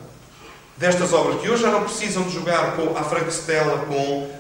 destas 0.77 1.13
obras, 1.13 1.41
que 1.41 1.49
hoje 1.49 1.63
já 1.63 1.71
não 1.71 1.85
precisam 1.85 2.25
de 2.25 2.31
jogar 2.35 2.75
com 2.75 2.97
a 2.97 3.05
Frank 3.05 3.33
Stella 3.33 3.87
com 3.87 4.25
uh, 4.25 4.31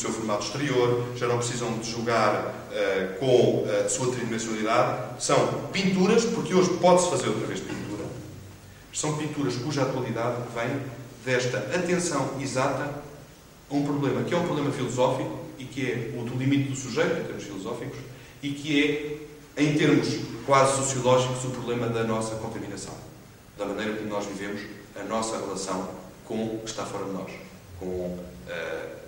seu 0.00 0.10
formato 0.10 0.44
exterior, 0.44 1.06
já 1.16 1.26
não 1.26 1.38
precisam 1.38 1.78
de 1.78 1.90
jogar 1.90 2.34
uh, 2.70 3.18
com 3.18 3.64
a 3.68 3.88
sua 3.88 4.10
tridimensionalidade, 4.12 5.22
são 5.22 5.68
pinturas, 5.72 6.24
porque 6.24 6.54
hoje 6.54 6.70
pode-se 6.80 7.10
fazer 7.10 7.28
outra 7.28 7.46
vez 7.46 7.60
pintura, 7.60 8.04
são 8.92 9.16
pinturas 9.16 9.56
cuja 9.56 9.82
atualidade 9.82 10.36
vem 10.54 10.80
desta 11.24 11.58
atenção 11.58 12.36
exata 12.40 13.02
a 13.70 13.74
um 13.74 13.84
problema 13.84 14.22
que 14.24 14.34
é 14.34 14.36
um 14.36 14.46
problema 14.46 14.72
filosófico 14.72 15.38
e 15.58 15.64
que 15.64 15.90
é 15.90 16.14
o 16.18 16.24
do 16.24 16.36
limite 16.36 16.70
do 16.70 16.76
sujeito, 16.76 17.20
em 17.20 17.24
termos 17.24 17.44
filosóficos, 17.44 17.98
e 18.42 18.50
que 18.50 19.20
é, 19.56 19.62
em 19.62 19.76
termos 19.76 20.08
quase 20.46 20.76
sociológicos, 20.76 21.44
o 21.44 21.50
problema 21.50 21.88
da 21.88 22.02
nossa 22.02 22.34
contaminação. 22.36 22.94
Da 23.58 23.66
maneira 23.66 23.94
como 23.94 24.08
nós 24.08 24.24
vivemos 24.24 24.62
a 24.98 25.04
nossa 25.04 25.36
relação 25.36 25.90
com 26.24 26.42
o 26.44 26.60
que 26.60 26.70
está 26.70 26.86
fora 26.86 27.04
de 27.04 27.12
nós. 27.12 27.30
Com, 27.78 27.86
uh, 27.86 28.99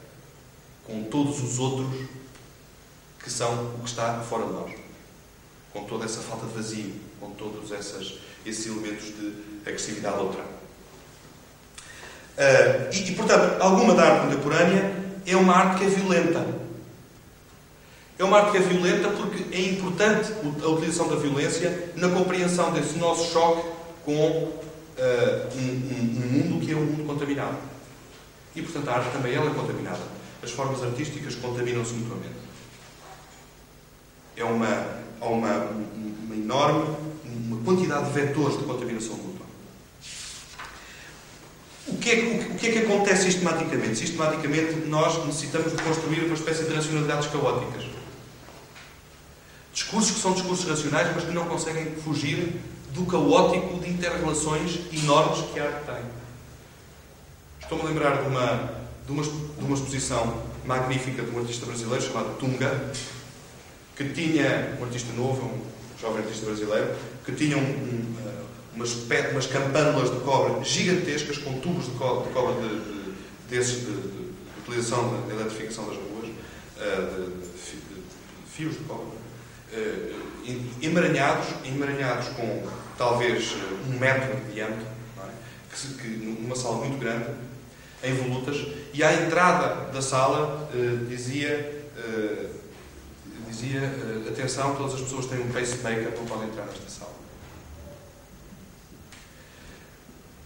com 0.87 1.05
todos 1.05 1.43
os 1.43 1.59
outros 1.59 1.89
que 3.23 3.31
são 3.31 3.71
o 3.77 3.79
que 3.83 3.89
está 3.89 4.21
fora 4.21 4.45
de 4.47 4.53
nós. 4.53 4.73
Com 5.73 5.85
toda 5.85 6.05
essa 6.05 6.21
falta 6.21 6.47
de 6.47 6.53
vazio, 6.55 6.93
com 7.21 7.31
todos 7.31 7.71
essas, 7.73 8.19
esses 8.45 8.67
elementos 8.67 9.07
de 9.07 9.33
agressividade 9.65 10.19
outra. 10.19 10.43
Uh, 10.43 12.93
e, 12.93 13.11
e, 13.11 13.15
portanto, 13.15 13.59
alguma 13.61 13.95
da 13.95 14.03
arte 14.03 14.27
contemporânea 14.27 14.95
é 15.27 15.37
uma 15.37 15.55
arte 15.55 15.79
que 15.79 15.85
é 15.85 15.89
violenta. 15.89 16.45
É 18.19 18.25
uma 18.25 18.39
arte 18.39 18.51
que 18.53 18.59
é 18.59 18.61
violenta 18.61 19.09
porque 19.11 19.45
é 19.55 19.61
importante 19.61 20.33
a 20.63 20.69
utilização 20.69 21.09
da 21.09 21.17
violência 21.17 21.93
na 21.97 22.09
compreensão 22.09 22.73
desse 22.73 22.97
nosso 22.99 23.33
choque 23.33 23.69
com 24.05 24.13
uh, 24.13 24.53
um, 25.55 25.59
um, 25.59 26.23
um, 26.23 26.29
mundo 26.29 26.65
que 26.65 26.73
é 26.73 26.77
um 26.77 26.85
mundo 26.85 27.05
contaminado. 27.07 27.59
E, 28.55 28.63
portanto, 28.63 28.89
a 28.89 28.95
arte 28.95 29.11
também 29.13 29.35
ela 29.35 29.51
é 29.51 29.55
contaminada. 29.55 30.22
As 30.43 30.51
formas 30.51 30.83
artísticas 30.83 31.35
contaminam-se 31.37 31.95
mutuamente. 31.95 32.35
É 34.37 34.45
uma, 34.45 34.87
há 35.21 35.27
uma, 35.27 35.71
uma 36.27 36.35
enorme 36.35 37.03
uma 37.53 37.63
quantidade 37.65 38.07
de 38.07 38.13
vetores 38.13 38.59
de 38.59 38.65
contaminação 38.65 39.17
mútua. 39.17 39.47
O 41.87 41.97
que, 41.97 42.11
é, 42.11 42.15
o 42.51 42.55
que 42.57 42.69
é 42.69 42.73
que 42.73 42.79
acontece 42.79 43.25
sistematicamente? 43.25 43.97
Sistematicamente, 43.97 44.75
nós 44.87 45.25
necessitamos 45.27 45.73
de 45.73 45.83
construir 45.83 46.25
uma 46.25 46.35
espécie 46.35 46.65
de 46.65 46.75
racionalidades 46.75 47.29
caóticas. 47.29 47.85
Discursos 49.73 50.13
que 50.13 50.21
são 50.21 50.33
discursos 50.33 50.69
racionais, 50.69 51.15
mas 51.15 51.25
que 51.25 51.33
não 51.33 51.47
conseguem 51.47 51.93
fugir 51.97 52.61
do 52.91 53.07
caótico 53.07 53.79
de 53.81 53.91
interrelações 53.91 54.81
enormes 54.93 55.45
que 55.51 55.59
a 55.59 55.65
arte 55.65 55.87
tem. 55.87 56.03
Estou-me 57.61 57.85
a 57.85 57.87
lembrar 57.89 58.23
de 58.23 58.29
uma, 58.29 58.82
de, 59.07 59.13
uma, 59.13 59.23
de 59.23 59.65
uma 59.65 59.75
exposição 59.75 60.43
magnífica 60.65 61.23
de 61.23 61.31
um 61.31 61.39
artista 61.39 61.67
brasileiro 61.67 62.03
chamado 62.03 62.39
Tunga, 62.39 62.93
que 63.97 64.09
tinha, 64.11 64.77
um 64.81 64.85
artista 64.85 65.13
novo, 65.15 65.47
um 65.47 65.63
jovem 66.01 66.23
artista 66.23 66.47
brasileiro, 66.47 66.95
que 67.25 67.33
tinha 67.33 67.57
um, 67.57 67.61
um, 67.61 68.17
uh, 68.19 68.45
umas, 68.75 68.95
umas 69.33 69.47
campânulas 69.47 70.11
de 70.11 70.21
cobre 70.21 70.65
gigantescas 70.65 71.39
com 71.39 71.61
tubos 71.61 71.87
de 71.87 71.93
cobre, 71.93 72.29
de, 72.29 72.35
cobre 72.35 72.55
de, 72.55 72.69
de, 72.69 73.15
desses 73.49 73.81
de, 73.81 73.93
de, 73.93 74.33
utilização 74.61 75.27
da 75.27 75.35
eletrificação 75.35 75.87
das 75.87 75.97
ruas, 75.97 76.29
uh, 76.29 77.31
de, 77.31 77.73
fios 78.51 78.75
de 78.75 78.85
cobre, 78.85 79.17
uh, 79.75 80.23
emaranhados, 80.81 81.49
emaranhados 81.65 82.29
com 82.29 82.67
talvez 82.97 83.55
um 83.89 83.99
metro 83.99 84.37
de 84.47 84.55
diâmetro, 84.55 84.87
é? 85.19 85.75
que, 85.75 85.95
que, 85.95 86.09
numa 86.09 86.57
sala 86.57 86.79
muito 86.79 86.99
grande, 86.99 87.27
em 88.03 88.15
volutas, 88.15 88.57
e 88.93 89.03
à 89.03 89.13
entrada 89.13 89.91
da 89.93 90.03
sala 90.03 90.69
uh, 90.75 91.07
dizia, 91.07 91.85
uh, 91.97 92.51
dizia 93.49 93.81
atenção, 94.29 94.75
todas 94.77 94.95
as 94.95 95.01
pessoas 95.03 95.27
têm 95.27 95.41
um 95.41 95.53
pacemaker, 95.53 96.13
não 96.17 96.27
podem 96.27 96.49
entrar 96.49 96.67
nesta 96.67 96.89
sala. 96.89 97.13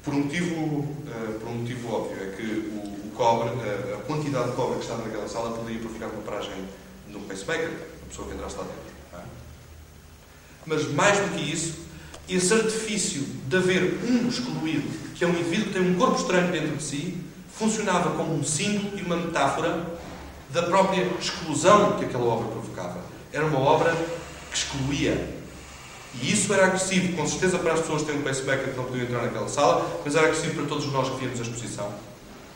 Por 0.02 0.14
um 0.14 0.20
motivo, 0.20 0.96
por 1.40 1.48
um 1.48 1.54
motivo 1.54 1.92
óbvio, 1.92 2.16
é 2.22 2.36
que 2.36 2.42
o, 2.42 3.08
o 3.08 3.12
cobre, 3.16 3.50
a 3.92 3.96
quantidade 4.06 4.50
de 4.50 4.54
cobre 4.54 4.76
que 4.76 4.84
estava 4.84 5.02
naquela 5.02 5.26
sala 5.26 5.56
poderia 5.56 5.80
provocar 5.80 6.06
uma 6.06 6.22
paragem 6.22 6.64
no 7.08 7.18
pacemaker, 7.20 7.70
a 8.04 8.08
pessoa 8.08 8.28
que 8.28 8.34
entrasse 8.34 8.56
lá 8.56 8.62
dentro. 8.62 8.96
Mas 10.66 10.92
mais 10.92 11.18
do 11.18 11.36
que 11.36 11.52
isso, 11.52 11.78
esse 12.28 12.52
artifício 12.52 13.22
de 13.22 13.56
haver 13.56 14.00
um 14.04 14.28
excluído, 14.28 14.88
que 15.14 15.24
é 15.24 15.26
um 15.26 15.30
indivíduo 15.30 15.66
que 15.66 15.72
tem 15.74 15.82
um 15.82 15.94
corpo 15.94 16.20
estranho 16.20 16.50
dentro 16.50 16.76
de 16.76 16.82
si, 16.82 17.16
funcionava 17.58 18.10
como 18.10 18.34
um 18.34 18.44
símbolo 18.44 18.98
e 18.98 19.02
uma 19.02 19.16
metáfora 19.16 19.84
da 20.50 20.62
própria 20.62 21.02
exclusão 21.18 21.96
que 21.98 22.04
aquela 22.04 22.24
obra 22.24 22.48
provocava. 22.48 23.00
Era 23.32 23.44
uma 23.44 23.58
obra 23.58 23.94
que 24.50 24.56
excluía. 24.56 25.36
E 26.20 26.32
isso 26.32 26.52
era 26.52 26.66
agressivo, 26.66 27.16
com 27.16 27.26
certeza, 27.26 27.58
para 27.58 27.74
as 27.74 27.80
pessoas 27.80 28.02
que 28.02 28.08
têm 28.08 28.18
um 28.18 28.22
pacemaker 28.22 28.70
que 28.70 28.76
não 28.76 28.84
podiam 28.84 29.04
entrar 29.04 29.22
naquela 29.22 29.48
sala, 29.48 30.00
mas 30.04 30.14
era 30.14 30.26
agressivo 30.26 30.54
para 30.54 30.64
todos 30.66 30.86
nós 30.92 31.08
que 31.10 31.16
víamos 31.16 31.38
a 31.38 31.42
exposição. 31.42 31.92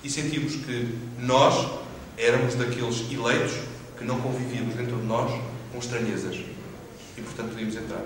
E 0.03 0.09
sentimos 0.09 0.55
que 0.55 0.99
nós 1.19 1.69
éramos 2.17 2.55
daqueles 2.55 3.11
eleitos 3.11 3.53
que 3.99 4.05
não 4.05 4.19
convivíamos 4.21 4.75
dentro 4.75 4.97
de 4.97 5.07
nós 5.07 5.31
com 5.73 5.79
estranhezas 5.79 6.37
e, 7.17 7.21
portanto, 7.21 7.51
podíamos 7.51 7.77
entrar. 7.77 8.03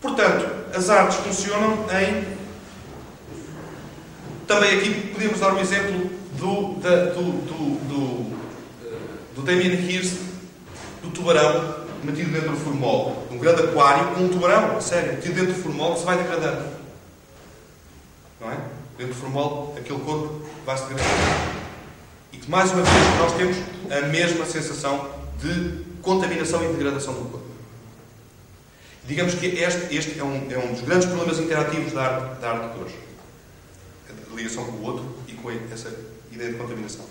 Portanto, 0.00 0.76
as 0.76 0.90
artes 0.90 1.16
funcionam 1.16 1.86
em. 1.90 2.38
Também 4.48 4.78
aqui 4.78 5.08
podemos 5.12 5.38
dar 5.38 5.52
um 5.52 5.60
exemplo 5.60 6.10
do, 6.38 6.80
da, 6.80 7.04
do, 7.12 7.22
do, 7.22 7.78
do, 7.86 8.36
do 9.36 9.42
Damien 9.42 9.74
Hirst, 9.74 10.16
do 11.02 11.10
tubarão 11.10 11.84
metido 12.02 12.32
dentro 12.32 12.52
do 12.52 12.56
formol. 12.56 13.26
Um 13.30 13.36
grande 13.36 13.64
aquário 13.64 14.14
com 14.14 14.24
um 14.24 14.28
tubarão, 14.30 14.80
sério, 14.80 15.12
metido 15.12 15.34
dentro 15.34 15.52
do 15.52 15.62
formol 15.62 15.94
se 15.98 16.04
vai 16.06 16.16
degradando. 16.16 16.64
Não 18.40 18.50
é? 18.50 18.56
Dentro 18.96 19.12
do 19.12 19.20
formol, 19.20 19.74
aquele 19.76 20.00
corpo 20.00 20.40
vai 20.64 20.78
se 20.78 20.84
degradando. 20.84 21.58
E 22.32 22.38
que, 22.38 22.50
mais 22.50 22.72
uma 22.72 22.82
vez, 22.82 23.18
nós 23.18 23.32
temos 23.34 23.56
a 23.90 24.06
mesma 24.06 24.46
sensação 24.46 25.10
de 25.42 25.84
contaminação 26.00 26.64
e 26.64 26.68
degradação 26.68 27.12
do 27.12 27.28
corpo. 27.28 27.46
Digamos 29.04 29.34
que 29.34 29.44
este, 29.44 29.94
este 29.94 30.18
é, 30.18 30.24
um, 30.24 30.50
é, 30.50 30.56
um, 30.56 30.72
dos 30.72 30.80
grandes 30.80 31.06
problemas 31.06 31.38
interativos 31.38 31.92
da 31.92 32.02
arte, 32.02 32.40
da 32.40 32.50
arte 32.50 32.74
de 32.74 32.84
hoje. 32.84 33.07
Ligação 34.38 34.64
com 34.64 34.72
o 34.72 34.84
outro 34.84 35.04
e 35.26 35.32
com 35.32 35.50
essa 35.50 35.92
ideia 36.30 36.52
de 36.52 36.58
contaminação. 36.58 37.04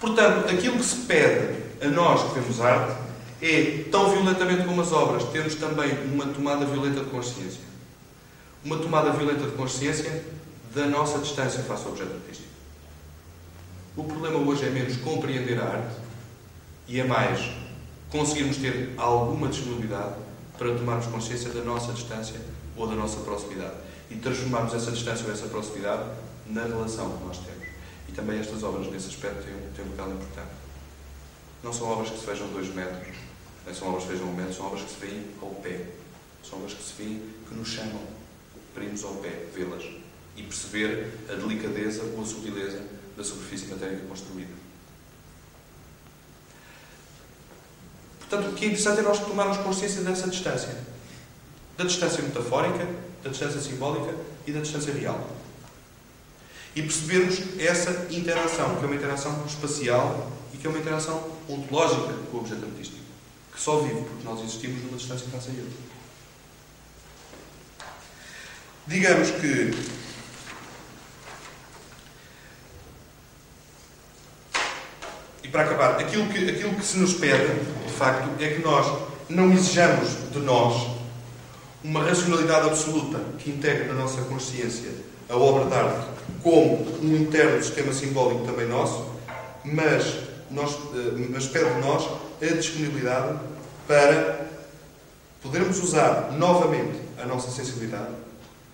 Portanto, 0.00 0.50
aquilo 0.50 0.76
que 0.78 0.84
se 0.84 0.96
pede 1.06 1.62
a 1.80 1.88
nós 1.88 2.22
que 2.24 2.40
vemos 2.40 2.60
arte 2.60 2.96
é, 3.40 3.84
tão 3.90 4.10
violentamente 4.10 4.64
como 4.64 4.82
as 4.82 4.92
obras, 4.92 5.24
termos 5.30 5.54
também 5.54 5.92
uma 6.12 6.26
tomada 6.26 6.66
violenta 6.66 7.04
de 7.04 7.10
consciência. 7.10 7.60
Uma 8.64 8.78
tomada 8.78 9.10
violenta 9.12 9.46
de 9.46 9.52
consciência 9.52 10.24
da 10.74 10.86
nossa 10.86 11.18
distância 11.18 11.62
face 11.62 11.84
ao 11.84 11.92
objeto 11.92 12.14
artístico. 12.14 12.48
O 13.96 14.04
problema 14.04 14.38
hoje 14.38 14.66
é 14.66 14.70
menos 14.70 14.96
compreender 14.98 15.60
a 15.60 15.64
arte 15.64 15.96
E 16.86 17.00
é 17.00 17.04
mais, 17.04 17.40
conseguirmos 18.08 18.56
ter 18.56 18.94
alguma 18.96 19.48
disponibilidade 19.48 20.14
para 20.58 20.74
tomarmos 20.74 21.06
consciência 21.06 21.50
da 21.50 21.62
nossa 21.62 21.92
distância 21.92 22.40
ou 22.76 22.86
da 22.86 22.94
nossa 22.94 23.20
proximidade 23.20 23.74
e 24.10 24.16
transformarmos 24.16 24.74
essa 24.74 24.90
distância 24.90 25.24
ou 25.26 25.32
essa 25.32 25.46
proximidade 25.46 26.10
na 26.46 26.64
relação 26.64 27.16
que 27.16 27.24
nós 27.24 27.38
temos. 27.38 27.68
E 28.08 28.12
também 28.12 28.40
estas 28.40 28.62
obras, 28.62 28.90
nesse 28.90 29.08
aspecto, 29.08 29.44
têm, 29.44 29.54
têm 29.74 29.84
um 29.84 29.88
bocado 29.88 30.12
importante. 30.12 30.50
Não 31.62 31.72
são 31.72 31.88
obras 31.88 32.10
que 32.10 32.18
se 32.18 32.26
vejam 32.26 32.48
dois 32.48 32.74
metros, 32.74 33.16
nem 33.64 33.74
são 33.74 33.88
obras 33.88 34.04
que 34.04 34.10
se 34.10 34.16
vejam 34.16 34.32
um 34.32 34.36
metro, 34.36 34.54
são 34.54 34.66
obras 34.66 34.82
que 34.82 34.90
se 34.90 35.00
veem 35.06 35.26
ao 35.40 35.50
pé. 35.50 35.86
São 36.42 36.58
obras 36.58 36.74
que 36.74 36.82
se 36.82 36.94
veem, 36.96 37.22
que 37.48 37.54
nos 37.54 37.68
chamam 37.68 38.00
para 38.74 38.84
irmos 38.84 39.04
ao 39.04 39.14
pé, 39.16 39.46
vê-las 39.54 39.84
e 40.36 40.42
perceber 40.42 41.12
a 41.28 41.34
delicadeza 41.34 42.02
ou 42.02 42.22
a 42.22 42.26
subtileza 42.26 42.82
da 43.16 43.22
superfície 43.22 43.66
matérica 43.66 44.06
construída. 44.06 44.52
Portanto, 48.20 48.50
o 48.50 48.54
que 48.54 48.64
é 48.64 48.68
interessante 48.68 49.00
é 49.00 49.02
nós 49.02 49.18
tomarmos 49.18 49.58
consciência 49.58 50.02
dessa 50.02 50.28
distância. 50.28 50.74
Da 51.76 51.84
distância 51.84 52.22
metafórica, 52.22 52.86
da 53.22 53.30
distância 53.30 53.60
simbólica 53.60 54.14
e 54.46 54.52
da 54.52 54.60
distância 54.60 54.92
real. 54.92 55.28
E 56.74 56.82
percebermos 56.82 57.40
essa 57.58 58.06
interação, 58.10 58.76
que 58.76 58.84
é 58.84 58.86
uma 58.86 58.94
interação 58.94 59.44
espacial 59.46 60.30
e 60.54 60.56
que 60.56 60.66
é 60.66 60.70
uma 60.70 60.78
interação 60.78 61.30
ontológica 61.48 62.14
com 62.30 62.36
o 62.36 62.40
objeto 62.40 62.64
artístico, 62.64 63.02
que 63.52 63.60
só 63.60 63.80
vive 63.80 64.02
porque 64.02 64.24
nós 64.24 64.40
existimos 64.40 64.82
numa 64.84 64.96
distância 64.96 65.26
que 65.26 65.32
passa 65.32 65.50
a 65.50 65.52
ele. 65.52 65.72
Digamos 68.86 69.30
que 69.32 69.70
e 75.42 75.48
para 75.48 75.62
acabar, 75.62 76.00
aquilo 76.00 76.26
que, 76.28 76.50
aquilo 76.50 76.74
que 76.74 76.84
se 76.84 76.98
nos 76.98 77.14
pede, 77.14 77.54
de 77.86 77.92
facto, 77.92 78.28
é 78.40 78.48
que 78.54 78.60
nós 78.60 79.10
não 79.28 79.52
exijamos 79.52 80.30
de 80.32 80.38
nós 80.38 80.99
uma 81.82 82.04
racionalidade 82.04 82.68
absoluta 82.68 83.18
que 83.38 83.50
integre 83.50 83.88
na 83.88 83.94
nossa 83.94 84.22
consciência 84.22 84.90
a 85.28 85.36
obra 85.36 85.64
de 85.64 85.74
arte 85.74 86.06
como 86.42 86.86
um 87.02 87.16
interno 87.16 87.62
sistema 87.62 87.92
simbólico 87.92 88.44
também 88.44 88.66
nosso, 88.66 89.10
mas, 89.64 90.20
nós, 90.50 90.72
eh, 90.94 91.28
mas 91.30 91.46
pede 91.46 91.74
de 91.74 91.80
nós 91.80 92.08
a 92.42 92.54
disponibilidade 92.54 93.38
para 93.86 94.46
podermos 95.42 95.82
usar 95.82 96.32
novamente 96.32 97.00
a 97.18 97.26
nossa 97.26 97.50
sensibilidade, 97.50 98.14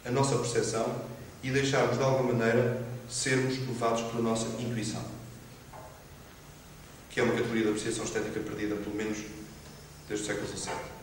a 0.04 0.10
nossa 0.10 0.36
percepção 0.36 0.86
e 1.42 1.50
deixarmos 1.50 1.98
de 1.98 2.02
alguma 2.02 2.32
maneira 2.32 2.82
sermos 3.08 3.58
levados 3.58 4.02
pela 4.02 4.22
nossa 4.22 4.46
intuição, 4.60 5.02
que 7.10 7.20
é 7.20 7.22
uma 7.22 7.34
categoria 7.34 7.64
de 7.64 7.68
apreciação 7.68 8.04
estética 8.04 8.40
perdida, 8.40 8.74
pelo 8.76 8.94
menos 8.94 9.18
desde 10.08 10.24
o 10.24 10.26
século 10.26 10.48
XVII. 10.48 10.95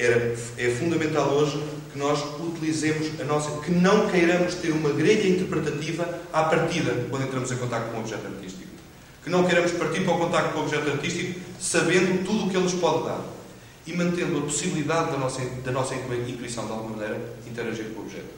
Era, 0.00 0.34
é 0.56 0.70
fundamental 0.70 1.28
hoje 1.28 1.62
que 1.92 1.98
nós 1.98 2.24
utilizemos 2.40 3.20
a 3.20 3.24
nossa. 3.24 3.60
que 3.60 3.70
não 3.70 4.08
queiramos 4.08 4.54
ter 4.54 4.70
uma 4.70 4.88
grelha 4.90 5.28
interpretativa 5.28 6.20
à 6.32 6.44
partida 6.44 7.06
quando 7.10 7.24
entramos 7.24 7.52
em 7.52 7.56
contato 7.56 7.90
com 7.90 7.98
o 7.98 8.00
objeto 8.00 8.26
artístico. 8.26 8.70
Que 9.22 9.28
não 9.28 9.44
queiramos 9.44 9.72
partir 9.72 10.00
para 10.04 10.14
o 10.14 10.18
contato 10.18 10.54
com 10.54 10.60
o 10.60 10.62
objeto 10.62 10.90
artístico 10.90 11.38
sabendo 11.60 12.24
tudo 12.24 12.46
o 12.46 12.50
que 12.50 12.56
ele 12.56 12.64
nos 12.64 12.72
pode 12.72 13.04
dar 13.04 13.22
e 13.86 13.92
mantendo 13.92 14.38
a 14.38 14.42
possibilidade 14.42 15.10
da 15.10 15.18
nossa, 15.18 15.44
da 15.44 15.70
nossa 15.70 15.94
intuição, 15.94 16.64
de 16.64 16.72
alguma 16.72 16.96
maneira, 16.96 17.20
interagir 17.46 17.90
com 17.90 18.00
o 18.00 18.04
objeto. 18.04 18.28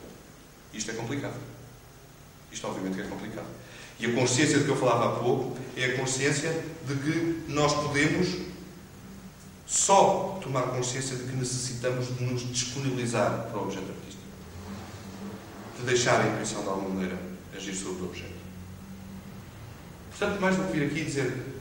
Isto 0.73 0.91
é 0.91 0.93
complicado. 0.95 1.35
Isto, 2.51 2.67
obviamente, 2.67 2.99
é 2.99 3.03
complicado. 3.03 3.47
E 3.99 4.05
a 4.05 4.13
consciência 4.13 4.57
de 4.57 4.65
que 4.65 4.69
eu 4.69 4.75
falava 4.75 5.05
há 5.05 5.19
pouco 5.19 5.55
é 5.77 5.85
a 5.85 5.97
consciência 5.97 6.51
de 6.85 6.95
que 6.95 7.43
nós 7.47 7.73
podemos 7.73 8.27
só 9.73 10.39
tomar 10.39 10.67
consciência 10.67 11.17
de 11.17 11.23
que 11.23 11.35
necessitamos 11.35 12.15
de 12.15 12.23
nos 12.23 12.47
disponibilizar 12.53 13.47
para 13.49 13.57
o 13.57 13.63
objeto 13.63 13.89
artístico. 13.89 14.21
De 15.79 15.85
deixar 15.85 16.21
a 16.21 16.27
intuição 16.27 16.61
de 16.61 16.69
alguma 16.69 16.89
maneira 16.89 17.17
agir 17.55 17.73
sobre 17.73 18.03
o 18.03 18.05
objeto. 18.05 18.35
Portanto, 20.11 20.39
mais 20.39 20.55
do 20.55 20.65
que 20.65 20.73
vir 20.73 20.85
aqui 20.85 21.03
dizer 21.03 21.55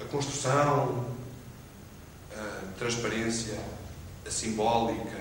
a 0.00 0.04
construção, 0.04 1.04
a 2.32 2.78
transparência, 2.78 3.58
a 4.24 4.30
simbólica, 4.30 5.18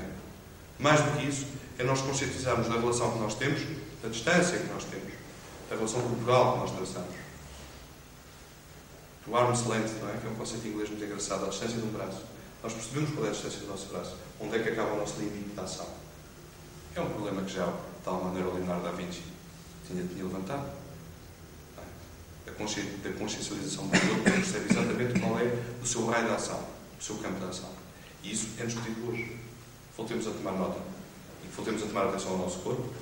mais 0.77 1.01
do 1.01 1.17
que 1.17 1.27
isso, 1.27 1.47
é 1.79 1.83
nós 1.83 2.01
conscientizarmos 2.01 2.67
da 2.67 2.75
relação 2.75 3.13
que 3.13 3.19
nós 3.19 3.33
temos, 3.33 3.61
da 4.03 4.09
distância 4.09 4.59
que 4.59 4.71
nós 4.71 4.83
temos, 4.83 5.11
da 5.71 5.75
relação 5.75 6.01
cultural 6.03 6.53
que 6.53 6.59
nós 6.59 6.71
traçamos 6.71 7.24
o 9.27 9.35
arm's 9.35 9.65
length, 9.65 9.99
não 10.01 10.09
é? 10.09 10.17
que 10.17 10.27
é 10.27 10.29
um 10.29 10.35
conceito 10.35 10.67
inglês 10.67 10.89
muito 10.89 11.03
engraçado, 11.03 11.45
a 11.45 11.49
distância 11.49 11.77
de 11.77 11.83
um 11.83 11.91
braço. 11.91 12.21
Nós 12.61 12.73
percebemos 12.73 13.11
qual 13.11 13.25
é 13.25 13.29
a 13.29 13.31
distância 13.31 13.59
do 13.59 13.67
nosso 13.67 13.87
braço, 13.87 14.15
onde 14.39 14.55
é 14.55 14.59
que 14.63 14.69
acaba 14.69 14.93
o 14.93 14.97
nosso 14.97 15.19
limite 15.19 15.49
de 15.49 15.59
ação. 15.59 15.87
É 16.95 17.01
um 17.01 17.09
problema 17.09 17.41
que 17.41 17.53
já, 17.53 17.65
de 17.65 18.03
tal 18.03 18.23
maneira, 18.23 18.47
o 18.47 18.53
Leonardo 18.53 18.83
da 18.83 18.91
Vinci 18.91 19.23
tinha, 19.87 20.05
tinha 20.05 20.23
levantado. 20.23 20.67
É? 21.77 22.49
A, 22.49 22.53
consci, 22.53 22.81
a 22.81 23.19
consciencialização 23.19 23.87
do 23.87 23.95
outro 23.95 24.23
percebe 24.23 24.71
exatamente 24.71 25.19
qual 25.19 25.39
é 25.39 25.63
o 25.81 25.85
seu 25.85 26.05
raio 26.05 26.27
de 26.27 26.33
ação, 26.33 26.63
o 26.99 27.03
seu 27.03 27.15
campo 27.17 27.39
de 27.39 27.45
ação. 27.45 27.69
E 28.23 28.31
isso 28.31 28.49
é 28.59 28.65
discutido 28.65 29.09
hoje. 29.09 29.37
Voltemos 29.97 30.27
a 30.27 30.31
tomar 30.31 30.51
nota. 30.51 30.79
E 31.43 31.47
voltemos 31.55 31.83
a 31.83 31.87
tomar 31.87 32.05
atenção 32.05 32.31
ao 32.31 32.37
nosso 32.37 32.59
corpo. 32.59 32.93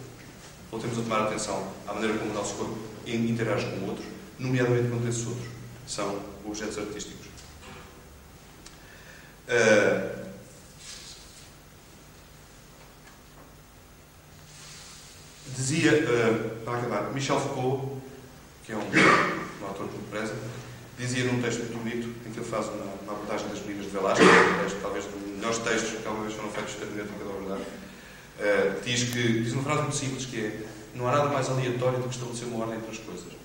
Voltemos 0.71 0.97
a 0.97 1.01
tomar 1.01 1.27
atenção 1.27 1.67
à 1.87 1.93
maneira 1.93 2.17
como 2.17 2.31
o 2.31 2.33
nosso 2.33 2.55
corpo 2.55 2.77
interage 3.05 3.65
com 3.65 3.85
o 3.85 3.89
outro, 3.89 4.05
nomeadamente 4.39 4.89
com 4.89 5.07
esses 5.07 5.27
outros 5.27 5.52
são 5.87 6.19
objetos 6.45 6.77
artísticos. 6.77 7.27
Uh, 9.47 10.23
dizia, 15.55 15.91
uh, 15.91 16.63
para 16.63 16.77
acabar, 16.77 17.13
Michel 17.13 17.39
Foucault, 17.39 18.01
que 18.65 18.71
é 18.71 18.75
um, 18.75 18.79
um 19.61 19.67
autor 19.67 19.89
que 19.89 19.97
me 19.97 20.07
preza, 20.09 20.35
dizia 20.97 21.25
num 21.25 21.41
texto 21.41 21.59
muito 21.59 21.77
bonito, 21.77 22.07
em 22.27 22.31
que 22.31 22.39
ele 22.39 22.49
faz 22.49 22.67
uma, 22.67 22.85
uma 23.03 23.13
abordagem 23.13 23.47
das 23.49 23.59
medidas 23.59 23.85
de 23.85 23.91
Velázquez, 23.91 24.27
um 24.27 25.19
dos 25.19 25.35
melhores 25.35 25.57
textos 25.59 25.99
que 25.99 26.07
alguma 26.07 26.25
vez 26.25 26.35
foram 26.35 26.51
feitos 26.51 26.75
da 26.75 26.85
hermenêutica 26.85 27.25
da 27.25 27.33
verdade, 27.33 27.63
uh, 28.39 28.81
diz, 28.83 29.03
que, 29.03 29.43
diz 29.43 29.53
uma 29.53 29.63
frase 29.63 29.81
muito 29.81 29.95
simples 29.95 30.25
que 30.25 30.45
é 30.45 30.65
não 30.95 31.07
há 31.07 31.11
nada 31.11 31.29
mais 31.29 31.49
aleatório 31.49 31.97
do 31.99 32.07
que 32.07 32.15
estabelecer 32.15 32.47
uma 32.47 32.65
ordem 32.65 32.77
entre 32.77 32.91
as 32.91 32.99
coisas. 32.99 33.42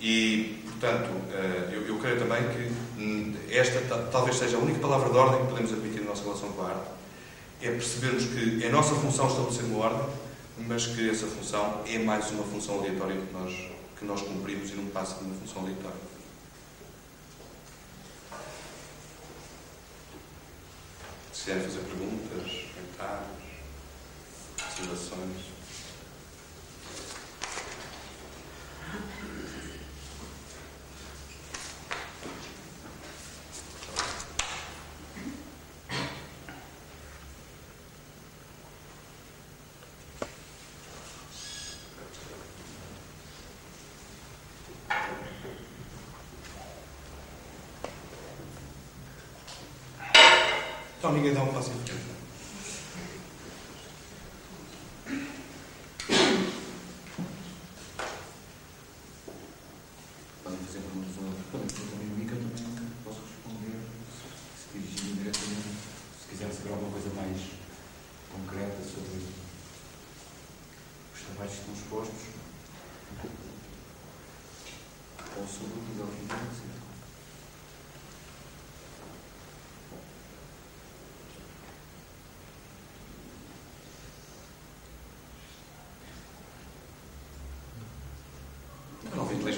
E, 0.00 0.62
portanto, 0.64 1.10
eh, 1.32 1.82
eu, 1.88 1.98
creio 1.98 2.18
também 2.18 2.42
que 2.48 3.54
esta 3.54 3.80
talvez 4.12 4.36
seja 4.36 4.56
a 4.56 4.60
única 4.60 4.78
palavra 4.78 5.08
de 5.10 5.16
ordem 5.16 5.40
que 5.40 5.46
podemos 5.48 5.72
admitir 5.72 6.02
na 6.02 6.10
nossa 6.10 6.22
relação 6.22 6.52
com 6.52 6.62
a 6.62 6.68
arte. 6.68 6.90
É 7.62 7.70
percebermos 7.70 8.24
que 8.26 8.62
é 8.62 8.68
a 8.68 8.72
nossa 8.72 8.94
função 8.94 9.28
estabelecer 9.28 9.64
uma 9.64 9.84
ordem, 9.84 10.06
mas 10.58 10.86
que 10.86 11.08
essa 11.08 11.26
função 11.26 11.82
é 11.86 11.98
mais 11.98 12.30
uma 12.30 12.44
função 12.44 12.78
aleatória 12.78 13.16
que 13.16 13.32
nós, 13.32 13.54
que 13.98 14.04
nós 14.04 14.20
cumprimos 14.20 14.70
e 14.70 14.74
não 14.74 14.86
passa 14.86 15.16
de 15.16 15.24
uma 15.24 15.34
função 15.34 15.62
aleatória. 15.62 15.96
Se 21.32 21.44
quiserem 21.44 21.62
fazer 21.62 21.80
perguntas, 21.80 22.52
comentários, 22.74 23.28
observações. 24.62 25.55
Então 51.16 51.24
ninguém 51.24 51.34
dá 51.34 51.50
um 51.50 51.54
passo 51.54 51.70
em 51.70 51.78
frente. 51.78 52.04
Podem 60.44 60.58
fazer 60.58 60.80
perguntas 60.80 61.16
ou 61.16 61.32
podem 61.50 61.68
pôr 61.68 61.86
também 61.88 62.08
o 62.08 62.16
Mica, 62.18 62.36
também 62.36 62.90
posso 63.02 63.20
responder, 63.22 63.80
se 64.60 64.78
dirigir 64.78 65.16
diretamente, 65.16 65.72
se 66.20 66.28
quiser 66.28 66.52
saber 66.52 66.72
alguma 66.74 66.92
coisa 66.92 67.08
mais 67.14 67.40
concreta 68.30 68.82
sobre 68.82 69.24
os 71.14 71.20
trabalhos 71.22 71.54
que 71.54 71.60
estão 71.60 71.74
expostos 71.74 72.26
ou 75.34 75.46
sobre 75.46 75.78
o 75.78 75.80
que 75.80 75.98
é 75.98 76.04
o 76.04 76.26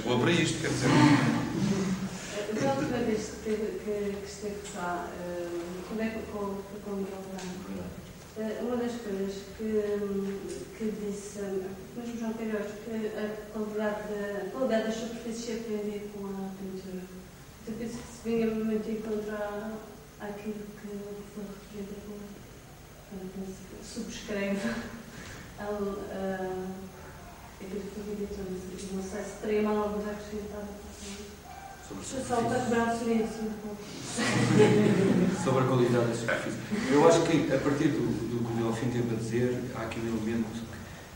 Lisboa 0.09 0.20
para 0.24 0.32
isto, 0.32 0.60
quer 0.62 0.70
dizer. 0.70 0.89
que, 3.05 3.12
esteve, 3.12 3.78
que, 3.85 4.16
que 4.16 4.26
esteve 4.26 4.56
cá, 4.72 5.06
uh, 5.06 5.85
quando 5.86 6.01
é 6.01 6.09
que 6.09 6.32
com, 6.32 6.56
com 6.82 6.90
o 6.93 7.06
uh, 8.39 8.66
uma 8.66 8.76
das 8.78 8.93
coisas 8.93 9.35
que, 9.59 9.68
que 10.78 10.85
disse, 10.93 11.40
mesmo 11.94 12.18
João 12.18 12.32
Queiroz, 12.32 12.68
que 12.86 12.90
a 13.18 13.52
qualidade, 13.52 14.47
a 14.47 14.51
qualidade 14.51 14.85
das 14.86 14.94
superfícies 14.94 15.60
aprendia 15.60 16.01
com 16.14 16.24
a 16.24 16.48
pintura. 16.56 17.05
Então 17.62 17.74
penso 17.78 17.98
que 17.98 18.09
se 18.09 18.24
vinha 18.24 18.47
muito 18.47 18.90
encontrar 18.90 19.72
aquilo 20.20 20.64
que 20.80 20.89
foi 21.35 21.44
referido. 21.76 21.98
Subscreve 23.85 24.56
foi 25.60 25.98
dito, 26.12 26.77
não 28.93 29.03
sei 29.03 29.23
se 29.23 29.31
teria 29.43 29.62
mal 29.62 29.77
alguma 29.77 30.11
acrescentada. 30.11 30.66
Só 32.03 32.36
para 32.36 32.61
quebrar 32.61 32.95
o 32.95 32.99
silêncio 32.99 33.43
um 33.43 33.53
pouco. 33.62 33.82
Sobre 35.43 35.65
a 35.65 35.66
qualidade 35.66 36.07
da 36.07 36.15
superfície. 36.15 36.59
Eu 36.90 37.09
acho 37.09 37.23
que, 37.23 37.53
a 37.53 37.59
partir 37.59 37.89
do, 37.89 38.05
do 38.28 38.45
que 38.45 38.53
o 38.53 38.57
Delfim 38.57 38.90
teve 38.90 39.15
a 39.15 39.19
dizer, 39.19 39.65
há 39.74 39.82
aqui 39.82 40.01
um 40.01 40.09
elemento 40.09 40.62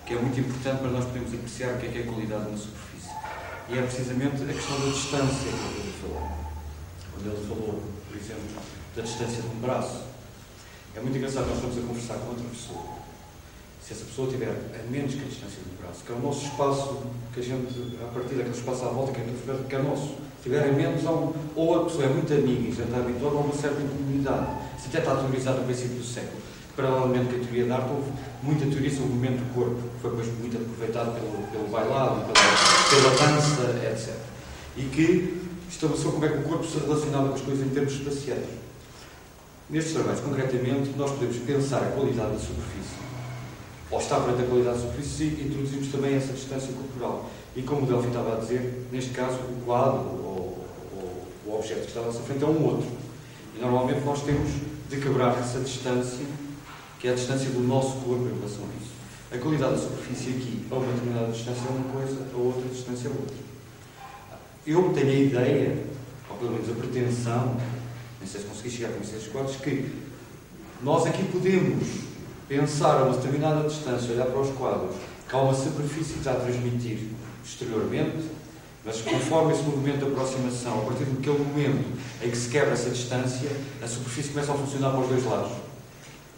que 0.06 0.14
é 0.14 0.18
muito 0.18 0.40
importante 0.40 0.80
para 0.80 0.90
nós 0.90 1.04
podermos 1.04 1.34
apreciar 1.34 1.74
o 1.74 1.78
que 1.78 1.86
é, 1.86 1.90
que 1.90 1.98
é 1.98 2.02
a 2.02 2.06
qualidade 2.06 2.50
na 2.50 2.56
superfície. 2.56 3.10
E 3.68 3.78
é 3.78 3.82
precisamente 3.82 4.42
a 4.42 4.52
questão 4.52 4.80
da 4.80 4.86
distância 4.86 5.50
que 5.52 5.80
ele 5.80 5.94
falou. 6.00 6.28
Quando 7.12 7.26
ele 7.26 7.46
falou, 7.48 7.82
por 8.08 8.16
exemplo, 8.16 8.62
da 8.96 9.02
distância 9.02 9.42
de 9.42 9.48
um 9.48 9.60
braço. 9.60 10.04
É 10.94 11.00
muito 11.00 11.16
engraçado, 11.16 11.46
nós 11.46 11.56
estamos 11.56 11.78
a 11.78 11.80
conversar 11.82 12.14
com 12.14 12.28
outra 12.28 12.44
pessoa 12.48 13.01
se 13.86 13.92
essa 13.92 14.04
pessoa 14.04 14.28
tiver 14.28 14.48
a 14.48 14.90
menos 14.90 15.14
que 15.14 15.20
a 15.20 15.24
distância 15.24 15.58
do 15.58 15.82
braço, 15.82 16.04
que 16.06 16.12
é 16.12 16.14
o 16.14 16.20
nosso 16.20 16.46
espaço, 16.46 16.98
que 17.34 17.40
a 17.40 17.42
gente, 17.42 17.98
a 18.00 18.06
partir 18.14 18.34
daquele 18.36 18.56
espaço 18.56 18.84
à 18.84 18.88
volta, 18.88 19.12
que 19.12 19.20
é, 19.20 19.24
que 19.68 19.74
é 19.74 19.82
nosso, 19.82 20.14
tiver 20.42 20.62
a 20.62 20.72
menos, 20.72 21.02
ou 21.56 21.80
a 21.80 21.84
pessoa 21.84 22.04
é 22.04 22.08
muito 22.08 22.32
amiga 22.32 22.68
e 22.68 22.72
já 22.72 22.84
está 22.84 22.98
habituada 22.98 23.36
a 23.36 23.40
uma 23.40 23.54
certa 23.54 23.82
incomunidade. 23.82 24.46
Se 24.78 24.86
até 24.88 24.98
está 24.98 25.16
teorizado 25.16 25.58
no 25.58 25.64
princípio 25.64 25.96
do 25.96 26.04
século, 26.04 26.40
paralelamente 26.76 27.34
com 27.34 27.40
a 27.40 27.44
teoria 27.44 27.66
da 27.66 27.74
arte, 27.76 27.90
houve 27.90 28.10
muita 28.42 28.66
teoria 28.66 28.90
sobre 28.90 29.04
o 29.04 29.14
movimento 29.14 29.38
do 29.42 29.54
corpo, 29.54 29.82
que 29.82 30.00
foi 30.00 30.10
depois 30.10 30.38
muito 30.38 30.56
aproveitado 30.56 31.14
pelo, 31.14 31.46
pelo 31.50 31.68
bailado, 31.68 32.20
pela, 32.22 32.34
pela 32.88 33.10
dança, 33.18 33.62
etc. 33.90 34.14
E 34.76 34.82
que 34.84 35.42
estabeleceu 35.68 36.12
como 36.12 36.24
é 36.24 36.28
que 36.28 36.38
o 36.38 36.42
corpo 36.42 36.64
se 36.64 36.78
relacionava 36.78 37.28
com 37.30 37.34
as 37.34 37.40
coisas 37.42 37.66
em 37.66 37.70
termos 37.70 37.92
espaciais. 37.92 38.46
Nestes 39.68 39.94
trabalhos, 39.94 40.20
concretamente, 40.20 40.90
nós 40.96 41.10
podemos 41.10 41.36
pensar 41.38 41.82
a 41.82 41.90
qualidade 41.92 42.32
da 42.32 42.38
superfície 42.38 43.02
ou 43.92 43.98
está 43.98 44.18
perante 44.18 44.42
a 44.42 44.46
qualidade 44.46 44.78
da 44.78 44.86
superfície, 44.86 45.26
introduzimos 45.26 45.88
também 45.88 46.14
essa 46.14 46.32
distância 46.32 46.72
corporal. 46.72 47.30
E 47.54 47.60
como 47.60 47.82
o 47.82 47.86
Delphi 47.86 48.08
estava 48.08 48.36
a 48.36 48.40
dizer, 48.40 48.86
neste 48.90 49.10
caso, 49.10 49.36
o 49.36 49.62
quadro 49.66 50.00
ou, 50.00 50.66
ou 50.96 51.28
o 51.46 51.54
objeto 51.58 51.82
que 51.82 51.88
está 51.88 52.00
à 52.00 52.04
nossa 52.04 52.20
frente 52.20 52.42
é 52.42 52.46
um 52.46 52.64
outro. 52.64 52.88
E 53.54 53.60
normalmente 53.60 54.00
nós 54.00 54.22
temos 54.22 54.50
de 54.88 54.96
quebrar 54.96 55.38
essa 55.38 55.60
distância, 55.60 56.24
que 56.98 57.06
é 57.06 57.10
a 57.10 57.14
distância 57.14 57.50
do 57.50 57.60
nosso 57.60 57.96
corpo 57.96 58.24
em 58.24 58.34
relação 58.38 58.64
a 58.64 58.82
isso. 58.82 58.92
A 59.30 59.38
qualidade 59.38 59.72
da 59.72 59.78
superfície 59.78 60.30
aqui, 60.30 60.64
a 60.70 60.74
uma 60.74 60.86
determinada 60.86 61.32
distância 61.32 61.62
é 61.68 61.70
uma 61.70 61.92
coisa, 61.92 62.26
a 62.32 62.36
outra 62.38 62.68
distância 62.70 63.08
é 63.08 63.10
outra. 63.10 63.36
Eu 64.66 64.92
tenho 64.94 65.10
a 65.10 65.14
ideia, 65.14 65.84
ou 66.30 66.36
pelo 66.38 66.52
menos 66.52 66.70
a 66.70 66.72
pretensão, 66.72 67.56
nem 68.18 68.26
sei 68.26 68.40
se 68.40 68.46
consegui 68.46 68.70
chegar 68.70 68.92
com 68.92 69.02
esses 69.02 69.26
quadros, 69.28 69.56
que 69.56 69.90
nós 70.82 71.04
aqui 71.04 71.24
podemos 71.24 72.11
pensar 72.52 72.98
a 72.98 73.04
uma 73.04 73.16
determinada 73.16 73.66
distância, 73.66 74.12
olhar 74.12 74.26
para 74.26 74.40
os 74.40 74.50
quadros, 74.50 74.94
que 75.26 75.34
há 75.34 75.38
uma 75.38 75.54
superfície 75.54 76.12
que 76.12 76.18
está 76.18 76.32
a 76.32 76.34
transmitir 76.34 76.98
exteriormente, 77.42 78.30
mas 78.84 79.00
conforme 79.00 79.54
esse 79.54 79.62
movimento 79.62 80.04
de 80.04 80.12
aproximação, 80.12 80.80
a 80.80 80.84
partir 80.84 81.04
daquele 81.04 81.38
momento 81.38 81.86
em 82.22 82.30
que 82.30 82.36
se 82.36 82.50
quebra 82.50 82.72
essa 82.72 82.90
distância, 82.90 83.48
a 83.82 83.86
superfície 83.86 84.30
começa 84.30 84.52
a 84.52 84.54
funcionar 84.54 84.90
para 84.90 85.00
os 85.00 85.08
dois 85.08 85.24
lados. 85.24 85.52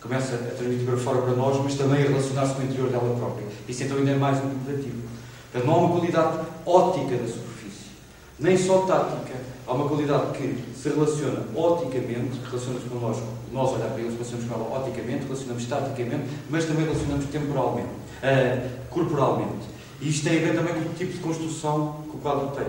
Começa 0.01 0.35
a 0.35 0.55
transmitir 0.55 0.87
para 0.87 0.99
fora 0.99 1.23
para 1.23 1.35
nós, 1.35 1.61
mas 1.65 1.75
também 1.75 2.03
a 2.03 2.07
relacionar-se 2.07 2.55
com 2.55 2.61
o 2.61 2.65
interior 2.65 2.91
dela 2.91 3.17
própria. 3.17 3.47
Isso 3.67 3.83
então 3.83 3.97
ainda 3.97 4.13
é 4.13 4.17
mais 4.17 4.39
interpretativo. 4.39 5.03
Portanto, 5.51 5.67
não 5.67 5.75
há 5.75 5.79
uma 5.79 5.99
qualidade 5.99 6.39
ótica 6.65 7.17
da 7.17 7.27
superfície, 7.27 7.91
nem 8.39 8.57
só 8.57 8.81
tática. 8.83 9.35
Há 9.67 9.73
uma 9.73 9.89
qualidade 9.89 10.37
que 10.37 10.63
se 10.79 10.91
relaciona 10.91 11.41
oticamente, 11.57 12.39
que 12.39 12.51
relaciona-se 12.51 12.87
connosco, 12.87 13.27
nós 13.55 13.73
olhar 13.73 13.89
para 13.89 14.01
eles, 14.01 14.15
relacionamos 14.15 14.51
com 14.51 14.55
ela 14.55 14.81
oticamente, 14.81 15.25
relacionamos 15.25 15.65
taticamente, 15.67 16.25
mas 16.51 16.65
também 16.65 16.85
relacionamos 16.85 17.25
temporalmente, 17.27 17.89
uh, 17.89 18.71
corporalmente. 18.91 19.65
E 20.01 20.09
isto 20.09 20.25
tem 20.25 20.39
a 20.39 20.41
ver 20.41 20.57
também 20.57 20.75
com 20.75 20.91
o 20.91 20.95
tipo 20.95 21.13
de 21.13 21.19
construção 21.21 22.05
que 22.11 22.17
o 22.17 22.21
quadro 22.21 22.49
tem. 22.49 22.67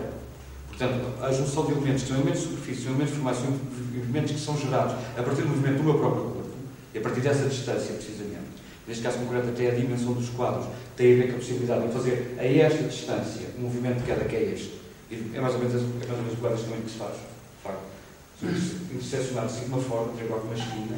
Portanto, 0.70 1.24
a 1.24 1.32
junção 1.32 1.66
de 1.66 1.72
elementos 1.72 2.04
que 2.04 2.10
são 2.10 2.18
elementos 2.18 2.42
de 2.42 2.48
superfície, 2.50 2.86
elementos 2.86 3.10
de 3.10 3.16
formação, 3.16 3.48
elementos 3.96 4.32
que 4.32 4.40
são 4.40 4.58
gerados 4.58 4.94
a 5.18 5.24
partir 5.24 5.42
do 5.42 5.50
movimento 5.50 5.78
do 5.78 5.84
meu 5.84 5.96
próprio 5.96 6.24
corpo, 6.24 6.50
e 6.94 6.98
a 7.00 7.02
partir 7.02 7.22
dessa 7.22 7.50
distância, 7.50 7.96
precisamente. 7.96 8.46
Neste 8.88 9.02
caso 9.02 9.18
concreto, 9.18 9.50
até 9.50 9.72
a 9.72 9.74
dimensão 9.74 10.14
dos 10.14 10.30
quadros 10.30 10.68
tem 10.96 11.14
a 11.14 11.16
ver 11.16 11.28
com 11.30 11.34
a 11.34 11.40
possibilidade 11.40 11.88
de 11.88 11.94
fazer 11.94 12.36
a 12.38 12.46
esta 12.46 12.84
distância 12.84 13.48
um 13.58 13.64
movimento 13.64 13.98
de 14.00 14.04
queda 14.04 14.26
que 14.26 14.36
é 14.36 14.44
este. 14.54 14.80
E 15.10 15.32
é 15.34 15.42
mais 15.42 15.56
ou 15.56 15.62
menos, 15.62 15.74
é 15.74 15.78
mais 15.80 16.10
ou 16.12 16.18
menos 16.18 16.34
o 16.34 16.38
quadro 16.38 16.58
que 16.58 16.92
se 16.92 16.98
faz, 16.98 17.14
de 17.14 17.64
facto 17.64 17.95
interseccionar 18.44 19.46
assim 19.46 19.66
de 19.66 19.70
uma 19.70 19.82
forma, 19.82 20.14
triangular 20.14 20.44
uma 20.44 20.54
esquina, 20.54 20.98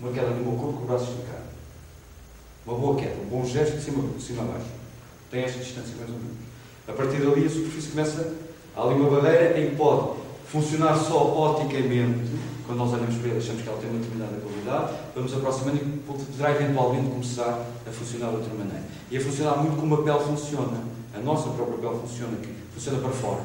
uma 0.00 0.12
queda 0.12 0.30
no 0.30 0.44
meu 0.44 0.58
corpo 0.58 0.78
com 0.78 0.84
o 0.84 0.86
braço 0.86 1.04
esticado. 1.04 1.46
Uma 2.66 2.76
boa 2.76 2.96
queda, 2.96 3.14
um 3.22 3.26
bom 3.26 3.44
gesto 3.44 3.76
de 3.76 3.84
cima, 3.84 4.02
de 4.08 4.22
cima 4.22 4.42
a 4.42 4.46
baixo. 4.46 4.66
Tem 5.30 5.44
esta 5.44 5.58
distância 5.60 5.94
mais 5.96 6.10
ou 6.10 6.16
menos. 6.16 6.36
A 6.88 6.92
partir 6.92 7.18
dali 7.18 7.46
a 7.46 7.48
superfície 7.48 7.90
começa, 7.90 8.34
há 8.76 8.82
ali 8.82 8.94
uma 8.94 9.10
barreira 9.10 9.58
em 9.58 9.70
que 9.70 9.76
pode 9.76 10.18
funcionar 10.46 10.96
só 10.96 11.52
oticamente, 11.52 12.30
quando 12.66 12.78
nós 12.78 12.92
olhamos 12.92 13.16
para 13.16 13.30
ela 13.30 13.38
achamos 13.38 13.62
que 13.62 13.68
ela 13.68 13.78
tem 13.78 13.90
uma 13.90 13.98
determinada 14.00 14.36
qualidade, 14.40 14.98
vamos 15.14 15.34
aproximando 15.34 15.76
e 15.76 16.02
poderá 16.06 16.50
eventualmente 16.52 17.10
começar 17.10 17.66
a 17.86 17.90
funcionar 17.90 18.30
de 18.30 18.36
outra 18.36 18.54
maneira. 18.54 18.82
E 19.10 19.16
a 19.16 19.20
funcionar 19.20 19.56
muito 19.58 19.80
como 19.80 19.94
a 19.94 20.02
pele 20.02 20.18
funciona. 20.20 20.84
A 21.14 21.20
nossa 21.20 21.50
própria 21.50 21.78
pele 21.78 22.00
funciona, 22.00 22.36
que 22.36 22.48
funciona 22.74 22.98
para 22.98 23.10
fora. 23.10 23.42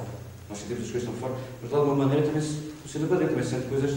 Nós 0.50 0.60
sentimos 0.60 0.84
as 0.84 0.92
coisas 0.92 1.10
estão 1.10 1.14
fora, 1.22 1.40
mas 1.62 1.70
de 1.70 1.76
alguma 1.76 1.96
maneira 1.96 2.26
também 2.26 2.42
se 2.42 2.71
também 3.00 3.44
sente 3.44 3.68
coisas 3.68 3.92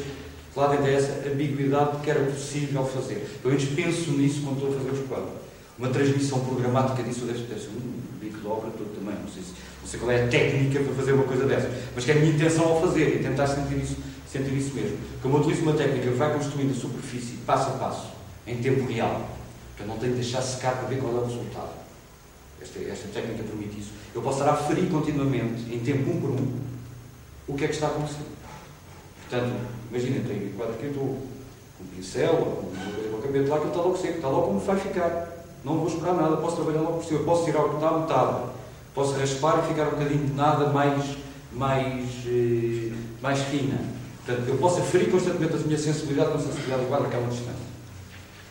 que 0.54 0.60
lá 0.60 0.68
dentro 0.68 0.86
é 0.86 0.94
essa 0.94 1.28
ambiguidade 1.28 1.98
que 2.02 2.10
era 2.10 2.20
possível 2.20 2.84
fazer. 2.84 3.26
Pelo 3.42 3.54
menos 3.54 3.68
penso 3.70 4.12
nisso 4.12 4.42
quando 4.42 4.58
estou 4.58 4.70
a 4.70 4.78
fazer 4.78 4.90
os 4.90 5.08
quadros. 5.08 5.44
Uma 5.76 5.88
transmissão 5.88 6.40
programática 6.40 7.02
disso 7.02 7.24
deve 7.24 7.42
ter 7.42 7.56
um 7.68 8.00
bico 8.20 8.38
de 8.38 8.46
obra 8.46 8.70
todo 8.70 8.94
também, 8.94 9.20
não 9.20 9.28
sei, 9.28 9.42
se, 9.42 9.50
não 9.82 9.88
sei 9.88 9.98
qual 9.98 10.12
é 10.12 10.24
a 10.24 10.28
técnica 10.28 10.78
para 10.80 10.94
fazer 10.94 11.12
uma 11.12 11.24
coisa 11.24 11.46
dessas, 11.46 11.72
mas 11.94 12.04
que 12.04 12.12
é 12.12 12.14
a 12.14 12.18
minha 12.18 12.32
intenção 12.32 12.64
ao 12.64 12.80
fazer 12.80 13.16
e 13.16 13.22
tentar 13.24 13.48
sentir 13.48 13.82
isso, 13.82 13.96
sentir 14.30 14.56
isso 14.56 14.72
mesmo. 14.72 14.96
Como 15.20 15.36
eu 15.36 15.40
utilizo 15.40 15.62
uma 15.62 15.72
técnica 15.72 16.08
que 16.08 16.16
vai 16.16 16.32
construindo 16.32 16.70
a 16.70 16.80
superfície 16.80 17.38
passo 17.44 17.70
a 17.70 17.72
passo, 17.72 18.06
em 18.46 18.58
tempo 18.58 18.86
real, 18.86 19.28
eu 19.80 19.86
não 19.86 19.98
tenho 19.98 20.12
de 20.12 20.20
deixar 20.20 20.42
secar 20.42 20.76
para 20.76 20.88
ver 20.88 21.00
qual 21.00 21.12
é 21.16 21.20
o 21.20 21.24
resultado. 21.24 21.72
Esta, 22.62 22.78
esta 22.78 23.08
técnica 23.08 23.42
permite 23.42 23.80
isso. 23.80 23.90
Eu 24.14 24.22
posso 24.22 24.38
estar 24.38 24.50
a 24.50 24.54
aferir 24.54 24.88
continuamente, 24.88 25.74
em 25.74 25.80
tempo 25.80 26.08
um 26.08 26.20
por 26.20 26.30
um, 26.30 26.52
o 27.48 27.54
que 27.54 27.64
é 27.64 27.66
que 27.66 27.74
está 27.74 27.88
a 27.88 27.90
acontecer. 27.90 28.22
Portanto, 29.34 29.52
imagina, 29.90 30.24
tenho 30.28 30.52
quadro 30.52 30.74
aqui, 30.74 30.86
estou 30.86 31.02
com 31.02 31.84
um 31.84 31.86
pincel, 31.96 32.32
ou 32.32 33.18
o 33.18 33.20
cabelo 33.20 33.48
lá, 33.48 33.58
que 33.58 33.66
está 33.66 33.80
logo 33.80 33.96
seco, 33.96 34.14
está 34.14 34.28
logo 34.28 34.46
como 34.46 34.60
vai 34.60 34.76
ficar. 34.76 35.28
Não 35.64 35.78
vou 35.78 35.88
esperar 35.88 36.14
nada, 36.14 36.36
posso 36.36 36.56
trabalhar 36.56 36.82
logo 36.82 36.98
por 36.98 37.04
cima, 37.04 37.20
posso 37.24 37.44
tirar 37.44 37.64
o 37.64 37.70
que 37.70 37.74
está 37.76 37.98
metade, 37.98 38.36
posso 38.94 39.18
raspar 39.18 39.64
e 39.64 39.68
ficar 39.68 39.88
um 39.88 39.90
bocadinho 39.90 40.26
de 40.26 40.34
nada 40.34 40.68
mais, 40.68 41.16
mais, 41.52 42.06
eh, 42.26 42.92
mais 43.20 43.40
fina. 43.42 43.80
Portanto, 44.24 44.48
eu 44.48 44.56
posso 44.56 44.80
aferir 44.80 45.10
constantemente 45.10 45.54
a 45.54 45.58
minha 45.58 45.78
sensibilidade 45.78 46.30
com 46.30 46.38
a 46.38 46.40
sensibilidade 46.40 46.82
do 46.82 46.88
quadro 46.88 47.06
àquela 47.08 47.26
distância. 47.26 47.74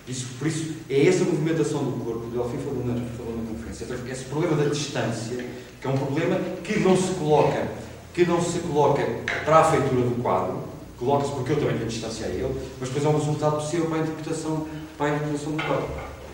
Isso, 0.05 0.27
por 0.38 0.47
isso, 0.47 0.73
é 0.89 1.07
essa 1.07 1.23
movimentação 1.23 1.81
do 1.81 2.03
corpo, 2.03 2.27
o 2.27 2.30
Delfim 2.30 2.57
falou 2.57 2.85
na, 2.85 2.95
falou 3.15 3.38
na 3.38 3.49
conferência, 3.49 3.88
esse 4.11 4.26
problema 4.26 4.57
da 4.57 4.65
distância, 4.69 5.45
que 5.80 5.88
é 5.88 5.89
um 5.89 5.97
problema 5.97 6.38
que 6.61 6.80
não 6.80 6.97
se 6.97 7.14
coloca, 7.14 7.68
que 8.14 8.26
não 8.26 8.41
se 8.41 8.60
coloca 8.60 9.01
para 9.45 9.60
a 9.60 9.64
feitura 9.64 10.01
do 10.01 10.22
quadro, 10.22 10.73
coloca-se 11.03 11.31
porque 11.31 11.51
eu 11.51 11.59
também 11.59 11.77
tenho 11.77 11.89
distância 11.89 12.27
a 12.27 12.30
ele, 12.30 12.55
mas 12.80 12.89
depois 12.89 13.05
é 13.05 13.09
um 13.09 13.19
resultado 13.19 13.55
possível 13.57 13.88
para 13.88 13.97
a 13.97 14.01
interpretação, 14.01 14.67
para 14.97 15.05
a 15.05 15.09
interpretação 15.15 15.51
do 15.51 15.63
quadro. 15.63 15.88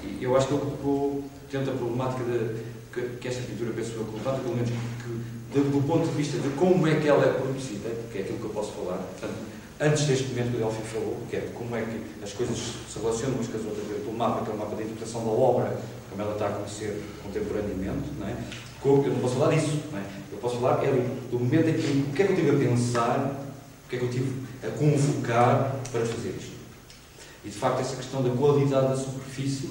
E 0.03 0.23
eu 0.23 0.37
acho 0.37 0.47
que 0.47 0.53
ele 0.53 0.61
colocou, 0.61 1.23
dentro 1.51 1.71
da 1.71 1.77
problemática 1.77 2.23
de, 2.23 2.55
que, 2.93 3.01
que 3.17 3.27
esta 3.27 3.41
pintura, 3.41 3.71
penso 3.73 3.93
eu, 3.93 4.05
levanta, 4.13 4.39
pelo 4.39 4.55
menos 4.55 4.69
que, 4.69 5.59
do 5.59 5.87
ponto 5.87 6.07
de 6.07 6.15
vista 6.15 6.37
de 6.37 6.49
como 6.49 6.87
é 6.87 6.95
que 6.95 7.07
ela 7.07 7.25
é 7.25 7.33
produzida, 7.33 7.89
que 8.11 8.19
é 8.19 8.21
aquilo 8.21 8.37
que 8.37 8.45
eu 8.45 8.49
posso 8.51 8.71
falar, 8.71 8.97
portanto, 8.97 9.35
antes 9.79 10.05
deste 10.05 10.27
momento 10.27 10.51
que 10.51 10.57
o 10.57 10.59
Delfim 10.59 10.83
falou, 10.83 11.17
que 11.29 11.35
é 11.35 11.49
como 11.53 11.75
é 11.75 11.81
que 11.81 12.23
as 12.23 12.33
coisas 12.33 12.57
se 12.57 12.99
relacionam 12.99 13.35
umas 13.35 13.47
com 13.47 13.57
as 13.57 13.65
outras, 13.65 13.85
pelo 13.85 14.17
mapa, 14.17 14.45
que 14.45 14.51
é 14.51 14.53
o 14.53 14.57
mapa 14.57 14.75
da 14.75 14.83
interpretação 14.83 15.23
da 15.23 15.31
obra, 15.31 15.79
como 16.09 16.21
ela 16.21 16.33
está 16.33 16.45
a 16.45 16.49
acontecer 16.49 17.01
contemporaneamente, 17.23 18.09
não 18.19 18.27
é? 18.27 18.35
eu 18.81 19.13
não 19.13 19.19
posso 19.19 19.35
falar 19.35 19.53
disso, 19.53 19.79
não 19.91 19.99
é? 19.99 20.03
eu 20.31 20.37
posso 20.37 20.57
falar 20.57 20.83
é 20.83 20.91
do 21.31 21.39
momento 21.39 21.69
em 21.69 21.73
que, 21.73 22.05
o 22.09 22.13
que 22.13 22.23
é 22.23 22.25
que 22.25 22.31
eu 22.31 22.35
tive 22.35 22.51
a 22.51 22.69
pensar, 22.69 23.48
que 23.90 23.95
é 23.95 23.99
que 23.99 24.06
eu 24.06 24.11
tive 24.11 24.32
a 24.64 24.70
convocar 24.70 25.76
para 25.91 26.06
fazer 26.06 26.36
isto. 26.38 26.60
E 27.44 27.49
de 27.49 27.56
facto, 27.56 27.80
essa 27.80 27.95
questão 27.95 28.22
da 28.22 28.30
qualidade 28.30 28.90
da 28.90 28.95
superfície 28.95 29.70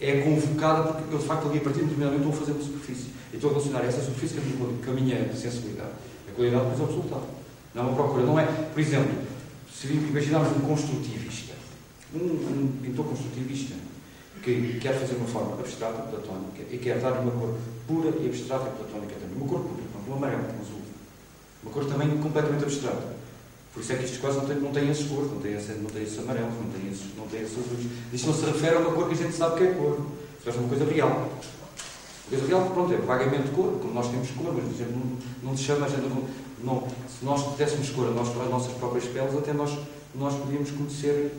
é 0.00 0.20
convocada 0.20 0.92
porque 0.92 1.14
eu 1.14 1.18
de 1.18 1.24
facto 1.24 1.48
ali 1.48 1.58
a 1.58 1.60
partir 1.62 1.80
de 1.80 1.86
determinado 1.86 2.18
momento 2.18 2.30
estou 2.30 2.44
a 2.44 2.46
fazer 2.46 2.52
uma 2.52 2.64
superfície. 2.64 3.10
E 3.32 3.36
estou 3.36 3.50
a 3.50 3.52
relacionar 3.54 3.84
essa 3.84 4.00
superfície 4.00 4.36
com 4.36 4.90
a 4.90 4.94
minha 4.94 5.34
sensibilidade. 5.34 5.90
A 6.28 6.32
qualidade 6.32 6.64
depois 6.64 6.80
é 6.80 6.82
o 6.82 6.86
resultado. 6.86 7.26
Não 7.74 7.82
é 7.82 7.86
uma 7.86 7.94
procura, 7.94 8.22
não 8.24 8.38
é, 8.38 8.44
por 8.44 8.80
exemplo, 8.80 9.12
se 9.72 9.88
imaginarmos 9.88 10.56
um 10.56 10.60
construtivista, 10.60 11.52
um, 12.14 12.18
um 12.18 12.72
pintor 12.82 13.06
construtivista, 13.06 13.74
que 14.42 14.78
quer 14.80 14.98
fazer 14.98 15.16
uma 15.16 15.26
forma 15.26 15.54
abstrata 15.58 16.02
platónica 16.02 16.62
e 16.70 16.78
quer 16.78 17.00
dar 17.00 17.18
uma 17.20 17.32
cor 17.32 17.54
pura 17.86 18.10
e 18.20 18.26
abstrata 18.26 18.70
platónica 18.70 19.14
também. 19.16 19.36
Uma 19.36 19.48
cor 19.48 19.60
pura, 19.60 19.82
um 20.08 20.14
amarelo, 20.14 20.42
um 20.42 20.60
azul. 20.62 20.80
Uma 21.62 21.72
cor 21.72 21.84
também 21.84 22.08
completamente 22.18 22.62
abstrata. 22.62 23.16
Por 23.76 23.82
isso 23.82 23.92
é 23.92 23.96
que 23.96 24.18
quase 24.20 24.38
não 24.38 24.46
têm, 24.46 24.56
não 24.56 24.72
têm 24.72 24.90
esses 24.90 25.06
cores, 25.06 25.30
não 25.30 25.38
têm, 25.38 25.54
esse, 25.54 25.72
não 25.72 25.90
têm 25.90 26.02
esses 26.02 26.18
amarelos, 26.18 26.54
não 26.54 26.70
têm 26.70 26.90
esses, 26.90 27.14
não 27.14 27.26
têm 27.26 27.42
esses 27.42 27.58
azuis. 27.58 27.86
Isto 28.10 28.26
não 28.28 28.34
se 28.34 28.46
refere 28.46 28.76
a 28.76 28.78
uma 28.78 28.92
cor 28.92 29.06
que 29.06 29.12
a 29.12 29.16
gente 29.18 29.36
sabe 29.36 29.58
que 29.58 29.64
é 29.64 29.74
cor. 29.74 30.00
Se 30.42 30.48
é 30.48 30.52
uma 30.52 30.66
coisa 30.66 30.84
real. 30.86 31.10
Uma 31.10 32.30
coisa 32.30 32.46
real, 32.46 32.70
pronto, 32.72 32.94
é 32.94 32.96
vagamente 32.96 33.50
cor, 33.50 33.78
como 33.78 33.92
nós 33.92 34.08
temos 34.08 34.30
cor, 34.30 34.54
mas 34.54 34.64
a 34.64 34.68
gente 34.78 34.96
não, 34.96 35.50
não 35.50 35.54
se 35.54 35.64
chama, 35.64 35.86
não, 35.88 36.24
não, 36.64 36.88
se 36.88 37.22
nós 37.22 37.54
dessemos 37.58 37.90
cor 37.90 38.14
nós, 38.14 38.28
as 38.30 38.50
nossas 38.50 38.72
próprias 38.72 39.04
peles, 39.04 39.36
até 39.36 39.52
nós, 39.52 39.78
nós 40.14 40.34
podíamos 40.36 40.70
conhecer 40.70 41.32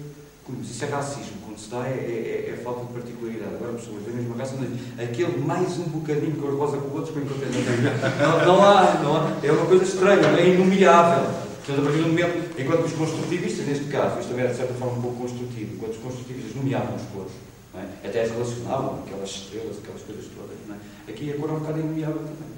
isso 0.61 0.85
é 0.85 0.87
racismo. 0.87 1.37
Quando 1.43 1.57
se 1.57 1.69
dá 1.71 1.87
é, 1.87 1.89
é, 1.89 2.53
é 2.53 2.61
falta 2.63 2.85
de 2.85 2.93
particularidade. 2.93 3.55
Agora, 3.55 3.73
pessoas 3.73 4.05
da 4.05 4.11
mesma 4.11 4.35
raça, 4.37 4.55
mas 4.59 5.09
aquele 5.09 5.39
mais 5.39 5.77
um 5.79 5.85
bocadinho 5.85 6.35
cor-de-rosa 6.35 6.77
que 6.77 6.87
o 6.87 6.93
outro, 6.93 7.19
enquanto 7.19 7.41
não, 8.21 8.45
não 8.45 8.63
há, 8.63 8.93
não 9.03 9.15
há. 9.17 9.37
É 9.43 9.51
uma 9.51 9.65
coisa 9.65 9.83
estranha, 9.83 10.27
é 10.39 10.49
inomeável. 10.49 11.46
Portanto, 11.67 11.83
a 11.83 11.91
partir 11.91 12.01
do 12.01 12.07
momento, 12.07 12.61
enquanto 12.61 12.85
os 12.85 12.93
construtivistas, 12.93 13.65
neste 13.65 13.85
caso, 13.91 14.21
isto 14.21 14.29
também 14.29 14.45
é 14.45 14.47
de 14.47 14.55
certa 14.55 14.73
forma 14.75 14.97
um 14.97 15.01
pouco 15.01 15.17
construtivo, 15.27 15.75
enquanto 15.75 15.91
os 15.91 16.01
construtivistas 16.01 16.55
nomeavam 16.55 16.95
os 16.95 17.01
cores, 17.11 17.31
é? 17.75 18.07
até 18.07 18.23
as 18.23 18.31
relacionavam, 18.31 19.03
aquelas 19.03 19.29
estrelas, 19.29 19.77
aquelas 19.83 20.01
coisas 20.01 20.25
todas, 20.31 20.55
é? 20.55 21.11
aqui 21.11 21.33
a 21.33 21.35
cor 21.35 21.49
é 21.49 21.51
um 21.51 21.59
bocado 21.59 21.79
inomeável 21.79 22.19
também. 22.23 22.55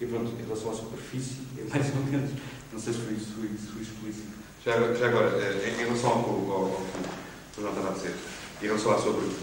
E 0.00 0.06
pronto, 0.06 0.30
em 0.38 0.44
relação 0.44 0.70
à 0.70 0.74
superfície, 0.74 1.38
é 1.58 1.64
mais 1.74 1.90
ou 1.90 2.02
menos, 2.04 2.30
não 2.72 2.78
sei 2.78 2.92
se 2.92 3.00
fui, 3.00 3.16
fui, 3.18 3.50
fui 3.50 3.82
explícito. 3.82 4.30
Já, 4.64 4.78
já 4.94 5.08
agora, 5.08 5.36
eh, 5.42 5.74
em 5.74 5.84
relação 5.84 6.10
ao, 6.10 6.18
ao, 6.18 6.62
ao 6.62 6.82
não 7.58 7.68
estava 7.68 7.90
a 7.90 7.92
dizer, 7.94 8.14
em 8.62 8.66
relação 8.66 8.92
à 8.92 8.98
sua 8.98 9.12
pergunta. 9.12 9.42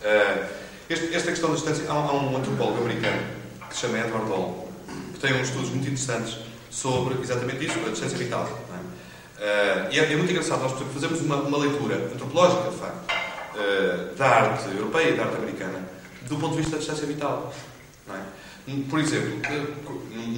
Uh, 0.00 0.48
este, 0.88 1.14
esta 1.14 1.28
questão 1.28 1.50
da 1.50 1.56
distância, 1.56 1.84
há, 1.90 1.92
há, 1.92 2.14
um 2.14 2.34
antropólogo 2.34 2.78
americano 2.80 3.20
que 3.68 3.74
se 3.74 3.82
chama 3.82 3.98
Edward 3.98 4.30
Hall, 4.30 4.72
que 5.12 5.20
tem 5.20 5.34
uns 5.34 5.48
estudos 5.48 5.68
muito 5.68 5.84
interessantes 5.84 6.45
sobre 6.76 7.18
exatamente 7.22 7.64
isso, 7.64 7.78
a 7.86 7.88
distância 7.88 8.18
vital. 8.18 8.46
É? 8.70 8.76
Uh, 9.36 9.92
e 9.92 9.98
é, 9.98 10.12
é, 10.12 10.16
muito 10.16 10.30
engraçado, 10.30 10.60
nós 10.60 10.72
fazemos 10.92 11.20
uma, 11.22 11.36
uma 11.36 11.58
leitura 11.58 11.96
antropológica, 12.14 12.70
de 12.70 12.76
facto, 12.76 13.12
uh, 13.54 14.14
da 14.14 14.26
arte 14.26 14.68
europeia 14.76 15.10
e 15.10 15.16
da 15.16 15.24
arte 15.24 15.36
americana, 15.36 15.88
do 16.28 16.36
ponto 16.36 16.50
de 16.50 16.58
vista 16.58 16.72
da 16.72 16.78
distância 16.78 17.06
vital. 17.06 17.52
É? 18.10 18.20
Por 18.90 18.98
exemplo, 18.98 19.40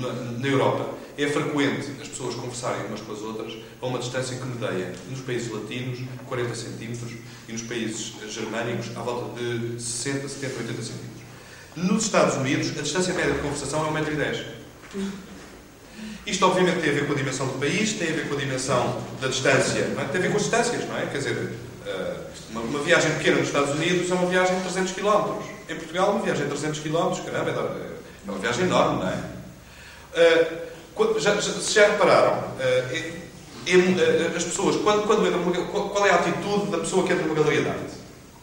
na, 0.01 0.13
na 0.39 0.47
Europa, 0.47 0.95
é 1.17 1.27
frequente 1.27 1.91
as 2.01 2.09
pessoas 2.09 2.35
conversarem 2.37 2.87
umas 2.87 3.01
com 3.01 3.13
as 3.13 3.21
outras 3.21 3.57
a 3.81 3.87
uma 3.87 3.99
distância 3.99 4.37
que 4.37 4.45
medeia, 4.45 4.93
nos 5.11 5.21
países 5.21 5.51
latinos, 5.51 5.99
40 6.27 6.55
centímetros 6.55 7.13
e 7.49 7.53
nos 7.53 7.63
países 7.63 8.13
germânicos, 8.29 8.97
à 8.97 9.01
volta 9.01 9.41
de 9.41 9.83
60, 9.83 10.29
70, 10.29 10.61
80 10.61 10.83
centímetros. 10.83 11.23
Nos 11.75 12.05
Estados 12.05 12.37
Unidos, 12.37 12.71
a 12.79 12.83
distância 12.83 13.15
média 13.15 13.33
de 13.33 13.41
conversação 13.41 13.85
é 13.87 14.01
1,10m. 14.03 14.59
Isto, 16.27 16.47
obviamente, 16.47 16.81
tem 16.81 16.91
a 16.91 16.93
ver 16.93 17.07
com 17.07 17.13
a 17.15 17.17
dimensão 17.17 17.47
do 17.47 17.59
país, 17.59 17.95
tem 17.95 18.11
a 18.11 18.13
ver 18.13 18.29
com 18.29 18.35
a 18.35 18.39
dimensão 18.39 19.03
da 19.21 19.29
distância, 19.29 19.79
é? 19.79 20.09
tem 20.13 20.21
a 20.21 20.23
ver 20.23 20.31
com 20.31 20.37
as 20.37 20.43
distâncias, 20.43 20.87
não 20.87 20.99
é? 20.99 21.07
Quer 21.07 21.19
dizer, 21.19 21.53
eh, 21.87 22.15
uma, 22.51 22.61
uma, 22.61 22.79
viagem 22.81 23.13
pequena 23.13 23.39
nos 23.39 23.47
Estados 23.47 23.75
Unidos 23.75 24.11
é 24.11 24.15
uma 24.15 24.27
viagem 24.29 24.57
de 24.57 24.63
300 24.63 24.93
km. 24.93 25.41
Em 25.71 25.77
Portugal, 25.77 26.11
uma 26.13 26.23
viagem 26.23 26.45
de 26.45 26.51
300 26.51 26.81
km, 26.81 27.25
caramba, 27.25 27.51
é 28.27 28.31
uma 28.31 28.39
viagem 28.39 28.65
enorme, 28.65 29.05
não 29.05 29.09
é? 29.09 29.39
Uh, 30.15 31.19
já, 31.19 31.41
já, 31.41 31.53
já 31.53 31.89
repararam? 31.89 32.45
É, 32.61 33.19
é, 33.67 34.33
as 34.37 34.45
pessoas, 34.45 34.77
quando, 34.77 35.07
quando 35.07 35.27
entram 35.27 35.41
numa, 35.41 35.53
qual 35.89 36.07
é 36.07 36.11
a 36.11 36.17
atitude 36.17 36.71
da 36.71 36.79
pessoa 36.79 37.07
que 37.07 37.13
entra 37.13 37.25
numa 37.25 37.35
galeria 37.35 37.63
de 37.63 37.69
arte? 37.69 37.95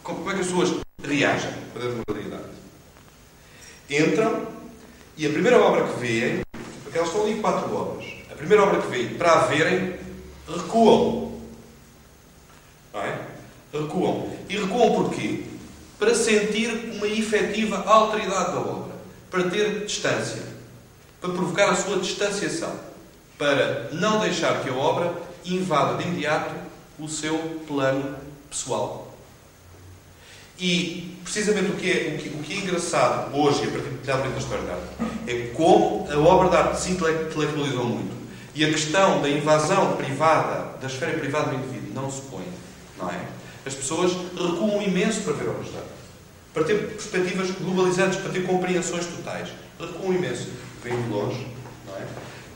Como 0.04 0.30
é 0.30 0.34
que 0.34 0.42
as 0.42 0.48
pessoas 0.48 0.82
reagem 1.04 1.52
quando 1.74 1.86
entram 1.86 1.92
numa 1.92 2.04
galeria 2.08 2.30
de 2.30 2.36
arte? 2.36 4.12
Entram 4.12 4.48
e 5.18 5.26
a 5.26 5.30
primeira 5.30 5.60
obra 5.60 5.84
que 5.88 6.00
veem, 6.00 6.42
elas 6.98 7.10
estão 7.10 7.24
ali 7.24 7.40
quatro 7.42 7.76
obras, 7.76 8.06
a 8.32 8.36
primeira 8.36 8.64
obra 8.64 8.82
que 8.82 8.88
veem, 8.88 9.16
para 9.16 9.32
a 9.34 9.46
verem, 9.48 9.96
recuam. 10.48 11.40
Não 12.94 13.02
é? 13.02 13.20
Recuam. 13.74 14.30
E 14.50 14.58
recuam 14.58 14.96
porquê? 14.96 15.44
Para 16.00 16.14
sentir 16.14 16.92
uma 16.96 17.08
efetiva 17.08 17.84
alteridade 17.86 18.52
da 18.52 18.60
obra, 18.60 18.96
para 19.30 19.50
ter 19.50 19.86
distância 19.86 20.56
para 21.26 21.34
provocar 21.34 21.72
a 21.72 21.76
sua 21.76 21.98
distanciação, 21.98 22.72
para 23.38 23.90
não 23.92 24.20
deixar 24.20 24.62
que 24.62 24.70
a 24.70 24.74
obra 24.74 25.14
invada 25.44 25.98
de 25.98 26.08
imediato 26.08 26.54
o 27.00 27.08
seu 27.08 27.38
plano 27.68 28.16
pessoal. 28.50 29.05
E, 30.58 31.18
precisamente, 31.24 31.72
o 31.72 31.76
que 31.76 31.92
é, 31.92 32.16
o 32.16 32.18
que, 32.18 32.30
o 32.30 32.44
que 32.44 32.54
é 32.54 32.58
engraçado 32.58 33.36
hoje, 33.36 33.64
a 33.64 33.72
partir 33.72 34.30
da 34.30 34.38
história 34.38 34.64
da 34.64 34.74
arte, 34.74 34.88
é 35.28 35.52
como 35.54 36.08
a 36.10 36.18
obra 36.18 36.50
de 36.50 36.56
arte 36.56 36.82
se 36.82 36.92
intelectualizou 36.92 37.86
muito. 37.86 38.16
E 38.54 38.64
a 38.64 38.70
questão 38.70 39.22
da 39.22 39.30
invasão 39.30 39.98
privada, 39.98 40.78
da 40.80 40.88
esfera 40.88 41.18
privada 41.20 41.50
do 41.50 41.56
indivíduo, 41.56 41.94
não 41.94 42.10
se 42.10 42.22
põe. 42.22 42.46
Não 42.98 43.10
é? 43.10 43.20
As 43.66 43.74
pessoas 43.74 44.14
recuam 44.14 44.82
imenso 44.82 45.22
para 45.22 45.34
ver 45.34 45.50
obras 45.50 45.68
de 45.68 45.78
arte. 45.78 45.90
Para 46.54 46.64
ter 46.64 46.88
perspectivas 46.88 47.52
globalizantes, 47.52 48.18
para 48.20 48.32
ter 48.32 48.46
compreensões 48.46 49.06
totais. 49.06 49.50
Recuam 49.78 50.14
imenso 50.14 50.48
vêm 50.86 51.02
de 51.02 51.10
longe, 51.10 51.48
não 51.86 51.96
é? 51.98 52.02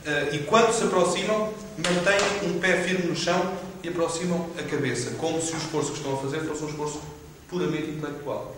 Uh, 0.06 0.36
e 0.36 0.40
quando 0.40 0.72
se 0.72 0.84
aproximam, 0.84 1.52
mantêm 1.78 2.50
um 2.50 2.60
pé 2.60 2.82
firme 2.84 3.08
no 3.08 3.16
chão 3.16 3.54
e 3.84 3.90
aproximam 3.90 4.50
a 4.58 4.64
cabeça, 4.64 5.12
como 5.18 5.42
se 5.42 5.54
o 5.54 5.58
esforço 5.58 5.92
que 5.92 5.98
estão 5.98 6.14
a 6.14 6.18
fazer 6.18 6.40
fosse 6.42 6.64
um 6.64 6.70
esforço 6.70 7.02
puramente 7.50 7.90
intelectual. 7.90 8.56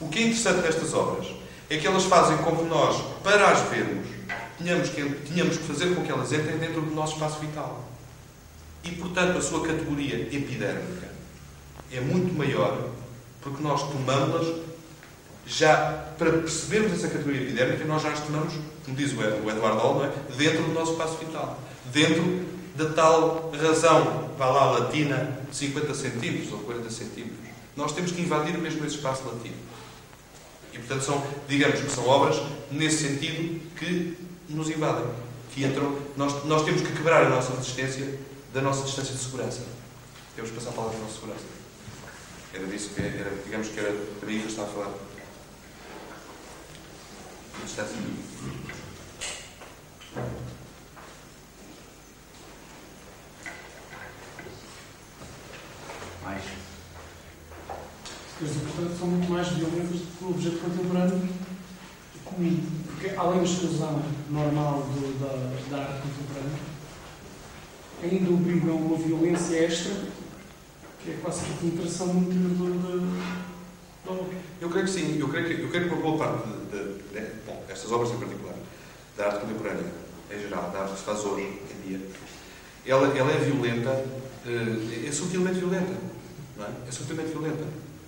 O 0.00 0.08
que 0.08 0.18
é 0.18 0.22
interessante 0.22 0.62
nestas 0.62 0.94
obras 0.94 1.26
é 1.70 1.76
que 1.76 1.86
elas 1.86 2.04
fazem 2.04 2.36
com 2.38 2.56
que 2.56 2.64
nós, 2.64 3.00
para 3.22 3.50
as 3.50 3.60
vermos, 3.68 4.06
tenhamos 4.58 4.88
que, 4.88 5.02
tenhamos 5.02 5.56
que 5.56 5.64
fazer 5.64 5.94
com 5.94 6.02
que 6.02 6.10
elas 6.10 6.32
entrem 6.32 6.58
dentro 6.58 6.80
do 6.80 6.94
nosso 6.94 7.14
espaço 7.14 7.38
vital. 7.40 7.84
E, 8.84 8.92
portanto, 8.92 9.38
a 9.38 9.42
sua 9.42 9.66
categoria 9.66 10.16
epidérmica 10.16 11.08
é 11.92 12.00
muito 12.00 12.32
maior 12.36 12.90
porque 13.40 13.62
nós 13.62 13.82
tomamos-las 13.82 14.68
já 15.46 16.12
para 16.18 16.30
percebermos 16.32 16.92
essa 16.92 17.08
categoria 17.08 17.42
epidérmica, 17.42 17.84
nós 17.86 18.02
já 18.02 18.12
estimamos, 18.12 18.52
como 18.84 18.96
diz 18.96 19.12
o 19.12 19.50
Eduardo 19.50 19.78
Hall, 19.78 20.04
é? 20.04 20.12
dentro 20.36 20.62
do 20.62 20.72
nosso 20.74 20.92
espaço 20.92 21.16
vital. 21.16 21.58
Dentro 21.92 22.44
da 22.78 22.90
tal 22.90 23.50
razão, 23.50 24.30
vá 24.38 24.46
lá, 24.46 24.78
latina, 24.78 25.36
de 25.50 25.56
50 25.56 25.92
centímetros 25.94 26.52
ou 26.52 26.60
40 26.60 26.88
centímetros. 26.90 27.36
Nós 27.76 27.90
temos 27.90 28.12
que 28.12 28.22
invadir 28.22 28.56
mesmo 28.56 28.86
esse 28.86 28.94
espaço 28.94 29.24
latino. 29.24 29.56
E, 30.72 30.78
portanto, 30.78 31.02
são, 31.02 31.26
digamos 31.48 31.80
que 31.80 31.90
são 31.90 32.06
obras, 32.06 32.40
nesse 32.70 33.08
sentido, 33.08 33.60
que 33.76 34.16
nos 34.48 34.70
invadem. 34.70 35.04
Que 35.52 35.64
entram, 35.64 35.98
nós, 36.16 36.44
nós 36.44 36.64
temos 36.64 36.82
que 36.82 36.92
quebrar 36.92 37.26
a 37.26 37.28
nossa 37.28 37.52
resistência 37.56 38.16
da 38.54 38.62
nossa 38.62 38.84
distância 38.84 39.12
de 39.12 39.20
segurança. 39.20 39.62
Temos 40.36 40.50
que 40.50 40.56
passar 40.56 40.70
a 40.70 40.74
palavra 40.74 40.96
da 40.98 41.02
nossa 41.02 41.14
segurança. 41.14 41.44
Era 42.54 42.66
disso 42.66 42.90
que 42.94 43.00
era, 43.00 43.32
digamos 43.44 43.68
que 43.68 43.80
era 43.80 43.92
também 44.20 44.40
que 44.40 44.46
estava 44.46 44.68
a 44.68 44.72
falar 44.72 44.94
nos 47.60 47.70
Estados 47.70 47.92
Unidos. 47.92 48.68
Mais. 56.28 56.42
As 58.40 58.56
portanto, 58.56 58.98
são 58.98 59.08
muito 59.08 59.30
mais 59.30 59.48
violentas 59.48 60.00
do 60.00 60.18
que 60.18 60.24
o 60.24 60.30
objeto 60.30 60.58
contemporâneo 60.58 61.28
comum. 62.24 62.60
Porque, 62.86 63.14
além 63.16 63.38
da 63.38 63.44
exclusão 63.44 64.02
normal 64.28 64.82
do, 64.82 65.18
da, 65.20 65.76
da 65.76 65.82
arte 65.84 66.02
contemporânea, 66.02 66.58
ainda 68.02 68.30
obriga 68.30 68.70
a 68.70 68.74
uma 68.74 68.96
violência 68.96 69.56
extra 69.56 69.92
que 71.02 71.12
é 71.12 71.18
quase 71.22 71.44
que 71.44 71.66
interação 71.66 72.08
muito 72.08 72.34
do, 72.34 73.38
eu 74.60 74.70
creio 74.70 74.86
que 74.86 74.92
sim, 74.92 75.18
eu 75.18 75.28
creio 75.28 75.46
que, 75.46 75.62
eu 75.62 75.68
creio 75.68 75.88
que 75.88 75.94
uma 75.94 76.02
boa 76.02 76.18
parte 76.18 76.48
de, 76.48 76.54
de, 76.70 76.94
de, 77.12 77.26
bom, 77.46 77.62
estas 77.68 77.92
obras 77.92 78.10
em 78.10 78.16
particular, 78.16 78.54
da 79.16 79.26
arte 79.26 79.40
contemporânea 79.40 79.84
em 80.30 80.40
geral, 80.40 80.70
da 80.70 80.80
arte 80.80 80.92
que 80.92 80.98
se 80.98 81.04
faz 81.04 81.24
hoje 81.24 81.42
em 81.42 81.88
dia, 81.88 82.00
ela, 82.86 83.16
ela 83.16 83.30
é 83.30 83.38
violenta, 83.38 83.90
eh, 84.46 85.06
é 85.06 85.12
sutilmente 85.12 85.58
violenta. 85.58 85.92
Não 86.58 86.66
é? 86.66 86.70
é 86.88 86.90
sutilmente 86.90 87.30
violenta. 87.30 87.64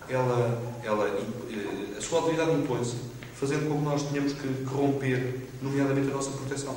Ela, 0.08 0.60
ela, 0.82 1.06
eh, 1.06 1.96
a 1.96 2.00
sua 2.00 2.18
autoridade 2.18 2.50
impõe-se, 2.50 2.96
fazendo 3.34 3.68
com 3.68 3.78
que 3.78 3.84
nós 3.84 4.02
tenhamos 4.02 4.32
que 4.32 4.64
romper, 4.64 5.48
nomeadamente, 5.62 6.10
a 6.10 6.14
nossa 6.14 6.30
proteção, 6.32 6.76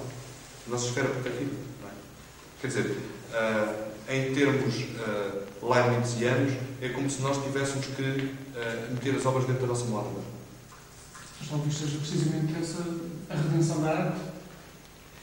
a 0.67 0.69
nossa 0.69 0.85
esfera 0.85 1.09
protetiva. 1.09 1.51
É? 1.85 1.89
Quer 2.61 2.67
dizer, 2.67 2.97
uh, 3.31 3.93
em 4.07 4.33
termos 4.35 4.75
uh, 4.75 5.67
leibnizianos, 5.67 6.53
é 6.79 6.89
como 6.89 7.09
se 7.09 7.21
nós 7.21 7.41
tivéssemos 7.43 7.87
que 7.87 8.03
uh, 8.03 8.93
meter 8.93 9.15
as 9.15 9.25
obras 9.25 9.45
dentro 9.45 9.61
da 9.63 9.67
nossa 9.67 9.85
moda. 9.85 10.09
Mas 11.39 11.49
talvez 11.49 11.75
seja 11.75 11.97
precisamente 11.97 12.53
essa 12.61 12.85
a 13.29 13.35
redenção 13.35 13.81
da 13.81 13.89
arte. 13.89 14.19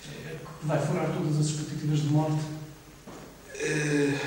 que 0.02 0.66
vai 0.66 0.84
furar 0.84 1.12
todas 1.12 1.38
as 1.38 1.46
expectativas 1.46 2.00
de 2.00 2.08
morte? 2.08 2.42
Eh, 3.54 4.18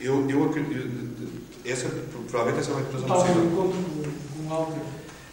eu, 0.00 0.28
eu 0.30 0.44
acredito. 0.44 1.45
Essa, 1.66 1.88
provavelmente 2.30 2.60
essa 2.60 2.70
é 2.70 2.74
uma 2.74 2.80
interpretação 2.82 3.08
Talvez 3.16 3.36
possível. 3.36 3.42
um 3.42 3.52
encontro 3.52 3.82
com, 3.82 4.48
com 4.48 4.54
algo. 4.54 4.78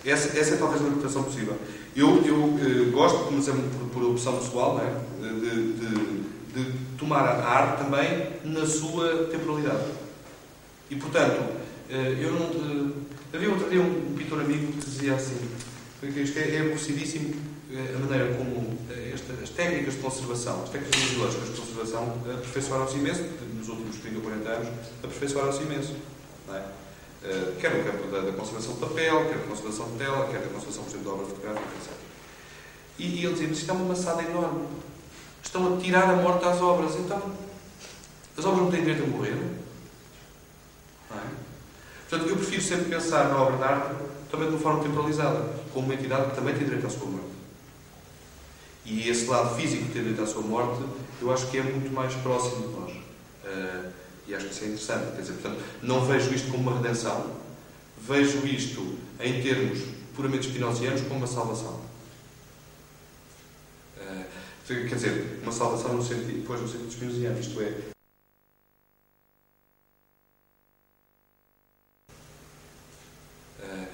Essa, 0.05 0.37
essa 0.37 0.55
é 0.55 0.57
talvez 0.57 0.81
a 0.81 0.85
interpretação 0.85 1.23
possível. 1.23 1.55
Eu, 1.95 2.25
eu 2.25 2.59
eh, 2.59 2.89
gosto, 2.91 3.31
mas 3.31 3.47
é 3.47 3.51
por, 3.51 3.87
por 3.93 4.03
opção 4.11 4.37
pessoal, 4.37 4.75
não 4.75 4.83
é? 4.83 5.29
de, 5.31 5.73
de, 5.73 6.63
de 6.63 6.71
tomar 6.97 7.19
a 7.23 7.47
arte 7.47 7.83
também 7.83 8.29
na 8.43 8.65
sua 8.65 9.25
temporalidade. 9.27 9.83
E, 10.89 10.95
portanto, 10.95 11.39
eh, 11.89 12.17
eu 12.21 12.31
não. 12.33 12.47
eh, 12.47 12.91
havia 13.35 13.49
outro 13.49 13.69
dia 13.69 13.81
um 13.81 14.13
pintor 14.17 14.41
amigo 14.41 14.73
que 14.73 14.85
dizia 14.89 15.15
assim: 15.15 15.37
isto 16.03 16.37
é, 16.39 16.55
é 16.55 16.59
aborrecidíssimo 16.61 17.33
eh, 17.71 17.95
a 17.95 17.99
maneira 17.99 18.33
como 18.35 18.77
eh, 18.91 19.11
esta- 19.13 19.33
as 19.41 19.49
técnicas 19.49 19.93
de 19.93 19.99
conservação, 20.01 20.63
as 20.63 20.69
técnicas 20.69 20.99
biológicas 21.11 21.49
de 21.49 21.61
conservação 21.61 22.17
eh, 22.27 22.33
aperfeiçoaram-se 22.33 22.97
imenso, 22.97 23.23
nos 23.57 23.69
últimos 23.69 23.95
30 23.97 24.17
ou 24.17 24.23
40 24.23 24.49
anos, 24.49 24.67
aperfeiçoaram-se 25.03 25.63
imenso. 25.63 25.93
Eh, 27.23 27.53
quer 27.59 27.73
no 27.73 27.83
campo 27.85 28.07
da, 28.11 28.19
da 28.19 28.31
conservação 28.33 28.73
de 28.73 28.79
papel, 28.81 29.25
quer 29.29 29.37
da 29.37 29.47
conservação 29.47 29.89
de 29.91 29.97
tela, 29.97 30.27
quer 30.27 30.39
da 30.39 30.47
conservação, 30.47 30.83
por 30.83 30.89
exemplo, 30.89 31.03
de 31.03 31.09
obra 31.09 31.25
fotográfica, 31.25 31.69
etc. 31.79 31.93
E, 32.99 33.03
e 33.03 33.25
ele 33.25 33.33
dizia, 33.33 33.47
isto 33.47 33.69
é 33.69 33.73
uma 33.73 33.85
maçada 33.85 34.21
enorme. 34.23 34.67
Estão 35.41 35.73
a 35.73 35.77
tirar 35.77 36.09
a 36.09 36.15
morte 36.17 36.43
às 36.45 36.61
obras. 36.61 36.95
Então, 36.95 37.21
as 38.37 38.45
obras 38.45 38.63
não 38.63 38.71
têm 38.71 38.81
direito 38.81 39.03
a 39.03 39.07
morrer? 39.07 39.35
Não 41.09 41.17
é? 41.17 41.23
Portanto, 42.09 42.29
eu 42.29 42.35
prefiro 42.35 42.61
sempre 42.61 42.85
pensar 42.85 43.29
na 43.29 43.41
obra 43.41 43.57
de 43.57 43.63
arte 43.63 43.95
também 44.29 44.49
de 44.49 44.55
uma 44.55 44.61
forma 44.61 44.83
temporalizada, 44.83 45.53
como 45.73 45.85
uma 45.85 45.93
entidade 45.93 46.31
que 46.31 46.35
também 46.35 46.55
tem 46.55 46.65
direito 46.65 46.87
à 46.87 46.89
sua 46.89 47.07
morte. 47.07 47.27
E 48.85 49.07
esse 49.07 49.27
lado 49.27 49.55
físico 49.55 49.85
de 49.85 49.93
ter 49.93 49.99
direito 49.99 50.23
à 50.23 50.27
sua 50.27 50.41
morte, 50.41 50.83
eu 51.21 51.31
acho 51.31 51.47
que 51.49 51.57
é 51.57 51.63
muito 51.63 51.93
mais 51.93 52.13
próximo 52.15 52.67
de 52.67 52.79
nós. 52.79 52.91
Eh, 53.45 53.89
e 54.27 54.33
acho 54.35 54.45
que 54.47 54.51
isso 54.53 54.63
é 54.63 54.67
interessante. 54.67 55.15
Quer 55.15 55.21
dizer, 55.21 55.33
portanto, 55.33 55.63
não 55.81 56.05
vejo 56.05 56.33
isto 56.33 56.49
como 56.51 56.69
uma 56.69 56.77
redenção, 56.81 57.31
vejo 58.01 58.45
isto, 58.47 58.97
em 59.19 59.41
termos 59.41 59.79
puramente 60.15 60.47
spinozianos, 60.47 61.01
como 61.01 61.15
uma 61.15 61.27
salvação. 61.27 61.81
Eh, 63.99 64.25
quer 64.67 64.95
dizer, 64.95 65.39
uma 65.43 65.51
salvação 65.51 65.93
no 65.93 66.01
sentido, 66.03 66.41
depois 66.41 66.61
no 66.61 66.67
sentido 66.67 66.91
spinoziano, 66.91 67.39
isto 67.39 67.59
é, 67.61 67.73
Eh, 73.61 73.87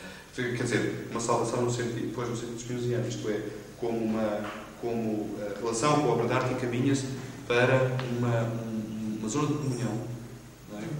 quer 0.56 0.64
dizer, 0.64 1.08
uma 1.12 1.20
salvação 1.20 1.62
no 1.64 1.72
sentido, 1.72 2.08
depois 2.08 2.30
no 2.30 2.36
sentido 2.36 2.60
spinoziano, 2.60 3.08
isto 3.08 3.30
é, 3.30 3.42
como 3.78 3.98
uma 3.98 4.70
como 4.82 5.36
a 5.42 5.60
relação 5.60 6.02
com 6.02 6.08
a 6.08 6.14
obra 6.14 6.28
de 6.28 6.34
arte 6.34 6.54
encaminha-se 6.54 7.06
para 7.46 7.98
uma, 8.18 8.44
um- 8.44 9.18
uma 9.20 9.28
zona 9.28 9.48
de 9.48 9.54
comunhão? 9.56 10.09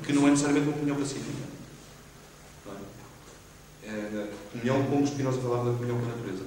Que 0.06 0.14
não 0.14 0.28
é 0.28 0.32
necessariamente 0.32 0.68
uma 0.70 0.74
comunhão 0.78 0.98
pacífica. 0.98 1.48
Não 2.66 2.74
é? 2.74 2.78
É, 3.86 4.24
a 4.24 4.52
comunhão, 4.52 4.84
como 4.90 5.08
Spinoza 5.08 5.42
falava 5.42 5.72
da 5.72 5.78
comunhão 5.78 6.00
com 6.00 6.06
a 6.06 6.16
natureza, 6.16 6.44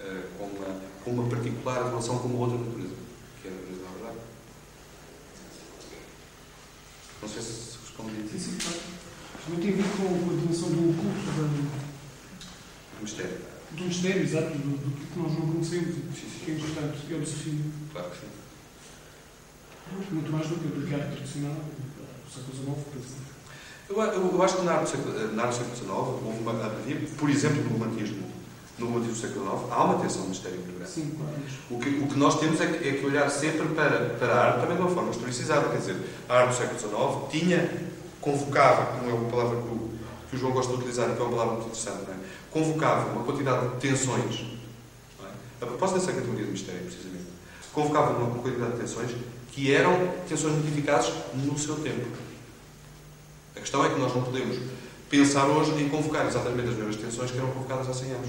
eh, 0.00 0.22
com, 0.38 0.44
uma, 0.44 0.80
com 1.04 1.10
uma 1.12 1.28
particular 1.28 1.84
relação 1.88 2.18
com 2.18 2.28
uma 2.28 2.38
outra 2.46 2.58
natureza, 2.58 2.94
que 3.40 3.48
é 3.48 3.50
a 3.50 3.54
natureza 3.54 3.80
da 3.82 3.90
verdade. 3.90 4.18
Não 7.22 7.28
sei 7.28 7.42
se 7.42 7.78
respondi. 7.80 8.28
Sim, 8.30 8.38
sim, 8.38 8.58
claro. 8.60 8.78
Também 9.44 9.60
tem 9.60 9.72
a 9.72 9.76
ver 9.76 9.96
com 9.96 10.30
a 10.30 10.40
dimensão 10.40 10.68
do 10.70 10.90
oculto, 10.90 11.26
da- 11.36 11.92
Mistério. 13.02 13.38
do 13.72 13.84
mistério, 13.84 14.22
exato, 14.22 14.50
do, 14.58 14.76
do 14.78 15.06
que 15.06 15.18
nós 15.18 15.32
não 15.32 15.50
conhecemos, 15.52 15.94
Sim, 15.96 16.12
sim. 16.14 16.44
que 16.44 16.50
é 16.52 16.54
importante, 16.54 16.98
que 17.06 17.12
é 17.14 17.16
o 17.16 17.20
desafio. 17.20 17.64
Claro 17.92 18.10
que 18.10 18.16
sim. 18.18 18.26
Muito 20.12 20.30
mais 20.30 20.46
do 20.48 20.54
que, 20.54 20.68
do 20.68 20.86
que 20.86 20.94
a 20.94 20.98
arte 20.98 21.16
tradicional, 21.16 21.54
do 21.54 21.91
século 22.34 22.76
XIX. 22.96 23.22
Eu, 23.88 24.00
eu, 24.00 24.30
eu 24.34 24.42
acho 24.42 24.56
que 24.56 24.62
na 24.62 24.72
arte, 24.72 24.84
do 24.84 24.90
século- 24.90 25.76
XIX, 25.76 25.90
houve 25.90 26.38
uma, 26.40 26.52
havia, 26.64 26.96
por 27.18 27.28
exemplo, 27.28 27.62
no 27.64 27.70
romantismo, 27.78 28.22
no 28.78 28.86
romantismo 28.86 29.14
do 29.14 29.20
século 29.20 29.50
XIX, 29.58 29.72
há 29.72 29.84
uma 29.84 29.98
tensão 30.00 30.22
de 30.22 30.28
mistério 30.28 30.58
muito 30.58 30.76
grande. 30.76 30.90
Sim, 30.90 31.10
claro. 31.16 31.32
O 31.70 31.78
que, 31.78 31.88
o 31.90 32.06
que 32.08 32.18
nós 32.18 32.38
temos 32.40 32.60
é 32.60 32.66
que, 32.66 32.88
é 32.88 32.92
que 32.92 33.04
olhar 33.06 33.28
sempre 33.30 33.68
para, 33.74 34.10
para 34.18 34.34
a 34.34 34.44
arte 34.46 34.60
também 34.60 34.76
de 34.76 34.82
uma 34.82 34.90
forma 34.90 35.10
historicizada. 35.10 35.68
Quer 35.68 35.78
dizer, 35.78 35.96
a 36.28 36.34
arte 36.38 36.48
do 36.50 36.56
século 36.56 36.78
XIX 37.28 37.30
tinha, 37.44 37.88
convocava, 38.20 38.86
como 38.98 39.10
é 39.10 39.14
uma 39.14 39.28
palavra 39.30 39.56
que 39.60 39.68
o, 39.68 39.90
que 40.30 40.36
o 40.36 40.38
João 40.38 40.52
gosta 40.52 40.72
de 40.72 40.78
utilizar, 40.78 41.06
que 41.14 41.20
é 41.20 41.24
uma 41.24 41.30
palavra 41.30 41.54
muito 41.54 41.66
interessante, 41.66 42.04
não 42.08 42.14
é? 42.14 42.18
convocava 42.50 43.10
uma 43.12 43.24
quantidade 43.24 43.68
de 43.68 43.76
tensões, 43.76 44.44
não 45.20 45.26
é? 45.26 45.30
a 45.60 45.66
propósito 45.66 45.98
dessa 46.00 46.12
categoria 46.12 46.44
de 46.46 46.52
mistério, 46.52 46.82
precisamente, 46.82 47.24
convocava 47.72 48.10
uma 48.16 48.42
quantidade 48.42 48.72
de 48.72 48.78
tensões 48.78 49.10
que 49.52 49.72
eram 49.72 50.08
tensões 50.28 50.54
muito 50.54 50.68
eficazes 50.68 51.12
no 51.34 51.56
seu 51.58 51.76
tempo. 51.76 52.06
A 53.54 53.60
questão 53.60 53.84
é 53.84 53.90
que 53.90 54.00
nós 54.00 54.14
não 54.14 54.22
podemos 54.22 54.58
pensar 55.10 55.46
hoje 55.46 55.70
em 55.72 55.88
convocar 55.90 56.26
exatamente 56.26 56.70
as 56.70 56.76
mesmas 56.76 56.96
tensões 56.96 57.30
que 57.30 57.36
eram 57.36 57.50
convocadas 57.50 57.88
há 57.88 57.94
100 57.94 58.10
anos. 58.12 58.28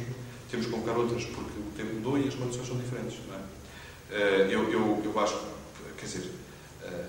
Temos 0.52 0.66
que 0.66 0.72
convocar 0.72 0.98
outras, 0.98 1.24
porque 1.24 1.60
o 1.60 1.72
tempo 1.78 1.96
mudou 1.96 2.18
e 2.20 2.28
as 2.28 2.36
condições 2.36 2.68
são 2.68 2.78
diferentes. 2.78 3.18
É? 3.32 4.16
Eh, 4.16 4.48
eu, 4.52 4.70
eu, 4.70 5.02
eu 5.04 5.20
acho, 5.20 5.40
quer 5.98 6.06
dizer, 6.06 6.30
eh, 6.84 7.06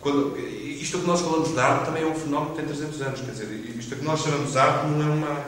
quando, 0.00 0.36
isto 0.36 0.98
que 0.98 1.06
nós 1.06 1.20
falamos 1.20 1.52
de 1.52 1.58
arte 1.58 1.86
também 1.86 2.02
é 2.02 2.06
um 2.06 2.14
fenómeno 2.14 2.50
que 2.50 2.56
tem 2.56 2.66
300 2.66 3.00
anos. 3.00 3.20
Quer 3.20 3.30
dizer, 3.30 3.74
isto 3.78 3.96
que 3.96 4.04
nós 4.04 4.20
chamamos 4.20 4.50
de 4.50 4.58
arte 4.58 4.86
não 4.88 5.00
é, 5.00 5.14
uma, 5.14 5.46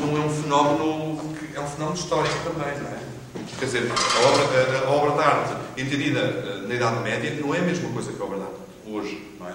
não 0.00 0.22
é 0.22 0.24
um 0.24 0.30
fenómeno, 0.30 1.36
é 1.52 1.60
um 1.60 1.66
fenómeno 1.66 1.98
histórico 1.98 2.36
também, 2.44 2.80
não 2.80 2.88
é? 2.88 3.11
Quer 3.58 3.64
dizer, 3.64 3.90
a 3.90 4.28
obra, 4.28 4.44
a, 4.44 4.88
a 4.88 4.90
obra 4.90 5.12
de 5.12 5.20
arte 5.20 5.80
entendida 5.80 6.20
eh, 6.20 6.66
na 6.68 6.74
Idade 6.74 7.00
Média 7.00 7.40
não 7.40 7.54
é 7.54 7.58
a 7.58 7.62
mesma 7.62 7.90
coisa 7.90 8.12
que 8.12 8.20
a 8.20 8.24
obra 8.24 8.38
de 8.38 8.44
arte 8.44 8.56
hoje, 8.86 9.36
não 9.40 9.48
é? 9.48 9.54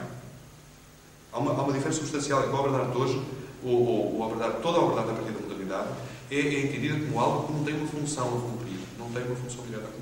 Há 1.31 1.39
uma, 1.39 1.51
há 1.51 1.61
uma 1.61 1.73
diferença 1.73 1.99
substancial 1.99 2.39
entre 2.43 2.55
a 2.55 2.59
obra 2.59 2.71
de 2.71 2.77
arte 2.77 2.97
hoje, 2.97 3.21
ou, 3.63 3.73
ou, 3.73 4.15
ou 4.15 4.23
a 4.23 4.25
obra 4.25 4.37
de 4.37 4.43
arte, 4.43 4.61
toda 4.61 4.79
a 4.79 4.81
obra 4.81 4.93
de 4.95 4.99
arte 5.01 5.11
a 5.11 5.13
partir 5.15 5.31
da 5.31 5.41
modernidade, 5.41 5.89
é, 6.31 6.35
é 6.35 6.65
entendida 6.65 6.95
como 7.05 7.19
algo 7.19 7.47
que 7.47 7.53
não 7.53 7.63
tem 7.63 7.75
uma 7.75 7.87
função 7.87 8.27
a 8.27 8.41
cumprir, 8.41 8.79
não 8.97 9.11
tem 9.11 9.23
uma 9.23 9.35
função 9.35 9.63
direta 9.65 9.85
a? 9.87 9.96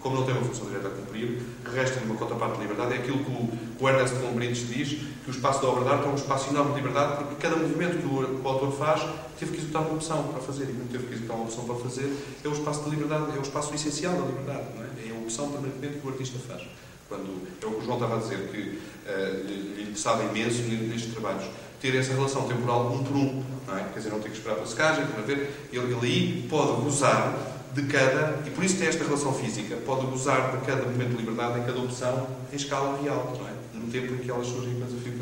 Como 0.00 0.16
não 0.16 0.24
tem 0.24 0.34
uma 0.34 0.44
função 0.44 0.66
direta 0.66 0.88
a 0.88 0.90
cumprir, 0.90 1.40
resta-lhe 1.72 2.06
uma 2.06 2.16
cota 2.16 2.34
parte 2.34 2.56
de 2.56 2.62
liberdade. 2.62 2.94
É 2.94 2.96
aquilo 2.98 3.18
que 3.18 3.30
o, 3.30 3.48
que 3.76 3.84
o 3.84 3.88
Ernest 3.88 4.16
Gombrich 4.16 4.64
diz, 4.64 4.88
que 5.24 5.30
o 5.30 5.30
espaço 5.30 5.62
da 5.62 5.68
obra 5.68 5.84
de 5.84 5.90
arte 5.90 6.06
é 6.06 6.08
um 6.08 6.14
espaço 6.14 6.50
enorme 6.50 6.70
de 6.70 6.76
liberdade, 6.76 7.24
porque 7.24 7.34
cada 7.36 7.56
movimento 7.56 7.98
que 7.98 8.06
o, 8.06 8.36
que 8.36 8.46
o 8.46 8.48
autor 8.48 8.72
faz 8.72 9.02
teve 9.38 9.52
que 9.52 9.58
executar 9.58 9.82
uma 9.82 9.94
opção 9.94 10.22
para 10.28 10.40
fazer, 10.40 10.64
e 10.64 10.72
como 10.72 10.88
teve 10.88 11.06
que 11.06 11.14
executar 11.14 11.36
uma 11.36 11.44
opção 11.44 11.64
para 11.64 11.74
fazer, 11.76 12.16
é 12.44 12.48
o 12.48 12.52
espaço 12.52 12.84
de 12.84 12.90
liberdade, 12.90 13.36
é 13.36 13.38
o 13.38 13.42
espaço 13.42 13.74
essencial 13.74 14.14
da 14.14 14.26
liberdade, 14.26 14.66
não 14.74 14.82
é? 14.82 14.86
É 15.08 15.10
a 15.10 15.18
opção 15.18 15.50
permanentemente 15.50 15.98
que 15.98 16.06
o 16.06 16.10
artista 16.10 16.38
faz. 16.46 16.62
Quando, 17.08 17.46
é 17.62 17.66
o 17.66 17.70
que 17.70 17.80
o 17.80 17.84
João 17.84 17.98
estava 17.98 18.16
a 18.16 18.18
dizer, 18.18 18.48
que 18.48 18.56
lhe, 18.56 19.74
lhe 19.76 19.82
interessava 19.82 20.24
imenso 20.24 20.62
nestes 20.62 21.12
trabalhos 21.12 21.44
ter 21.80 21.94
essa 21.94 22.12
relação 22.12 22.48
temporal 22.48 22.92
um 22.92 23.04
por 23.04 23.16
um, 23.16 23.44
não 23.66 23.78
é? 23.78 23.84
Quer 23.84 23.98
dizer, 23.98 24.10
não 24.10 24.20
ter 24.20 24.30
que 24.30 24.36
esperar 24.36 24.54
pela 24.56 24.66
secagem, 24.66 25.06
para 25.06 25.22
ver. 25.22 25.68
Ele, 25.72 25.94
ele 25.94 26.06
aí 26.06 26.46
pode 26.48 26.82
gozar 26.82 27.55
de 27.76 27.82
cada, 27.82 28.40
e 28.46 28.50
por 28.50 28.64
isso 28.64 28.78
tem 28.78 28.88
esta 28.88 29.04
relação 29.04 29.34
física, 29.34 29.76
pode 29.84 30.06
gozar 30.06 30.56
de 30.56 30.64
cada 30.64 30.82
momento 30.84 31.10
de 31.10 31.16
liberdade, 31.18 31.60
em 31.60 31.64
cada 31.64 31.78
opção, 31.78 32.26
em 32.50 32.56
escala 32.56 32.98
real, 33.02 33.36
não 33.38 33.46
é? 33.46 33.52
No 33.74 33.92
tempo 33.92 34.14
em 34.14 34.16
que 34.16 34.30
elas 34.30 34.46
surgem 34.46 34.72
e 34.72 34.74
no 34.76 34.86
desafio 34.86 35.12